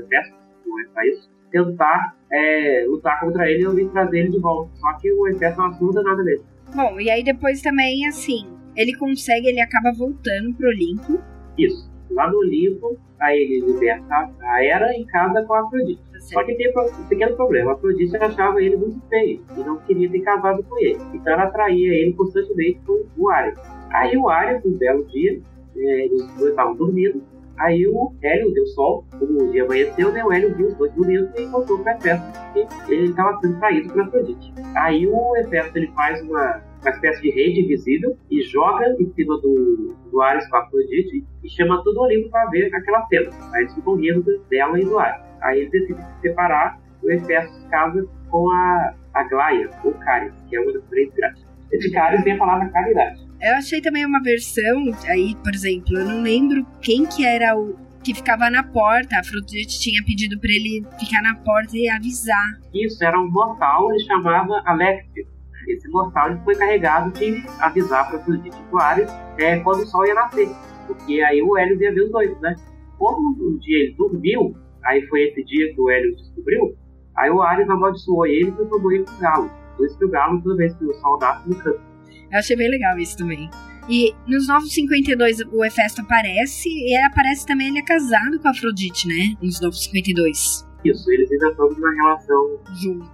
tentar 1.50 2.16
é, 2.30 2.84
lutar 2.86 3.20
contra 3.20 3.50
ele 3.50 3.62
e 3.62 3.64
eu 3.64 3.74
vim 3.74 3.88
trazer 3.88 4.20
ele 4.20 4.30
de 4.30 4.38
volta. 4.38 4.70
Só 4.76 4.92
que 4.94 5.12
o 5.12 5.26
exército 5.26 5.60
não 5.60 5.68
ajuda 5.70 6.02
nada 6.02 6.22
dele. 6.22 6.42
Bom, 6.74 7.00
e 7.00 7.10
aí 7.10 7.22
depois 7.24 7.60
também, 7.60 8.06
assim, 8.06 8.46
ele 8.76 8.96
consegue, 8.96 9.48
ele 9.48 9.60
acaba 9.60 9.92
voltando 9.92 10.54
pro 10.54 10.68
Olimpo. 10.68 11.20
Isso. 11.58 11.90
Lá 12.10 12.30
no 12.30 12.38
Olimpo, 12.38 12.96
aí 13.20 13.36
ele 13.36 13.72
liberta 13.72 14.30
a 14.40 14.64
Era 14.64 14.92
em 14.94 15.04
casa 15.06 15.42
com 15.44 15.54
a 15.54 15.60
Afrodite. 15.60 16.00
tá 16.12 16.20
Só 16.20 16.44
que 16.44 16.54
tem 16.54 16.72
um 16.76 17.08
pequeno 17.08 17.36
problema. 17.36 17.72
A 17.72 17.74
Afrodite 17.74 18.16
achava 18.16 18.62
ele 18.62 18.76
muito 18.76 19.00
feio 19.08 19.42
e 19.56 19.60
não 19.60 19.78
queria 19.78 20.10
ter 20.10 20.20
casado 20.20 20.62
com 20.64 20.78
ele. 20.78 20.98
Então 21.14 21.32
ela 21.32 21.44
atraía 21.44 21.92
ele 21.92 22.12
constantemente 22.14 22.80
com 22.86 23.04
o 23.16 23.30
Ares. 23.30 23.58
Aí 23.90 24.16
o 24.16 24.28
Ares, 24.28 24.64
um 24.64 24.76
belo 24.76 25.04
dia, 25.06 25.40
é, 25.76 26.04
eles 26.04 26.22
estavam 26.40 26.74
dormindo. 26.74 27.22
Aí 27.60 27.86
o 27.86 28.12
Hélio 28.22 28.54
deu 28.54 28.66
sol, 28.68 29.04
o 29.20 29.50
dia 29.50 29.64
amanheceu, 29.64 30.10
né? 30.12 30.24
O 30.24 30.32
Hélio 30.32 30.54
viu 30.56 30.68
os 30.68 30.74
dois 30.78 30.92
dormindo 30.94 31.28
e 31.38 31.44
voltou 31.44 31.78
para 31.80 31.92
Hefesto, 31.92 32.26
porque 32.32 32.94
ele 32.94 33.10
estava 33.10 33.38
sendo 33.40 33.58
traído 33.58 33.92
por 33.92 34.00
Afrodite. 34.00 34.52
Aí 34.74 35.06
o 35.06 35.36
Hefesto 35.36 35.76
ele 35.76 35.88
faz 35.88 36.22
uma, 36.22 36.62
uma 36.80 36.90
espécie 36.90 37.20
de 37.20 37.30
rede 37.30 37.60
invisível 37.60 38.16
e 38.30 38.42
joga 38.44 38.96
em 38.98 39.12
cima 39.12 39.38
do, 39.42 39.94
do 40.10 40.22
Ares 40.22 40.48
com 40.48 40.56
a 40.56 40.60
Afrodite 40.60 41.22
e 41.44 41.50
chama 41.50 41.84
todo 41.84 41.98
o 41.98 42.04
Olimpo 42.04 42.30
para 42.30 42.48
ver 42.48 42.74
aquela 42.74 43.04
cena. 43.06 43.30
Aí 43.52 43.62
eles 43.62 43.74
ficam 43.74 43.94
rindo 43.96 44.42
dela 44.50 44.80
e 44.80 44.84
do 44.84 44.98
Ares. 44.98 45.22
Aí 45.42 45.60
eles 45.60 45.70
decidem 45.70 46.02
se 46.02 46.20
separar, 46.22 46.80
o 47.02 47.10
Hefesto 47.10 47.52
se 47.52 47.68
casa 47.68 48.08
com 48.30 48.50
a, 48.50 48.94
a 49.12 49.24
Glaia, 49.24 49.68
ou 49.84 49.92
Cáris, 49.92 50.32
que 50.48 50.56
é 50.56 50.60
uma 50.60 50.72
das 50.72 50.84
três 50.84 51.12
graças. 51.14 51.46
Esse 51.70 51.92
Cáris 51.92 52.24
tem 52.24 52.32
a 52.32 52.38
palavra 52.38 52.70
caridade. 52.70 53.29
Eu 53.40 53.54
achei 53.54 53.80
também 53.80 54.04
uma 54.04 54.22
versão, 54.22 54.92
aí, 55.08 55.34
por 55.42 55.54
exemplo, 55.54 55.96
eu 55.96 56.04
não 56.04 56.22
lembro 56.22 56.66
quem 56.82 57.06
que 57.06 57.24
era 57.24 57.56
o 57.56 57.74
que 58.02 58.14
ficava 58.14 58.50
na 58.50 58.62
porta. 58.62 59.16
A 59.16 59.20
Afrodite 59.20 59.80
tinha 59.80 60.02
pedido 60.04 60.38
pra 60.38 60.50
ele 60.50 60.84
ficar 60.98 61.22
na 61.22 61.34
porta 61.36 61.76
e 61.76 61.88
avisar. 61.88 62.60
Isso 62.74 63.02
era 63.02 63.18
um 63.18 63.30
mortal, 63.30 63.90
ele 63.92 64.04
chamava 64.04 64.62
Alexis. 64.66 65.26
Esse 65.68 65.88
mortal 65.88 66.30
ele 66.30 66.40
foi 66.44 66.54
carregado 66.54 67.12
de 67.12 67.42
avisar 67.60 68.08
para 68.08 68.18
Afrodite 68.18 68.56
e 68.56 68.82
Ares 68.82 69.10
é, 69.38 69.58
quando 69.60 69.82
o 69.82 69.86
sol 69.86 70.06
ia 70.06 70.14
nascer. 70.14 70.48
Porque 70.86 71.20
aí 71.22 71.42
o 71.42 71.56
Hélio 71.56 71.80
ia 71.80 71.94
ver 71.94 72.04
os 72.04 72.10
dois, 72.10 72.40
né? 72.40 72.56
Como 72.98 73.30
um 73.30 73.58
dia 73.58 73.84
ele 73.84 73.94
dormiu, 73.94 74.54
aí 74.84 75.06
foi 75.06 75.22
esse 75.22 75.44
dia 75.44 75.72
que 75.74 75.80
o 75.80 75.88
Hélio 75.88 76.14
descobriu, 76.16 76.76
aí 77.16 77.30
o 77.30 77.40
Ares 77.40 77.68
amaldiçoou 77.68 78.26
ele 78.26 78.48
e 78.48 78.52
transformou 78.52 78.92
ele 78.92 79.04
pro 79.04 79.18
galo. 79.18 79.50
Por 79.76 79.86
isso 79.86 79.98
que 79.98 80.04
o 80.04 80.10
galo, 80.10 80.42
toda 80.42 80.56
vez 80.56 80.74
que 80.74 80.84
o 80.84 80.92
sol 80.94 81.18
nasce, 81.18 81.48
no 81.48 81.56
canto. 81.56 81.89
Eu 82.32 82.38
achei 82.38 82.56
bem 82.56 82.70
legal 82.70 82.98
isso 82.98 83.16
também. 83.16 83.48
E 83.88 84.14
nos 84.26 84.46
Novos 84.46 84.72
52 84.72 85.40
o 85.52 85.64
Hefesto 85.64 86.02
aparece, 86.02 86.68
e 86.68 86.96
aparece 86.96 87.44
também, 87.46 87.68
ele 87.68 87.78
é 87.78 87.84
casado 87.84 88.38
com 88.38 88.48
a 88.48 88.50
Afrodite, 88.52 89.08
né? 89.08 89.34
Nos 89.42 89.60
Novos 89.60 89.84
52. 89.84 90.64
Isso, 90.84 91.10
eles 91.10 91.30
ainda 91.30 91.48
estão 91.48 91.68
numa 91.68 91.92
relação. 91.94 92.60
Juntos. 92.80 93.10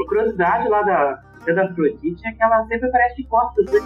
A 0.00 0.08
curiosidade 0.08 0.68
lá 0.68 0.82
da, 0.82 1.22
da 1.52 1.64
Afrodite 1.66 2.26
é 2.26 2.32
que 2.32 2.42
ela 2.42 2.66
sempre 2.66 2.88
aparece 2.88 3.16
de 3.16 3.28
costas, 3.28 3.70
né? 3.70 3.80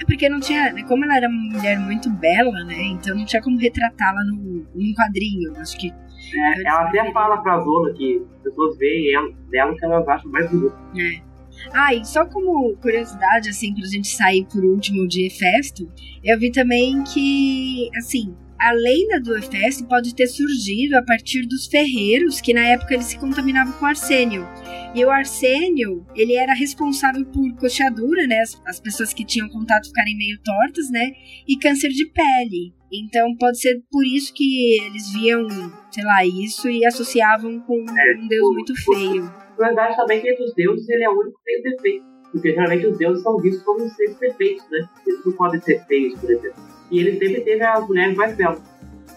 É 0.00 0.04
porque 0.04 0.28
não 0.28 0.40
tinha. 0.40 0.72
Como 0.86 1.04
ela 1.04 1.16
era 1.16 1.28
uma 1.28 1.52
mulher 1.52 1.78
muito 1.78 2.10
bela, 2.10 2.64
né? 2.64 2.82
Então 2.82 3.14
não 3.14 3.24
tinha 3.24 3.42
como 3.42 3.58
retratá-la 3.58 4.24
num, 4.24 4.66
num 4.74 4.94
quadrinho. 4.94 5.56
Acho 5.58 5.78
que. 5.78 5.90
É, 5.90 6.68
ela 6.68 6.88
até 6.88 7.12
fala 7.12 7.36
pra 7.42 7.60
Zola 7.60 7.92
que 7.92 8.24
as 8.36 8.42
pessoas 8.42 8.78
veem 8.78 9.14
ela, 9.14 9.28
dela 9.50 9.74
que 9.76 9.84
elas 9.84 10.08
acham 10.08 10.30
mais 10.30 10.50
bonita. 10.50 10.76
É. 10.98 11.25
Ah, 11.72 11.94
e 11.94 12.04
só 12.04 12.24
como 12.26 12.76
curiosidade, 12.76 13.48
assim, 13.48 13.74
pra 13.74 13.86
gente 13.86 14.08
sair 14.08 14.46
por 14.46 14.64
último 14.64 15.06
de 15.06 15.26
Hefesto, 15.26 15.90
eu 16.22 16.38
vi 16.38 16.50
também 16.50 17.02
que, 17.04 17.88
assim, 17.96 18.34
a 18.58 18.72
lenda 18.72 19.20
do 19.20 19.36
Hefesto 19.36 19.84
pode 19.86 20.14
ter 20.14 20.26
surgido 20.26 20.96
a 20.96 21.02
partir 21.02 21.46
dos 21.46 21.66
ferreiros, 21.66 22.40
que 22.40 22.54
na 22.54 22.66
época 22.66 22.94
eles 22.94 23.06
se 23.06 23.18
contaminavam 23.18 23.72
com 23.74 23.86
arsênio. 23.86 24.46
E 24.94 25.04
o 25.04 25.10
arsênio, 25.10 26.06
ele 26.14 26.34
era 26.34 26.54
responsável 26.54 27.24
por 27.26 27.54
coxadura, 27.56 28.26
né? 28.26 28.40
As, 28.40 28.60
as, 28.66 28.80
pessoas 28.80 29.12
que 29.12 29.24
tinham 29.24 29.48
contato 29.48 29.88
ficarem 29.88 30.16
meio 30.16 30.38
tortas, 30.42 30.90
né? 30.90 31.12
E 31.46 31.58
câncer 31.58 31.90
de 31.90 32.06
pele. 32.06 32.72
Então 32.90 33.36
pode 33.36 33.60
ser 33.60 33.82
por 33.90 34.06
isso 34.06 34.32
que 34.32 34.80
eles 34.82 35.12
viam, 35.12 35.46
sei 35.90 36.04
lá, 36.04 36.24
isso 36.24 36.68
e 36.70 36.84
associavam 36.86 37.60
com 37.60 37.74
é, 37.74 38.18
um 38.18 38.26
deus 38.26 38.54
muito 38.54 38.74
feio. 38.74 39.45
Na 39.58 39.66
verdade, 39.66 39.96
também 39.96 40.20
que 40.20 40.30
entre 40.30 40.44
os 40.44 40.54
deuses 40.54 40.88
ele 40.88 41.04
é 41.04 41.10
o 41.10 41.18
único 41.18 41.38
que 41.38 41.44
tem 41.44 41.60
o 41.60 41.62
defeito. 41.62 42.04
Porque 42.32 42.52
geralmente 42.52 42.86
os 42.86 42.98
deuses 42.98 43.22
são 43.22 43.38
vistos 43.38 43.62
como 43.62 43.88
seres 43.90 44.16
perfeitos, 44.16 44.64
né? 44.70 44.88
Eles 45.06 45.24
não 45.24 45.32
podem 45.32 45.60
ser 45.60 45.84
feios, 45.86 46.18
por 46.20 46.30
exemplo. 46.30 46.62
E 46.90 47.00
ele 47.00 47.18
sempre 47.18 47.40
teve 47.40 47.62
as 47.62 47.86
mulheres 47.86 48.16
mais 48.16 48.36
belas. 48.36 48.62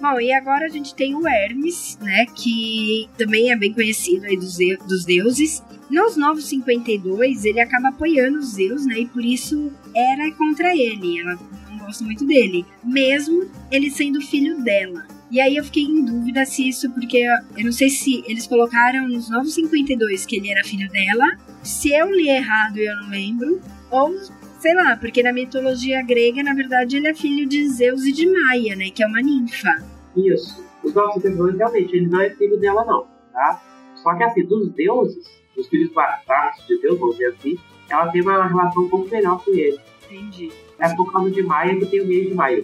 Bom, 0.02 0.20
e 0.22 0.32
agora 0.32 0.66
a 0.66 0.70
gente 0.70 0.96
tem 0.96 1.14
o 1.14 1.28
Hermes, 1.28 1.98
né, 2.02 2.26
que 2.34 3.10
também 3.18 3.52
é 3.52 3.56
bem 3.58 3.74
conhecido 3.74 4.26
aí 4.26 4.38
dos, 4.38 4.58
dos 4.88 5.04
deuses. 5.04 5.62
Nos 5.90 6.16
952, 6.16 7.44
ele 7.44 7.60
acaba 7.60 7.90
apoiando 7.90 8.38
os 8.38 8.54
Zeus, 8.54 8.86
né, 8.86 9.00
e 9.00 9.06
por 9.08 9.26
isso 9.26 9.74
era 9.94 10.32
contra 10.36 10.74
ele. 10.74 11.20
Ela 11.20 11.38
não 11.70 11.80
gosta 11.80 12.06
muito 12.06 12.26
dele, 12.26 12.66
mesmo 12.82 13.50
ele 13.70 13.92
sendo 13.92 14.22
filho 14.22 14.64
dela. 14.64 15.06
E 15.32 15.40
aí 15.40 15.58
eu 15.58 15.64
fiquei 15.64 15.84
em 15.84 16.04
dúvida 16.04 16.44
se 16.46 16.68
isso, 16.68 16.90
porque 16.92 17.18
eu 17.58 17.64
não 17.64 17.72
sei 17.72 17.90
se 17.90 18.24
eles 18.28 18.48
colocaram 18.48 19.08
nos 19.08 19.30
952 19.30 20.26
que 20.26 20.38
ele 20.38 20.50
era 20.50 20.64
filho 20.64 20.90
dela, 20.90 21.26
se 21.64 21.94
eu 21.94 22.12
li 22.12 22.30
errado 22.30 22.78
e 22.78 22.86
eu 22.86 22.96
não 22.96 23.10
lembro, 23.10 23.62
ou 23.92 24.12
sei 24.60 24.74
lá, 24.74 24.98
porque 24.98 25.22
na 25.22 25.32
mitologia 25.32 26.02
grega, 26.02 26.42
na 26.44 26.54
verdade, 26.54 26.98
ele 26.98 27.08
é 27.08 27.14
filho 27.14 27.48
de 27.48 27.68
Zeus 27.70 28.04
e 28.06 28.12
de 28.12 28.28
Maia, 28.28 28.76
né? 28.76 28.90
Que 28.90 29.04
é 29.04 29.08
uma 29.08 29.22
ninfa. 29.22 29.84
Isso. 30.16 30.64
Os 30.84 30.94
nossos 30.94 31.22
deuses, 31.22 31.58
realmente, 31.58 31.96
ele 31.96 32.08
não 32.08 32.22
é 32.22 32.30
filho 32.32 32.58
dela, 32.60 32.84
não, 32.86 33.08
tá? 33.32 33.62
Só 33.96 34.16
que, 34.16 34.24
assim, 34.24 34.46
dos 34.46 34.72
deuses, 34.74 35.24
dos 35.56 35.68
filhos 35.68 35.92
bastardos 35.94 36.66
de 36.68 36.80
Deus, 36.82 37.00
vamos 37.00 37.18
dizer 37.18 37.36
assim, 37.38 37.58
ela 37.90 38.08
tem 38.12 38.22
uma 38.22 38.48
relação 38.48 38.84
um 38.84 38.90
pouco 38.90 39.10
melhor 39.10 39.44
com 39.44 39.52
ele. 39.52 39.80
Entendi. 40.06 40.52
É 40.80 40.90
por 40.96 41.12
causa 41.12 41.30
de 41.30 41.42
Maia 41.44 41.78
que 41.78 41.86
tem 41.86 42.02
o 42.02 42.08
rei 42.08 42.28
de 42.28 42.34
Maia. 42.34 42.64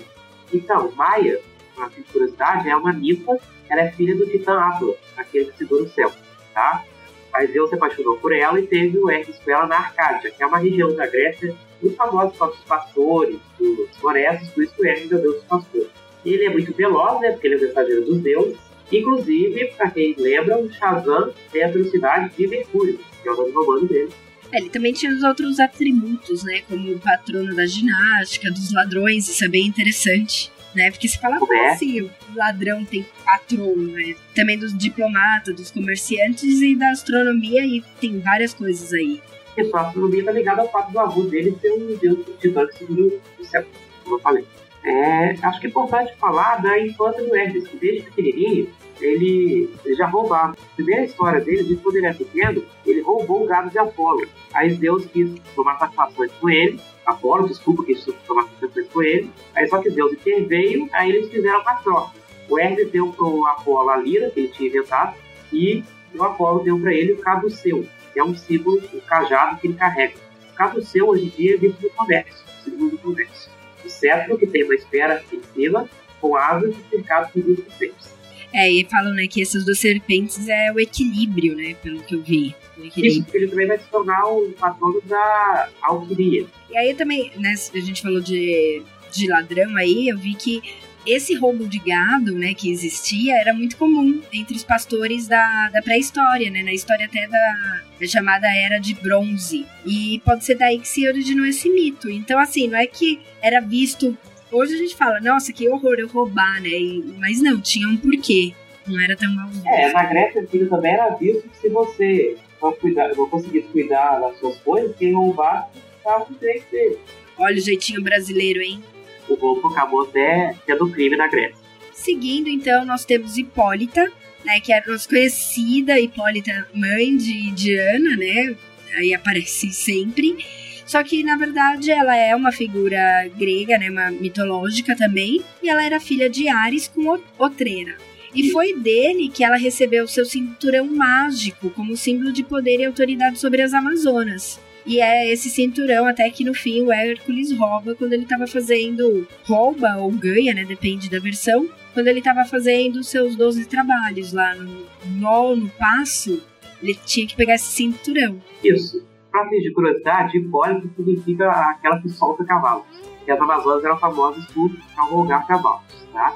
Então, 0.54 0.92
Maia, 0.94 1.40
uma 1.78 1.90
curiosidade, 2.12 2.70
é 2.70 2.76
uma 2.76 2.94
ninfa, 2.94 3.38
ela 3.70 3.82
é 3.82 3.92
filha 3.92 4.16
do 4.16 4.26
titã 4.26 4.60
Atlas, 4.60 4.96
aquele 5.18 5.46
que 5.46 5.58
segura 5.58 5.84
o 5.84 5.90
céu, 5.90 6.12
tá? 6.54 6.84
Mas 7.32 7.52
Deus 7.52 7.70
se 7.70 7.76
apaixonou 7.76 8.18
por 8.18 8.34
ela 8.34 8.60
e 8.60 8.68
teve 8.68 8.98
o 8.98 9.10
Hermes 9.10 9.38
com 9.38 9.52
ela 9.52 9.68
na 9.68 9.78
Arcádia, 9.78 10.32
que 10.32 10.42
é 10.42 10.46
uma 10.46 10.58
região 10.58 10.96
da 10.96 11.06
Grécia 11.06 11.56
muito 11.82 11.96
famosa 11.98 12.32
por 12.32 12.40
causa 12.40 12.56
dos 12.56 12.66
pastores, 12.66 13.40
dos 13.60 13.98
florestas, 13.98 14.50
por 14.50 14.64
isso 14.64 14.74
que 14.74 14.82
o 14.82 14.86
Hermes 14.86 15.12
é 15.12 15.16
o 15.16 15.22
deus 15.22 15.36
dos 15.36 15.44
pastores. 15.44 15.90
Ele 16.26 16.46
é 16.46 16.50
muito 16.50 16.74
veloz, 16.74 17.20
né, 17.22 17.32
porque 17.32 17.48
ele 17.48 17.56
é 17.56 17.58
o 17.58 17.62
mensageiro 17.62 18.06
dos 18.06 18.20
deuses. 18.20 18.58
Inclusive, 18.92 19.74
para 19.76 19.90
quem 19.90 20.16
lembra, 20.18 20.58
o 20.60 20.72
Shazam 20.72 21.34
tem 21.52 21.64
a 21.64 21.68
velocidade 21.68 22.36
de 22.36 22.48
Mercúrio, 22.48 23.00
que 23.22 23.28
é 23.28 23.32
o 23.32 23.36
nome 23.36 23.52
romano 23.52 23.88
dele. 23.88 24.12
É, 24.52 24.60
ele 24.60 24.70
também 24.70 24.94
tinha 24.94 25.12
os 25.12 25.24
outros 25.24 25.60
atributos, 25.60 26.44
né, 26.44 26.62
como 26.70 26.94
o 26.94 27.00
patrono 27.00 27.54
da 27.56 27.66
ginástica, 27.66 28.50
dos 28.50 28.72
ladrões, 28.72 29.28
isso 29.28 29.44
é 29.44 29.48
bem 29.48 29.68
interessante 29.68 30.55
né? 30.76 30.92
Porque 30.92 31.08
se 31.08 31.18
fala 31.18 31.40
é? 31.52 31.68
assim, 31.70 32.02
o 32.02 32.12
ladrão 32.36 32.84
tem 32.86 33.06
patrono, 33.24 33.92
né? 33.92 34.16
Também 34.34 34.58
dos 34.58 34.78
diplomatas, 34.78 35.56
dos 35.56 35.72
comerciantes 35.72 36.62
e 36.62 36.76
da 36.76 36.92
astronomia, 36.92 37.66
e 37.66 37.84
tem 38.00 38.20
várias 38.20 38.54
coisas 38.54 38.94
aí. 38.94 39.22
Isso, 39.58 39.76
a 39.76 39.82
astronomia 39.82 40.24
tá 40.24 40.32
ligada 40.32 40.62
ao 40.62 40.72
fato 40.72 40.92
do 40.92 41.00
avô 41.00 41.24
dele 41.24 41.58
ser 41.62 41.72
um 41.72 41.96
deus 41.96 42.26
titã 42.40 42.68
que 42.68 42.78
segura 42.78 43.16
o 43.40 43.46
céu, 43.46 43.66
como 44.04 44.18
eu 44.18 44.20
falei. 44.20 44.46
É, 44.86 45.36
acho 45.42 45.60
que 45.60 45.66
é 45.66 45.70
importante 45.70 46.16
falar 46.18 46.62
da 46.62 46.80
infância 46.80 47.24
do 47.24 47.36
Hermes, 47.36 47.68
que 47.68 47.76
desde 47.76 48.04
pequenininho 48.04 48.70
ele, 49.02 49.74
já 49.98 50.06
roubava. 50.06 50.54
A 50.54 50.76
primeira 50.76 51.04
história 51.04 51.42
dele, 51.42 51.64
de 51.64 51.76
quando 51.78 51.96
ele 51.96 52.06
era 52.06 52.16
pequeno, 52.16 52.64
ele 52.86 53.02
roubou 53.02 53.44
o 53.44 53.48
gado 53.48 53.72
de 53.72 53.80
Apolo. 53.80 54.28
Aí 54.54 54.76
Deus 54.76 55.06
quis 55.08 55.34
tomar 55.56 55.80
satisfações 55.80 56.32
com 56.34 56.50
ele, 56.50 56.80
Apolo, 57.04 57.48
desculpa 57.48 57.84
que 57.84 57.94
isso 57.94 58.14
tomar 58.28 58.44
satisfações 58.44 58.88
com 58.90 59.02
ele. 59.02 59.32
Aí 59.56 59.68
só 59.68 59.80
que 59.80 59.90
Deus 59.90 60.14
interveio, 60.14 60.88
aí 60.94 61.10
eles 61.10 61.32
fizeram 61.32 61.62
uma 61.62 61.76
troca. 61.76 62.12
O 62.48 62.60
Hermes 62.60 62.92
deu 62.92 63.12
pro 63.12 63.44
Apolo 63.48 63.90
a 63.90 63.98
lira 63.98 64.30
que 64.30 64.42
ele 64.42 64.50
tinha 64.50 64.70
inventado 64.70 65.16
e 65.52 65.84
o 66.14 66.24
Apolo 66.24 66.64
deu 66.64 66.80
para 66.80 66.94
ele 66.94 67.14
o 67.14 67.18
caduceu, 67.18 67.88
que 68.14 68.20
é 68.20 68.24
um 68.24 68.36
símbolo, 68.36 68.82
o 68.94 68.98
um 68.98 69.00
cajado 69.02 69.58
que 69.58 69.68
ele 69.68 69.74
carrega. 69.74 70.14
O 70.52 70.56
caduceu 70.56 71.08
hoje 71.08 71.26
em 71.26 71.30
dia 71.30 71.56
é 71.56 71.58
visto 71.58 71.82
no 71.82 71.90
comércio, 71.90 72.46
símbolo 72.64 72.92
do 72.92 72.98
comércio. 73.00 73.55
O 73.86 73.90
cetro 73.90 74.38
que 74.38 74.48
tem 74.48 74.64
uma 74.64 74.76
esfera 74.76 75.24
em 75.32 75.42
cima 75.54 75.90
com 76.20 76.36
asas 76.36 76.76
e 76.76 76.90
cercado 76.90 77.32
por 77.32 77.42
duas 77.42 77.60
serpentes. 77.60 78.16
É, 78.54 78.72
e 78.72 78.86
falam 78.90 79.14
né, 79.14 79.28
que 79.28 79.42
essas 79.42 79.66
duas 79.66 79.80
serpentes 79.80 80.48
é 80.48 80.72
o 80.72 80.80
equilíbrio, 80.80 81.56
né? 81.56 81.76
Pelo 81.84 82.02
que 82.02 82.16
eu 82.16 82.22
vi. 82.22 82.56
Isso, 82.96 83.26
ele 83.34 83.48
também 83.48 83.68
vai 83.68 83.78
se 83.78 83.86
tornar 83.90 84.24
o 84.26 84.52
patrono 84.54 85.02
da 85.02 85.70
alquimia. 85.82 86.46
E 86.70 86.78
aí 86.78 86.94
também, 86.94 87.32
né, 87.38 87.54
a 87.74 87.80
gente 87.80 88.02
falou 88.02 88.22
de, 88.22 88.82
de 89.12 89.28
ladrão 89.28 89.76
aí, 89.76 90.10
eu 90.10 90.18
vi 90.18 90.36
que 90.36 90.62
esse 91.06 91.36
roubo 91.36 91.68
de 91.68 91.80
gado, 91.80 92.34
né, 92.34 92.54
que 92.54 92.72
existia, 92.72 93.40
era 93.40 93.54
muito 93.54 93.78
comum 93.78 94.22
entre 94.34 94.56
os 94.56 94.64
pastores 94.64 95.28
da, 95.28 95.70
da 95.70 95.82
pré-história, 95.82 96.50
né, 96.50 96.64
na 96.64 96.74
história 96.74 97.06
até 97.06 97.28
da, 97.28 97.82
da, 98.00 98.08
chamada 98.08 98.48
Era 98.48 98.80
de 98.80 98.94
Bronze. 98.96 99.66
E 99.86 100.22
pode 100.26 100.44
ser 100.44 100.56
daí 100.56 100.80
que 100.80 100.88
se 100.88 101.08
originou 101.08 101.46
esse 101.46 101.70
mito. 101.70 102.10
Então, 102.10 102.40
assim, 102.40 102.68
não 102.68 102.78
é 102.78 102.88
que 102.88 103.20
era 103.42 103.60
visto... 103.60 104.18
Hoje 104.52 104.76
a 104.76 104.78
gente 104.78 104.96
fala, 104.96 105.20
nossa, 105.20 105.52
que 105.52 105.68
horror 105.68 105.96
eu 105.98 106.08
roubar, 106.08 106.62
né, 106.62 106.70
e, 106.70 107.04
mas 107.20 107.42
não, 107.42 107.60
tinha 107.62 107.88
um 107.88 107.98
porquê. 107.98 108.54
Não 108.88 109.00
era 109.00 109.16
tão 109.16 109.34
mal 109.34 109.48
visto. 109.50 109.68
É, 109.68 109.92
na 109.92 110.06
Grécia 110.06 110.42
Antiga 110.42 110.68
também 110.68 110.94
era 110.94 111.10
visto 111.16 111.50
que 111.50 111.58
se 111.58 111.70
você 111.70 112.38
não, 112.62 112.72
cuidar, 112.74 113.10
não 113.16 113.28
conseguisse 113.28 113.68
cuidar 113.70 114.20
das 114.20 114.38
suas 114.40 114.58
coisas, 114.60 114.96
quem 114.96 115.14
roubar 115.14 115.70
estava 115.98 116.26
direito 116.40 116.70
dele. 116.72 117.00
Olha 117.38 117.58
o 117.58 117.62
jeitinho 117.62 118.02
brasileiro, 118.02 118.62
hein? 118.62 118.82
O 119.28 119.36
roubo 119.36 119.68
acabou 119.68 120.04
até 120.04 120.56
sendo 120.66 120.90
crime 120.90 121.16
na 121.16 121.28
Grécia. 121.28 121.58
Seguindo, 121.94 122.50
então, 122.50 122.86
nós 122.86 123.06
temos 123.06 123.38
Hipólita, 123.38 124.12
né, 124.44 124.60
que 124.60 124.72
é 124.72 124.80
a 124.80 124.84
nossa 124.86 125.08
conhecida 125.08 126.00
Hipólita, 126.00 126.68
mãe 126.74 127.16
de 127.16 127.52
Diana, 127.52 128.16
né? 128.16 128.56
Aí 128.98 129.14
aparece 129.14 129.72
sempre. 129.72 130.38
Só 130.86 131.04
que, 131.04 131.24
na 131.24 131.36
verdade, 131.36 131.90
ela 131.90 132.16
é 132.16 132.36
uma 132.36 132.52
figura 132.52 133.28
grega, 133.36 133.78
né, 133.78 133.90
uma 133.90 134.12
mitológica 134.12 134.96
também, 134.96 135.42
e 135.64 135.70
ela 135.70 135.84
era 135.84 136.00
filha 136.00 136.30
de 136.30 136.48
Ares 136.48 136.88
com 136.88 137.20
Otreira. 137.40 137.96
E 138.36 138.52
foi 138.52 138.76
dele 138.76 139.30
que 139.30 139.44
ela 139.44 139.56
recebeu 139.56 140.08
seu 140.08 140.26
cinturão 140.26 140.86
mágico 140.86 141.70
como 141.70 141.96
símbolo 141.96 142.34
de 142.34 142.44
poder 142.44 142.82
e 142.82 142.86
autoridade 142.86 143.40
sobre 143.40 143.62
as 143.62 143.74
Amazonas. 143.74 144.60
E 144.86 145.02
é 145.02 145.32
esse 145.32 145.50
cinturão 145.50 146.06
até 146.06 146.30
que 146.30 146.44
no 146.44 146.54
fim 146.54 146.84
o 146.84 146.92
Hércules 146.92 147.52
rouba 147.58 147.96
quando 147.96 148.14
ele 148.14 148.24
estava 148.24 148.46
fazendo. 148.46 149.28
rouba 149.44 149.98
ou 149.98 150.12
ganha, 150.12 150.54
né? 150.54 150.64
Depende 150.64 151.10
da 151.10 151.20
versão. 151.20 151.68
Quando 151.94 152.08
ele 152.08 152.20
estava 152.20 152.46
fazendo 152.46 153.04
seus 153.04 153.36
12 153.36 153.66
trabalhos 153.66 154.34
lá 154.34 154.54
no 154.56 154.86
nono 155.20 155.72
passo, 155.80 156.44
ele 156.82 156.94
tinha 157.06 157.26
que 157.26 157.36
pegar 157.36 157.56
esse 157.56 157.72
cinturão. 157.72 158.42
Isso. 158.64 159.04
Pra 159.32 159.50
fim 159.50 159.60
de 159.60 159.74
curiosidade, 159.74 160.38
Hipólito 160.38 160.90
significa 160.96 161.50
aquela 161.50 162.00
que 162.02 162.10
solta 162.10 162.46
cavalos. 162.46 162.86
E 163.28 163.32
as 163.32 163.40
Amazonas 163.40 163.84
eram 163.84 163.98
famosas 163.98 164.46
por 164.48 164.72
cavalgar 164.96 165.48
cavalos, 165.48 166.08
tá? 166.14 166.34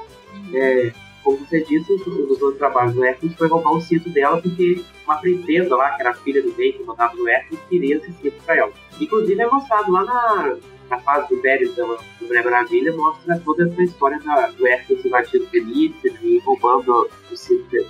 É, 0.52 0.92
como 1.22 1.38
você 1.38 1.62
disse, 1.62 1.92
um 1.92 2.26
dos 2.26 2.40
outros 2.40 2.58
trabalhos 2.58 2.94
do 2.94 3.04
Hércules 3.04 3.34
foi 3.36 3.48
roubar 3.48 3.72
o 3.72 3.80
cinto 3.80 4.08
dela 4.10 4.40
porque 4.40 4.82
uma 5.04 5.16
princesa 5.18 5.76
lá, 5.76 5.90
que 5.90 6.02
era 6.02 6.14
filha 6.14 6.42
do 6.42 6.52
rei 6.52 6.72
que 6.72 6.82
mandava 6.84 7.14
no 7.14 7.28
Hércules, 7.28 7.62
queria 7.68 7.96
esse 7.96 8.12
cinto 8.12 8.42
pra 8.44 8.56
ela. 8.56 8.72
Inclusive 9.00 9.40
é 9.40 9.46
mostrado 9.46 9.92
lá 9.92 10.04
na, 10.04 10.56
na 10.88 10.98
fase 10.98 11.28
do 11.28 11.40
Velho 11.42 11.72
do 11.72 11.98
Mulher 12.26 12.44
Maravilha, 12.44 12.96
mostra 12.96 13.38
toda 13.40 13.68
essa 13.68 13.82
história 13.82 14.18
da, 14.20 14.48
do 14.48 14.66
Hércules 14.66 15.04
invadindo 15.04 15.46
Felipe 15.48 16.14
e 16.22 16.38
roubando 16.40 17.08
o 17.30 17.36
cinto 17.36 17.64
dele. 17.70 17.88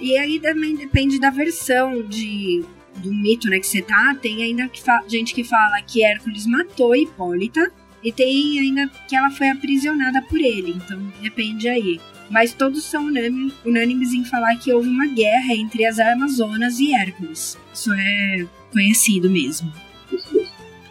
E 0.00 0.16
aí 0.16 0.40
também 0.40 0.74
depende 0.74 1.20
da 1.20 1.30
versão 1.30 2.02
de, 2.02 2.64
do 2.96 3.12
mito 3.12 3.48
né, 3.48 3.60
que 3.60 3.66
você 3.66 3.80
tá. 3.80 4.16
Tem 4.20 4.42
ainda 4.42 4.68
que 4.68 4.82
gente 5.06 5.34
que 5.34 5.44
fala 5.44 5.80
que 5.82 6.04
Hércules 6.04 6.46
matou 6.46 6.94
Hipólita. 6.94 7.72
E 8.02 8.12
tem 8.12 8.58
ainda 8.58 8.90
que 9.08 9.14
ela 9.14 9.30
foi 9.30 9.48
aprisionada 9.48 10.22
por 10.22 10.40
ele. 10.40 10.72
Então 10.72 11.00
depende 11.20 11.68
aí 11.68 12.00
mas 12.32 12.54
todos 12.54 12.82
são 12.84 13.08
unânimes 13.62 14.14
em 14.14 14.24
falar 14.24 14.56
que 14.56 14.72
houve 14.72 14.88
uma 14.88 15.06
guerra 15.06 15.52
entre 15.52 15.84
as 15.84 15.98
Amazonas 15.98 16.80
e 16.80 16.94
Hércules. 16.94 17.58
Isso 17.74 17.92
é 17.92 18.46
conhecido 18.72 19.28
mesmo. 19.28 19.70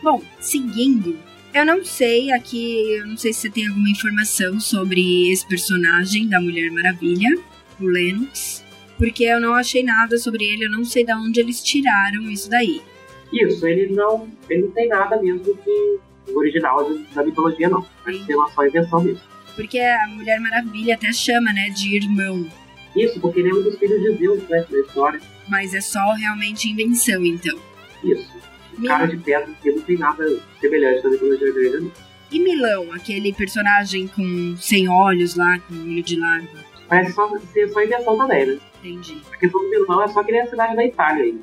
Bom, 0.03 0.21
seguindo, 0.39 1.17
eu 1.51 1.65
não 1.65 1.83
sei 1.83 2.31
aqui, 2.31 2.93
eu 2.93 3.07
não 3.07 3.17
sei 3.17 3.33
se 3.33 3.41
você 3.41 3.49
tem 3.49 3.67
alguma 3.67 3.89
informação 3.89 4.59
sobre 4.59 5.31
esse 5.31 5.45
personagem 5.47 6.27
da 6.27 6.39
Mulher 6.39 6.69
Maravilha, 6.69 7.35
o 7.79 7.85
Lennox, 7.85 8.63
porque 8.99 9.23
eu 9.23 9.41
não 9.41 9.55
achei 9.55 9.81
nada 9.81 10.19
sobre 10.19 10.45
ele, 10.45 10.65
eu 10.65 10.71
não 10.71 10.85
sei 10.85 11.03
de 11.03 11.13
onde 11.13 11.39
eles 11.39 11.63
tiraram 11.63 12.29
isso 12.29 12.49
daí. 12.51 12.81
Isso, 13.33 13.65
ele 13.65 13.93
não, 13.95 14.29
ele 14.47 14.63
não 14.63 14.71
tem 14.71 14.87
nada 14.87 15.19
mesmo 15.19 15.57
que 15.57 15.99
original 16.33 16.89
da 17.13 17.23
mitologia, 17.23 17.69
não. 17.69 17.85
Vai 18.03 18.13
ser 18.15 18.35
uma 18.35 18.49
só 18.49 18.65
invenção 18.65 19.01
mesmo. 19.03 19.21
Porque 19.55 19.79
a 19.79 20.07
Mulher 20.07 20.39
Maravilha 20.39 20.95
até 20.95 21.11
chama, 21.11 21.51
né, 21.53 21.69
de 21.69 21.95
irmão. 21.95 22.47
Isso, 22.95 23.19
porque 23.19 23.39
ele 23.39 23.49
é 23.49 23.53
um 23.53 23.63
dos 23.63 23.77
filhos 23.77 24.01
de 24.01 24.17
Zeus, 24.17 24.47
né, 24.49 24.65
na 24.69 24.79
história. 24.79 25.21
Mas 25.47 25.73
é 25.73 25.81
só 25.81 26.13
realmente 26.13 26.69
invenção, 26.69 27.23
então. 27.25 27.57
Isso. 28.03 28.29
Cara 28.85 29.05
de 29.05 29.17
pedra 29.17 29.53
que 29.61 29.71
não 29.71 29.81
tem 29.81 29.97
nada 29.97 30.25
semelhante 30.59 31.03
na 31.03 31.09
mitologia 31.11 31.53
grega, 31.53 31.79
não. 31.81 31.91
E 32.31 32.39
Milão, 32.39 32.93
aquele 32.93 33.33
personagem 33.33 34.07
com 34.07 34.55
sem 34.57 34.87
olhos 34.87 35.35
lá, 35.35 35.59
com 35.59 35.73
olho 35.73 36.01
de 36.01 36.15
larva? 36.15 36.59
Parece 36.87 37.11
só, 37.13 37.29
ser 37.53 37.69
só 37.69 37.83
invenção 37.83 38.17
também, 38.17 38.45
né? 38.45 38.59
Entendi. 38.79 39.21
A 39.31 39.37
questão 39.37 39.61
do 39.61 39.69
Milão 39.69 40.01
é 40.01 40.07
só 40.07 40.23
que 40.23 40.31
ele 40.31 40.37
é 40.37 40.43
a 40.43 40.49
cidade 40.49 40.75
da 40.75 40.85
Itália 40.85 41.25
ainda. 41.25 41.41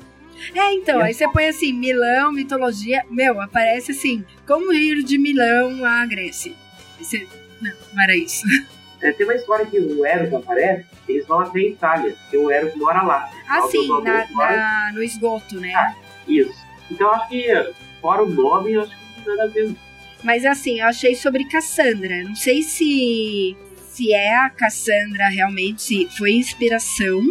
É, 0.55 0.73
então, 0.73 1.01
aí 1.01 1.13
você 1.13 1.27
põe 1.29 1.47
assim, 1.47 1.73
Milão, 1.73 2.31
mitologia. 2.31 3.03
Meu, 3.09 3.41
aparece 3.41 3.91
assim, 3.91 4.25
como 4.47 4.73
ir 4.73 5.03
de 5.03 5.17
Milão 5.17 5.83
à 5.85 6.05
Grécia. 6.05 6.53
Você... 6.99 7.27
Não, 7.61 7.71
não 7.93 8.03
era 8.03 8.15
isso. 8.15 8.43
É, 9.01 9.13
tem 9.13 9.25
uma 9.25 9.35
história 9.35 9.65
que 9.65 9.79
o 9.79 10.05
Eros 10.05 10.33
aparece, 10.33 10.85
eles 11.07 11.25
vão 11.25 11.39
até 11.39 11.59
a 11.59 11.63
Itália, 11.63 12.15
porque 12.21 12.37
o 12.37 12.51
Eros 12.51 12.75
mora 12.75 13.01
lá. 13.01 13.31
Ah, 13.47 13.61
sim, 13.61 13.87
na, 14.03 14.27
na, 14.29 14.91
no 14.93 15.01
esgoto, 15.01 15.57
né? 15.57 15.73
Ah, 15.73 15.95
isso. 16.27 16.53
Então 16.91 17.09
acho 17.13 17.29
que, 17.29 17.47
fora 18.01 18.23
o 18.23 18.29
nome, 18.29 18.73
eu 18.73 18.81
acho 18.81 18.91
que 18.91 19.05
não 19.05 19.23
tem 19.23 19.37
nada 19.37 19.43
a 19.45 19.53
ver. 19.53 19.75
Mas 20.21 20.45
assim, 20.45 20.81
eu 20.81 20.87
achei 20.87 21.15
sobre 21.15 21.45
Cassandra. 21.45 22.23
Não 22.23 22.35
sei 22.35 22.61
se 22.61 23.55
se 23.99 24.13
é 24.13 24.33
a 24.33 24.49
Cassandra 24.49 25.27
realmente, 25.27 25.81
se 25.81 26.07
foi 26.17 26.31
inspiração, 26.31 27.21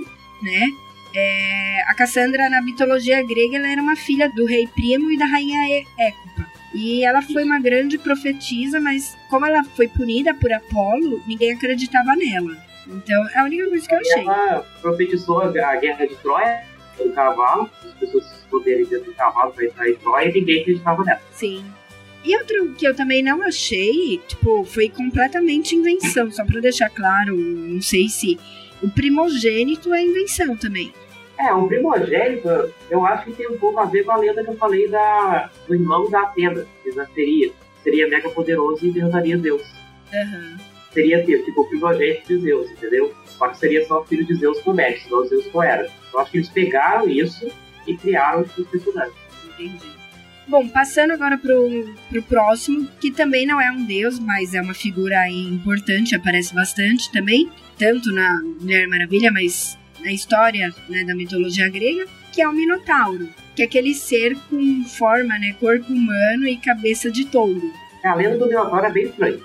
né? 0.42 0.66
É, 1.14 1.82
a 1.86 1.94
Cassandra, 1.94 2.50
na 2.50 2.60
mitologia 2.60 3.22
grega, 3.22 3.56
ela 3.56 3.68
era 3.68 3.82
uma 3.82 3.96
filha 3.96 4.28
do 4.28 4.44
rei 4.44 4.66
Primo 4.68 5.10
e 5.10 5.18
da 5.18 5.26
rainha 5.26 5.84
Écupa. 5.98 6.46
E 6.74 7.04
ela 7.04 7.22
foi 7.22 7.44
uma 7.44 7.58
grande 7.58 7.98
profetisa, 7.98 8.78
mas 8.78 9.16
como 9.30 9.46
ela 9.46 9.64
foi 9.64 9.88
punida 9.88 10.34
por 10.34 10.52
Apolo, 10.52 11.22
ninguém 11.26 11.52
acreditava 11.52 12.14
nela. 12.14 12.56
Então, 12.86 13.28
é 13.30 13.38
a 13.38 13.44
única 13.44 13.68
coisa 13.68 13.86
que 13.86 13.94
eu 13.94 13.98
achei. 13.98 14.22
Ela 14.22 14.66
profetizou 14.80 15.42
a 15.42 15.76
guerra 15.76 16.06
de 16.06 16.14
Troia, 16.16 16.62
o 16.98 17.10
cavalo, 17.10 17.70
as 17.84 17.92
pessoas 17.94 18.24
poderem 18.50 18.84
dentro 18.86 19.06
do 19.06 19.14
cavalo 19.14 19.52
para 19.52 19.64
entrar 19.64 19.88
em 19.88 19.94
Troia, 19.96 20.28
e 20.28 20.32
ninguém 20.32 20.60
acreditava 20.60 21.04
nela. 21.04 21.20
Sim. 21.32 21.64
E 22.24 22.36
outro 22.36 22.74
que 22.74 22.86
eu 22.86 22.94
também 22.94 23.22
não 23.22 23.42
achei, 23.42 24.20
tipo, 24.26 24.64
foi 24.64 24.88
completamente 24.88 25.76
invenção, 25.76 26.30
só 26.30 26.44
para 26.44 26.60
deixar 26.60 26.90
claro, 26.90 27.36
não 27.36 27.80
sei 27.80 28.08
se 28.08 28.38
o 28.82 28.90
primogênito 28.90 29.92
é 29.92 30.02
invenção 30.02 30.56
também. 30.56 30.92
É, 31.38 31.52
o 31.52 31.68
primogênito, 31.68 32.48
eu 32.90 33.06
acho 33.06 33.26
que 33.26 33.32
tem 33.32 33.48
um 33.48 33.58
pouco 33.58 33.78
a 33.78 33.84
ver 33.84 34.04
com 34.04 34.10
a 34.10 34.16
lenda 34.16 34.42
que 34.42 34.50
eu 34.50 34.56
falei 34.56 34.88
da, 34.88 35.50
do 35.66 35.74
irmão 35.74 36.10
da 36.10 36.22
Atena, 36.22 36.66
que 36.82 36.90
já 36.90 37.06
seria. 37.06 37.52
Seria 37.84 38.08
mega 38.08 38.28
poderoso 38.30 38.84
e 38.84 38.90
derrotaria 38.90 39.38
Zeus. 39.38 39.62
Uhum. 40.12 40.56
Seria 40.92 41.22
tipo 41.24 41.60
o 41.60 41.68
primogênito 41.68 42.26
de 42.26 42.40
Zeus, 42.40 42.70
entendeu? 42.70 43.14
Só 43.26 43.48
que 43.48 43.58
seria 43.58 43.86
só 43.86 44.04
filho 44.04 44.26
de 44.26 44.34
Zeus 44.34 44.60
com 44.62 44.72
Médici, 44.72 45.08
não 45.10 45.24
Zeus 45.26 45.46
com 45.46 45.62
Hera. 45.62 45.88
Eu 46.12 46.18
acho 46.18 46.32
que 46.32 46.38
eles 46.38 46.48
pegaram 46.48 47.08
isso 47.08 47.48
e 47.86 47.96
criaram 47.96 48.40
os 48.40 48.66
personagens. 48.66 49.14
Entendi. 49.44 49.97
Bom, 50.48 50.66
passando 50.66 51.12
agora 51.12 51.36
pro, 51.36 51.94
pro 52.08 52.22
próximo, 52.22 52.88
que 52.98 53.10
também 53.10 53.44
não 53.44 53.60
é 53.60 53.70
um 53.70 53.84
deus, 53.84 54.18
mas 54.18 54.54
é 54.54 54.62
uma 54.62 54.72
figura 54.72 55.28
importante, 55.28 56.14
aparece 56.14 56.54
bastante 56.54 57.12
também, 57.12 57.50
tanto 57.78 58.10
na 58.10 58.40
Mulher 58.58 58.88
Maravilha, 58.88 59.30
mas 59.30 59.78
na 60.00 60.10
história 60.10 60.74
né, 60.88 61.04
da 61.04 61.14
mitologia 61.14 61.68
grega, 61.68 62.06
que 62.32 62.40
é 62.40 62.48
o 62.48 62.52
Minotauro, 62.54 63.28
que 63.54 63.60
é 63.60 63.66
aquele 63.66 63.94
ser 63.94 64.38
com 64.48 64.84
forma, 64.84 65.38
né, 65.38 65.54
corpo 65.60 65.92
humano 65.92 66.48
e 66.48 66.56
cabeça 66.56 67.10
de 67.10 67.26
touro. 67.26 67.70
A 68.02 68.14
lenda 68.14 68.38
do 68.38 68.46
Minotauro 68.46 68.86
é 68.86 68.90
bem 68.90 69.04
estranha. 69.04 69.40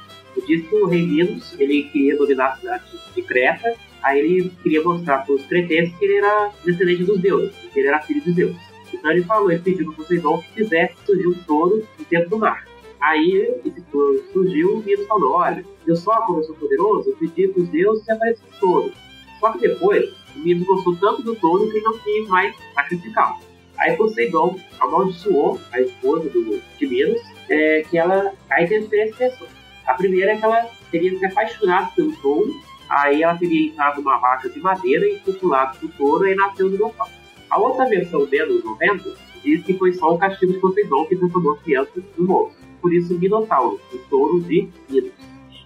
Diz 0.48 0.68
que 0.68 0.76
o 0.76 0.88
rei 0.88 1.06
Minos, 1.06 1.54
ele 1.60 1.84
queria 1.92 2.18
dominar 2.18 2.54
a 2.54 2.56
cidade 2.56 2.84
de 3.14 3.22
Creta, 3.22 3.76
aí 4.02 4.20
ele 4.20 4.52
queria 4.64 4.82
mostrar 4.82 5.18
para 5.20 5.36
os 5.36 5.46
cretenses 5.48 5.94
que 5.98 6.06
ele 6.06 6.16
era 6.16 6.52
descendente 6.64 7.04
dos 7.04 7.20
deuses, 7.20 7.54
que 7.74 7.80
ele 7.80 7.90
era 7.90 8.02
filho 8.02 8.22
de 8.22 8.32
Zeus. 8.32 8.73
Então 9.04 9.12
ele 9.12 9.24
falou, 9.24 9.52
ele 9.52 9.62
pediu 9.62 9.88
para 9.88 9.96
Poseidon 9.96 10.38
que 10.38 10.64
fizesse 10.64 10.94
surgir 11.06 11.28
um 11.28 11.34
touro 11.44 11.86
no 12.00 12.06
tempo 12.06 12.30
do 12.30 12.38
mar. 12.38 12.66
Aí 13.02 13.54
esse 13.66 13.82
touro 13.92 14.24
surgiu, 14.32 14.78
o 14.78 14.82
Minos 14.82 15.06
falou, 15.08 15.34
olha, 15.34 15.66
eu 15.86 15.94
só 15.94 16.22
como 16.22 16.40
eu 16.40 16.44
sou 16.46 16.56
poderoso, 16.56 17.10
eu 17.10 17.18
pedi 17.18 17.50
para 17.50 17.64
os 17.64 17.68
deuses 17.68 18.06
que 18.06 18.12
aparecesse 18.14 18.48
um 18.56 18.60
touro. 18.62 18.94
Só 19.42 19.52
que 19.52 19.68
depois, 19.68 20.10
o 20.34 20.40
Minos 20.40 20.66
gostou 20.66 20.96
tanto 20.96 21.22
do 21.22 21.36
touro 21.36 21.70
que 21.70 21.76
ele 21.76 21.84
não 21.84 21.98
quis 21.98 22.30
mais 22.30 22.56
sacrificá-lo. 22.74 23.40
Aí 23.78 23.98
Poseidon 23.98 24.58
amaldiçoou 24.80 25.60
a 25.74 25.82
esposa 25.82 26.30
do, 26.30 26.62
de 26.80 26.88
Minos, 26.88 27.22
é, 27.50 27.82
que 27.82 27.98
ela. 27.98 28.32
Aí 28.50 28.66
tem 28.68 28.88
três 28.88 29.14
pessoas. 29.14 29.50
A 29.86 29.96
primeira 29.96 30.32
é 30.32 30.38
que 30.38 30.46
ela 30.46 30.66
teria 30.90 31.20
se 31.20 31.26
apaixonado 31.26 31.94
pelo 31.94 32.16
touro, 32.22 32.54
aí 32.88 33.22
ela 33.22 33.36
teria 33.36 33.68
entrado 33.68 33.98
numa 33.98 34.18
vaca 34.18 34.48
de 34.48 34.62
madeira 34.62 35.06
e 35.06 35.20
populado 35.20 35.78
do 35.80 35.90
touro 35.90 36.26
e 36.26 36.36
nasceu 36.36 36.70
no 36.70 36.78
local. 36.78 37.10
A 37.54 37.60
outra 37.60 37.86
versão 37.86 38.28
menos 38.28 38.64
90 38.64 39.16
diz 39.44 39.64
que 39.64 39.76
foi 39.76 39.94
só 39.94 40.16
o 40.16 40.18
castigo 40.18 40.54
de 40.54 40.60
Poseidon 40.60 41.06
que 41.06 41.16
transformou 41.16 41.56
crianças 41.58 42.04
no 42.18 42.26
monstro. 42.26 42.58
Por 42.82 42.92
isso, 42.92 43.14
Minotauro, 43.20 43.80
o 43.94 43.98
touro 44.10 44.42
de 44.42 44.68
Minos. 44.90 45.12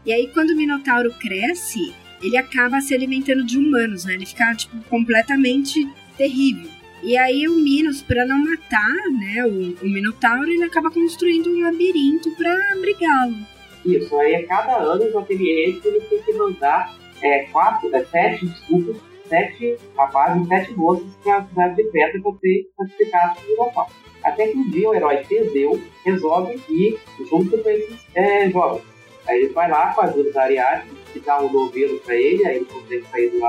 E 0.05 0.11
aí, 0.11 0.30
quando 0.34 0.49
o 0.49 0.55
Minotauro 0.57 1.14
cresce, 1.14 1.95
ele 2.22 2.35
acaba 2.35 2.81
se 2.81 2.93
alimentando 2.93 3.45
de 3.45 3.57
humanos, 3.57 4.03
né? 4.03 4.15
Ele 4.15 4.26
fica, 4.26 4.53
tipo, 4.53 4.77
completamente 4.89 5.88
terrível. 6.18 6.69
E 7.01 7.15
aí 7.15 7.47
o 7.47 7.53
Minos, 7.53 8.01
para 8.01 8.26
não 8.26 8.38
matar, 8.38 9.09
né, 9.11 9.45
o, 9.45 9.85
o, 9.85 9.89
Minotauro, 9.89 10.49
ele 10.49 10.64
acaba 10.64 10.91
construindo 10.91 11.49
um 11.49 11.61
labirinto 11.61 12.31
para 12.31 12.73
abrigá-lo. 12.73 13.38
Isso, 13.85 14.14
aí 14.18 14.35
a 14.35 14.45
cada 14.45 14.77
ano 14.77 15.05
os 15.05 15.15
ateliês 15.15 15.80
ele 15.85 16.01
tem 16.01 16.22
que 16.22 16.34
mandar 16.34 16.97
é, 17.22 17.45
quatro, 17.45 17.95
é, 17.95 18.03
sete, 18.03 18.45
desculpa, 18.45 18.99
sete 19.28 19.78
rapazes 19.95 20.44
e 20.44 20.48
sete 20.48 20.74
moças 20.74 21.08
para 21.24 21.38
a 21.38 21.45
cidade 21.45 21.76
de 21.76 21.84
Petra 21.86 22.22
para 22.22 22.34
ser 22.40 22.70
sacrificados 22.76 23.44
no 23.44 23.49
Minotauro. 23.49 23.91
Até 24.24 24.48
que 24.48 24.58
um 24.58 24.70
dia 24.70 24.90
o 24.90 24.94
herói 24.94 25.18
Teseu 25.18 25.82
resolve 26.04 26.60
ir 26.70 26.99
junto 27.30 27.58
com 27.58 27.70
esses 27.70 28.06
é, 28.16 28.49
jovens. 28.49 28.84
Aí 29.28 29.44
ele 29.44 29.54
vai 29.54 29.70
lá 29.70 29.94
com 29.94 30.02
a 30.02 30.06
ajuda 30.06 30.32
da 30.32 30.44
Ariadne 30.44 30.91
que 31.14 31.20
dá 31.20 31.40
um 31.41 31.52
novelo 31.52 31.99
pra 31.99 32.16
ele, 32.16 32.45
aí 32.45 32.58
ele 32.58 32.66
consegue 32.66 33.06
sair 33.08 33.30
do, 33.30 33.40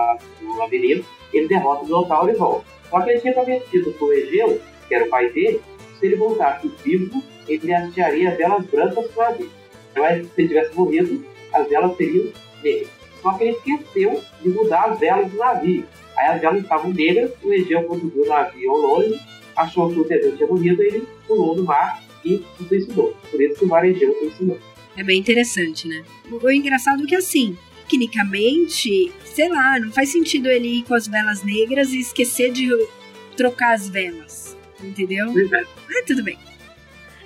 do 0.41 0.57
labirinto, 0.57 1.07
ele 1.33 1.49
derrota 1.49 1.83
o 1.83 1.87
Minotauro 1.87 2.31
e 2.31 2.35
volta. 2.35 2.67
Só 2.91 3.01
que 3.01 3.11
ele 3.11 3.21
tinha 3.21 3.33
prometido 3.33 3.93
pro 3.93 4.13
Egeu, 4.13 4.61
que 4.87 4.95
era 4.95 5.05
o 5.05 5.09
pai 5.09 5.31
dele, 5.31 5.61
se 5.99 6.07
ele 6.07 6.17
voltasse 6.17 6.69
vivo, 6.83 7.23
ele 7.47 7.73
hastearia 7.73 8.35
velas 8.35 8.65
brancas 8.67 9.11
para 9.13 9.33
ele. 9.33 9.51
Mas 9.97 10.27
se 10.27 10.33
ele 10.41 10.49
tivesse 10.49 10.75
morrido, 10.75 11.25
as 11.53 11.69
velas 11.69 11.97
seriam 11.97 12.33
negras. 12.63 12.98
Só 13.23 13.33
que 13.33 13.45
ele 13.45 13.57
esqueceu 13.57 14.23
de 14.43 14.49
mudar 14.49 14.91
as 14.91 14.99
velas 14.99 15.31
do 15.31 15.37
navio. 15.37 15.85
Aí 16.17 16.27
as 16.29 16.41
velas 16.41 16.63
estavam 16.63 16.93
negras, 16.93 17.31
o 17.43 17.53
Egeu 17.53 17.83
conseguiu 17.85 18.25
o 18.25 18.29
navio 18.29 18.71
ao 18.71 18.79
longe, 18.79 19.21
achou 19.57 19.93
que 19.93 20.01
o 20.01 20.05
Teseu 20.05 20.37
tinha 20.37 20.49
morrido, 20.49 20.83
ele 20.83 21.07
pulou 21.27 21.57
no 21.57 21.65
mar 21.65 22.03
e 22.25 22.45
se 22.57 22.69
suicidou. 22.69 23.17
Por 23.31 23.41
isso 23.41 23.59
que 23.59 23.65
o 23.65 23.69
mar 23.69 23.85
Egeu 23.85 24.15
suicidou. 24.19 24.59
É 24.97 25.05
bem 25.05 25.19
interessante, 25.19 25.87
né? 25.87 26.05
O 26.31 26.51
engraçado 26.51 27.05
é 27.05 27.07
que 27.07 27.15
assim, 27.15 27.57
tecnicamente, 27.89 29.13
sei 29.25 29.49
lá, 29.49 29.79
não 29.79 29.93
faz 29.93 30.11
sentido 30.11 30.49
ele 30.49 30.79
ir 30.79 30.83
com 30.85 30.95
as 30.95 31.07
velas 31.07 31.43
negras 31.43 31.93
e 31.93 32.01
esquecer 32.01 32.51
de 32.51 32.69
trocar 33.37 33.75
as 33.75 33.89
velas. 33.89 34.57
Entendeu? 34.83 35.27
É. 35.39 35.61
Ah, 35.61 36.03
tudo 36.07 36.23
bem. 36.23 36.39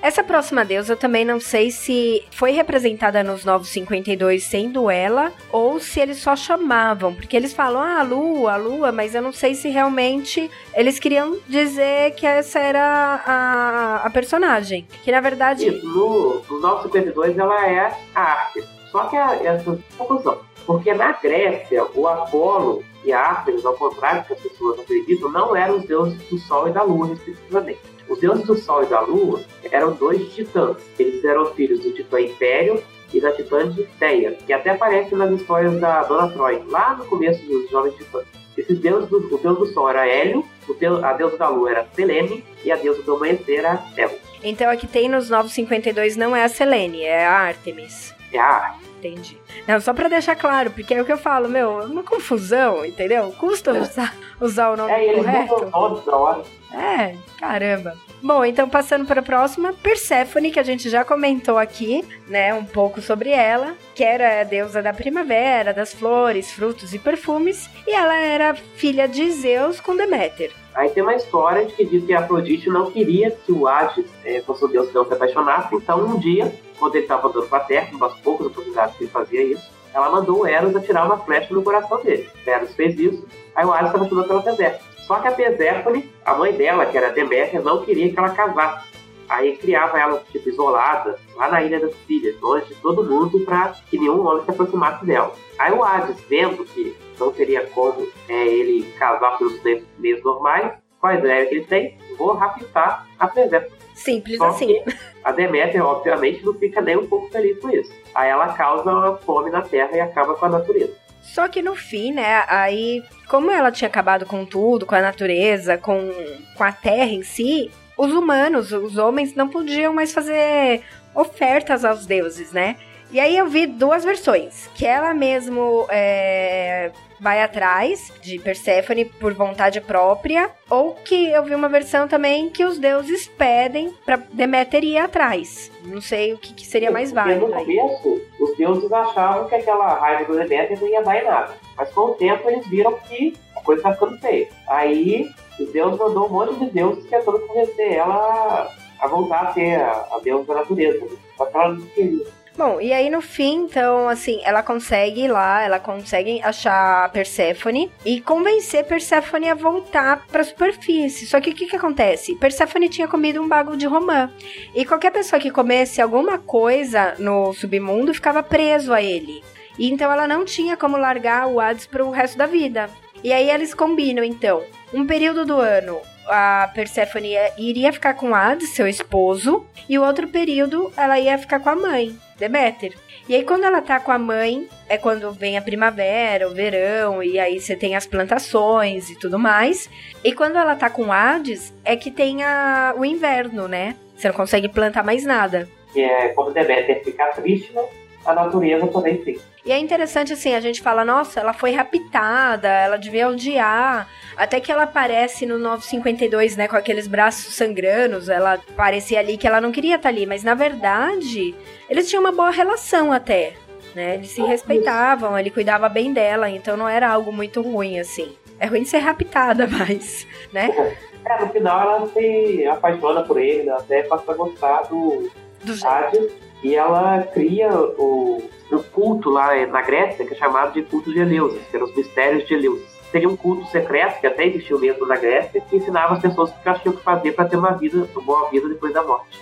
Essa 0.02 0.24
próxima 0.24 0.64
deusa 0.64 0.94
eu 0.94 0.96
também 0.96 1.24
não 1.24 1.38
sei 1.38 1.70
se 1.70 2.24
foi 2.32 2.50
representada 2.50 3.22
nos 3.22 3.44
Novos 3.44 3.68
52 3.68 4.42
sendo 4.42 4.90
ela 4.90 5.32
ou 5.52 5.78
se 5.78 6.00
eles 6.00 6.18
só 6.18 6.34
chamavam, 6.34 7.14
porque 7.14 7.36
eles 7.36 7.54
falam 7.54 7.80
ah, 7.80 8.00
a 8.00 8.02
lua, 8.02 8.54
a 8.54 8.56
lua, 8.56 8.90
mas 8.90 9.14
eu 9.14 9.22
não 9.22 9.32
sei 9.32 9.54
se 9.54 9.68
realmente 9.68 10.50
eles 10.74 10.98
queriam 10.98 11.38
dizer 11.46 12.16
que 12.16 12.26
essa 12.26 12.58
era 12.58 13.22
a, 13.24 14.02
a 14.04 14.10
personagem. 14.10 14.88
Que 15.04 15.12
na 15.12 15.20
verdade. 15.20 15.68
Isso, 15.68 15.86
no, 15.86 16.42
no 16.50 16.60
Novos 16.60 16.82
52 16.82 17.38
ela 17.38 17.68
é 17.68 17.96
a 18.12 18.20
arte. 18.20 18.64
Só 18.90 19.04
que 19.04 19.16
a, 19.16 19.36
essa 19.36 19.78
confusão. 19.96 20.40
Porque 20.66 20.92
na 20.94 21.12
Grécia, 21.12 21.84
o 21.94 22.08
Apolo 22.08 22.82
e 23.04 23.12
a 23.12 23.20
Ártemis, 23.20 23.64
ao 23.64 23.74
contrário 23.74 24.22
do 24.22 24.26
que 24.26 24.32
as 24.34 24.40
pessoas 24.40 24.80
acreditam, 24.80 25.30
não 25.30 25.54
eram 25.56 25.76
os 25.76 25.84
deuses 25.86 26.20
do 26.28 26.38
Sol 26.38 26.68
e 26.68 26.72
da 26.72 26.82
Lua, 26.82 27.06
respectivamente. 27.06 27.91
Os 28.08 28.18
deuses 28.18 28.44
do 28.46 28.56
Sol 28.56 28.82
e 28.82 28.86
da 28.86 29.00
Lua 29.00 29.40
eram 29.70 29.92
dois 29.92 30.32
titãs. 30.34 30.76
Eles 30.98 31.24
eram 31.24 31.46
filhos 31.54 31.80
do 31.80 31.92
titã 31.92 32.20
Império 32.20 32.82
e 33.12 33.20
da 33.20 33.32
titã 33.32 33.68
de 33.70 33.84
Teia, 33.98 34.32
que 34.32 34.52
até 34.52 34.70
aparece 34.70 35.14
nas 35.14 35.30
histórias 35.32 35.78
da 35.80 36.02
Dona 36.02 36.28
Troy, 36.30 36.62
lá 36.68 36.94
no 36.94 37.04
começo 37.04 37.44
dos 37.46 37.70
Jovens 37.70 37.94
Titãs. 37.96 38.24
Esses 38.56 38.78
deuses, 38.78 39.08
do, 39.08 39.18
o 39.34 39.38
deus 39.38 39.58
do 39.58 39.66
Sol 39.66 39.88
era 39.88 40.06
Hélio, 40.06 40.44
deus, 40.78 41.02
a 41.02 41.12
deusa 41.12 41.36
da 41.38 41.48
Lua 41.48 41.70
era 41.70 41.86
Selene 41.94 42.44
e 42.64 42.72
a 42.72 42.76
deusa 42.76 43.02
do 43.02 43.14
amanhecer 43.14 43.58
era 43.60 43.76
Theos. 43.94 44.12
Então 44.42 44.68
a 44.70 44.76
que 44.76 44.86
tem 44.86 45.08
nos 45.08 45.30
952 45.30 46.16
não 46.16 46.34
é 46.34 46.44
a 46.44 46.48
Selene, 46.48 47.02
é 47.02 47.24
a 47.24 47.32
Artemis. 47.32 48.14
É 48.32 48.38
a 48.38 48.44
Artemis. 48.46 48.88
entendi. 48.98 49.38
Não, 49.66 49.80
só 49.80 49.92
pra 49.94 50.08
deixar 50.08 50.34
claro, 50.34 50.70
porque 50.70 50.92
é 50.94 51.00
o 51.00 51.04
que 51.04 51.12
eu 51.12 51.18
falo, 51.18 51.48
meu, 51.48 51.80
é 51.80 51.84
uma 51.84 52.02
confusão, 52.02 52.84
entendeu? 52.84 53.32
Custa 53.38 53.72
usar, 53.72 54.14
usar 54.40 54.70
o 54.72 54.76
nome 54.76 54.90
É, 54.92 55.04
eles 55.04 55.16
correto. 55.24 55.54
mudam 55.54 55.70
todos 55.70 56.06
na 56.06 56.16
hora. 56.16 56.42
É, 56.74 57.14
caramba. 57.38 57.94
Bom, 58.22 58.44
então 58.44 58.68
passando 58.68 59.04
para 59.04 59.20
a 59.20 59.24
próxima, 59.24 59.72
Perséfone, 59.72 60.52
que 60.52 60.60
a 60.60 60.62
gente 60.62 60.88
já 60.88 61.04
comentou 61.04 61.58
aqui, 61.58 62.04
né, 62.28 62.54
um 62.54 62.64
pouco 62.64 63.02
sobre 63.02 63.30
ela, 63.30 63.74
que 63.96 64.04
era 64.04 64.40
a 64.40 64.44
deusa 64.44 64.80
da 64.80 64.92
primavera, 64.92 65.74
das 65.74 65.92
flores, 65.92 66.52
frutos 66.52 66.94
e 66.94 67.00
perfumes, 67.00 67.68
e 67.84 67.90
ela 67.92 68.14
era 68.14 68.54
filha 68.54 69.08
de 69.08 69.28
Zeus 69.32 69.80
com 69.80 69.96
Deméter. 69.96 70.52
Aí 70.74 70.88
tem 70.90 71.02
uma 71.02 71.14
história 71.16 71.66
de 71.66 71.72
que 71.74 71.84
diz 71.84 72.04
que 72.04 72.14
a 72.14 72.20
Afrodite 72.20 72.70
não 72.70 72.90
queria 72.90 73.30
que 73.30 73.52
o 73.52 73.66
Hades 73.66 74.06
eh, 74.24 74.40
fosse 74.46 74.64
o 74.64 74.68
deus 74.68 74.88
que 74.88 74.94
não 74.94 75.04
se 75.04 75.12
apaixonasse. 75.12 75.74
Então, 75.74 76.02
um 76.02 76.18
dia, 76.18 76.50
quando 76.78 76.94
ele 76.94 77.04
estava 77.04 77.28
andando 77.28 77.46
pra 77.46 77.60
terra, 77.60 77.88
uma 77.90 78.08
das 78.08 78.18
poucas 78.20 78.46
oportunidades 78.46 78.96
que 78.96 79.04
ele 79.04 79.10
fazia 79.10 79.42
isso, 79.42 79.70
ela 79.92 80.10
mandou 80.10 80.40
o 80.40 80.46
Eros 80.46 80.74
atirar 80.74 81.04
uma 81.04 81.18
flecha 81.18 81.52
no 81.52 81.62
coração 81.62 82.02
dele. 82.02 82.30
Eros 82.46 82.74
fez 82.74 82.98
isso, 82.98 83.26
aí 83.54 83.66
o 83.66 83.72
Hades 83.72 83.90
se 83.90 83.96
apaixonou 83.96 84.24
pela 84.24 84.42
Perséfone. 84.42 84.91
Só 85.06 85.18
que 85.18 85.28
a 85.28 85.32
Perséfone, 85.32 86.10
a 86.24 86.34
mãe 86.34 86.52
dela, 86.52 86.86
que 86.86 86.96
era 86.96 87.10
Deméter, 87.10 87.62
não 87.62 87.84
queria 87.84 88.12
que 88.12 88.18
ela 88.18 88.30
casasse. 88.30 88.86
Aí 89.28 89.56
criava 89.56 89.98
ela, 89.98 90.22
tipo, 90.30 90.48
isolada, 90.48 91.18
lá 91.36 91.48
na 91.48 91.62
Ilha 91.62 91.80
das 91.80 91.94
Filhas, 92.06 92.38
longe 92.40 92.66
de 92.66 92.74
todo 92.76 93.04
mundo, 93.04 93.40
pra 93.44 93.74
que 93.88 93.98
nenhum 93.98 94.26
homem 94.26 94.44
se 94.44 94.50
aproximasse 94.50 95.04
dela. 95.06 95.32
Aí 95.58 95.72
o 95.72 95.82
Hades, 95.82 96.20
vendo 96.28 96.64
que 96.64 96.96
não 97.18 97.32
teria 97.32 97.66
como 97.66 98.06
é, 98.28 98.46
ele 98.46 98.92
casar 98.98 99.38
pelos 99.38 99.60
meios 99.98 100.22
normais, 100.22 100.72
qual 101.00 101.12
a 101.12 101.16
ideia 101.16 101.46
que 101.46 101.54
ele 101.54 101.64
tem? 101.64 101.98
Vou 102.16 102.34
raptar 102.34 103.06
a 103.18 103.26
Perséfone. 103.26 103.82
Simples 103.94 104.38
Só 104.38 104.46
assim. 104.46 104.82
a 105.24 105.32
Deméter, 105.32 105.84
obviamente, 105.84 106.44
não 106.44 106.54
fica 106.54 106.80
nem 106.80 106.96
um 106.96 107.06
pouco 107.06 107.30
feliz 107.30 107.58
com 107.60 107.70
isso. 107.70 107.92
Aí 108.14 108.28
ela 108.28 108.52
causa 108.52 108.90
uma 108.90 109.16
fome 109.16 109.50
na 109.50 109.62
Terra 109.62 109.96
e 109.96 110.00
acaba 110.00 110.34
com 110.34 110.46
a 110.46 110.48
natureza. 110.48 110.94
Só 111.22 111.48
que 111.48 111.62
no 111.62 111.74
fim, 111.76 112.12
né, 112.12 112.44
aí, 112.48 113.02
como 113.28 113.50
ela 113.50 113.70
tinha 113.70 113.88
acabado 113.88 114.26
com 114.26 114.44
tudo, 114.44 114.84
com 114.84 114.94
a 114.94 115.00
natureza, 115.00 115.78
com, 115.78 116.10
com 116.56 116.64
a 116.64 116.72
terra 116.72 117.12
em 117.12 117.22
si, 117.22 117.70
os 117.96 118.12
humanos, 118.12 118.72
os 118.72 118.98
homens, 118.98 119.34
não 119.34 119.48
podiam 119.48 119.94
mais 119.94 120.12
fazer 120.12 120.82
ofertas 121.14 121.84
aos 121.84 122.04
deuses, 122.04 122.52
né? 122.52 122.76
E 123.12 123.20
aí 123.20 123.36
eu 123.36 123.46
vi 123.46 123.66
duas 123.66 124.04
versões, 124.06 124.70
que 124.74 124.86
ela 124.86 125.12
mesmo 125.12 125.86
é, 125.90 126.90
vai 127.20 127.42
atrás 127.42 128.10
de 128.22 128.38
Perséfone 128.38 129.04
por 129.04 129.34
vontade 129.34 129.82
própria, 129.82 130.50
ou 130.70 130.94
que 130.94 131.28
eu 131.28 131.44
vi 131.44 131.54
uma 131.54 131.68
versão 131.68 132.08
também 132.08 132.48
que 132.48 132.64
os 132.64 132.78
deuses 132.78 133.28
pedem 133.28 133.92
pra 134.06 134.16
Deméter 134.32 134.82
ir 134.82 134.96
atrás. 134.96 135.70
Não 135.84 136.00
sei 136.00 136.32
o 136.32 136.38
que, 136.38 136.54
que 136.54 136.66
seria 136.66 136.90
mais 136.90 137.12
Porque 137.12 137.28
válido 137.28 137.48
no 137.48 137.54
aí. 137.54 137.66
começo, 137.66 138.22
os 138.40 138.56
deuses 138.56 138.90
achavam 138.90 139.46
que 139.46 139.56
aquela 139.56 139.92
raiva 139.92 140.24
do 140.32 140.38
Deméter 140.38 140.80
não 140.80 140.88
ia 140.88 141.02
dar 141.02 141.20
em 141.20 141.24
nada. 141.26 141.54
Mas 141.76 141.90
com 141.92 142.00
o 142.00 142.14
tempo 142.14 142.48
eles 142.48 142.66
viram 142.66 142.94
que 143.06 143.36
a 143.54 143.60
coisa 143.60 143.82
tá 143.82 143.92
ficando 143.92 144.18
feia. 144.20 144.48
Aí 144.66 145.28
os 145.60 145.70
deuses 145.70 145.98
mandou 145.98 146.28
um 146.28 146.30
monte 146.30 146.58
de 146.58 146.70
deuses 146.70 147.04
tentando 147.10 147.40
convencer 147.40 147.92
ela 147.92 148.14
a, 148.16 149.04
a 149.04 149.06
voltar 149.06 149.48
a 149.48 149.52
ser 149.52 149.74
a, 149.74 149.90
a 150.12 150.20
deusa 150.24 150.46
da 150.46 150.54
natureza. 150.60 151.06
Só 151.36 151.44
que 151.44 151.56
ela 151.58 151.74
não 151.74 151.86
queria. 151.88 152.41
Bom, 152.54 152.78
e 152.80 152.92
aí 152.92 153.08
no 153.08 153.22
fim, 153.22 153.64
então, 153.64 154.08
assim, 154.08 154.40
ela 154.44 154.62
consegue 154.62 155.22
ir 155.22 155.28
lá, 155.28 155.62
ela 155.62 155.80
consegue 155.80 156.40
achar 156.42 157.06
a 157.06 157.08
Perséfone 157.08 157.90
e 158.04 158.20
convencer 158.20 158.84
Perséfone 158.84 159.48
a 159.48 159.54
voltar 159.54 160.26
pra 160.26 160.44
superfície. 160.44 161.26
Só 161.26 161.40
que 161.40 161.50
o 161.50 161.54
que 161.54 161.66
que 161.66 161.76
acontece? 161.76 162.34
Perséfone 162.36 162.90
tinha 162.90 163.08
comido 163.08 163.40
um 163.40 163.48
bago 163.48 163.74
de 163.74 163.86
romã. 163.86 164.30
E 164.74 164.84
qualquer 164.84 165.12
pessoa 165.12 165.40
que 165.40 165.50
comesse 165.50 166.02
alguma 166.02 166.36
coisa 166.36 167.14
no 167.18 167.54
submundo 167.54 168.12
ficava 168.12 168.42
preso 168.42 168.92
a 168.92 169.00
ele. 169.00 169.42
E 169.78 169.90
então 169.90 170.12
ela 170.12 170.28
não 170.28 170.44
tinha 170.44 170.76
como 170.76 170.98
largar 170.98 171.46
o 171.46 171.58
Hades 171.58 171.86
pro 171.86 172.10
resto 172.10 172.36
da 172.36 172.44
vida. 172.44 172.90
E 173.24 173.32
aí 173.32 173.50
eles 173.50 173.72
combinam, 173.72 174.22
então, 174.22 174.62
um 174.92 175.06
período 175.06 175.46
do 175.46 175.56
ano 175.56 176.00
a 176.26 176.70
Perséfone 176.74 177.28
ia- 177.32 177.52
iria 177.58 177.92
ficar 177.92 178.14
com 178.14 178.34
Hades, 178.34 178.70
seu 178.70 178.86
esposo, 178.86 179.66
e 179.88 179.98
o 179.98 180.04
outro 180.04 180.28
período 180.28 180.92
ela 180.96 181.18
ia 181.18 181.36
ficar 181.38 181.60
com 181.60 181.68
a 181.70 181.74
mãe, 181.76 182.16
Deméter. 182.38 182.92
E 183.28 183.34
aí 183.34 183.44
quando 183.44 183.64
ela 183.64 183.80
tá 183.80 184.00
com 184.00 184.10
a 184.10 184.18
mãe, 184.18 184.68
é 184.88 184.98
quando 184.98 185.30
vem 185.32 185.56
a 185.56 185.62
primavera, 185.62 186.48
o 186.48 186.54
verão, 186.54 187.22
e 187.22 187.38
aí 187.38 187.60
você 187.60 187.76
tem 187.76 187.94
as 187.94 188.06
plantações 188.06 189.10
e 189.10 189.18
tudo 189.18 189.38
mais. 189.38 189.88
E 190.24 190.32
quando 190.32 190.56
ela 190.56 190.74
tá 190.74 190.90
com 190.90 191.12
Hades, 191.12 191.72
é 191.84 191.96
que 191.96 192.10
tem 192.10 192.42
a, 192.42 192.94
o 192.96 193.04
inverno, 193.04 193.68
né? 193.68 193.94
Você 194.16 194.28
não 194.28 194.34
consegue 194.34 194.68
plantar 194.68 195.02
mais 195.04 195.24
nada. 195.24 195.68
Que 195.92 196.02
é 196.02 196.28
como 196.30 196.50
Deméter 196.52 197.02
ficar 197.04 197.28
triste, 197.30 197.72
né? 197.72 197.82
A 198.24 198.34
natureza 198.34 198.86
também 198.86 199.18
fica. 199.22 199.40
E 199.64 199.70
é 199.70 199.78
interessante 199.78 200.32
assim, 200.32 200.54
a 200.54 200.60
gente 200.60 200.80
fala, 200.80 201.04
nossa, 201.04 201.40
ela 201.40 201.52
foi 201.52 201.72
raptada, 201.72 202.68
ela 202.68 202.96
devia 202.96 203.28
odiar. 203.28 204.08
Até 204.36 204.58
que 204.60 204.72
ela 204.72 204.84
aparece 204.84 205.46
no 205.46 205.58
952, 205.58 206.56
né, 206.56 206.66
com 206.66 206.76
aqueles 206.76 207.06
braços 207.06 207.54
sangranos, 207.54 208.28
ela 208.28 208.58
parecia 208.76 209.20
ali 209.20 209.36
que 209.36 209.46
ela 209.46 209.60
não 209.60 209.70
queria 209.70 209.96
estar 209.96 210.08
ali, 210.08 210.26
mas 210.26 210.42
na 210.42 210.54
verdade, 210.54 211.54
eles 211.88 212.08
tinham 212.08 212.22
uma 212.22 212.32
boa 212.32 212.50
relação 212.50 213.12
até, 213.12 213.52
né? 213.94 214.14
Eles 214.14 214.30
se 214.30 214.42
respeitavam, 214.42 215.38
ele 215.38 215.50
cuidava 215.50 215.88
bem 215.88 216.12
dela, 216.12 216.48
então 216.48 216.76
não 216.76 216.88
era 216.88 217.08
algo 217.08 217.32
muito 217.32 217.60
ruim 217.62 218.00
assim. 218.00 218.32
É 218.58 218.66
ruim 218.66 218.84
ser 218.84 218.98
raptada, 218.98 219.66
mas, 219.70 220.26
né? 220.52 220.96
É, 221.24 221.44
no 221.44 221.50
final 221.50 221.98
ela 221.98 222.08
se 222.08 222.66
apaixona 222.66 223.22
por 223.22 223.38
ele, 223.38 223.64
né? 223.64 223.72
até 223.72 224.02
passa 224.02 224.32
a 224.32 224.34
gostar 224.34 224.82
do 224.82 225.30
Do. 225.64 225.86
Hades. 225.86 226.32
E 226.62 226.74
ela 226.74 227.22
cria 227.22 227.70
o, 227.72 228.42
o 228.70 228.82
culto 228.92 229.30
lá 229.30 229.66
na 229.66 229.82
Grécia, 229.82 230.24
que 230.24 230.34
é 230.34 230.36
chamado 230.36 230.72
de 230.72 230.82
culto 230.82 231.12
de 231.12 231.18
Eleusis, 231.18 231.62
que 231.70 231.76
eram 231.76 231.86
os 231.86 231.96
mistérios 231.96 232.46
de 232.46 232.54
Eleusis. 232.54 232.92
Seria 233.10 233.28
um 233.28 233.36
culto 233.36 233.66
secreto, 233.66 234.20
que 234.20 234.26
até 234.26 234.46
existiu 234.46 234.78
mesmo 234.78 235.06
na 235.06 235.16
Grécia, 235.16 235.60
que 235.60 235.76
ensinava 235.76 236.14
as 236.14 236.22
pessoas 236.22 236.50
o 236.50 236.54
que 236.54 236.68
elas 236.68 236.80
tinham 236.80 236.96
que 236.96 237.02
fazer 237.02 237.32
para 237.32 237.44
ter 237.46 237.56
uma 237.56 237.72
vida, 237.72 238.08
uma 238.14 238.22
boa 238.22 238.48
vida 238.48 238.68
depois 238.68 238.92
da 238.94 239.02
morte. 239.02 239.40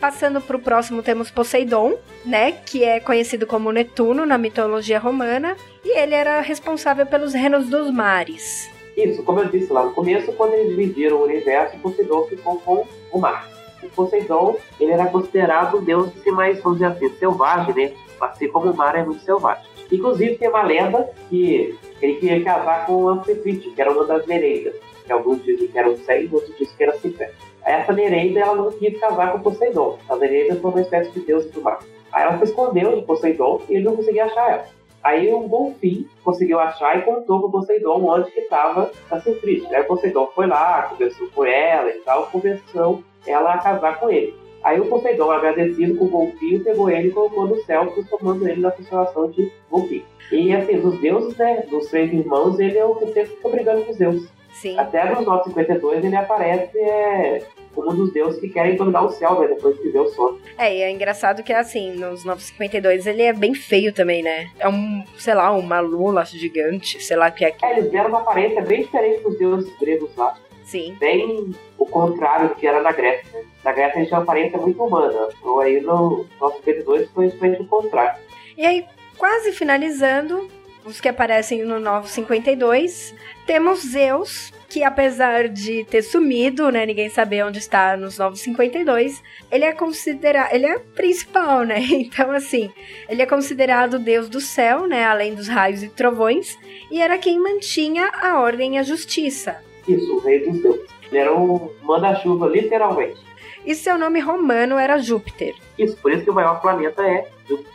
Passando 0.00 0.40
pro 0.40 0.58
próximo 0.58 1.02
temos 1.02 1.30
Poseidon, 1.30 1.94
né, 2.26 2.52
que 2.52 2.84
é 2.84 3.00
conhecido 3.00 3.46
como 3.46 3.72
Netuno 3.72 4.26
na 4.26 4.36
mitologia 4.36 4.98
romana, 4.98 5.56
e 5.84 5.98
ele 5.98 6.14
era 6.14 6.40
responsável 6.40 7.06
pelos 7.06 7.32
reinos 7.32 7.68
dos 7.68 7.90
mares. 7.90 8.68
Isso, 8.96 9.22
como 9.22 9.40
eu 9.40 9.46
disse 9.46 9.72
lá 9.72 9.84
no 9.84 9.92
começo, 9.92 10.32
quando 10.32 10.54
eles 10.54 10.68
dividiram 10.68 11.16
o 11.16 11.24
universo, 11.24 11.78
Poseidon 11.78 12.26
ficou 12.26 12.58
com 12.60 12.86
o 13.12 13.18
mar. 13.18 13.53
O 13.86 13.90
Poseidon, 13.90 14.56
ele 14.80 14.92
era 14.92 15.06
considerado 15.06 15.78
um 15.78 15.84
deus 15.84 16.08
assim, 16.08 16.30
mais, 16.30 16.60
vamos 16.60 16.78
dizer 16.78 16.92
assim, 16.92 17.08
selvagem, 17.16 17.74
né? 17.74 17.92
Assim 18.20 18.48
como 18.48 18.70
o 18.70 18.76
mar 18.76 18.96
é 18.96 19.04
muito 19.04 19.22
selvagem. 19.22 19.64
Inclusive, 19.92 20.36
tem 20.36 20.48
uma 20.48 20.62
lenda 20.62 21.10
que 21.28 21.76
ele 22.00 22.14
queria 22.14 22.42
casar 22.42 22.86
com 22.86 23.08
Amphifite, 23.08 23.70
que 23.70 23.80
era 23.80 23.92
uma 23.92 24.04
das 24.04 24.26
Nereidas. 24.26 24.74
Que 25.04 25.12
alguns 25.12 25.42
dizem 25.44 25.68
que 25.68 25.78
eram 25.78 25.96
seis, 25.98 26.32
outros 26.32 26.56
dizem 26.56 26.76
que 26.76 26.82
era 26.82 26.98
Cifé. 26.98 27.32
Essa 27.64 27.92
Nereida, 27.92 28.40
ela 28.40 28.54
não 28.54 28.70
quis 28.72 28.98
casar 28.98 29.32
com 29.32 29.40
Poseidon. 29.40 29.98
As 30.08 30.18
Nereidas 30.18 30.60
são 30.60 30.70
uma 30.70 30.80
espécie 30.80 31.10
de 31.10 31.20
deus 31.20 31.46
do 31.46 31.62
mar. 31.62 31.78
Aí 32.12 32.22
ela 32.22 32.38
se 32.38 32.44
escondeu 32.44 32.94
de 32.94 33.02
Poseidon 33.02 33.62
e 33.68 33.74
ele 33.74 33.84
não 33.84 33.96
conseguia 33.96 34.24
achar 34.24 34.50
ela. 34.50 34.64
Aí 35.02 35.32
um 35.34 35.46
golfinho 35.46 36.08
conseguiu 36.24 36.58
achar 36.58 36.98
e 36.98 37.02
contou 37.02 37.40
pro 37.40 37.50
Poseidon 37.50 38.02
onde 38.06 38.30
que 38.30 38.40
estava 38.40 38.90
a 39.10 39.20
Cifrite. 39.20 39.74
Aí 39.74 39.82
o 39.82 39.86
Poseidon 39.86 40.30
foi 40.34 40.46
lá, 40.46 40.84
conversou 40.84 41.28
com 41.28 41.44
ela 41.44 41.90
e 41.90 41.98
tal, 42.00 42.26
conversou 42.28 43.02
ela 43.26 43.54
a 43.54 43.58
casar 43.58 43.98
com 43.98 44.10
ele. 44.10 44.34
Aí 44.62 44.80
o 44.80 44.86
Poseidon, 44.86 45.30
agradecido 45.30 45.96
com 45.96 46.06
o 46.06 46.08
golfinho, 46.08 46.64
pegou 46.64 46.88
ele 46.88 47.08
e 47.08 47.10
colocou 47.10 47.46
no 47.46 47.62
céu, 47.64 47.86
transformando 47.88 48.48
ele 48.48 48.62
na 48.62 48.70
constelação 48.70 49.30
de 49.30 49.52
golfinho. 49.70 50.04
E 50.32 50.54
assim, 50.54 50.80
dos 50.80 50.98
deuses, 51.00 51.36
né, 51.36 51.66
dos 51.68 51.88
três 51.88 52.10
irmãos, 52.10 52.58
ele 52.58 52.78
é 52.78 52.84
o 52.84 52.94
que 52.94 53.06
sempre 53.12 53.36
fica 53.36 53.48
brigando 53.50 53.84
com 53.84 53.90
os 53.90 53.98
deuses. 53.98 54.32
Sim. 54.54 54.78
Até 54.78 55.04
no 55.12 55.20
952 55.20 56.04
ele 56.04 56.16
aparece 56.16 56.78
é, 56.78 57.42
como 57.74 57.90
um 57.90 57.96
dos 57.96 58.12
deuses 58.12 58.40
que 58.40 58.48
querem 58.48 58.76
dominar 58.76 59.02
o 59.02 59.10
céu, 59.10 59.40
né, 59.40 59.48
depois 59.48 59.78
que 59.78 59.88
o 59.88 60.08
sono. 60.08 60.38
É, 60.56 60.74
e 60.74 60.82
é 60.82 60.90
engraçado 60.90 61.42
que 61.42 61.52
assim, 61.52 61.92
nos 61.92 62.24
952 62.24 63.06
ele 63.06 63.22
é 63.22 63.32
bem 63.32 63.52
feio 63.52 63.92
também, 63.92 64.22
né? 64.22 64.48
É 64.58 64.68
um, 64.68 65.04
sei 65.18 65.34
lá, 65.34 65.50
uma 65.50 65.80
lula 65.80 66.24
gigante, 66.24 67.02
sei 67.02 67.16
lá 67.16 67.28
o 67.28 67.32
que 67.32 67.44
é 67.44 67.48
aquilo. 67.48 67.72
É, 67.72 67.78
eles 67.78 67.90
deram 67.90 68.08
uma 68.10 68.20
aparência 68.20 68.62
bem 68.62 68.82
diferente 68.82 69.22
dos 69.22 69.36
deuses 69.36 69.78
gregos 69.78 70.14
lá. 70.16 70.36
Sim. 70.64 70.96
bem 70.98 71.54
o 71.78 71.86
contrário 71.86 72.48
do 72.48 72.54
que 72.54 72.66
era 72.66 72.82
na 72.82 72.92
Grécia. 72.92 73.30
né? 73.32 73.44
Na 73.62 73.72
Grécia 73.72 73.96
a 73.96 73.98
gente 73.98 74.08
tinha 74.08 74.18
uma 74.18 74.24
aparência 74.24 74.58
muito 74.58 74.82
humana. 74.82 75.28
Então 75.38 75.60
aí 75.60 75.80
no 75.80 76.26
952 76.40 77.10
foi 77.10 77.28
justamente 77.28 77.62
o 77.62 77.66
contrário. 77.66 78.20
E 78.56 78.64
aí, 78.64 78.84
quase 79.16 79.52
finalizando, 79.52 80.48
os 80.84 81.00
que 81.00 81.08
aparecem 81.08 81.64
no 81.64 81.80
952, 81.80 83.14
temos 83.46 83.80
Zeus, 83.80 84.52
que 84.68 84.82
apesar 84.82 85.48
de 85.48 85.84
ter 85.84 86.02
sumido, 86.02 86.70
né, 86.70 86.84
ninguém 86.84 87.08
saber 87.08 87.44
onde 87.44 87.58
está 87.58 87.96
nos 87.96 88.18
952, 88.18 89.22
ele 89.50 89.64
é 89.64 89.72
considerado, 89.72 90.52
ele 90.52 90.66
é 90.66 90.78
principal, 90.78 91.62
né? 91.62 91.78
Então 91.90 92.30
assim, 92.30 92.70
ele 93.08 93.22
é 93.22 93.26
considerado 93.26 93.98
deus 93.98 94.28
do 94.28 94.40
céu, 94.40 94.86
né, 94.86 95.04
além 95.04 95.34
dos 95.34 95.48
raios 95.48 95.82
e 95.82 95.88
trovões, 95.88 96.58
e 96.90 97.00
era 97.00 97.18
quem 97.18 97.38
mantinha 97.38 98.10
a 98.12 98.40
ordem 98.40 98.74
e 98.74 98.78
a 98.78 98.82
justiça. 98.82 99.62
Isso, 99.86 100.16
o 100.16 100.20
rei 100.20 100.40
dos 100.48 100.60
deuses. 100.62 100.86
Ele 101.08 101.18
era 101.18 101.34
um 101.34 101.70
manda-chuva, 101.82 102.46
literalmente. 102.48 103.20
E 103.64 103.74
seu 103.74 103.96
nome 103.98 104.20
romano 104.20 104.78
era 104.78 104.98
Júpiter. 104.98 105.54
Isso, 105.78 105.96
por 105.98 106.12
isso 106.12 106.24
que 106.24 106.30
o 106.30 106.34
maior 106.34 106.60
planeta 106.60 107.02
é 107.02 107.28
Júpiter. 107.48 107.72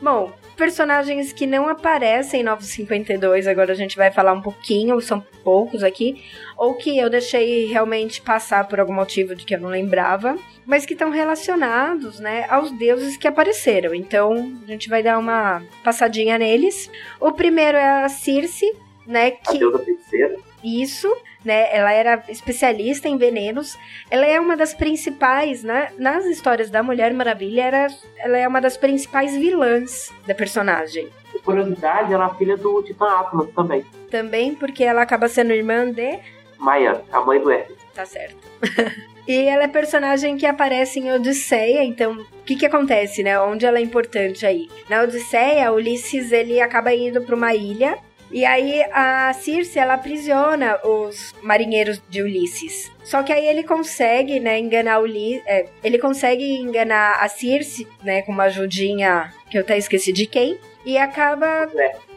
Bom, 0.00 0.30
personagens 0.56 1.32
que 1.32 1.46
não 1.46 1.68
aparecem 1.68 2.40
em 2.40 2.44
952, 2.44 3.46
agora 3.46 3.72
a 3.72 3.76
gente 3.76 3.96
vai 3.96 4.10
falar 4.10 4.32
um 4.32 4.42
pouquinho, 4.42 5.00
são 5.00 5.24
poucos 5.42 5.82
aqui, 5.82 6.22
ou 6.56 6.74
que 6.74 6.98
eu 6.98 7.08
deixei 7.08 7.66
realmente 7.66 8.20
passar 8.20 8.68
por 8.68 8.78
algum 8.78 8.92
motivo 8.92 9.34
de 9.34 9.44
que 9.44 9.54
eu 9.54 9.60
não 9.60 9.68
lembrava, 9.68 10.36
mas 10.66 10.84
que 10.84 10.92
estão 10.92 11.10
relacionados, 11.10 12.20
né, 12.20 12.46
aos 12.48 12.70
deuses 12.72 13.16
que 13.16 13.26
apareceram. 13.28 13.94
Então, 13.94 14.52
a 14.64 14.70
gente 14.70 14.88
vai 14.88 15.02
dar 15.02 15.18
uma 15.18 15.62
passadinha 15.82 16.38
neles. 16.38 16.90
O 17.20 17.32
primeiro 17.32 17.76
é 17.78 18.04
a 18.04 18.08
Circe, 18.08 18.70
né, 19.06 19.30
que 19.32 19.56
A 19.56 19.58
deusa 19.58 19.78
feiticeira. 19.78 20.36
isso, 20.62 21.14
né? 21.46 21.74
Ela 21.74 21.92
era 21.92 22.22
especialista 22.28 23.08
em 23.08 23.16
venenos. 23.16 23.78
Ela 24.10 24.26
é 24.26 24.38
uma 24.38 24.56
das 24.56 24.74
principais, 24.74 25.62
né? 25.62 25.92
Nas 25.96 26.26
histórias 26.26 26.68
da 26.68 26.82
Mulher 26.82 27.14
Maravilha, 27.14 27.62
era, 27.62 27.86
ela 28.18 28.36
é 28.36 28.46
uma 28.46 28.60
das 28.60 28.76
principais 28.76 29.34
vilãs 29.36 30.12
da 30.26 30.34
personagem. 30.34 31.08
Por 31.32 31.42
curiosidade, 31.42 32.12
ela 32.12 32.26
é 32.26 32.38
filha 32.38 32.56
do 32.56 32.82
Titã 32.82 33.06
Atlas 33.06 33.48
também. 33.54 33.84
Também 34.10 34.54
porque 34.54 34.84
ela 34.84 35.02
acaba 35.02 35.28
sendo 35.28 35.52
irmã 35.52 35.90
de. 35.90 36.18
Maia, 36.58 37.02
a 37.12 37.20
mãe 37.20 37.40
do 37.40 37.50
Hermes. 37.50 37.76
Tá 37.94 38.04
certo. 38.04 38.36
e 39.26 39.44
ela 39.44 39.64
é 39.64 39.68
personagem 39.68 40.36
que 40.36 40.46
aparece 40.46 40.98
em 40.98 41.12
Odisseia, 41.12 41.84
então 41.84 42.12
o 42.12 42.44
que 42.44 42.56
que 42.56 42.66
acontece, 42.66 43.22
né? 43.22 43.38
Onde 43.40 43.64
ela 43.66 43.78
é 43.78 43.82
importante 43.82 44.44
aí? 44.44 44.68
Na 44.88 45.02
Odisseia, 45.02 45.72
Ulisses 45.72 46.32
ele 46.32 46.60
acaba 46.60 46.92
indo 46.94 47.20
para 47.22 47.34
uma 47.34 47.54
ilha 47.54 47.98
e 48.30 48.44
aí 48.44 48.82
a 48.92 49.32
Circe 49.32 49.78
ela 49.78 49.94
aprisiona 49.94 50.78
os 50.84 51.34
marinheiros 51.42 52.00
de 52.08 52.22
Ulisses. 52.22 52.90
Só 53.04 53.22
que 53.22 53.32
aí 53.32 53.46
ele 53.46 53.62
consegue, 53.62 54.40
né, 54.40 54.58
enganar 54.58 55.00
Ulisses, 55.00 55.42
é, 55.46 55.66
ele 55.82 55.98
consegue 55.98 56.44
enganar 56.58 57.18
a 57.20 57.28
Circe, 57.28 57.86
né, 58.02 58.22
com 58.22 58.32
uma 58.32 58.44
ajudinha 58.44 59.32
que 59.50 59.56
eu 59.56 59.62
até 59.62 59.78
esqueci 59.78 60.12
de 60.12 60.26
quem, 60.26 60.58
e 60.84 60.98
acaba, 60.98 61.68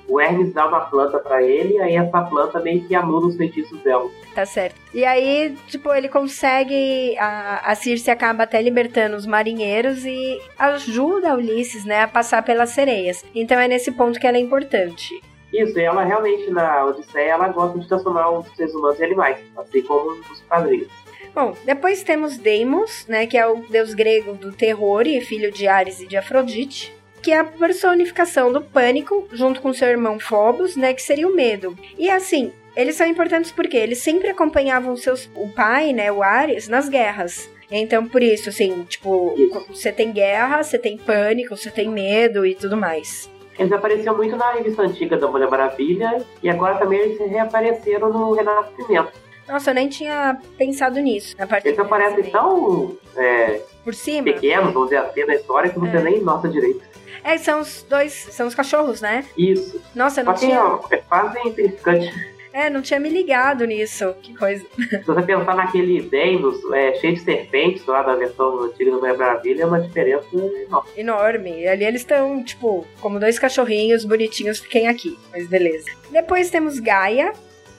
O 0.07 0.19
Hermes 0.19 0.51
dá 0.53 0.67
uma 0.67 0.81
planta 0.81 1.19
pra 1.19 1.41
ele, 1.43 1.79
aí 1.79 1.95
essa 1.95 2.21
planta 2.23 2.59
meio 2.59 2.83
que 2.87 2.95
anula 2.95 3.27
os 3.27 3.37
feitiços 3.37 3.79
dela. 3.81 4.09
tá 4.33 4.43
certo. 4.45 4.75
E 4.91 5.05
aí, 5.05 5.55
tipo, 5.67 5.93
ele 5.93 6.09
consegue, 6.09 7.15
a, 7.19 7.71
a 7.71 7.75
Circe 7.75 8.09
acaba 8.09 8.43
até 8.43 8.59
libertando 8.61 9.15
os 9.15 9.27
marinheiros 9.27 10.03
e 10.05 10.39
ajuda 10.57 11.35
Ulisses, 11.35 11.85
né, 11.85 12.01
a 12.01 12.07
passar 12.07 12.41
pelas 12.41 12.71
sereias. 12.71 13.23
Então 13.35 13.59
é 13.59 13.67
nesse 13.67 13.91
ponto 13.91 14.19
que 14.19 14.25
ela 14.25 14.37
é 14.37 14.39
importante. 14.39 15.21
Isso, 15.53 15.79
e 15.79 15.83
ela 15.83 16.03
realmente, 16.03 16.49
na 16.51 16.85
Odisseia, 16.85 17.31
ela 17.31 17.47
gosta 17.47 17.79
de 17.79 17.87
transformar 17.87 18.29
os 18.29 18.47
seres 18.55 18.73
humanos 18.73 18.99
em 18.99 19.05
animais, 19.05 19.39
assim 19.57 19.81
como 19.81 20.11
os 20.11 20.41
quadrinhos. 20.41 20.89
Bom, 21.33 21.55
depois 21.65 22.03
temos 22.03 22.37
Deimos, 22.37 23.05
né, 23.07 23.25
que 23.25 23.37
é 23.37 23.47
o 23.47 23.57
deus 23.69 23.93
grego 23.93 24.33
do 24.33 24.51
terror 24.51 25.07
e 25.07 25.21
filho 25.21 25.51
de 25.51 25.67
Ares 25.67 26.01
e 26.01 26.07
de 26.07 26.17
Afrodite, 26.17 26.93
que 27.21 27.31
é 27.31 27.39
a 27.39 27.43
personificação 27.43 28.51
do 28.51 28.61
pânico, 28.61 29.27
junto 29.31 29.61
com 29.61 29.73
seu 29.73 29.89
irmão 29.89 30.19
Phobos, 30.19 30.75
né, 30.75 30.93
que 30.93 31.01
seria 31.01 31.27
o 31.27 31.35
medo. 31.35 31.77
E 31.97 32.09
assim, 32.09 32.51
eles 32.75 32.95
são 32.95 33.07
importantes 33.07 33.51
porque 33.51 33.77
eles 33.77 33.99
sempre 33.99 34.29
acompanhavam 34.29 34.95
seus, 34.95 35.29
o 35.35 35.49
pai, 35.49 35.93
né, 35.93 36.11
o 36.11 36.23
Ares, 36.23 36.67
nas 36.67 36.87
guerras. 36.87 37.49
Então, 37.71 38.07
por 38.07 38.23
isso, 38.23 38.49
assim, 38.49 38.83
tipo, 38.85 39.35
Isso. 39.37 39.65
você 39.69 39.91
tem 39.91 40.11
guerra, 40.11 40.63
você 40.63 40.77
tem 40.77 40.97
pânico, 40.97 41.55
você 41.55 41.69
tem 41.69 41.87
medo 41.87 42.45
e 42.45 42.55
tudo 42.55 42.75
mais. 42.75 43.29
Eles 43.59 43.71
apareciam 43.73 44.15
muito 44.15 44.37
na 44.37 44.51
revista 44.53 44.81
antiga 44.83 45.17
da 45.17 45.27
Mulher 45.27 45.49
Maravilha, 45.49 46.25
e 46.41 46.49
agora 46.49 46.77
também 46.77 46.97
eles 46.99 47.19
reapareceram 47.19 48.09
no 48.11 48.31
Renascimento. 48.31 49.11
Nossa, 49.47 49.71
eu 49.71 49.73
nem 49.75 49.89
tinha 49.89 50.39
pensado 50.57 50.99
nisso. 51.01 51.35
Na 51.37 51.45
parte 51.45 51.67
Eles 51.67 51.77
aparecem 51.79 52.23
tão 52.31 52.95
é, 53.17 53.59
por 53.83 53.93
cima. 53.93 54.23
pequenos, 54.23 54.71
vamos 54.73 54.89
dizer 54.89 55.01
assim, 55.01 55.25
na 55.25 55.35
história, 55.35 55.69
que 55.69 55.77
você 55.79 55.97
É. 55.97 56.01
nem 56.01 56.21
nota 56.21 56.47
direito. 56.47 56.81
É, 57.23 57.37
são 57.37 57.59
os 57.59 57.83
dois, 57.89 58.13
são 58.31 58.47
os 58.47 58.55
cachorros, 58.55 59.01
né? 59.01 59.25
Isso. 59.37 59.81
Nossa, 59.93 60.21
eu 60.21 60.25
Só 60.25 60.31
não 60.31 60.37
que 60.39 60.45
tinha. 60.45 60.63
ó, 60.63 60.79
é 60.89 60.97
quase 60.97 61.37
insignificante. 61.39 62.13
É, 62.51 62.69
não 62.69 62.81
tinha 62.81 62.99
me 62.99 63.09
ligado 63.09 63.65
nisso. 63.65 64.15
Que 64.21 64.35
coisa. 64.35 64.65
Se 64.77 65.03
você 65.05 65.21
pensar 65.21 65.55
naquele 65.55 66.01
Deimos 66.01 66.57
é, 66.73 66.93
cheio 66.95 67.13
de 67.13 67.21
serpentes 67.21 67.85
lá 67.85 68.01
da 68.01 68.15
versão 68.15 68.63
antiga 68.63 68.91
da 68.91 68.97
Mulher 68.97 69.17
Maravilha, 69.17 69.63
é 69.63 69.65
uma 69.65 69.79
diferença 69.79 70.25
enorme. 70.33 70.89
Enorme. 70.97 71.67
Ali 71.67 71.85
eles 71.85 72.01
estão, 72.01 72.43
tipo, 72.43 72.85
como 72.99 73.19
dois 73.19 73.37
cachorrinhos 73.37 74.03
bonitinhos, 74.03 74.59
fiquem 74.59 74.87
aqui. 74.87 75.17
Mas 75.31 75.47
beleza. 75.47 75.91
Depois 76.09 76.49
temos 76.49 76.79
Gaia, 76.79 77.33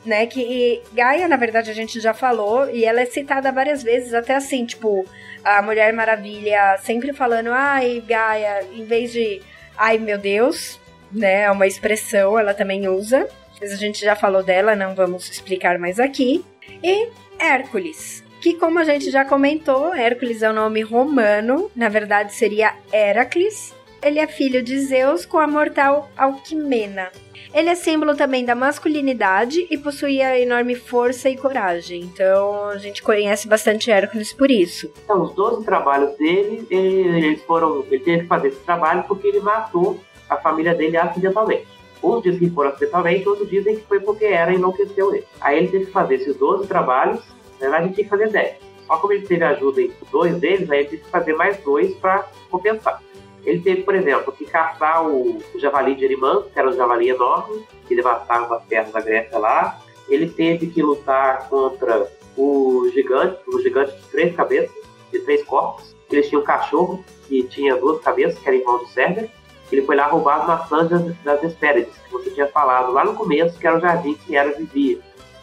né? 0.04 0.26
Que 0.26 0.82
Gaia, 0.92 1.26
na 1.26 1.36
verdade, 1.36 1.70
a 1.70 1.74
gente 1.74 2.00
já 2.00 2.14
falou, 2.14 2.70
e 2.70 2.84
ela 2.84 3.00
é 3.00 3.06
citada 3.06 3.50
várias 3.50 3.82
vezes, 3.82 4.14
até 4.14 4.34
assim, 4.34 4.64
tipo, 4.64 5.04
a 5.44 5.60
Mulher 5.62 5.92
Maravilha 5.92 6.78
sempre 6.82 7.12
falando, 7.12 7.48
ai, 7.48 8.02
Gaia, 8.06 8.64
em 8.72 8.84
vez 8.84 9.12
de 9.12 9.42
ai 9.76 9.98
meu 9.98 10.18
Deus, 10.18 10.78
né? 11.10 11.42
É 11.42 11.50
uma 11.50 11.66
expressão, 11.66 12.38
ela 12.38 12.54
também 12.54 12.88
usa. 12.88 13.28
Mas 13.60 13.72
a 13.72 13.76
gente 13.76 14.00
já 14.00 14.16
falou 14.16 14.42
dela, 14.42 14.74
não 14.74 14.94
vamos 14.94 15.28
explicar 15.28 15.78
mais 15.78 16.00
aqui. 16.00 16.44
E 16.82 17.08
Hércules. 17.38 18.24
Que, 18.40 18.54
como 18.54 18.78
a 18.78 18.84
gente 18.84 19.10
já 19.10 19.24
comentou, 19.24 19.94
Hércules 19.94 20.42
é 20.42 20.50
o 20.50 20.54
nome 20.54 20.80
romano, 20.80 21.70
na 21.76 21.90
verdade 21.90 22.34
seria 22.34 22.74
Heracles. 22.92 23.74
Ele 24.02 24.18
é 24.18 24.26
filho 24.26 24.62
de 24.62 24.80
Zeus 24.80 25.26
com 25.26 25.38
a 25.38 25.46
mortal 25.46 26.10
Alquimena. 26.16 27.10
Ele 27.52 27.68
é 27.68 27.74
símbolo 27.74 28.14
também 28.14 28.44
da 28.44 28.54
masculinidade 28.54 29.66
e 29.68 29.76
possuía 29.76 30.38
enorme 30.38 30.74
força 30.76 31.28
e 31.28 31.36
coragem. 31.36 32.02
Então 32.02 32.68
a 32.68 32.78
gente 32.78 33.02
conhece 33.02 33.48
bastante 33.48 33.90
Hércules 33.90 34.32
por 34.32 34.50
isso. 34.50 34.90
Então, 35.04 35.22
os 35.22 35.34
12 35.34 35.64
trabalhos 35.64 36.16
dele, 36.16 36.66
ele, 36.70 37.26
eles 37.26 37.42
foram, 37.42 37.84
ele 37.90 37.98
teve 37.98 38.22
que 38.22 38.28
fazer 38.28 38.48
esse 38.48 38.60
trabalho 38.60 39.04
porque 39.06 39.26
ele 39.26 39.40
matou 39.40 40.00
a 40.28 40.36
família 40.36 40.74
dele 40.74 40.96
acidentalmente. 40.96 41.66
Uns 42.02 42.22
dizem 42.22 42.48
que 42.48 42.54
foram 42.54 42.70
acidentalmente, 42.70 43.28
outros 43.28 43.48
dizem 43.48 43.76
que 43.76 43.82
foi 43.82 44.00
porque 44.00 44.24
era 44.24 44.52
e 44.52 44.56
enlouqueceu 44.56 45.14
ele. 45.14 45.26
Aí 45.40 45.58
ele 45.58 45.68
teve 45.68 45.86
que 45.86 45.92
fazer 45.92 46.14
esses 46.16 46.36
12 46.36 46.66
trabalhos, 46.66 47.20
na 47.54 47.68
verdade 47.68 47.86
ele 47.86 47.94
tinha 47.94 48.04
que 48.04 48.10
fazer 48.10 48.30
10. 48.30 48.56
Só 48.86 48.96
como 48.96 49.12
ele 49.12 49.26
teve 49.26 49.44
ajuda 49.44 49.82
em 49.82 49.92
dois 50.10 50.36
deles, 50.38 50.70
aí 50.70 50.80
ele 50.80 50.88
teve 50.88 51.02
que 51.02 51.10
fazer 51.10 51.34
mais 51.34 51.56
dois 51.58 51.94
para 51.96 52.26
compensar. 52.50 53.00
Ele 53.44 53.60
teve, 53.60 53.82
por 53.82 53.94
exemplo, 53.94 54.32
que 54.32 54.44
caçar 54.44 55.06
o, 55.06 55.38
o 55.54 55.58
javali 55.58 55.94
de 55.94 56.04
Erimã, 56.04 56.42
que 56.52 56.58
era 56.58 56.68
um 56.68 56.72
javali 56.72 57.08
enorme, 57.08 57.64
que 57.86 57.94
devastava 57.94 58.56
as 58.56 58.64
terras 58.64 58.92
da 58.92 59.00
Grécia 59.00 59.38
lá. 59.38 59.80
Ele 60.08 60.28
teve 60.28 60.66
que 60.66 60.82
lutar 60.82 61.48
contra 61.48 62.10
o 62.36 62.88
gigante, 62.92 63.38
o 63.48 63.60
gigante 63.60 63.96
de 63.96 64.02
três 64.08 64.34
cabeças, 64.34 64.74
de 65.12 65.20
três 65.20 65.42
corpos. 65.44 65.94
Eles 66.10 66.28
tinham 66.28 66.42
um 66.42 66.44
cachorro 66.44 67.04
que 67.28 67.44
tinha 67.44 67.76
duas 67.76 68.00
cabeças, 68.02 68.38
que 68.38 68.48
era 68.48 68.56
irmão 68.56 68.78
do 68.78 68.86
César. 68.88 69.28
Ele 69.70 69.82
foi 69.82 69.96
lá 69.96 70.06
roubar 70.06 70.40
as 70.40 70.46
maçãs 70.46 70.88
das, 70.88 71.40
das 71.40 71.54
que 71.54 72.12
você 72.12 72.30
tinha 72.30 72.46
falado 72.48 72.92
lá 72.92 73.04
no 73.04 73.14
começo, 73.14 73.58
que 73.58 73.66
era 73.66 73.76
o 73.76 73.80
jardim 73.80 74.14
que 74.14 74.36
era 74.36 74.52
vivia. 74.52 74.98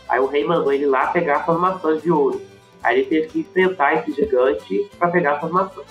Aí 0.10 0.20
o 0.20 0.28
rei 0.28 0.46
mandou 0.46 0.72
ele 0.72 0.86
lá 0.86 1.08
pegar 1.08 1.46
suas 1.46 1.60
maçãs 1.60 2.02
de 2.02 2.12
ouro. 2.12 2.42
Aí 2.84 3.00
ele 3.00 3.08
teve 3.08 3.28
que 3.28 3.40
enfrentar 3.40 3.96
esse 3.96 4.12
gigante 4.12 4.90
para 4.98 5.10
pegar 5.10 5.40
suas 5.40 5.52
maçãs. 5.52 5.86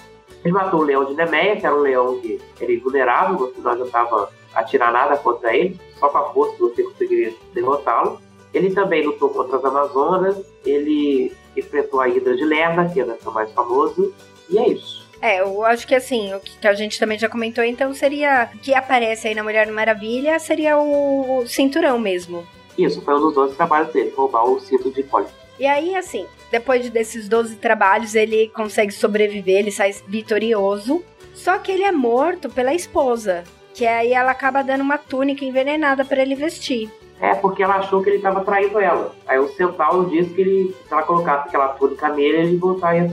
Ele 0.45 0.53
matou 0.53 0.81
o 0.81 0.85
leão 0.85 1.05
de 1.05 1.15
Nemeia, 1.15 1.57
que 1.57 1.67
era 1.67 1.75
um 1.75 1.81
leão 1.81 2.21
que 2.21 2.41
era 2.61 2.73
invulnerável, 2.73 3.37
você 3.37 3.61
não 3.61 3.73
adiantava 3.73 4.31
atirar 4.55 4.93
nada 4.93 5.17
contra 5.17 5.55
ele, 5.55 5.79
só 5.99 6.09
com 6.09 6.19
a 6.19 6.33
força 6.33 6.57
você 6.59 6.83
conseguiria 6.83 7.35
derrotá-lo. 7.53 8.21
Ele 8.55 8.73
também 8.73 9.05
lutou 9.05 9.29
contra 9.29 9.57
as 9.57 9.65
Amazonas, 9.65 10.37
ele 10.65 11.33
enfrentou 11.57 12.01
a 12.01 12.09
Hidra 12.09 12.37
de 12.37 12.45
Lerna, 12.45 12.89
que 12.89 13.01
era 13.01 13.19
o 13.25 13.31
mais 13.33 13.53
famoso, 13.53 14.15
e 14.49 14.59
é 14.59 14.69
isso. 14.69 14.95
É, 15.21 15.41
eu 15.41 15.65
acho 15.65 15.87
que 15.87 15.95
assim, 15.95 16.35
o 16.35 16.41
que 16.41 16.67
a 16.67 16.75
gente 16.75 16.99
também 16.99 17.19
já 17.19 17.29
comentou, 17.29 17.65
então 17.65 17.93
seria. 17.95 18.51
O 18.55 18.59
que 18.59 18.75
aparece 18.75 19.29
aí 19.29 19.35
na 19.35 19.43
Mulher 19.43 19.67
Maravilha 19.71 20.39
seria 20.39 20.79
o 20.79 21.45
cinturão 21.47 21.99
mesmo. 21.99 22.47
Isso, 22.77 23.01
foi 23.01 23.15
um 23.15 23.21
dos 23.21 23.35
dois 23.35 23.57
trabalhos 23.57 23.93
dele, 23.93 24.13
roubar 24.15 24.45
o 24.45 24.61
cinto 24.61 24.91
de 24.91 25.03
pólio. 25.03 25.29
E 25.59 25.67
aí, 25.67 25.97
assim, 25.97 26.27
depois 26.51 26.83
de 26.83 26.91
desses 26.91 27.29
12 27.29 27.57
trabalhos, 27.57 28.15
ele 28.15 28.49
consegue 28.55 28.93
sobreviver, 28.93 29.61
ele 29.61 29.71
sai 29.71 29.95
vitorioso. 30.07 31.03
Só 31.35 31.59
que 31.59 31.73
ele 31.73 31.85
é 31.85 31.93
morto 31.93 32.49
pela 32.49 32.75
esposa. 32.75 33.45
Que 33.75 33.87
aí 33.87 34.13
ela 34.13 34.31
acaba 34.31 34.63
dando 34.63 34.81
uma 34.83 34.99
túnica 34.99 35.45
envenenada 35.45 36.05
para 36.05 36.23
ele 36.23 36.35
vestir. 36.35 36.91
É, 37.21 37.35
porque 37.35 37.63
ela 37.63 37.77
achou 37.77 38.03
que 38.03 38.11
ele 38.11 38.17
estava 38.17 38.45
traindo 38.45 38.79
ela. 38.79 39.15
Aí 39.27 39.39
o 39.39 39.49
Centauro 39.49 40.09
disse 40.11 40.31
que 40.35 40.41
ele, 40.41 40.77
se 40.87 40.93
ela 40.93 41.03
colocasse 41.03 41.49
aquela 41.49 41.69
túnica 41.69 42.09
nele, 42.11 42.39
ele 42.39 42.57
voltaria 42.57 43.05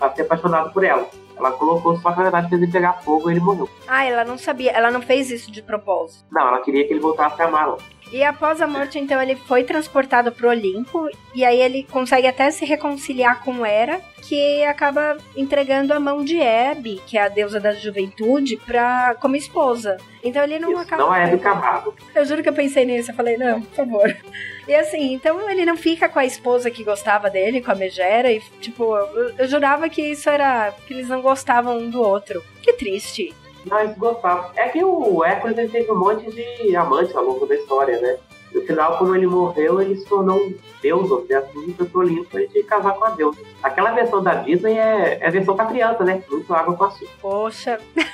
a 0.00 0.10
ser 0.10 0.22
apaixonado 0.22 0.72
por 0.72 0.84
ela. 0.84 1.08
Ela 1.40 1.52
colocou, 1.52 1.96
só 1.96 2.10
que 2.10 2.18
na 2.18 2.22
verdade 2.24 2.48
fez 2.50 2.62
ele 2.62 2.70
pegar 2.70 2.92
fogo 3.02 3.30
e 3.30 3.32
ele 3.32 3.40
morreu. 3.40 3.68
Ah, 3.88 4.04
ela 4.04 4.24
não 4.24 4.36
sabia, 4.36 4.70
ela 4.72 4.90
não 4.90 5.00
fez 5.00 5.30
isso 5.30 5.50
de 5.50 5.62
propósito. 5.62 6.24
Não, 6.30 6.46
ela 6.48 6.60
queria 6.62 6.86
que 6.86 6.92
ele 6.92 7.00
voltasse 7.00 7.40
a 7.40 7.46
amá-la. 7.46 7.78
E 8.10 8.24
após 8.24 8.60
a 8.60 8.66
morte, 8.66 8.98
então, 8.98 9.20
ele 9.22 9.36
foi 9.36 9.62
transportado 9.64 10.32
pro 10.32 10.48
Olimpo. 10.48 11.08
E 11.34 11.44
aí 11.44 11.60
ele 11.60 11.86
consegue 11.90 12.26
até 12.26 12.50
se 12.50 12.64
reconciliar 12.64 13.42
com 13.44 13.64
Hera, 13.64 14.00
que 14.22 14.64
acaba 14.64 15.16
entregando 15.36 15.94
a 15.94 16.00
mão 16.00 16.24
de 16.24 16.40
Hebe, 16.40 17.00
que 17.06 17.16
é 17.16 17.22
a 17.22 17.28
deusa 17.28 17.60
da 17.60 17.72
juventude, 17.72 18.56
pra, 18.56 19.14
como 19.20 19.36
esposa. 19.36 19.96
Então 20.24 20.42
ele 20.42 20.58
não 20.58 20.72
Isso, 20.72 20.80
acaba. 20.80 21.02
não 21.04 21.14
é 21.14 21.24
Hebe 21.24 21.38
Camargo. 21.38 21.94
Eu 22.14 22.24
juro 22.24 22.42
que 22.42 22.48
eu 22.48 22.52
pensei 22.52 22.84
nisso. 22.84 23.10
Eu 23.10 23.14
falei, 23.14 23.36
não, 23.36 23.62
por 23.62 23.74
favor. 23.76 24.16
E 24.68 24.74
assim, 24.74 25.14
então 25.14 25.48
ele 25.50 25.64
não 25.64 25.76
fica 25.76 26.08
com 26.08 26.18
a 26.18 26.24
esposa 26.24 26.70
que 26.70 26.84
gostava 26.84 27.30
dele, 27.30 27.60
com 27.60 27.72
a 27.72 27.74
Megera. 27.74 28.30
E, 28.30 28.40
tipo, 28.60 28.94
eu, 28.96 29.34
eu 29.38 29.48
jurava 29.48 29.88
que 29.88 30.02
isso 30.02 30.28
era. 30.28 30.72
que 30.86 30.94
eles 30.94 31.08
não 31.08 31.22
gostavam 31.22 31.78
um 31.78 31.90
do 31.90 32.00
outro. 32.02 32.42
Que 32.62 32.72
triste. 32.74 33.34
Não, 33.66 33.78
eles 33.80 33.96
gostavam. 33.96 34.50
É 34.56 34.68
que 34.68 34.82
o 34.84 35.24
Hércules 35.24 35.70
teve 35.70 35.90
um 35.90 35.98
monte 35.98 36.30
de 36.30 36.76
amantes 36.76 37.14
ao 37.14 37.24
longo 37.24 37.46
da 37.46 37.54
história, 37.54 38.00
né? 38.00 38.16
No 38.52 38.62
final, 38.62 38.98
quando 38.98 39.14
ele 39.14 39.28
morreu, 39.28 39.80
ele 39.80 39.94
se 39.96 40.04
tornou 40.06 40.36
um 40.36 40.54
deus, 40.82 41.08
ou 41.10 41.24
seja, 41.24 41.38
assim, 41.38 41.70
pessoa 41.72 42.04
limpa 42.04 42.40
e 42.40 42.48
tinha 42.48 42.62
que 42.64 42.68
casar 42.68 42.94
com 42.94 43.04
a 43.04 43.10
deusa. 43.10 43.38
Aquela 43.62 43.92
versão 43.92 44.20
da 44.20 44.34
Disney 44.34 44.76
é, 44.76 45.18
é 45.20 45.30
versão 45.30 45.54
pra 45.54 45.66
criança, 45.66 46.02
né? 46.02 46.22
Muito 46.28 46.52
água 46.52 46.74
com 46.76 46.84
açúcar. 46.84 47.12
Poxa. 47.20 47.78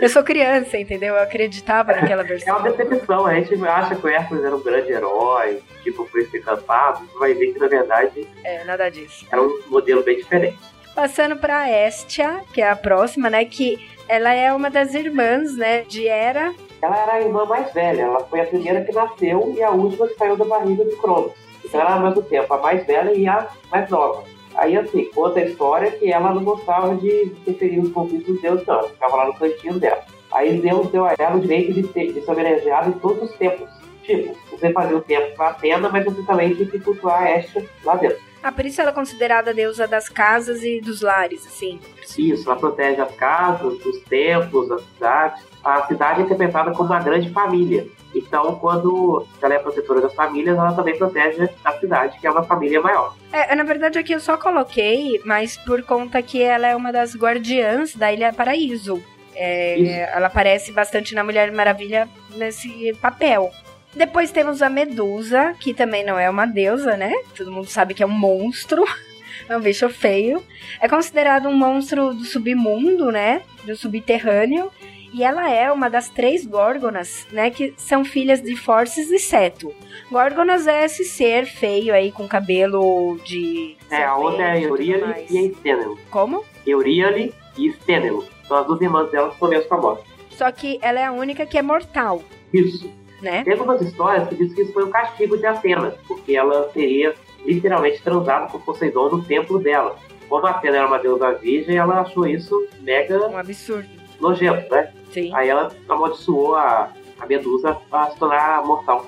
Eu 0.00 0.08
sou 0.08 0.22
criança, 0.24 0.76
entendeu? 0.78 1.14
Eu 1.14 1.22
acreditava 1.22 1.92
naquela 1.92 2.22
versão. 2.24 2.48
É 2.56 2.58
uma 2.58 2.70
decepção. 2.70 3.26
A 3.26 3.34
gente 3.34 3.54
acha 3.66 3.94
que 3.94 4.04
o 4.06 4.08
Hércules 4.08 4.44
era 4.44 4.56
um 4.56 4.62
grande 4.62 4.90
herói, 4.92 5.62
tipo, 5.84 6.04
por 6.06 6.20
isso 6.20 6.40
cantado. 6.42 7.06
Você 7.06 7.18
vai 7.18 7.34
ver 7.34 7.52
que, 7.52 7.58
na 7.60 7.68
verdade, 7.68 8.26
É, 8.42 8.64
nada 8.64 8.88
disso. 8.90 9.26
era 9.30 9.40
um 9.40 9.60
modelo 9.68 10.02
bem 10.02 10.16
diferente. 10.16 10.58
Passando 10.94 11.36
pra 11.36 11.70
Estia, 11.86 12.40
que 12.52 12.60
é 12.60 12.68
a 12.70 12.74
próxima, 12.76 13.30
né? 13.30 13.44
Que 13.44 13.78
ela 14.08 14.32
é 14.32 14.52
uma 14.52 14.70
das 14.70 14.94
irmãs, 14.94 15.56
né? 15.56 15.82
De 15.82 16.08
Hera. 16.08 16.54
Ela 16.80 16.96
era 16.96 17.12
a 17.14 17.20
irmã 17.20 17.44
mais 17.44 17.72
velha. 17.72 18.02
Ela 18.02 18.20
foi 18.20 18.40
a 18.40 18.46
primeira 18.46 18.82
que 18.82 18.92
nasceu 18.92 19.54
e 19.56 19.62
a 19.62 19.70
última 19.70 20.08
que 20.08 20.14
saiu 20.14 20.36
da 20.36 20.44
barriga 20.44 20.84
de 20.84 20.96
Cronos. 20.96 21.32
Então 21.64 21.80
ela 21.80 21.90
era 21.90 22.00
ao 22.00 22.06
mesmo 22.06 22.22
tempo 22.22 22.52
a 22.52 22.58
mais 22.58 22.86
velha 22.86 23.12
e 23.12 23.28
a 23.28 23.46
mais 23.70 23.88
nova. 23.90 24.24
Aí, 24.54 24.76
assim, 24.76 25.04
conta 25.12 25.38
a 25.38 25.44
história 25.44 25.90
que 25.90 26.10
ela 26.10 26.34
não 26.34 26.42
gostava 26.42 26.96
de 26.96 27.24
interferir 27.24 27.76
nos 27.76 27.92
conflitos 27.92 28.26
dos 28.26 28.42
deuses, 28.42 28.66
não. 28.66 28.82
Ficava 28.88 29.16
lá 29.16 29.26
no 29.26 29.34
cantinho 29.34 29.78
dela. 29.78 30.02
Aí 30.32 30.58
Deus 30.58 30.88
deu 30.88 31.04
a 31.04 31.14
ela 31.18 31.36
o 31.36 31.40
direito 31.40 31.74
de 31.74 31.86
ser, 31.92 32.12
de 32.12 32.30
homenageada 32.30 32.88
em 32.88 32.92
todos 32.92 33.30
os 33.30 33.36
tempos. 33.36 33.68
Tipo, 34.02 34.34
você 34.50 34.72
fazia 34.72 34.96
o 34.96 35.02
tempo 35.02 35.36
pra 35.36 35.48
Atena, 35.48 35.88
mas 35.90 36.04
você 36.04 36.22
também 36.22 36.54
tinha 36.54 36.68
que 36.68 36.80
cultuar 36.80 37.22
a 37.22 37.38
Estia 37.38 37.68
lá 37.84 37.94
dentro. 37.96 38.18
Ah, 38.48 38.52
por 38.52 38.64
isso 38.64 38.80
ela 38.80 38.88
é 38.88 38.94
considerada 38.94 39.50
a 39.50 39.52
deusa 39.52 39.86
das 39.86 40.08
casas 40.08 40.62
e 40.62 40.80
dos 40.80 41.02
lares, 41.02 41.46
assim. 41.46 41.78
Isso, 42.16 42.48
ela 42.48 42.58
protege 42.58 42.98
as 42.98 43.14
casas, 43.14 43.74
os 43.84 44.00
templos, 44.04 44.70
as 44.70 44.82
cidades. 44.86 45.44
A 45.62 45.86
cidade 45.86 46.22
é 46.22 46.24
interpretada 46.24 46.70
como 46.70 46.88
uma 46.88 46.98
grande 46.98 47.28
família. 47.28 47.86
Então, 48.14 48.54
quando 48.54 49.26
ela 49.42 49.52
é 49.52 49.58
protetora 49.58 50.00
das 50.00 50.14
famílias, 50.14 50.56
ela 50.56 50.72
também 50.72 50.96
protege 50.96 51.46
a 51.62 51.72
cidade, 51.72 52.18
que 52.18 52.26
é 52.26 52.30
uma 52.30 52.42
família 52.42 52.80
maior. 52.80 53.14
É, 53.30 53.54
na 53.54 53.64
verdade 53.64 53.98
aqui 53.98 54.12
eu 54.12 54.20
só 54.20 54.38
coloquei, 54.38 55.20
mas 55.26 55.58
por 55.58 55.82
conta 55.82 56.22
que 56.22 56.40
ela 56.40 56.66
é 56.66 56.74
uma 56.74 56.90
das 56.90 57.14
guardiãs 57.14 57.94
da 57.94 58.10
Ilha 58.10 58.32
Paraíso. 58.32 59.02
É, 59.36 60.08
ela 60.10 60.28
aparece 60.28 60.72
bastante 60.72 61.14
na 61.14 61.22
Mulher 61.22 61.52
Maravilha 61.52 62.08
nesse 62.34 62.96
papel. 62.98 63.52
Depois 63.98 64.30
temos 64.30 64.62
a 64.62 64.68
Medusa, 64.70 65.56
que 65.58 65.74
também 65.74 66.04
não 66.04 66.16
é 66.16 66.30
uma 66.30 66.46
deusa, 66.46 66.96
né? 66.96 67.12
Todo 67.36 67.50
mundo 67.50 67.66
sabe 67.66 67.94
que 67.94 68.02
é 68.02 68.06
um 68.06 68.10
monstro. 68.10 68.84
É 69.48 69.56
um 69.56 69.60
bicho 69.60 69.88
feio. 69.88 70.42
É 70.78 70.86
considerado 70.86 71.48
um 71.48 71.54
monstro 71.56 72.12
do 72.12 72.24
submundo, 72.24 73.10
né? 73.10 73.40
Do 73.64 73.74
subterrâneo. 73.74 74.70
E 75.14 75.24
ela 75.24 75.48
é 75.48 75.72
uma 75.72 75.88
das 75.88 76.10
três 76.10 76.44
Górgonas, 76.44 77.26
né? 77.32 77.48
Que 77.48 77.72
são 77.78 78.04
filhas 78.04 78.42
de 78.42 78.54
Forces 78.56 79.10
e 79.10 79.18
Seto. 79.18 79.74
Górgonas 80.10 80.66
é 80.66 80.84
esse 80.84 81.02
ser 81.04 81.46
feio 81.46 81.94
aí 81.94 82.12
com 82.12 82.28
cabelo 82.28 83.18
de. 83.24 83.76
É, 83.90 84.04
a 84.04 84.16
outra 84.16 84.58
é 84.58 84.60
e 84.60 84.64
Euríale 84.64 85.26
e 85.30 85.38
a 85.38 85.54
Stênelo. 85.54 85.98
Como? 86.10 86.44
Euríale 86.66 87.32
e 87.56 87.72
Stênelo. 87.72 88.26
São 88.46 88.58
as 88.58 88.66
duas 88.66 88.82
irmãs 88.82 89.10
dela 89.10 89.30
que 89.30 89.38
são 89.38 89.48
menos 89.48 89.66
famosas. 89.66 90.04
Só 90.30 90.52
que 90.52 90.78
ela 90.82 91.00
é 91.00 91.04
a 91.04 91.12
única 91.12 91.46
que 91.46 91.56
é 91.56 91.62
mortal, 91.62 92.22
Isso. 92.52 92.97
Né? 93.20 93.42
Tem 93.44 93.52
algumas 93.52 93.80
histórias 93.82 94.28
que 94.28 94.34
dizem 94.34 94.54
que 94.54 94.62
isso 94.62 94.72
foi 94.72 94.84
um 94.84 94.90
castigo 94.90 95.36
de 95.36 95.46
Atena, 95.46 95.94
porque 96.06 96.36
ela 96.36 96.64
teria 96.74 97.14
literalmente 97.44 98.02
transado 98.02 98.50
com 98.50 98.58
Poseidon 98.60 99.08
no 99.10 99.22
templo 99.24 99.58
dela. 99.58 99.96
Como 100.28 100.46
a 100.46 100.50
Atena 100.50 100.78
era 100.78 100.86
uma 100.86 100.98
deusa 100.98 101.32
virgem, 101.32 101.76
ela 101.76 102.00
achou 102.00 102.26
isso 102.26 102.66
mega 102.80 103.26
Um 103.28 103.36
absurdo. 103.38 103.88
nojento, 104.20 104.70
né? 104.74 104.92
Sim. 105.12 105.30
Aí 105.34 105.48
ela 105.48 105.70
amaldiçoou 105.88 106.54
a, 106.54 106.90
a 107.18 107.26
Medusa 107.26 107.76
pra 107.88 108.10
se 108.10 108.18
tornar 108.18 108.62
mortal. 108.64 109.06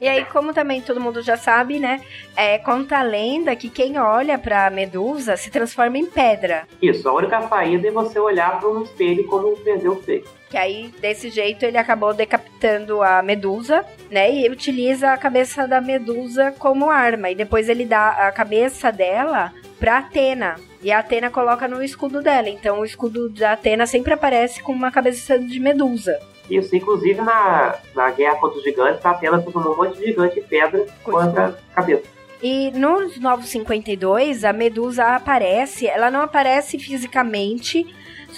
E 0.00 0.08
aí, 0.08 0.24
como 0.24 0.54
também 0.54 0.80
todo 0.80 0.98
mundo 0.98 1.20
já 1.20 1.36
sabe, 1.36 1.78
né? 1.78 2.00
É, 2.34 2.56
conta 2.56 2.98
a 2.98 3.02
lenda 3.02 3.54
que 3.54 3.68
quem 3.68 3.98
olha 3.98 4.38
pra 4.38 4.70
Medusa 4.70 5.36
se 5.36 5.50
transforma 5.50 5.98
em 5.98 6.06
pedra. 6.06 6.66
Isso, 6.80 7.06
a 7.06 7.12
única 7.12 7.42
saída 7.42 7.86
é 7.88 7.90
você 7.90 8.18
olhar 8.18 8.58
para 8.58 8.70
um 8.70 8.82
espelho 8.82 9.26
como 9.26 9.54
perdeu 9.58 9.92
o 9.92 10.02
feio. 10.02 10.24
Que 10.50 10.56
aí, 10.56 10.92
desse 11.00 11.30
jeito, 11.30 11.64
ele 11.64 11.78
acabou 11.78 12.12
decapitando 12.12 13.00
a 13.02 13.22
Medusa, 13.22 13.86
né? 14.10 14.34
E 14.34 14.50
utiliza 14.50 15.12
a 15.12 15.16
cabeça 15.16 15.66
da 15.66 15.80
Medusa 15.80 16.52
como 16.58 16.90
arma. 16.90 17.30
E 17.30 17.36
depois 17.36 17.68
ele 17.68 17.84
dá 17.84 18.26
a 18.26 18.32
cabeça 18.32 18.90
dela 18.90 19.52
pra 19.78 19.98
Atena. 19.98 20.56
E 20.82 20.90
a 20.90 20.98
Atena 20.98 21.30
coloca 21.30 21.68
no 21.68 21.80
escudo 21.82 22.20
dela. 22.20 22.48
Então 22.48 22.80
o 22.80 22.84
escudo 22.84 23.28
da 23.28 23.52
Atena 23.52 23.86
sempre 23.86 24.12
aparece 24.12 24.60
com 24.60 24.72
uma 24.72 24.90
cabeça 24.90 25.38
de 25.38 25.60
Medusa. 25.60 26.18
Isso, 26.50 26.74
inclusive 26.74 27.22
na, 27.22 27.76
na 27.94 28.10
guerra 28.10 28.34
contra 28.34 28.58
os 28.58 28.64
gigantes, 28.64 29.06
a 29.06 29.10
Atena 29.10 29.40
transformou 29.40 29.74
um 29.74 29.76
monte 29.76 29.98
de 29.98 30.06
gigante 30.06 30.40
em 30.40 30.42
pedra 30.42 30.84
contra 31.04 31.46
a 31.46 31.74
cabeça. 31.76 32.02
E 32.42 32.70
nos 32.72 33.20
Novos 33.20 33.50
52, 33.50 34.44
a 34.44 34.52
Medusa 34.52 35.04
aparece, 35.14 35.86
ela 35.86 36.10
não 36.10 36.22
aparece 36.22 36.78
fisicamente, 36.78 37.86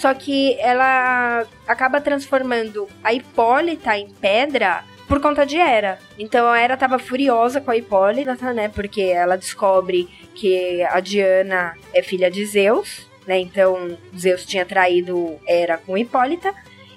só 0.03 0.13
que 0.13 0.59
ela 0.59 1.45
acaba 1.65 2.01
transformando 2.01 2.89
a 3.01 3.13
Hipólita 3.13 3.97
em 3.97 4.09
pedra 4.09 4.83
por 5.07 5.21
conta 5.21 5.45
de 5.45 5.55
Hera. 5.55 5.97
Então 6.19 6.45
a 6.45 6.59
Hera 6.59 6.75
tava 6.75 6.99
furiosa 6.99 7.61
com 7.61 7.71
a 7.71 7.77
Hipólita, 7.77 8.35
né? 8.51 8.67
Porque 8.67 9.01
ela 9.01 9.37
descobre 9.37 10.09
que 10.35 10.83
a 10.83 10.99
Diana 10.99 11.77
é 11.93 12.03
filha 12.03 12.29
de 12.29 12.45
Zeus, 12.45 13.09
né? 13.25 13.39
Então 13.39 13.97
Zeus 14.13 14.45
tinha 14.45 14.65
traído 14.65 15.39
Hera 15.47 15.77
com 15.77 15.97
Hipólita. 15.97 16.53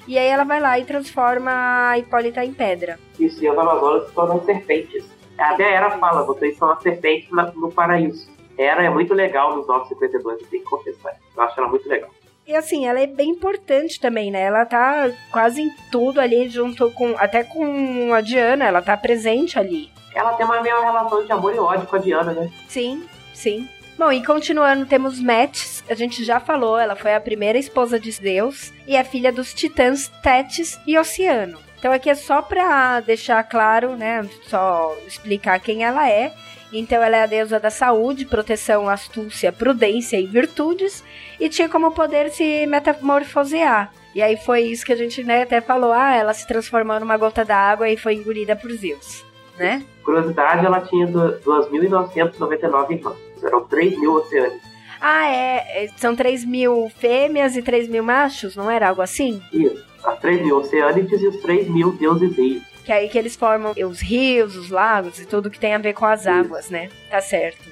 E 0.09 0.19
aí 0.19 0.27
ela 0.27 0.43
vai 0.43 0.59
lá 0.59 0.77
e 0.77 0.85
transforma 0.85 1.53
a 1.91 1.99
Hipólita 1.99 2.45
em 2.45 2.53
pedra. 2.53 2.99
E 3.21 3.27
as 3.27 3.41
Amazonas 3.41 4.09
se 4.09 4.15
tornam 4.15 4.45
serpentes. 4.45 5.05
Até 5.39 5.77
Hera 5.77 5.93
fala, 5.93 6.25
vocês 6.25 6.59
são 6.59 6.73
as 6.73 6.83
serpentes 6.83 7.31
no 7.31 7.71
paraíso. 7.71 8.29
Hera 8.59 8.83
é 8.83 8.91
muito 8.91 9.15
legal 9.15 9.55
nos 9.55 9.69
952, 9.69 10.41
eu 10.41 10.47
tenho 10.49 10.65
que 10.65 10.69
confessar. 10.69 11.15
Eu 11.37 11.43
acho 11.45 11.61
ela 11.61 11.69
muito 11.69 11.89
legal. 11.89 12.11
E 12.47 12.55
assim, 12.55 12.87
ela 12.87 13.01
é 13.01 13.07
bem 13.07 13.31
importante 13.31 14.01
também, 14.01 14.31
né? 14.31 14.43
Ela 14.43 14.65
tá 14.65 15.11
quase 15.33 15.63
em 15.63 15.71
tudo 15.91 16.21
ali, 16.21 16.49
junto 16.49 16.91
com. 16.93 17.17
Até 17.19 17.43
com 17.43 18.15
a 18.15 18.21
Diana, 18.21 18.65
ela 18.67 18.81
tá 18.81 18.97
presente 18.97 19.59
ali. 19.59 19.91
Ela 20.15 20.33
tem 20.35 20.47
uma 20.47 20.63
meio 20.63 20.81
relação 20.81 21.25
de 21.25 21.33
amor 21.33 21.55
e 21.55 21.59
ódio 21.59 21.87
com 21.87 21.97
a 21.97 21.99
Diana, 21.99 22.33
né? 22.33 22.51
Sim, 22.69 23.05
sim. 23.35 23.69
Bom, 23.99 24.13
e 24.13 24.25
continuando, 24.25 24.87
temos 24.87 25.19
Metis, 25.19 25.83
a 25.89 25.95
gente 25.95 26.23
já 26.23 26.39
falou, 26.39 26.79
ela 26.79 26.95
foi 26.95 27.15
a 27.15 27.21
primeira 27.21 27.59
esposa 27.59 27.99
de 27.99 28.13
Zeus 28.13 28.71
e 28.87 28.95
é 28.95 29.03
filha 29.03 29.33
dos 29.33 29.55
titãs 29.55 30.09
Tétis 30.23 30.79
e 30.87 30.99
Oceano. 30.99 31.59
Então 31.79 31.91
aqui 31.93 32.11
é 32.11 32.15
só 32.15 32.43
pra 32.43 33.01
deixar 33.01 33.43
claro, 33.45 33.97
né, 33.97 34.29
só 34.49 34.95
explicar 35.07 35.59
quem 35.61 35.83
ela 35.83 36.09
é. 36.11 36.33
Então 36.73 37.03
ela 37.03 37.17
é 37.17 37.23
a 37.23 37.27
deusa 37.27 37.61
da 37.61 37.71
saúde, 37.71 38.25
proteção, 38.27 38.89
astúcia, 38.89 39.53
prudência 39.53 40.19
e 40.21 40.27
virtudes 40.27 41.03
e 41.39 41.49
tinha 41.49 41.69
como 41.69 41.93
poder 41.93 42.31
se 42.31 42.67
metamorfosear. 42.67 43.93
E 44.15 44.23
aí 44.23 44.37
foi 44.37 44.63
isso 44.63 44.85
que 44.85 44.93
a 44.93 44.97
gente 44.97 45.23
né, 45.23 45.43
até 45.43 45.61
falou, 45.61 45.93
ah, 45.93 46.15
ela 46.15 46.33
se 46.35 46.47
transformou 46.47 46.99
numa 46.99 47.17
gota 47.17 47.45
d'água 47.45 47.89
e 47.89 47.97
foi 47.97 48.15
engolida 48.15 48.57
por 48.57 48.71
Zeus, 48.73 49.25
né? 49.59 49.83
Curiosidade, 50.03 50.65
ela 50.65 50.81
tinha 50.81 51.07
du- 51.07 51.39
2.999 51.45 52.91
irmãs. 52.93 53.17
Eram 53.43 53.65
3 53.65 53.99
mil 53.99 54.15
oceanos. 54.15 54.61
Ah, 55.01 55.27
é. 55.29 55.85
é, 55.85 55.89
São 55.97 56.17
3 56.17 56.45
mil 56.45 56.91
fêmeas 56.99 57.57
e 57.57 57.63
3 57.63 57.89
mil 57.89 58.03
machos, 58.03 58.57
não 58.57 58.71
era 58.71 58.89
algo 58.89 59.03
assim? 59.03 59.43
Isso. 59.53 59.85
As 60.05 60.19
3 60.21 60.41
mil 60.43 60.57
oceânicos 60.59 61.21
e 61.21 61.27
os 61.27 61.37
3 61.43 61.69
mil 61.69 61.93
deuses 61.93 62.35
rios. 62.37 62.63
Que 62.87 62.93
é 62.93 62.97
aí 62.97 63.09
que 63.09 63.19
eles 63.19 63.35
formam 63.35 63.75
os 63.77 64.01
rios, 64.01 64.57
os 64.57 64.71
lagos 64.71 65.19
e 65.19 65.27
tudo 65.27 65.51
que 65.51 65.59
tem 65.59 65.75
a 65.75 65.79
ver 65.79 65.93
com 65.93 66.07
as 66.07 66.25
águas, 66.27 66.71
né? 66.71 66.89
Tá 67.11 67.21
certo. 67.21 67.69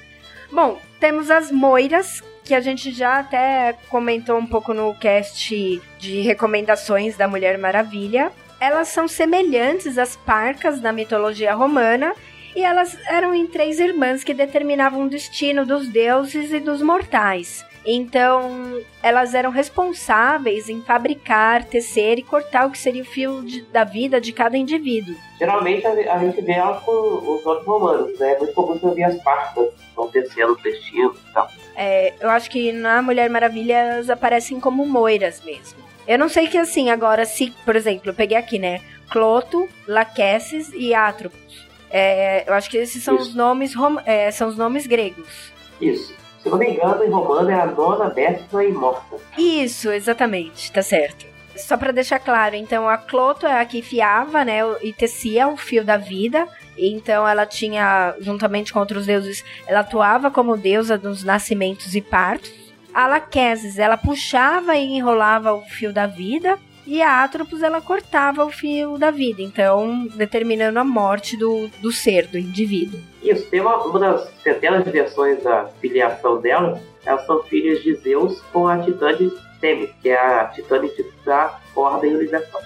Bom, 0.51 0.79
temos 0.99 1.31
as 1.31 1.51
moiras, 1.51 2.21
que 2.43 2.53
a 2.53 2.59
gente 2.59 2.91
já 2.91 3.19
até 3.19 3.75
comentou 3.89 4.37
um 4.37 4.45
pouco 4.45 4.73
no 4.73 4.93
cast 4.95 5.81
de 5.97 6.21
recomendações 6.21 7.15
da 7.17 7.27
Mulher 7.27 7.57
Maravilha. 7.57 8.31
Elas 8.59 8.89
são 8.89 9.07
semelhantes 9.07 9.97
às 9.97 10.15
parcas 10.17 10.79
da 10.79 10.91
mitologia 10.91 11.55
romana 11.55 12.13
e 12.55 12.61
elas 12.61 12.97
eram 13.07 13.33
em 13.33 13.47
três 13.47 13.79
irmãs 13.79 14.23
que 14.23 14.33
determinavam 14.33 15.05
o 15.05 15.09
destino 15.09 15.65
dos 15.65 15.87
deuses 15.87 16.51
e 16.53 16.59
dos 16.59 16.81
mortais. 16.81 17.65
Então, 17.85 18.81
elas 19.03 19.35
eram 19.35 19.51
responsáveis 19.51 20.69
em 20.69 20.81
fabricar, 20.81 21.63
tecer 21.65 22.17
e 22.17 22.23
cortar 22.23 22.65
o 22.65 22.71
que 22.71 22.77
seria 22.77 23.03
o 23.03 23.05
fio 23.05 23.43
de- 23.43 23.61
da 23.63 23.83
vida 23.83 24.19
de 24.19 24.33
cada 24.33 24.57
indivíduo. 24.57 25.15
Geralmente 25.37 25.85
a, 25.85 26.17
gente 26.17 26.41
vê 26.41 26.53
elas 26.53 26.81
com 26.83 26.91
os 26.91 27.45
nomes 27.45 27.65
romanos, 27.65 28.19
né? 28.19 28.33
É 28.33 28.37
muito 28.39 28.53
comum 28.53 28.79
você 28.79 28.95
ver 28.95 29.03
as 29.03 29.21
partas 29.21 29.67
acontecendo 29.91 30.53
o 30.53 30.55
destino 30.55 31.15
e 31.29 31.33
tal. 31.33 31.49
É, 31.75 32.13
eu 32.19 32.29
acho 32.29 32.49
que 32.49 32.71
na 32.71 33.01
Mulher 33.01 33.29
Maravilha 33.29 33.75
elas 33.75 34.09
aparecem 34.09 34.59
como 34.59 34.85
moiras 34.85 35.41
mesmo. 35.43 35.77
Eu 36.07 36.17
não 36.17 36.29
sei 36.29 36.47
que 36.47 36.57
assim, 36.57 36.89
agora, 36.89 37.25
se, 37.25 37.51
por 37.63 37.75
exemplo, 37.75 38.09
eu 38.09 38.13
peguei 38.13 38.37
aqui, 38.37 38.57
né? 38.57 38.81
Cloto, 39.09 39.67
Laqueses 39.87 40.71
e 40.73 40.93
Atropos. 40.93 41.65
É, 41.91 42.43
eu 42.47 42.53
acho 42.53 42.69
que 42.69 42.77
esses 42.77 43.03
são 43.03 43.15
Isso. 43.15 43.29
os 43.29 43.35
nomes 43.35 43.73
é, 44.05 44.31
são 44.31 44.47
os 44.47 44.57
nomes 44.57 44.87
gregos. 44.87 45.51
Isso. 45.79 46.13
Se 46.45 46.51
não 46.51 46.59
me 46.59 46.69
engano, 46.69 47.03
em 47.03 47.09
romano 47.09 47.49
é 47.49 47.59
a 47.59 47.65
nona, 47.65 48.07
décima 48.07 48.63
e 48.63 48.71
morta. 48.71 49.17
Isso, 49.35 49.89
exatamente, 49.89 50.71
tá 50.71 50.83
certo. 50.83 51.25
Só 51.55 51.75
para 51.75 51.91
deixar 51.91 52.19
claro, 52.19 52.55
então 52.55 52.87
a 52.87 52.99
Cloto 52.99 53.47
é 53.47 53.59
a 53.59 53.65
que 53.65 53.81
fiava, 53.81 54.45
né, 54.45 54.59
e 54.83 54.93
tecia 54.93 55.47
o 55.47 55.57
fio 55.57 55.83
da 55.83 55.97
vida. 55.97 56.47
Então 56.77 57.27
ela 57.27 57.47
tinha, 57.47 58.13
juntamente 58.19 58.71
com 58.71 58.79
outros 58.79 59.07
deuses, 59.07 59.43
ela 59.65 59.79
atuava 59.79 60.29
como 60.29 60.55
deusa 60.55 60.99
dos 60.99 61.23
nascimentos 61.23 61.95
e 61.95 62.01
partos. 62.01 62.53
A 62.93 63.07
Laqueses, 63.07 63.79
ela 63.79 63.97
puxava 63.97 64.75
e 64.75 64.85
enrolava 64.85 65.51
o 65.51 65.63
fio 65.63 65.91
da 65.91 66.05
vida. 66.05 66.59
E 66.85 67.01
a 67.01 67.23
Atropos, 67.23 67.63
ela 67.63 67.81
cortava 67.81 68.45
o 68.45 68.51
fio 68.51 68.97
da 68.97 69.09
vida, 69.09 69.41
então 69.41 70.07
determinando 70.15 70.77
a 70.79 70.83
morte 70.83 71.35
do, 71.35 71.67
do 71.81 71.91
ser, 71.91 72.27
do 72.27 72.37
indivíduo. 72.37 72.99
Isso, 73.23 73.49
tem 73.49 73.59
uma, 73.59 73.77
uma 73.83 73.99
das 73.99 74.31
centenas 74.43 74.85
de 74.85 74.91
versões 74.91 75.41
da 75.41 75.65
filiação 75.81 76.39
dela, 76.39 76.79
elas 77.03 77.25
são 77.25 77.41
filhas 77.43 77.81
de 77.83 77.95
Zeus 77.95 78.39
com 78.53 78.67
a 78.67 78.77
titã 78.79 79.15
de 79.15 79.31
Temis, 79.59 79.89
que 80.01 80.09
é 80.09 80.17
a 80.17 80.45
titânide 80.45 81.05
da 81.25 81.59
Ordem 81.75 82.15
Universal. 82.15 82.61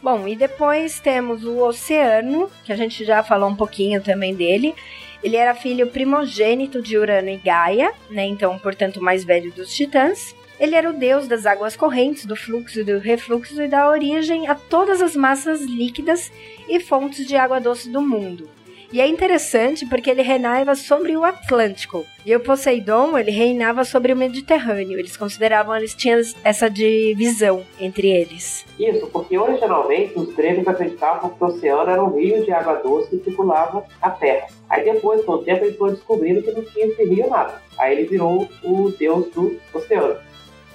Bom, 0.00 0.28
e 0.28 0.36
depois 0.36 1.00
temos 1.00 1.44
o 1.44 1.58
Oceano, 1.64 2.50
que 2.62 2.72
a 2.72 2.76
gente 2.76 3.04
já 3.04 3.22
falou 3.22 3.48
um 3.48 3.56
pouquinho 3.56 4.02
também 4.02 4.34
dele. 4.34 4.74
Ele 5.22 5.36
era 5.36 5.54
filho 5.54 5.86
primogênito 5.86 6.82
de 6.82 6.98
Urano 6.98 7.30
e 7.30 7.38
Gaia, 7.38 7.90
né? 8.10 8.26
Então, 8.26 8.58
portanto, 8.58 8.98
o 8.98 9.02
mais 9.02 9.24
velho 9.24 9.50
dos 9.52 9.74
titãs. 9.74 10.36
Ele 10.64 10.76
era 10.76 10.88
o 10.88 10.94
deus 10.94 11.28
das 11.28 11.44
águas 11.44 11.76
correntes, 11.76 12.24
do 12.24 12.34
fluxo 12.34 12.80
e 12.80 12.84
do 12.84 12.98
refluxo 12.98 13.60
e 13.60 13.68
da 13.68 13.86
origem 13.86 14.48
a 14.48 14.54
todas 14.54 15.02
as 15.02 15.14
massas 15.14 15.60
líquidas 15.60 16.32
e 16.66 16.80
fontes 16.80 17.26
de 17.26 17.36
água 17.36 17.60
doce 17.60 17.90
do 17.90 18.00
mundo. 18.00 18.48
E 18.90 18.98
é 18.98 19.06
interessante 19.06 19.84
porque 19.84 20.08
ele 20.08 20.22
reinava 20.22 20.74
sobre 20.74 21.14
o 21.14 21.22
Atlântico. 21.22 22.06
E 22.24 22.34
o 22.34 22.40
Poseidon, 22.40 23.18
ele 23.18 23.30
reinava 23.30 23.84
sobre 23.84 24.10
o 24.14 24.16
Mediterrâneo. 24.16 24.98
Eles 24.98 25.18
consideravam, 25.18 25.76
eles 25.76 25.94
tinham 25.94 26.18
essa 26.42 26.70
divisão 26.70 27.62
entre 27.78 28.08
eles. 28.08 28.64
Isso, 28.78 29.06
porque 29.08 29.36
originalmente 29.36 30.18
os 30.18 30.34
gregos 30.34 30.66
acreditavam 30.66 31.28
que 31.28 31.44
o 31.44 31.46
oceano 31.46 31.90
era 31.90 32.02
um 32.02 32.16
rio 32.18 32.42
de 32.42 32.50
água 32.52 32.76
doce 32.76 33.10
que 33.10 33.22
circulava 33.22 33.84
a 34.00 34.08
terra. 34.08 34.46
Aí 34.70 34.82
depois, 34.82 35.22
com 35.26 35.32
o 35.32 35.44
tempo, 35.44 35.66
eles 35.66 35.76
foram 35.76 35.92
descobrindo 35.92 36.42
que 36.42 36.52
não 36.52 36.64
tinha 36.64 36.86
esse 36.86 37.04
rio 37.04 37.28
nada. 37.28 37.60
Aí 37.78 37.98
ele 37.98 38.08
virou 38.08 38.48
o 38.62 38.90
deus 38.90 39.26
do 39.34 39.60
oceano. 39.74 40.16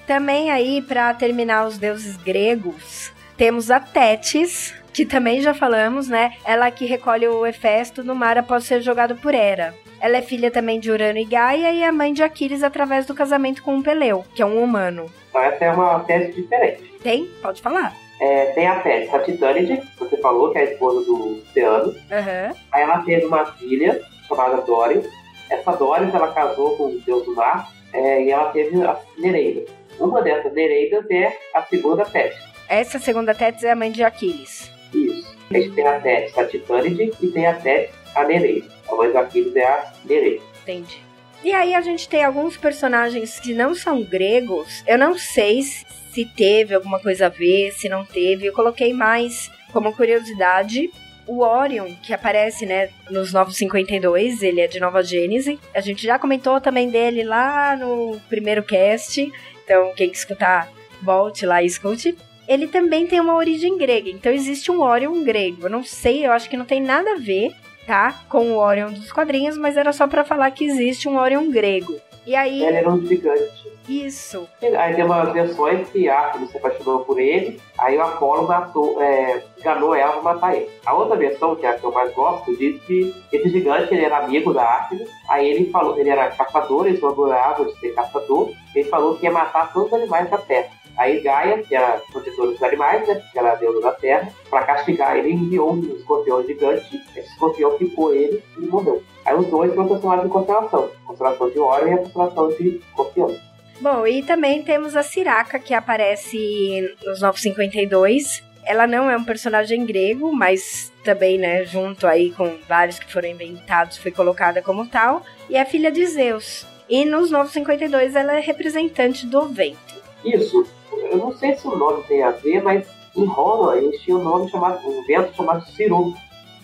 Também 0.10 0.50
aí, 0.50 0.82
para 0.82 1.14
terminar 1.14 1.68
os 1.68 1.78
deuses 1.78 2.18
gregos, 2.18 3.14
temos 3.38 3.70
a 3.70 3.80
Tétis, 3.80 4.74
que 4.92 5.06
também 5.06 5.40
já 5.40 5.54
falamos, 5.54 6.08
né? 6.10 6.34
Ela 6.44 6.72
que 6.72 6.88
recolhe 6.88 7.28
o 7.28 7.46
Hefesto 7.46 8.04
no 8.04 8.16
mar 8.16 8.36
após 8.36 8.64
ser 8.64 8.82
jogado 8.82 9.16
por 9.18 9.36
Hera. 9.36 9.76
Ela 10.02 10.18
é 10.18 10.22
filha 10.24 10.50
também 10.50 10.80
de 10.80 10.90
Urano 10.90 11.20
e 11.20 11.26
Gaia 11.26 11.72
e 11.72 11.84
a 11.84 11.92
mãe 11.92 12.12
de 12.12 12.24
Aquiles 12.24 12.64
através 12.64 13.06
do 13.06 13.14
casamento 13.14 13.62
com 13.62 13.76
um 13.76 13.84
Peleu, 13.84 14.26
que 14.34 14.42
é 14.42 14.46
um 14.48 14.64
humano. 14.64 15.06
Essa 15.32 15.66
é 15.66 15.72
uma 15.72 16.00
tese 16.00 16.32
diferente. 16.32 16.92
Tem? 17.04 17.28
Pode 17.40 17.62
falar. 17.62 17.94
É, 18.20 18.46
tem 18.54 18.68
a 18.68 18.80
Tese, 18.80 19.16
a 19.16 19.20
Titânide, 19.20 19.78
que 19.78 20.00
você 20.00 20.18
falou, 20.18 20.52
que 20.52 20.58
é 20.58 20.62
a 20.62 20.72
esposa 20.72 21.06
do 21.06 21.38
Oceano. 21.38 21.90
Uhum. 21.90 22.56
Aí 22.72 22.82
ela 22.82 23.04
teve 23.04 23.28
uma 23.28 23.46
filha 23.46 24.02
chamada 24.28 24.60
Dóris. 24.62 25.08
Essa 25.52 25.72
Dóris, 25.74 26.12
ela 26.16 26.34
casou 26.34 26.76
com 26.78 26.86
o 26.86 27.00
deus 27.00 27.24
do 27.26 27.36
mar 27.36 27.70
é, 27.94 28.24
e 28.24 28.32
ela 28.32 28.50
teve 28.50 28.82
a 28.82 28.98
Nereida. 29.20 29.78
Uma 30.00 30.22
dessas 30.22 30.54
Nereidas 30.54 31.06
é 31.12 31.38
a 31.54 31.62
segunda 31.64 32.06
Tétis. 32.06 32.40
Essa 32.68 33.00
segunda 33.00 33.36
Tétis 33.36 33.64
é 33.64 33.72
a 33.72 33.76
mãe 33.76 33.92
de 33.92 34.04
Aquiles. 34.04 34.72
Isso. 34.94 35.38
A 35.50 35.54
gente 35.54 35.72
tem 35.72 35.88
a 35.88 36.00
Tétis, 36.00 36.38
a 36.38 36.46
Titânide, 36.46 37.12
e 37.22 37.28
tem 37.28 37.46
a 37.46 37.54
Tétis, 37.56 37.96
a 38.16 38.24
Nereida. 38.24 38.68
A 38.88 38.96
mãe 38.96 39.12
do 39.12 39.18
Aquiles 39.18 39.56
é 39.56 39.66
a 39.66 39.94
Nereida. 40.06 40.44
Entendi. 40.62 41.04
E 41.44 41.52
aí 41.52 41.74
a 41.74 41.82
gente 41.82 42.08
tem 42.08 42.24
alguns 42.24 42.58
personagens 42.58 43.40
que 43.40 43.54
não 43.54 43.74
são 43.74 44.04
gregos. 44.04 44.84
Eu 44.86 44.98
não 44.98 45.18
sei 45.18 45.62
se 45.62 46.26
teve 46.26 46.76
alguma 46.76 47.00
coisa 47.00 47.28
a 47.28 47.30
ver, 47.30 47.72
se 47.72 47.90
não 47.90 48.06
teve. 48.06 48.46
Eu 48.46 48.54
coloquei 48.54 48.94
mais 48.94 49.52
como 49.72 49.96
curiosidade 49.96 50.90
o 51.30 51.44
Orion, 51.44 51.94
que 52.02 52.12
aparece, 52.12 52.66
né, 52.66 52.90
nos 53.12 53.32
Novos 53.32 53.56
52, 53.58 54.42
ele 54.42 54.62
é 54.62 54.68
de 54.68 54.80
Nova 54.80 55.04
Gênese. 55.04 55.60
A 55.76 55.80
gente 55.80 56.04
já 56.04 56.18
comentou 56.18 56.60
também 56.60 56.90
dele 56.90 57.24
lá 57.24 57.76
no 57.76 58.20
primeiro 58.28 58.64
cast. 58.64 59.32
Então, 59.70 59.94
quem 59.96 60.10
escutar, 60.10 60.68
volte 61.00 61.46
lá 61.46 61.62
e 61.62 61.68
escute. 61.68 62.18
Ele 62.48 62.68
também 62.68 63.06
tem 63.06 63.20
uma 63.20 63.36
origem 63.36 63.78
grega, 63.78 64.10
então 64.10 64.32
existe 64.32 64.72
um 64.72 64.82
Orion 64.82 65.24
grego. 65.24 65.68
Eu 65.68 65.70
não 65.70 65.84
sei, 65.84 66.26
eu 66.26 66.32
acho 66.32 66.50
que 66.50 66.58
não 66.58 66.66
tem 66.66 66.82
nada 66.82 67.12
a 67.12 67.20
ver, 67.20 67.54
tá? 67.86 68.20
Com 68.28 68.54
o 68.54 68.58
Orion 68.58 68.92
dos 68.92 69.12
quadrinhos, 69.12 69.56
mas 69.60 69.78
era 69.78 69.94
só 69.94 70.08
para 70.08 70.26
falar 70.26 70.50
que 70.50 70.66
existe 70.66 71.08
um 71.08 71.20
Orion 71.20 71.52
grego. 71.52 72.02
E 72.30 72.36
aí. 72.36 72.64
Ele 72.64 72.78
era 72.78 72.88
um 72.88 73.04
gigante. 73.04 73.72
Isso. 73.88 74.48
Aí 74.62 74.94
tem 74.94 75.04
umas 75.04 75.34
versões 75.34 75.90
que 75.90 76.08
Artemis 76.08 76.52
se 76.52 76.58
apaixonou 76.58 77.00
por 77.00 77.20
ele, 77.20 77.60
aí 77.76 77.98
o 77.98 78.04
Apolo 78.04 78.48
matou, 78.48 79.02
é, 79.02 79.44
enganou 79.58 79.96
ela 79.96 80.14
pra 80.14 80.22
matar 80.22 80.56
ele. 80.56 80.70
A 80.86 80.94
outra 80.94 81.16
versão, 81.16 81.56
que 81.56 81.66
é 81.66 81.70
a 81.70 81.74
que 81.74 81.84
eu 81.84 81.92
mais 81.92 82.14
gosto, 82.14 82.56
diz 82.56 82.80
que 82.84 83.16
esse 83.34 83.50
gigante 83.50 83.92
ele 83.92 84.06
era 84.06 84.20
amigo 84.20 84.54
da 84.54 84.64
Artemis, 84.64 85.10
aí 85.28 85.50
ele 85.50 85.72
falou, 85.72 85.98
ele 85.98 86.12
era 86.12 86.30
caçador, 86.30 86.86
ele 86.86 87.00
só 87.00 87.10
adorava 87.10 87.66
de 87.66 87.76
ser 87.80 87.96
caçador, 87.96 88.54
ele 88.76 88.88
falou 88.88 89.16
que 89.16 89.26
ia 89.26 89.32
matar 89.32 89.74
todos 89.74 89.92
os 89.92 89.94
animais 89.96 90.30
da 90.30 90.38
terra. 90.38 90.70
Aí 91.00 91.22
Gaia, 91.22 91.64
que 91.64 91.74
era 91.74 92.02
protetora 92.12 92.52
dos 92.52 92.62
animais, 92.62 93.08
né, 93.08 93.24
que 93.32 93.40
era 93.40 93.54
a 93.54 93.56
deusa 93.56 93.80
da 93.80 93.94
terra, 93.94 94.34
para 94.50 94.66
castigar 94.66 95.16
ele, 95.16 95.32
enviou 95.32 95.72
um 95.72 95.80
escorpião 95.96 96.46
gigante, 96.46 97.02
esse 97.16 97.30
escorpião 97.30 97.78
picou 97.78 98.14
ele 98.14 98.44
e 98.58 98.66
morreu. 98.66 99.02
Aí 99.26 99.34
os 99.34 99.48
dois 99.48 99.74
foram 99.74 99.88
transformados 99.88 100.26
em 100.26 100.30
constelação, 100.30 100.92
constelação 101.06 101.50
de 101.50 101.58
Orion 101.58 101.88
e 101.88 101.94
a 101.94 101.98
constelação 102.00 102.50
de 102.50 102.68
escorpião. 102.80 103.34
Bom, 103.80 104.06
e 104.06 104.22
também 104.24 104.62
temos 104.62 104.98
a 104.98 105.02
Siraka, 105.02 105.58
que 105.58 105.74
aparece 105.74 106.94
nos 107.06 107.22
952. 107.22 108.44
Ela 108.66 108.86
não 108.86 109.10
é 109.10 109.16
um 109.16 109.24
personagem 109.24 109.86
grego, 109.86 110.36
mas 110.36 110.92
também, 111.06 111.38
né, 111.38 111.64
junto 111.64 112.06
aí 112.06 112.32
com 112.32 112.58
vários 112.68 113.00
que 113.00 113.12
foram 113.12 113.30
inventados, 113.30 113.98
foi 113.98 114.12
colocada 114.12 114.62
como 114.62 114.86
tal. 114.86 115.24
E 115.50 115.56
é 115.56 115.64
filha 115.64 115.90
de 115.90 116.06
Zeus. 116.06 116.68
E 116.90 117.06
nos 117.06 117.32
952 117.32 118.18
ela 118.18 118.36
é 118.36 118.42
representante 118.42 119.26
do 119.26 119.48
vento. 119.48 119.99
Isso. 120.24 120.66
Eu 120.92 121.18
não 121.18 121.32
sei 121.36 121.56
se 121.56 121.68
o 121.68 121.76
nome 121.76 122.04
tem 122.04 122.24
a 122.24 122.32
ver, 122.32 122.62
mas 122.62 122.88
em 123.16 123.26
Roma 123.26 123.78
eles 123.78 124.02
tinham 124.02 124.20
um 124.20 124.24
nome 124.24 124.50
chamado, 124.50 124.88
um 124.88 125.04
vento 125.06 125.36
chamado 125.36 125.66
Siru, 125.72 126.14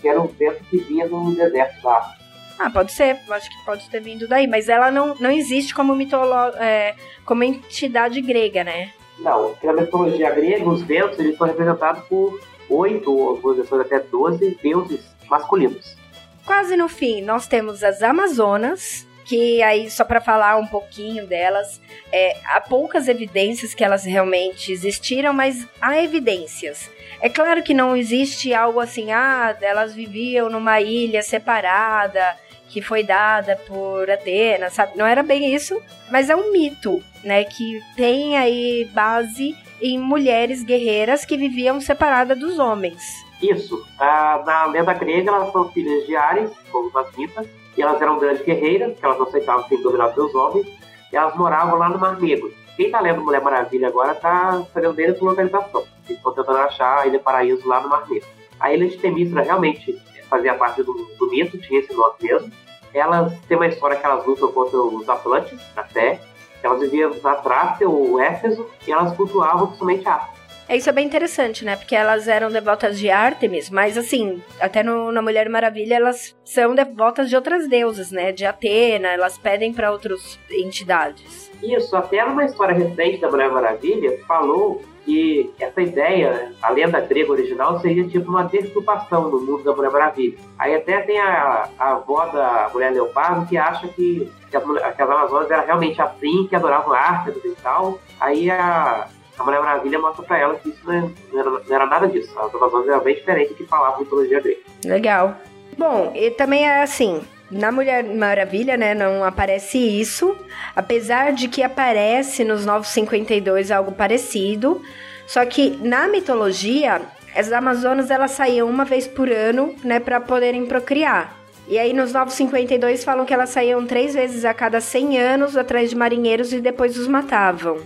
que 0.01 0.07
era 0.07 0.21
um 0.21 0.27
vento 0.27 0.63
que 0.65 0.77
vinha 0.77 1.07
no 1.07 1.33
deserto 1.33 1.87
África. 1.87 2.25
Ah, 2.57 2.69
pode 2.69 2.91
ser, 2.93 3.19
acho 3.29 3.49
que 3.49 3.65
pode 3.65 3.89
ter 3.89 3.99
vindo 3.99 4.27
daí, 4.27 4.47
mas 4.47 4.69
ela 4.69 4.89
não, 4.89 5.13
não 5.15 5.29
existe 5.29 5.75
como 5.75 5.93
mitolo 5.93 6.33
é, 6.57 6.95
como 7.25 7.43
entidade 7.43 8.21
grega, 8.21 8.63
né? 8.63 8.91
Não, 9.19 9.55
na 9.61 9.73
mitologia 9.73 10.29
grega, 10.31 10.67
os 10.67 10.81
ventos 10.81 11.19
eles 11.19 11.37
são 11.37 11.47
representados 11.47 12.03
por 12.05 12.39
oito, 12.69 13.13
ou 13.13 13.37
por 13.37 13.57
até 13.81 13.99
doze 13.99 14.57
deuses 14.61 15.01
masculinos. 15.29 15.97
Quase 16.45 16.77
no 16.77 16.87
fim, 16.87 17.21
nós 17.21 17.47
temos 17.47 17.83
as 17.83 18.01
Amazonas, 18.01 19.05
que 19.25 19.61
aí, 19.63 19.89
só 19.89 20.05
para 20.05 20.21
falar 20.21 20.55
um 20.57 20.67
pouquinho 20.67 21.25
delas, 21.25 21.81
é, 22.11 22.37
há 22.45 22.61
poucas 22.61 23.07
evidências 23.07 23.73
que 23.73 23.83
elas 23.83 24.05
realmente 24.05 24.71
existiram, 24.71 25.33
mas 25.33 25.67
há 25.81 26.01
evidências. 26.01 26.89
É 27.19 27.27
claro 27.27 27.63
que 27.63 27.73
não 27.73 27.95
existe 27.95 28.53
algo 28.53 28.79
assim, 28.79 29.11
ah, 29.11 29.55
elas 29.61 29.95
viviam 29.95 30.49
numa 30.49 30.79
ilha 30.79 31.23
separada, 31.23 32.37
que 32.69 32.81
foi 32.81 33.03
dada 33.03 33.55
por 33.67 34.09
Atena, 34.09 34.69
sabe? 34.69 34.97
Não 34.97 35.05
era 35.05 35.23
bem 35.23 35.55
isso, 35.55 35.81
mas 36.11 36.29
é 36.29 36.35
um 36.35 36.51
mito, 36.51 37.01
né? 37.23 37.43
Que 37.45 37.81
tem 37.95 38.37
aí 38.37 38.85
base 38.93 39.55
em 39.81 39.97
mulheres 39.97 40.63
guerreiras 40.63 41.25
que 41.25 41.37
viviam 41.37 41.79
separadas 41.81 42.37
dos 42.37 42.59
homens. 42.59 43.01
Isso. 43.41 43.85
Ah, 43.99 44.43
na 44.45 44.65
lenda 44.65 44.93
grega, 44.93 45.31
elas 45.31 45.51
são 45.51 45.71
filhas 45.71 46.05
de 46.05 46.15
Ares, 46.15 46.51
como 46.71 46.97
as 46.97 47.15
mitas, 47.15 47.47
e 47.77 47.81
elas 47.81 48.01
eram 48.01 48.19
grandes 48.19 48.45
guerreiras, 48.45 48.97
que 48.97 49.05
elas 49.05 49.17
não 49.17 49.27
aceitavam 49.27 49.67
ser 49.67 49.77
dominadas 49.77 50.15
pelos 50.15 50.33
homens, 50.33 50.67
e 51.11 51.15
elas 51.15 51.35
moravam 51.35 51.77
lá 51.77 51.89
no 51.89 51.99
Mar 51.99 52.19
Negro. 52.19 52.51
Quem 52.75 52.91
tá 52.91 52.99
lendo 52.99 53.23
Mulher 53.23 53.41
Maravilha 53.41 53.87
agora 53.87 54.13
tá 54.13 54.65
fazendo 54.73 54.93
deles 54.93 55.17
por 55.17 55.29
localização. 55.29 55.83
Eles 56.05 56.17
estão 56.17 56.33
tentando 56.33 56.57
achar 56.57 56.99
a 56.99 57.07
Ilha 57.07 57.19
Paraíso 57.19 57.67
lá 57.67 57.79
no 57.81 57.89
Mar 57.89 58.07
Negro. 58.09 58.27
A 58.59 58.73
Ilha 58.73 58.87
de 58.87 58.97
Temístra 58.97 59.41
realmente 59.41 59.97
fazia 60.29 60.53
parte 60.55 60.83
do, 60.83 60.93
do 60.93 61.29
mito, 61.29 61.57
tinha 61.57 61.79
esse 61.79 61.93
nome 61.93 62.15
mesmo. 62.21 62.51
Elas 62.93 63.33
têm 63.47 63.57
uma 63.57 63.67
história 63.67 63.97
que 63.97 64.05
elas 64.05 64.25
lutam 64.25 64.51
contra 64.51 64.77
os 64.77 65.07
Atlantes, 65.07 65.59
Terra. 65.93 66.19
Elas 66.63 66.79
viviam 66.79 67.13
na 67.21 67.35
Trácia, 67.35 67.87
o 67.87 68.19
Éfeso, 68.19 68.67
e 68.87 68.91
elas 68.91 69.15
cultuavam 69.15 69.73
somente 69.75 70.07
a 70.07 70.29
é, 70.67 70.77
isso 70.77 70.89
é 70.89 70.93
bem 70.93 71.05
interessante, 71.05 71.63
né? 71.63 71.75
Porque 71.75 71.95
elas 71.95 72.27
eram 72.27 72.51
devotas 72.51 72.97
de 72.97 73.09
Artemis, 73.09 73.69
mas 73.69 73.97
assim, 73.97 74.41
até 74.59 74.81
no, 74.81 75.11
na 75.11 75.21
Mulher 75.21 75.47
Maravilha 75.49 75.95
elas 75.95 76.35
são 76.43 76.73
devotas 76.73 77.29
de 77.29 77.35
outras 77.35 77.67
deusas, 77.67 78.11
né? 78.11 78.31
De 78.31 78.45
Atena, 78.45 79.09
elas 79.09 79.37
pedem 79.37 79.73
para 79.73 79.91
outras 79.91 80.39
entidades. 80.49 81.51
Isso, 81.61 81.95
até 81.95 82.25
numa 82.25 82.45
história 82.45 82.73
recente 82.75 83.21
da 83.21 83.29
Mulher 83.29 83.51
Maravilha, 83.51 84.19
falou 84.27 84.81
que 85.05 85.53
essa 85.59 85.81
ideia, 85.81 86.51
a 86.61 86.71
lenda 86.71 86.99
grega 86.99 87.31
original, 87.31 87.79
seria 87.79 88.07
tipo 88.07 88.27
uma 88.29 88.43
deturpação 88.43 89.29
no 89.29 89.39
mundo 89.39 89.63
da 89.63 89.73
Mulher 89.73 89.91
Maravilha. 89.91 90.37
Aí 90.57 90.75
até 90.75 91.01
tem 91.01 91.19
a, 91.19 91.69
a 91.77 91.91
avó 91.91 92.25
da 92.25 92.71
Mulher 92.73 92.91
Leopardo 92.91 93.45
que 93.45 93.55
acha 93.55 93.87
que, 93.87 94.31
que, 94.49 94.57
as, 94.57 94.63
que 94.63 95.01
as 95.01 95.09
Amazonas 95.09 95.51
eram 95.51 95.65
realmente 95.65 96.01
assim, 96.01 96.47
que 96.47 96.55
adoravam 96.55 96.91
Artemis 96.91 97.45
e 97.45 97.55
tal. 97.61 97.99
Aí 98.19 98.49
a, 98.49 99.07
A 99.37 99.43
Mulher 99.43 99.61
Maravilha 99.61 99.99
mostra 99.99 100.23
pra 100.23 100.37
ela 100.37 100.55
que 100.55 100.69
isso 100.69 100.79
não, 100.85 100.93
é, 100.93 101.39
era, 101.39 101.49
não 101.49 101.75
era, 101.75 101.85
nada 101.85 102.07
disso. 102.07 102.37
As 102.39 102.53
Amazonas 102.53 102.87
eram 102.87 103.01
bem 103.01 103.15
diferentes 103.15 103.49
do 103.49 103.55
que 103.55 103.65
falava 103.65 103.97
a 103.97 103.99
mitologia 103.99 104.39
grega. 104.39 104.59
Legal. 104.85 105.37
Bom, 105.77 106.13
e 106.15 106.31
também 106.31 106.65
é 106.65 106.81
assim, 106.81 107.21
na 107.51 107.71
Mulher 107.71 108.03
Maravilha, 108.03 108.77
né, 108.77 108.93
não 108.93 109.23
aparece 109.23 109.77
isso, 109.77 110.35
apesar 110.75 111.33
de 111.33 111.47
que 111.47 111.61
aparece 111.61 112.43
nos 112.43 112.65
952 112.65 113.71
algo 113.71 113.91
parecido, 113.91 114.81
só 115.27 115.45
que 115.45 115.71
na 115.81 116.07
mitologia, 116.07 117.01
as 117.35 117.51
Amazonas 117.51 118.09
elas 118.09 118.31
saíam 118.31 118.69
uma 118.69 118.85
vez 118.85 119.05
por 119.07 119.29
ano, 119.29 119.75
né, 119.83 119.99
para 119.99 120.19
poderem 120.21 120.65
procriar. 120.65 121.35
E 121.67 121.79
aí 121.79 121.93
nos 121.93 122.13
952 122.13 123.03
falam 123.03 123.25
que 123.25 123.33
elas 123.33 123.49
saíam 123.49 123.85
três 123.85 124.13
vezes 124.13 124.45
a 124.45 124.53
cada 124.53 124.79
100 124.79 125.19
anos 125.19 125.57
atrás 125.57 125.89
de 125.89 125.95
marinheiros 125.95 126.53
e 126.53 126.61
depois 126.61 126.97
os 126.97 127.07
matavam. 127.07 127.79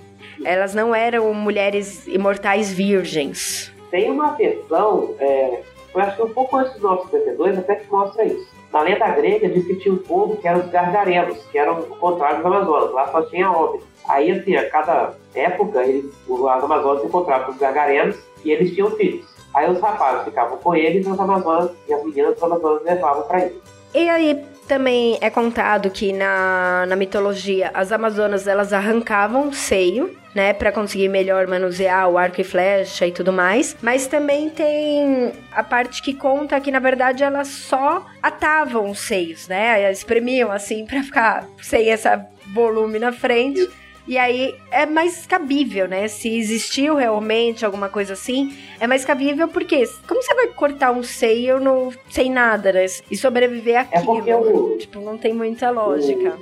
Elas 0.43 0.73
não 0.73 0.93
eram 0.93 1.33
mulheres 1.33 2.07
imortais 2.07 2.71
virgens. 2.71 3.71
Tem 3.91 4.09
uma 4.09 4.33
versão, 4.33 5.15
é, 5.19 5.61
eu 5.93 6.01
acho 6.01 6.15
que 6.15 6.23
um 6.23 6.29
pouco 6.29 6.57
antes 6.57 6.73
dos 6.73 6.81
952, 6.81 7.57
até 7.57 7.75
que 7.75 7.91
mostra 7.91 8.25
isso. 8.25 8.47
Na 8.71 8.81
lenda 8.81 9.07
grega 9.09 9.49
diz 9.49 9.65
que 9.65 9.75
tinha 9.77 9.93
um 9.93 9.97
povo 9.97 10.37
que 10.37 10.47
eram 10.47 10.59
os 10.59 10.69
gargarelos, 10.69 11.43
que 11.51 11.57
eram 11.57 11.79
o 11.79 11.95
contrário 11.95 12.37
dos 12.37 12.45
Amazonas. 12.45 12.91
Lá 12.91 13.11
só 13.11 13.23
tinha 13.23 13.51
homens. 13.51 13.83
Aí, 14.07 14.31
assim, 14.31 14.55
a 14.55 14.69
cada 14.69 15.13
época, 15.33 15.83
eles, 15.83 16.05
as 16.29 16.63
Amazonas 16.63 17.01
se 17.01 17.07
encontravam 17.07 17.47
com 17.47 17.51
os 17.53 17.57
gargarelos 17.57 18.15
e 18.45 18.51
eles 18.51 18.73
tinham 18.73 18.91
filhos. 18.91 19.25
Aí 19.53 19.69
os 19.69 19.81
rapazes 19.81 20.25
ficavam 20.25 20.57
com 20.57 20.75
eles 20.75 21.05
e 21.05 21.09
as 21.09 21.19
Amazonas 21.19 21.71
e 21.87 21.93
as 21.93 22.03
meninas 22.03 22.35
das 22.35 22.43
Amazonas 22.43 22.83
levavam 22.83 23.23
para 23.23 23.45
eles. 23.45 23.61
E 23.95 24.07
aí 24.07 24.45
também 24.69 25.17
é 25.19 25.31
contado 25.31 25.89
que 25.89 26.13
na, 26.13 26.85
na 26.87 26.95
mitologia 26.95 27.71
as 27.73 27.91
Amazonas 27.91 28.47
elas 28.47 28.71
arrancavam 28.71 29.51
seio, 29.51 30.15
né, 30.33 30.53
para 30.53 30.71
conseguir 30.71 31.09
melhor 31.09 31.47
manusear 31.47 32.07
o 32.07 32.19
arco 32.19 32.39
e 32.39 32.43
flecha 32.43 33.07
e 33.07 33.11
tudo 33.11 33.33
mais. 33.33 33.75
Mas 33.81 34.05
também 34.05 34.47
tem 34.47 35.33
a 35.51 35.63
parte 35.63 36.03
que 36.03 36.13
conta 36.13 36.61
que 36.61 36.71
na 36.71 36.77
verdade 36.77 37.23
elas 37.23 37.47
só 37.47 38.05
atavam 38.21 38.91
os 38.91 38.99
seios, 38.99 39.47
né, 39.47 39.91
espremiam 39.91 40.51
assim 40.51 40.85
para 40.85 41.01
ficar 41.01 41.47
sem 41.63 41.89
essa 41.89 42.23
volume 42.53 42.99
na 42.99 43.11
frente. 43.11 43.67
E 44.09 44.17
aí 44.17 44.55
é 44.71 44.87
mais 44.87 45.27
cabível, 45.27 45.87
né? 45.87 46.07
Se 46.07 46.35
existiu 46.35 46.95
realmente 46.95 47.63
alguma 47.63 47.89
coisa 47.89 48.13
assim, 48.13 48.57
é 48.79 48.87
mais 48.87 49.05
cabível 49.05 49.47
porque 49.47 49.87
como 50.07 50.23
você 50.23 50.33
vai 50.33 50.47
cortar 50.47 50.91
um 50.91 51.03
seio 51.03 51.59
no, 51.59 51.93
sem 52.09 52.31
nada, 52.31 52.73
né? 52.73 52.87
E 53.11 53.15
sobreviver 53.15 53.81
aquilo? 53.81 54.01
É 54.01 54.05
porque 54.05 54.33
o, 54.33 54.77
tipo, 54.79 54.99
não 54.99 55.15
tem 55.15 55.31
muita 55.31 55.69
lógica. 55.69 56.35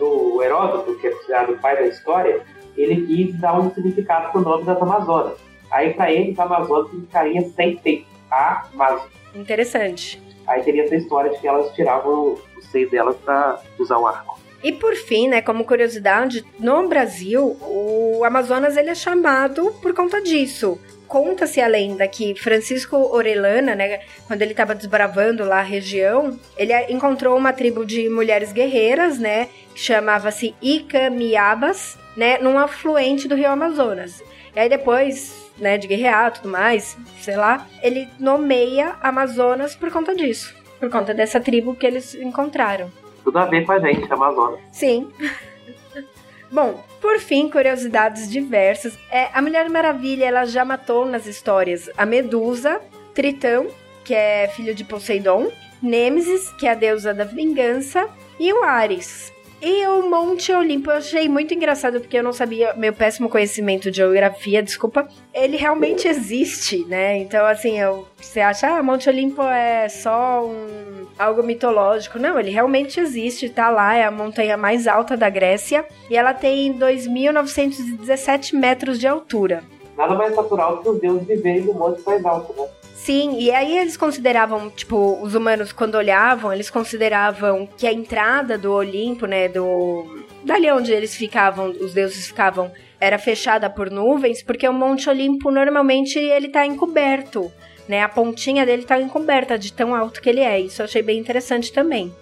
O, 0.00 0.36
o 0.36 0.42
Heródoto, 0.42 0.98
que 0.98 1.08
é 1.08 1.10
considerado 1.10 1.50
o 1.50 1.58
pai 1.58 1.76
da 1.76 1.88
história, 1.88 2.40
ele 2.74 3.06
quis 3.06 3.38
dar 3.38 3.60
um 3.60 3.70
significado 3.70 4.32
pro 4.32 4.40
nome 4.40 4.64
das 4.64 4.80
Amazonas. 4.80 5.34
Aí 5.70 5.92
para 5.92 6.10
ele, 6.10 6.32
as 6.32 6.38
Amazonas 6.38 6.88
significaria 6.88 7.42
sem 7.50 7.76
peito, 7.76 8.06
a 8.30 8.64
Amazônia. 8.72 9.10
Interessante. 9.34 10.22
Aí 10.46 10.62
teria 10.62 10.84
essa 10.84 10.96
história 10.96 11.30
de 11.30 11.38
que 11.38 11.46
elas 11.46 11.70
tiravam 11.74 12.38
o 12.56 12.62
seio 12.62 12.88
delas 12.88 13.16
para 13.16 13.60
usar 13.78 13.98
o 13.98 14.06
arco. 14.06 14.39
E 14.62 14.72
por 14.72 14.94
fim, 14.94 15.28
né, 15.28 15.40
como 15.40 15.64
curiosidade, 15.64 16.44
no 16.58 16.86
Brasil, 16.86 17.56
o 17.62 18.22
Amazonas 18.24 18.76
ele 18.76 18.90
é 18.90 18.94
chamado 18.94 19.72
por 19.80 19.94
conta 19.94 20.20
disso. 20.20 20.78
Conta-se 21.08 21.60
a 21.60 21.66
lenda 21.66 22.06
que 22.06 22.34
Francisco 22.34 22.96
Orellana, 22.96 23.74
né, 23.74 24.00
quando 24.26 24.42
ele 24.42 24.52
estava 24.52 24.74
desbravando 24.74 25.44
lá 25.44 25.60
a 25.60 25.62
região, 25.62 26.38
ele 26.56 26.72
encontrou 26.92 27.36
uma 27.36 27.52
tribo 27.52 27.84
de 27.84 28.08
mulheres 28.08 28.52
guerreiras, 28.52 29.18
né, 29.18 29.48
que 29.74 29.80
chamava-se 29.80 30.54
Icamiabas, 30.60 31.98
né, 32.16 32.38
num 32.38 32.58
afluente 32.58 33.26
do 33.26 33.34
rio 33.34 33.48
Amazonas. 33.48 34.22
E 34.54 34.60
aí 34.60 34.68
depois, 34.68 35.34
né, 35.58 35.78
de 35.78 35.88
guerrear 35.88 36.32
tudo 36.32 36.48
mais, 36.48 36.96
sei 37.20 37.36
lá, 37.36 37.66
ele 37.82 38.08
nomeia 38.18 38.94
Amazonas 39.02 39.74
por 39.74 39.90
conta 39.90 40.14
disso, 40.14 40.54
por 40.78 40.90
conta 40.90 41.14
dessa 41.14 41.40
tribo 41.40 41.74
que 41.74 41.86
eles 41.86 42.14
encontraram 42.14 42.92
tudo 43.30 43.38
a 43.38 43.44
ver 43.44 43.64
com 43.64 43.72
a 43.72 43.78
gente, 43.78 44.12
Amazonas. 44.12 44.58
Sim. 44.72 45.08
Bom, 46.50 46.82
por 47.00 47.20
fim, 47.20 47.48
curiosidades 47.48 48.28
diversas. 48.28 48.98
É, 49.08 49.28
a 49.32 49.40
Mulher 49.40 49.70
Maravilha 49.70 50.24
ela 50.24 50.44
já 50.44 50.64
matou 50.64 51.06
nas 51.06 51.26
histórias 51.26 51.88
a 51.96 52.04
Medusa, 52.04 52.80
Tritão, 53.14 53.68
que 54.04 54.12
é 54.12 54.48
filho 54.48 54.74
de 54.74 54.82
Poseidon, 54.82 55.48
Nêmesis, 55.80 56.50
que 56.54 56.66
é 56.66 56.72
a 56.72 56.74
deusa 56.74 57.14
da 57.14 57.24
vingança, 57.24 58.08
e 58.38 58.52
o 58.52 58.64
Ares, 58.64 59.32
e 59.62 59.86
o 59.86 60.08
Monte 60.08 60.52
Olimpo 60.52 60.90
eu 60.90 60.96
achei 60.96 61.28
muito 61.28 61.52
engraçado, 61.52 62.00
porque 62.00 62.16
eu 62.16 62.22
não 62.22 62.32
sabia, 62.32 62.72
meu 62.74 62.92
péssimo 62.92 63.28
conhecimento 63.28 63.90
de 63.90 63.98
geografia, 63.98 64.62
desculpa. 64.62 65.06
Ele 65.34 65.56
realmente 65.56 66.08
existe, 66.08 66.84
né? 66.86 67.18
Então, 67.18 67.44
assim, 67.44 67.78
eu, 67.78 68.06
você 68.16 68.40
acha, 68.40 68.68
ah, 68.68 68.82
Monte 68.82 69.08
Olimpo 69.08 69.42
é 69.42 69.88
só 69.88 70.46
um, 70.46 71.06
algo 71.18 71.42
mitológico. 71.42 72.18
Não, 72.18 72.38
ele 72.40 72.50
realmente 72.50 72.98
existe, 72.98 73.50
tá 73.50 73.68
lá, 73.68 73.94
é 73.94 74.04
a 74.04 74.10
montanha 74.10 74.56
mais 74.56 74.86
alta 74.86 75.16
da 75.16 75.28
Grécia. 75.28 75.84
E 76.08 76.16
ela 76.16 76.32
tem 76.32 76.72
2.917 76.78 78.54
metros 78.54 78.98
de 78.98 79.06
altura. 79.06 79.62
Nada 79.96 80.14
mais 80.14 80.34
natural 80.34 80.78
que 80.78 80.88
os 80.88 80.98
deuses 80.98 81.26
viverem 81.26 81.62
no 81.62 81.74
monte 81.74 82.00
mais 82.06 82.24
alto, 82.24 82.54
né? 82.58 82.66
Sim, 83.10 83.40
e 83.40 83.50
aí 83.50 83.76
eles 83.76 83.96
consideravam, 83.96 84.70
tipo, 84.70 85.18
os 85.20 85.34
humanos 85.34 85.72
quando 85.72 85.96
olhavam, 85.96 86.52
eles 86.52 86.70
consideravam 86.70 87.66
que 87.66 87.84
a 87.84 87.92
entrada 87.92 88.56
do 88.56 88.72
Olimpo, 88.72 89.26
né, 89.26 89.48
do 89.48 90.24
dali 90.44 90.70
onde 90.70 90.92
eles 90.92 91.16
ficavam, 91.16 91.70
os 91.70 91.92
deuses 91.92 92.28
ficavam, 92.28 92.70
era 93.00 93.18
fechada 93.18 93.68
por 93.68 93.90
nuvens, 93.90 94.44
porque 94.44 94.68
o 94.68 94.72
Monte 94.72 95.10
Olimpo 95.10 95.50
normalmente 95.50 96.20
ele 96.20 96.50
tá 96.50 96.64
encoberto, 96.64 97.50
né? 97.88 98.00
A 98.00 98.08
pontinha 98.08 98.64
dele 98.64 98.84
tá 98.84 99.00
encoberta 99.00 99.58
de 99.58 99.72
tão 99.72 99.92
alto 99.92 100.22
que 100.22 100.30
ele 100.30 100.40
é. 100.40 100.60
Isso 100.60 100.80
eu 100.80 100.84
achei 100.84 101.02
bem 101.02 101.18
interessante 101.18 101.72
também. 101.72 102.14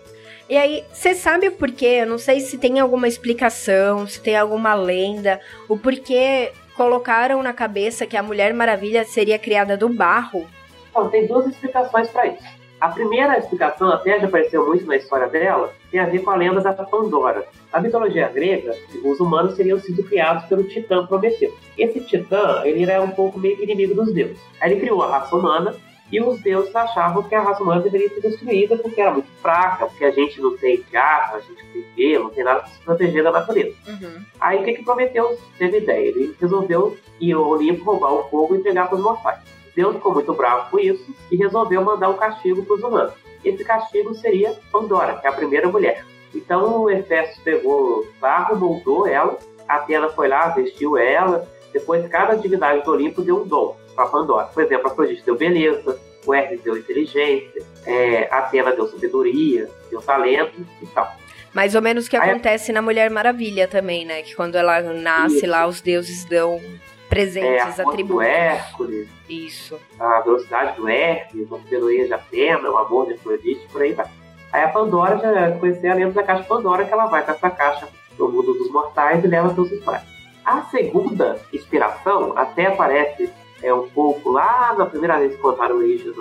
E 0.49 0.57
aí, 0.57 0.83
você 0.91 1.15
sabe 1.15 1.49
o 1.49 1.53
porquê? 1.53 1.99
Eu 2.01 2.07
não 2.07 2.17
sei 2.17 2.41
se 2.41 2.57
tem 2.57 2.81
alguma 2.81 3.07
explicação, 3.07 4.07
se 4.07 4.23
tem 4.23 4.39
alguma 4.39 4.73
lenda, 4.73 5.39
o 5.69 5.77
porquê 5.77 6.51
colocaram 6.75 7.43
na 7.43 7.53
cabeça 7.53 8.07
que 8.07 8.17
a 8.17 8.23
Mulher 8.23 8.55
Maravilha 8.55 9.05
seria 9.05 9.39
criada 9.39 9.77
do 9.77 9.91
barro 9.91 10.49
então, 10.91 11.09
tem 11.09 11.27
duas 11.27 11.47
explicações 11.47 12.09
para 12.09 12.27
isso. 12.27 12.59
A 12.81 12.89
primeira 12.91 13.37
explicação, 13.37 13.89
até 13.89 14.21
já 14.21 14.29
apareceu 14.29 14.65
muito 14.65 14.87
na 14.87 14.97
história 14.97 15.29
dela, 15.29 15.73
tem 15.91 15.99
a 15.99 16.07
ver 16.07 16.21
com 16.21 16.31
a 16.31 16.37
lenda 16.37 16.61
da 16.61 16.73
Pandora. 16.73 17.45
Na 17.73 17.81
mitologia 17.81 18.29
grega, 18.29 18.73
os 19.05 19.19
humanos 19.19 19.57
seriam 19.57 19.81
sido 19.81 20.05
criados 20.05 20.45
pelo 20.45 20.63
Titã 20.63 21.05
Prometeu. 21.05 21.53
Esse 21.77 22.01
Titã, 22.01 22.63
ele 22.65 22.89
era 22.89 23.03
um 23.03 23.11
pouco 23.11 23.39
meio 23.39 23.61
inimigo 23.61 23.95
dos 23.95 24.13
deuses. 24.15 24.39
Aí 24.61 24.71
ele 24.71 24.81
criou 24.81 25.03
a 25.03 25.11
raça 25.11 25.35
humana 25.35 25.75
e 26.11 26.21
os 26.21 26.41
deuses 26.41 26.75
achavam 26.75 27.25
que 27.25 27.35
a 27.35 27.43
raça 27.43 27.63
humana 27.63 27.83
deveria 27.83 28.09
ser 28.11 28.21
destruída 28.21 28.77
porque 28.77 29.01
era 29.01 29.11
muito 29.11 29.29
fraca, 29.43 29.87
porque 29.87 30.05
a 30.05 30.13
gente 30.13 30.41
não 30.41 30.57
tem 30.57 30.83
garra, 30.91 31.37
a 31.37 31.41
gente 31.41 31.63
não 31.65 31.73
tem 31.73 31.85
pelo, 31.97 32.25
não 32.25 32.31
tem 32.31 32.45
nada 32.45 32.61
para 32.61 32.69
se 32.69 32.79
proteger 32.79 33.25
da 33.25 33.33
natureza. 33.33 33.75
Uhum. 33.89 34.23
Aí 34.41 34.61
o 34.61 34.65
que, 34.65 34.75
que 34.75 34.85
Prometeu 34.85 35.37
teve 35.59 35.79
ideia? 35.79 36.09
Ele 36.09 36.35
resolveu 36.41 36.97
ir 37.21 37.33
ao 37.33 37.49
Olimpo 37.49 37.85
roubar 37.85 38.13
o 38.13 38.25
fogo 38.31 38.55
e 38.55 38.59
entregar 38.59 38.87
para 38.87 38.97
os 38.97 39.03
mortais. 39.03 39.58
Deus 39.79 39.95
ficou 39.95 40.13
muito 40.13 40.35
bravo 40.35 40.69
com 40.73 40.79
isso 40.81 41.15
e 41.31 41.37
resolveu 41.37 41.85
mandar 41.85 42.09
um 42.09 42.17
castigo 42.17 42.65
para 42.65 42.75
os 42.75 42.83
humanos. 42.83 43.13
Esse 43.45 43.63
castigo 43.65 44.13
seria 44.13 44.59
Pandora, 44.73 45.15
que 45.15 45.25
é 45.25 45.31
a 45.31 45.33
primeira 45.33 45.69
mulher. 45.69 46.05
Então 46.35 46.83
o 46.83 46.91
Hefesto 46.91 47.41
pegou 47.43 48.05
barro, 48.21 48.57
moldou 48.57 49.07
ela, 49.07 49.39
Atena 49.69 50.09
foi 50.09 50.27
lá, 50.27 50.49
vestiu 50.49 50.97
ela, 50.97 51.49
depois 51.73 52.05
cada 52.09 52.35
divindade 52.35 52.83
do 52.83 52.91
Olimpo 52.91 53.23
deu 53.23 53.41
um 53.41 53.47
dom 53.47 53.77
para 53.95 54.07
Pandora. 54.07 54.47
Por 54.47 54.65
exemplo, 54.65 54.89
a 54.89 54.91
Afrodite 54.91 55.23
deu 55.25 55.37
beleza, 55.37 55.97
o 56.27 56.35
Hermes 56.35 56.61
deu 56.63 56.77
inteligência, 56.77 57.63
é, 57.87 58.27
a 58.33 58.39
Atena 58.39 58.73
deu 58.73 58.89
sabedoria, 58.89 59.71
deu 59.89 60.03
talento 60.03 60.61
e 60.83 60.87
tal. 60.89 61.09
Mais 61.55 61.77
ou 61.77 61.81
menos 61.81 62.09
o 62.09 62.11
que 62.11 62.17
Aí, 62.17 62.31
acontece 62.31 62.73
na 62.73 62.83
Mulher 62.83 63.11
Maravilha 63.11 63.69
também, 63.69 64.05
né? 64.05 64.23
Que 64.23 64.35
quando 64.35 64.57
ela 64.57 64.81
nasce 64.81 65.37
isso. 65.37 65.47
lá, 65.47 65.69
os 65.69 65.81
deuses 65.81 66.25
dão 66.25 66.61
presentes, 67.09 67.79
é, 67.79 67.83
a 67.83 67.89
atributos. 67.89 68.07
do 68.09 68.23
Hércules. 68.23 69.09
Isso. 69.29 69.81
A 69.99 70.21
velocidade 70.21 70.77
do 70.77 70.89
Hércules, 70.89 71.53
a 71.53 71.57
sabedoria 71.57 72.07
de 72.07 72.13
Atena, 72.13 72.71
o 72.71 72.77
amor 72.77 73.07
de 73.07 73.15
Afrodite, 73.15 73.67
por 73.73 73.83
aí 73.83 73.93
vai. 73.93 74.07
Aí 74.53 74.63
a 74.63 74.69
Pandora 74.69 75.19
já 75.19 75.59
conhecia 75.59 75.93
a 75.93 75.95
lenda 75.95 76.13
da 76.13 76.23
caixa 76.23 76.45
Pandora, 76.45 76.85
que 76.85 76.93
ela 76.93 77.07
vai 77.07 77.25
com 77.25 77.33
essa 77.33 77.51
caixa 77.51 77.89
no 78.19 78.29
mundo 78.31 78.55
dos 78.55 78.71
mortais 78.71 79.25
e 79.25 79.27
leva 79.29 79.55
seus 79.55 79.71
rituais. 79.71 80.03
A 80.45 80.63
segunda 80.63 81.39
inspiração 81.53 82.33
até 82.37 82.67
aparece 82.67 83.31
é, 83.63 83.73
um 83.73 83.89
pouco 83.89 84.31
lá 84.31 84.75
na 84.77 84.87
primeira 84.87 85.19
vez 85.19 85.35
que 85.35 85.41
contaram 85.41 85.77
o 85.77 85.79
origem 85.79 86.13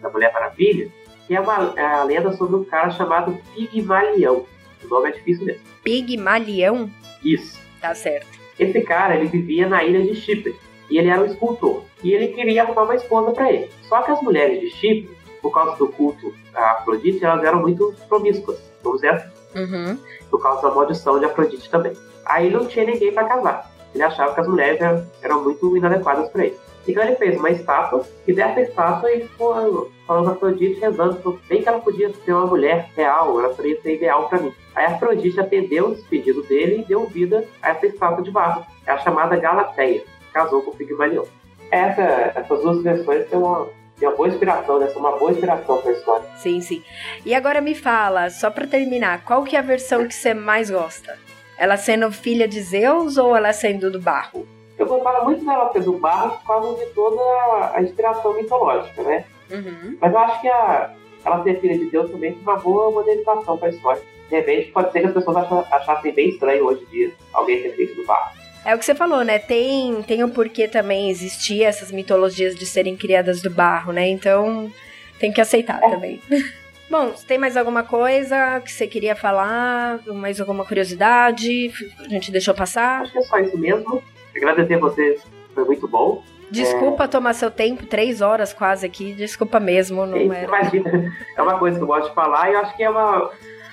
da 0.00 0.10
Mulher 0.10 0.32
Maravilha, 0.32 0.90
que 1.26 1.34
é 1.34 1.40
uma 1.40 1.72
é 1.76 1.84
a 1.84 2.02
lenda 2.04 2.32
sobre 2.32 2.56
um 2.56 2.64
cara 2.64 2.90
chamado 2.90 3.38
Pigmalião. 3.54 4.44
O 4.84 4.88
nome 4.88 5.10
é 5.10 5.12
difícil 5.12 5.44
mesmo. 5.44 5.62
Pigmalião? 5.82 6.90
Isso. 7.22 7.60
Tá 7.80 7.94
certo. 7.94 8.45
Esse 8.58 8.80
cara, 8.82 9.14
ele 9.14 9.26
vivia 9.26 9.68
na 9.68 9.84
ilha 9.84 10.02
de 10.02 10.14
Chipre 10.14 10.56
e 10.90 10.98
ele 10.98 11.08
era 11.08 11.20
um 11.20 11.26
escultor. 11.26 11.82
E 12.02 12.12
ele 12.12 12.28
queria 12.28 12.62
arrumar 12.62 12.84
uma 12.84 12.94
esposa 12.94 13.32
para 13.32 13.52
ele. 13.52 13.70
Só 13.82 14.02
que 14.02 14.10
as 14.10 14.22
mulheres 14.22 14.60
de 14.60 14.70
Chipre, 14.70 15.16
por 15.42 15.52
causa 15.52 15.76
do 15.76 15.88
culto 15.88 16.34
a 16.54 16.72
Afrodite, 16.72 17.24
elas 17.24 17.44
eram 17.44 17.60
muito 17.60 17.94
promíscuas, 18.08 18.58
vamos 18.82 19.00
dizer 19.00 19.14
assim. 19.14 19.28
Uhum. 19.56 19.98
Por 20.30 20.42
causa 20.42 20.62
da 20.68 20.74
maldição 20.74 21.18
de 21.18 21.24
Afrodite 21.24 21.70
também. 21.70 21.92
Aí 22.24 22.50
não 22.50 22.66
tinha 22.66 22.84
ninguém 22.84 23.12
para 23.12 23.28
casar. 23.28 23.70
Ele 23.94 24.02
achava 24.02 24.34
que 24.34 24.40
as 24.40 24.48
mulheres 24.48 24.80
eram, 24.80 25.06
eram 25.22 25.42
muito 25.42 25.76
inadequadas 25.76 26.28
para 26.30 26.46
ele. 26.46 26.56
Então 26.86 27.02
ele 27.02 27.16
fez 27.16 27.38
uma 27.38 27.50
estátua, 27.50 28.06
e 28.26 28.32
dessa 28.32 28.60
estátua 28.60 29.10
ele 29.10 29.26
ficou 29.26 29.90
falando 30.06 30.28
a 30.28 30.32
Afrodite, 30.32 30.80
rezando, 30.80 31.40
bem 31.48 31.62
que 31.62 31.68
ela 31.68 31.80
podia 31.80 32.12
ser 32.12 32.32
uma 32.32 32.46
mulher 32.46 32.90
real, 32.96 33.38
ela 33.38 33.52
poderia 33.52 33.80
ser 33.80 33.96
ideal 33.96 34.28
para 34.28 34.38
mim. 34.38 34.52
Aí 34.74 34.86
a 34.86 34.90
Afrodite 34.90 35.40
atendeu 35.40 35.90
o 35.90 36.04
pedido 36.04 36.42
dele 36.44 36.80
e 36.80 36.84
deu 36.84 37.06
vida 37.06 37.44
a 37.60 37.70
essa 37.70 37.86
estátua 37.86 38.22
de 38.22 38.30
barro. 38.30 38.64
É 38.86 38.92
a 38.92 38.98
chamada 38.98 39.36
Galateia. 39.36 40.04
Casou 40.32 40.62
com 40.62 40.70
o 40.70 40.76
Pigmalion. 40.76 41.24
Essa, 41.70 42.32
essas 42.36 42.60
duas 42.60 42.82
versões 42.82 43.26
têm 43.28 43.38
uma, 43.38 43.66
têm 43.98 44.08
uma 44.08 44.16
boa 44.16 44.28
inspiração, 44.28 44.78
né? 44.78 44.86
São 44.88 45.00
uma 45.00 45.16
boa 45.16 45.32
inspiração 45.32 45.82
a 45.84 45.90
história. 45.90 46.24
Sim, 46.36 46.60
sim. 46.60 46.84
E 47.24 47.34
agora 47.34 47.60
me 47.60 47.74
fala, 47.74 48.30
só 48.30 48.50
para 48.50 48.66
terminar, 48.66 49.24
qual 49.24 49.42
que 49.42 49.56
é 49.56 49.58
a 49.58 49.62
versão 49.62 50.06
que 50.06 50.14
você 50.14 50.34
mais 50.34 50.70
gosta? 50.70 51.18
Ela 51.58 51.76
sendo 51.76 52.12
filha 52.12 52.46
de 52.46 52.60
Zeus 52.60 53.16
ou 53.16 53.34
ela 53.34 53.52
sendo 53.52 53.90
do 53.90 53.98
barro? 53.98 54.46
Eu 54.78 54.86
comparo 54.86 55.24
muito 55.24 55.44
dela 55.44 55.72
ser 55.72 55.82
do 55.82 55.94
barro 55.94 56.38
por 56.38 56.46
causa 56.46 56.84
de 56.84 56.90
toda 56.92 57.20
a 57.74 57.80
inspiração 57.82 58.34
mitológica, 58.34 59.02
né? 59.02 59.24
Uhum. 59.50 59.96
Mas 60.00 60.12
eu 60.12 60.18
acho 60.18 60.40
que 60.40 60.48
a, 60.48 60.94
ela 61.24 61.42
ser 61.42 61.60
filha 61.60 61.78
de 61.78 61.90
Deus 61.90 62.10
também 62.10 62.34
foi 62.34 62.42
uma 62.42 62.60
boa 62.60 62.90
modernização 62.90 63.56
para 63.56 63.68
a 63.68 63.70
história. 63.70 64.02
De 64.28 64.36
repente, 64.36 64.70
pode 64.72 64.92
ser 64.92 65.00
que 65.00 65.06
as 65.06 65.14
pessoas 65.14 65.36
achassem 65.70 66.12
bem 66.12 66.30
estranho 66.30 66.64
hoje 66.64 66.82
em 66.82 66.86
dia 66.86 67.12
alguém 67.32 67.62
ter 67.62 67.70
feito 67.70 67.94
do 67.94 68.04
barro. 68.04 68.36
É 68.64 68.74
o 68.74 68.78
que 68.78 68.84
você 68.84 68.94
falou, 68.94 69.22
né? 69.22 69.38
Tem, 69.38 70.02
tem 70.02 70.24
o 70.24 70.26
um 70.26 70.30
porquê 70.30 70.66
também 70.66 71.08
existir 71.08 71.62
essas 71.62 71.92
mitologias 71.92 72.56
de 72.56 72.66
serem 72.66 72.96
criadas 72.96 73.40
do 73.40 73.48
barro, 73.48 73.92
né? 73.92 74.08
Então, 74.08 74.70
tem 75.20 75.32
que 75.32 75.40
aceitar 75.40 75.80
é. 75.82 75.88
também. 75.88 76.20
Bom, 76.90 77.12
tem 77.26 77.38
mais 77.38 77.56
alguma 77.56 77.82
coisa 77.82 78.60
que 78.60 78.70
você 78.70 78.86
queria 78.86 79.16
falar? 79.16 80.00
Mais 80.06 80.40
alguma 80.40 80.64
curiosidade? 80.64 81.72
A 81.98 82.08
gente 82.08 82.30
deixou 82.30 82.54
passar? 82.54 83.02
Acho 83.02 83.12
que 83.12 83.18
é 83.18 83.22
só 83.22 83.38
isso 83.38 83.58
mesmo. 83.58 84.02
Agradecer 84.36 84.74
a 84.74 84.78
vocês, 84.78 85.22
foi 85.54 85.64
muito 85.64 85.88
bom. 85.88 86.22
Desculpa 86.50 87.04
é... 87.04 87.08
tomar 87.08 87.32
seu 87.34 87.50
tempo, 87.50 87.86
três 87.86 88.20
horas 88.20 88.52
quase 88.52 88.86
aqui, 88.86 89.12
desculpa 89.14 89.58
mesmo. 89.58 90.06
Não 90.06 90.32
é... 90.32 90.44
Imagina, 90.44 91.12
é 91.36 91.42
uma 91.42 91.58
coisa 91.58 91.76
que 91.76 91.82
eu 91.82 91.86
gosto 91.86 92.08
de 92.08 92.14
falar 92.14 92.50
e 92.50 92.54
eu 92.54 92.60
acho 92.60 92.76
que 92.76 92.82
é 92.82 92.90
uma, 92.90 93.30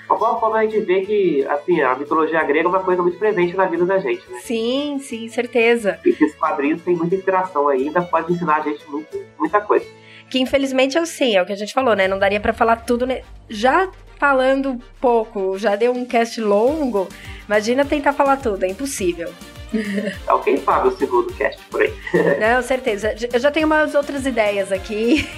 uma 0.09 0.17
boa 0.17 0.39
forma 0.39 0.57
a 0.57 0.63
gente 0.63 0.79
ver 0.79 1.05
que 1.05 1.45
assim, 1.45 1.81
a 1.81 1.95
mitologia 1.95 2.43
grega 2.43 2.67
é 2.67 2.69
uma 2.69 2.79
coisa 2.79 3.01
muito 3.01 3.17
presente 3.17 3.55
na 3.55 3.65
vida 3.65 3.85
da 3.85 3.99
gente. 3.99 4.29
Né? 4.29 4.39
Sim, 4.39 4.97
sim, 4.99 5.27
certeza. 5.29 5.99
E 6.03 6.09
esses 6.09 6.35
quadrinhos 6.35 6.81
têm 6.81 6.95
muita 6.95 7.15
inspiração 7.15 7.67
ainda, 7.67 8.01
pode 8.01 8.33
ensinar 8.33 8.57
a 8.57 8.61
gente 8.61 8.89
muito, 8.89 9.23
muita 9.37 9.61
coisa. 9.61 9.85
Que 10.29 10.39
infelizmente 10.39 10.97
eu 10.97 11.05
sim, 11.05 11.35
é 11.35 11.41
o 11.41 11.45
que 11.45 11.53
a 11.53 11.57
gente 11.57 11.73
falou, 11.73 11.95
né? 11.95 12.07
Não 12.07 12.17
daria 12.17 12.39
para 12.39 12.53
falar 12.53 12.77
tudo. 12.77 13.05
Né? 13.05 13.21
Já 13.47 13.87
falando 14.17 14.79
pouco, 14.99 15.59
já 15.59 15.75
deu 15.75 15.91
um 15.91 16.05
cast 16.05 16.39
longo, 16.41 17.07
imagina 17.45 17.85
tentar 17.85 18.13
falar 18.13 18.37
tudo, 18.37 18.63
é 18.63 18.67
impossível. 18.67 19.29
Alguém 20.26 20.58
paga 20.58 20.88
o 20.88 20.96
segundo 20.96 21.32
cast 21.34 21.60
por 21.70 21.82
aí. 21.82 21.92
Não, 22.40 22.62
certeza. 22.62 23.14
Eu 23.32 23.38
já 23.38 23.50
tenho 23.50 23.66
umas 23.66 23.94
outras 23.94 24.24
ideias 24.24 24.72
aqui. 24.72 25.28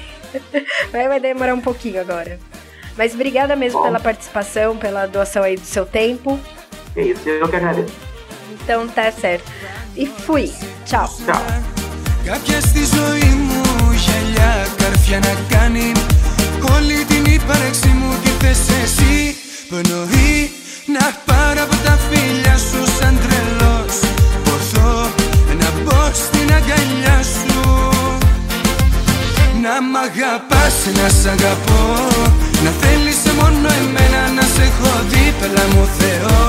Vai 0.93 1.19
demorar 1.19 1.55
um 1.55 1.61
pouquinho 1.61 2.01
agora. 2.01 2.39
Mas 2.97 3.15
obrigada 3.15 3.57
mesmo 3.57 3.79
Bom. 3.79 3.85
pela 3.87 4.01
participação, 4.01 4.77
pela 4.77 5.07
doação 5.07 5.43
aí 5.43 5.57
do 5.57 5.67
seu 5.67 5.87
tempo. 5.87 6.39
É 6.97 7.03
isso, 7.03 7.29
eu 7.29 7.49
que 7.49 7.57
agradeço. 7.57 7.95
Então 8.53 8.87
tá 8.89 9.11
certo. 9.11 9.51
E 9.97 10.07
fui. 10.07 10.53
Tchau. 10.85 11.09
Tchau. 11.25 11.81
Κάποια 12.25 12.61
στη 12.61 12.85
ζωή 12.85 13.35
μου 13.35 13.63
γυαλιά 13.93 14.67
καρφιά 14.77 15.19
να 15.19 15.57
κάνει 15.57 15.93
Όλη 16.75 17.05
την 17.05 17.25
ύπαρξη 17.33 17.89
μου 17.89 18.15
τη 18.23 18.29
θες 18.29 18.69
εσύ 18.83 19.37
Που 19.69 19.75
εννοεί 19.75 20.51
να 20.87 21.07
πάρω 21.25 21.63
από 21.63 21.77
τα 21.85 21.99
φίλια 22.11 22.57
σου 22.57 22.93
σαν 22.99 23.19
τρελός 23.23 23.41
Ποθώ 23.51 23.69
να 23.71 24.09
μπω 24.09 24.14
στην 26.24 26.48
αγκαλιά 26.58 27.18
σου. 27.36 27.62
Να 29.64 29.76
μ' 29.90 29.98
αγαπάς, 30.08 30.78
να 30.98 31.08
σ' 31.18 31.28
αγαπώ. 31.36 31.84
Να 32.64 32.72
θέλεις 32.82 33.20
μόνο 33.40 33.68
εμένα 33.82 34.22
να 34.38 34.46
σε 34.54 34.64
έχω 34.70 34.92
δίπλα 35.12 35.64
μου 35.74 35.84
Θεό. 36.00 36.44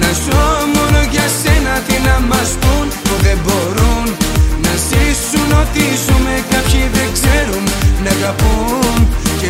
Να 0.00 0.10
ζω 0.22 0.44
μόνο 0.76 1.00
για 1.14 1.26
σένα 1.40 1.74
τι 1.86 1.96
να 2.08 2.16
μας 2.30 2.50
πούν 2.60 2.86
που 3.04 3.14
δεν 3.24 3.38
μπορούν. 3.44 4.06
Να 4.64 4.72
ζήσουν 4.86 5.48
ότι 5.62 5.84
ζούμε 6.04 6.34
κάποιοι 6.52 6.82
δεν 6.96 7.08
ξέρουν. 7.16 7.64
Να 8.04 8.10
αγαπούν 8.16 8.98
Και 9.40 9.48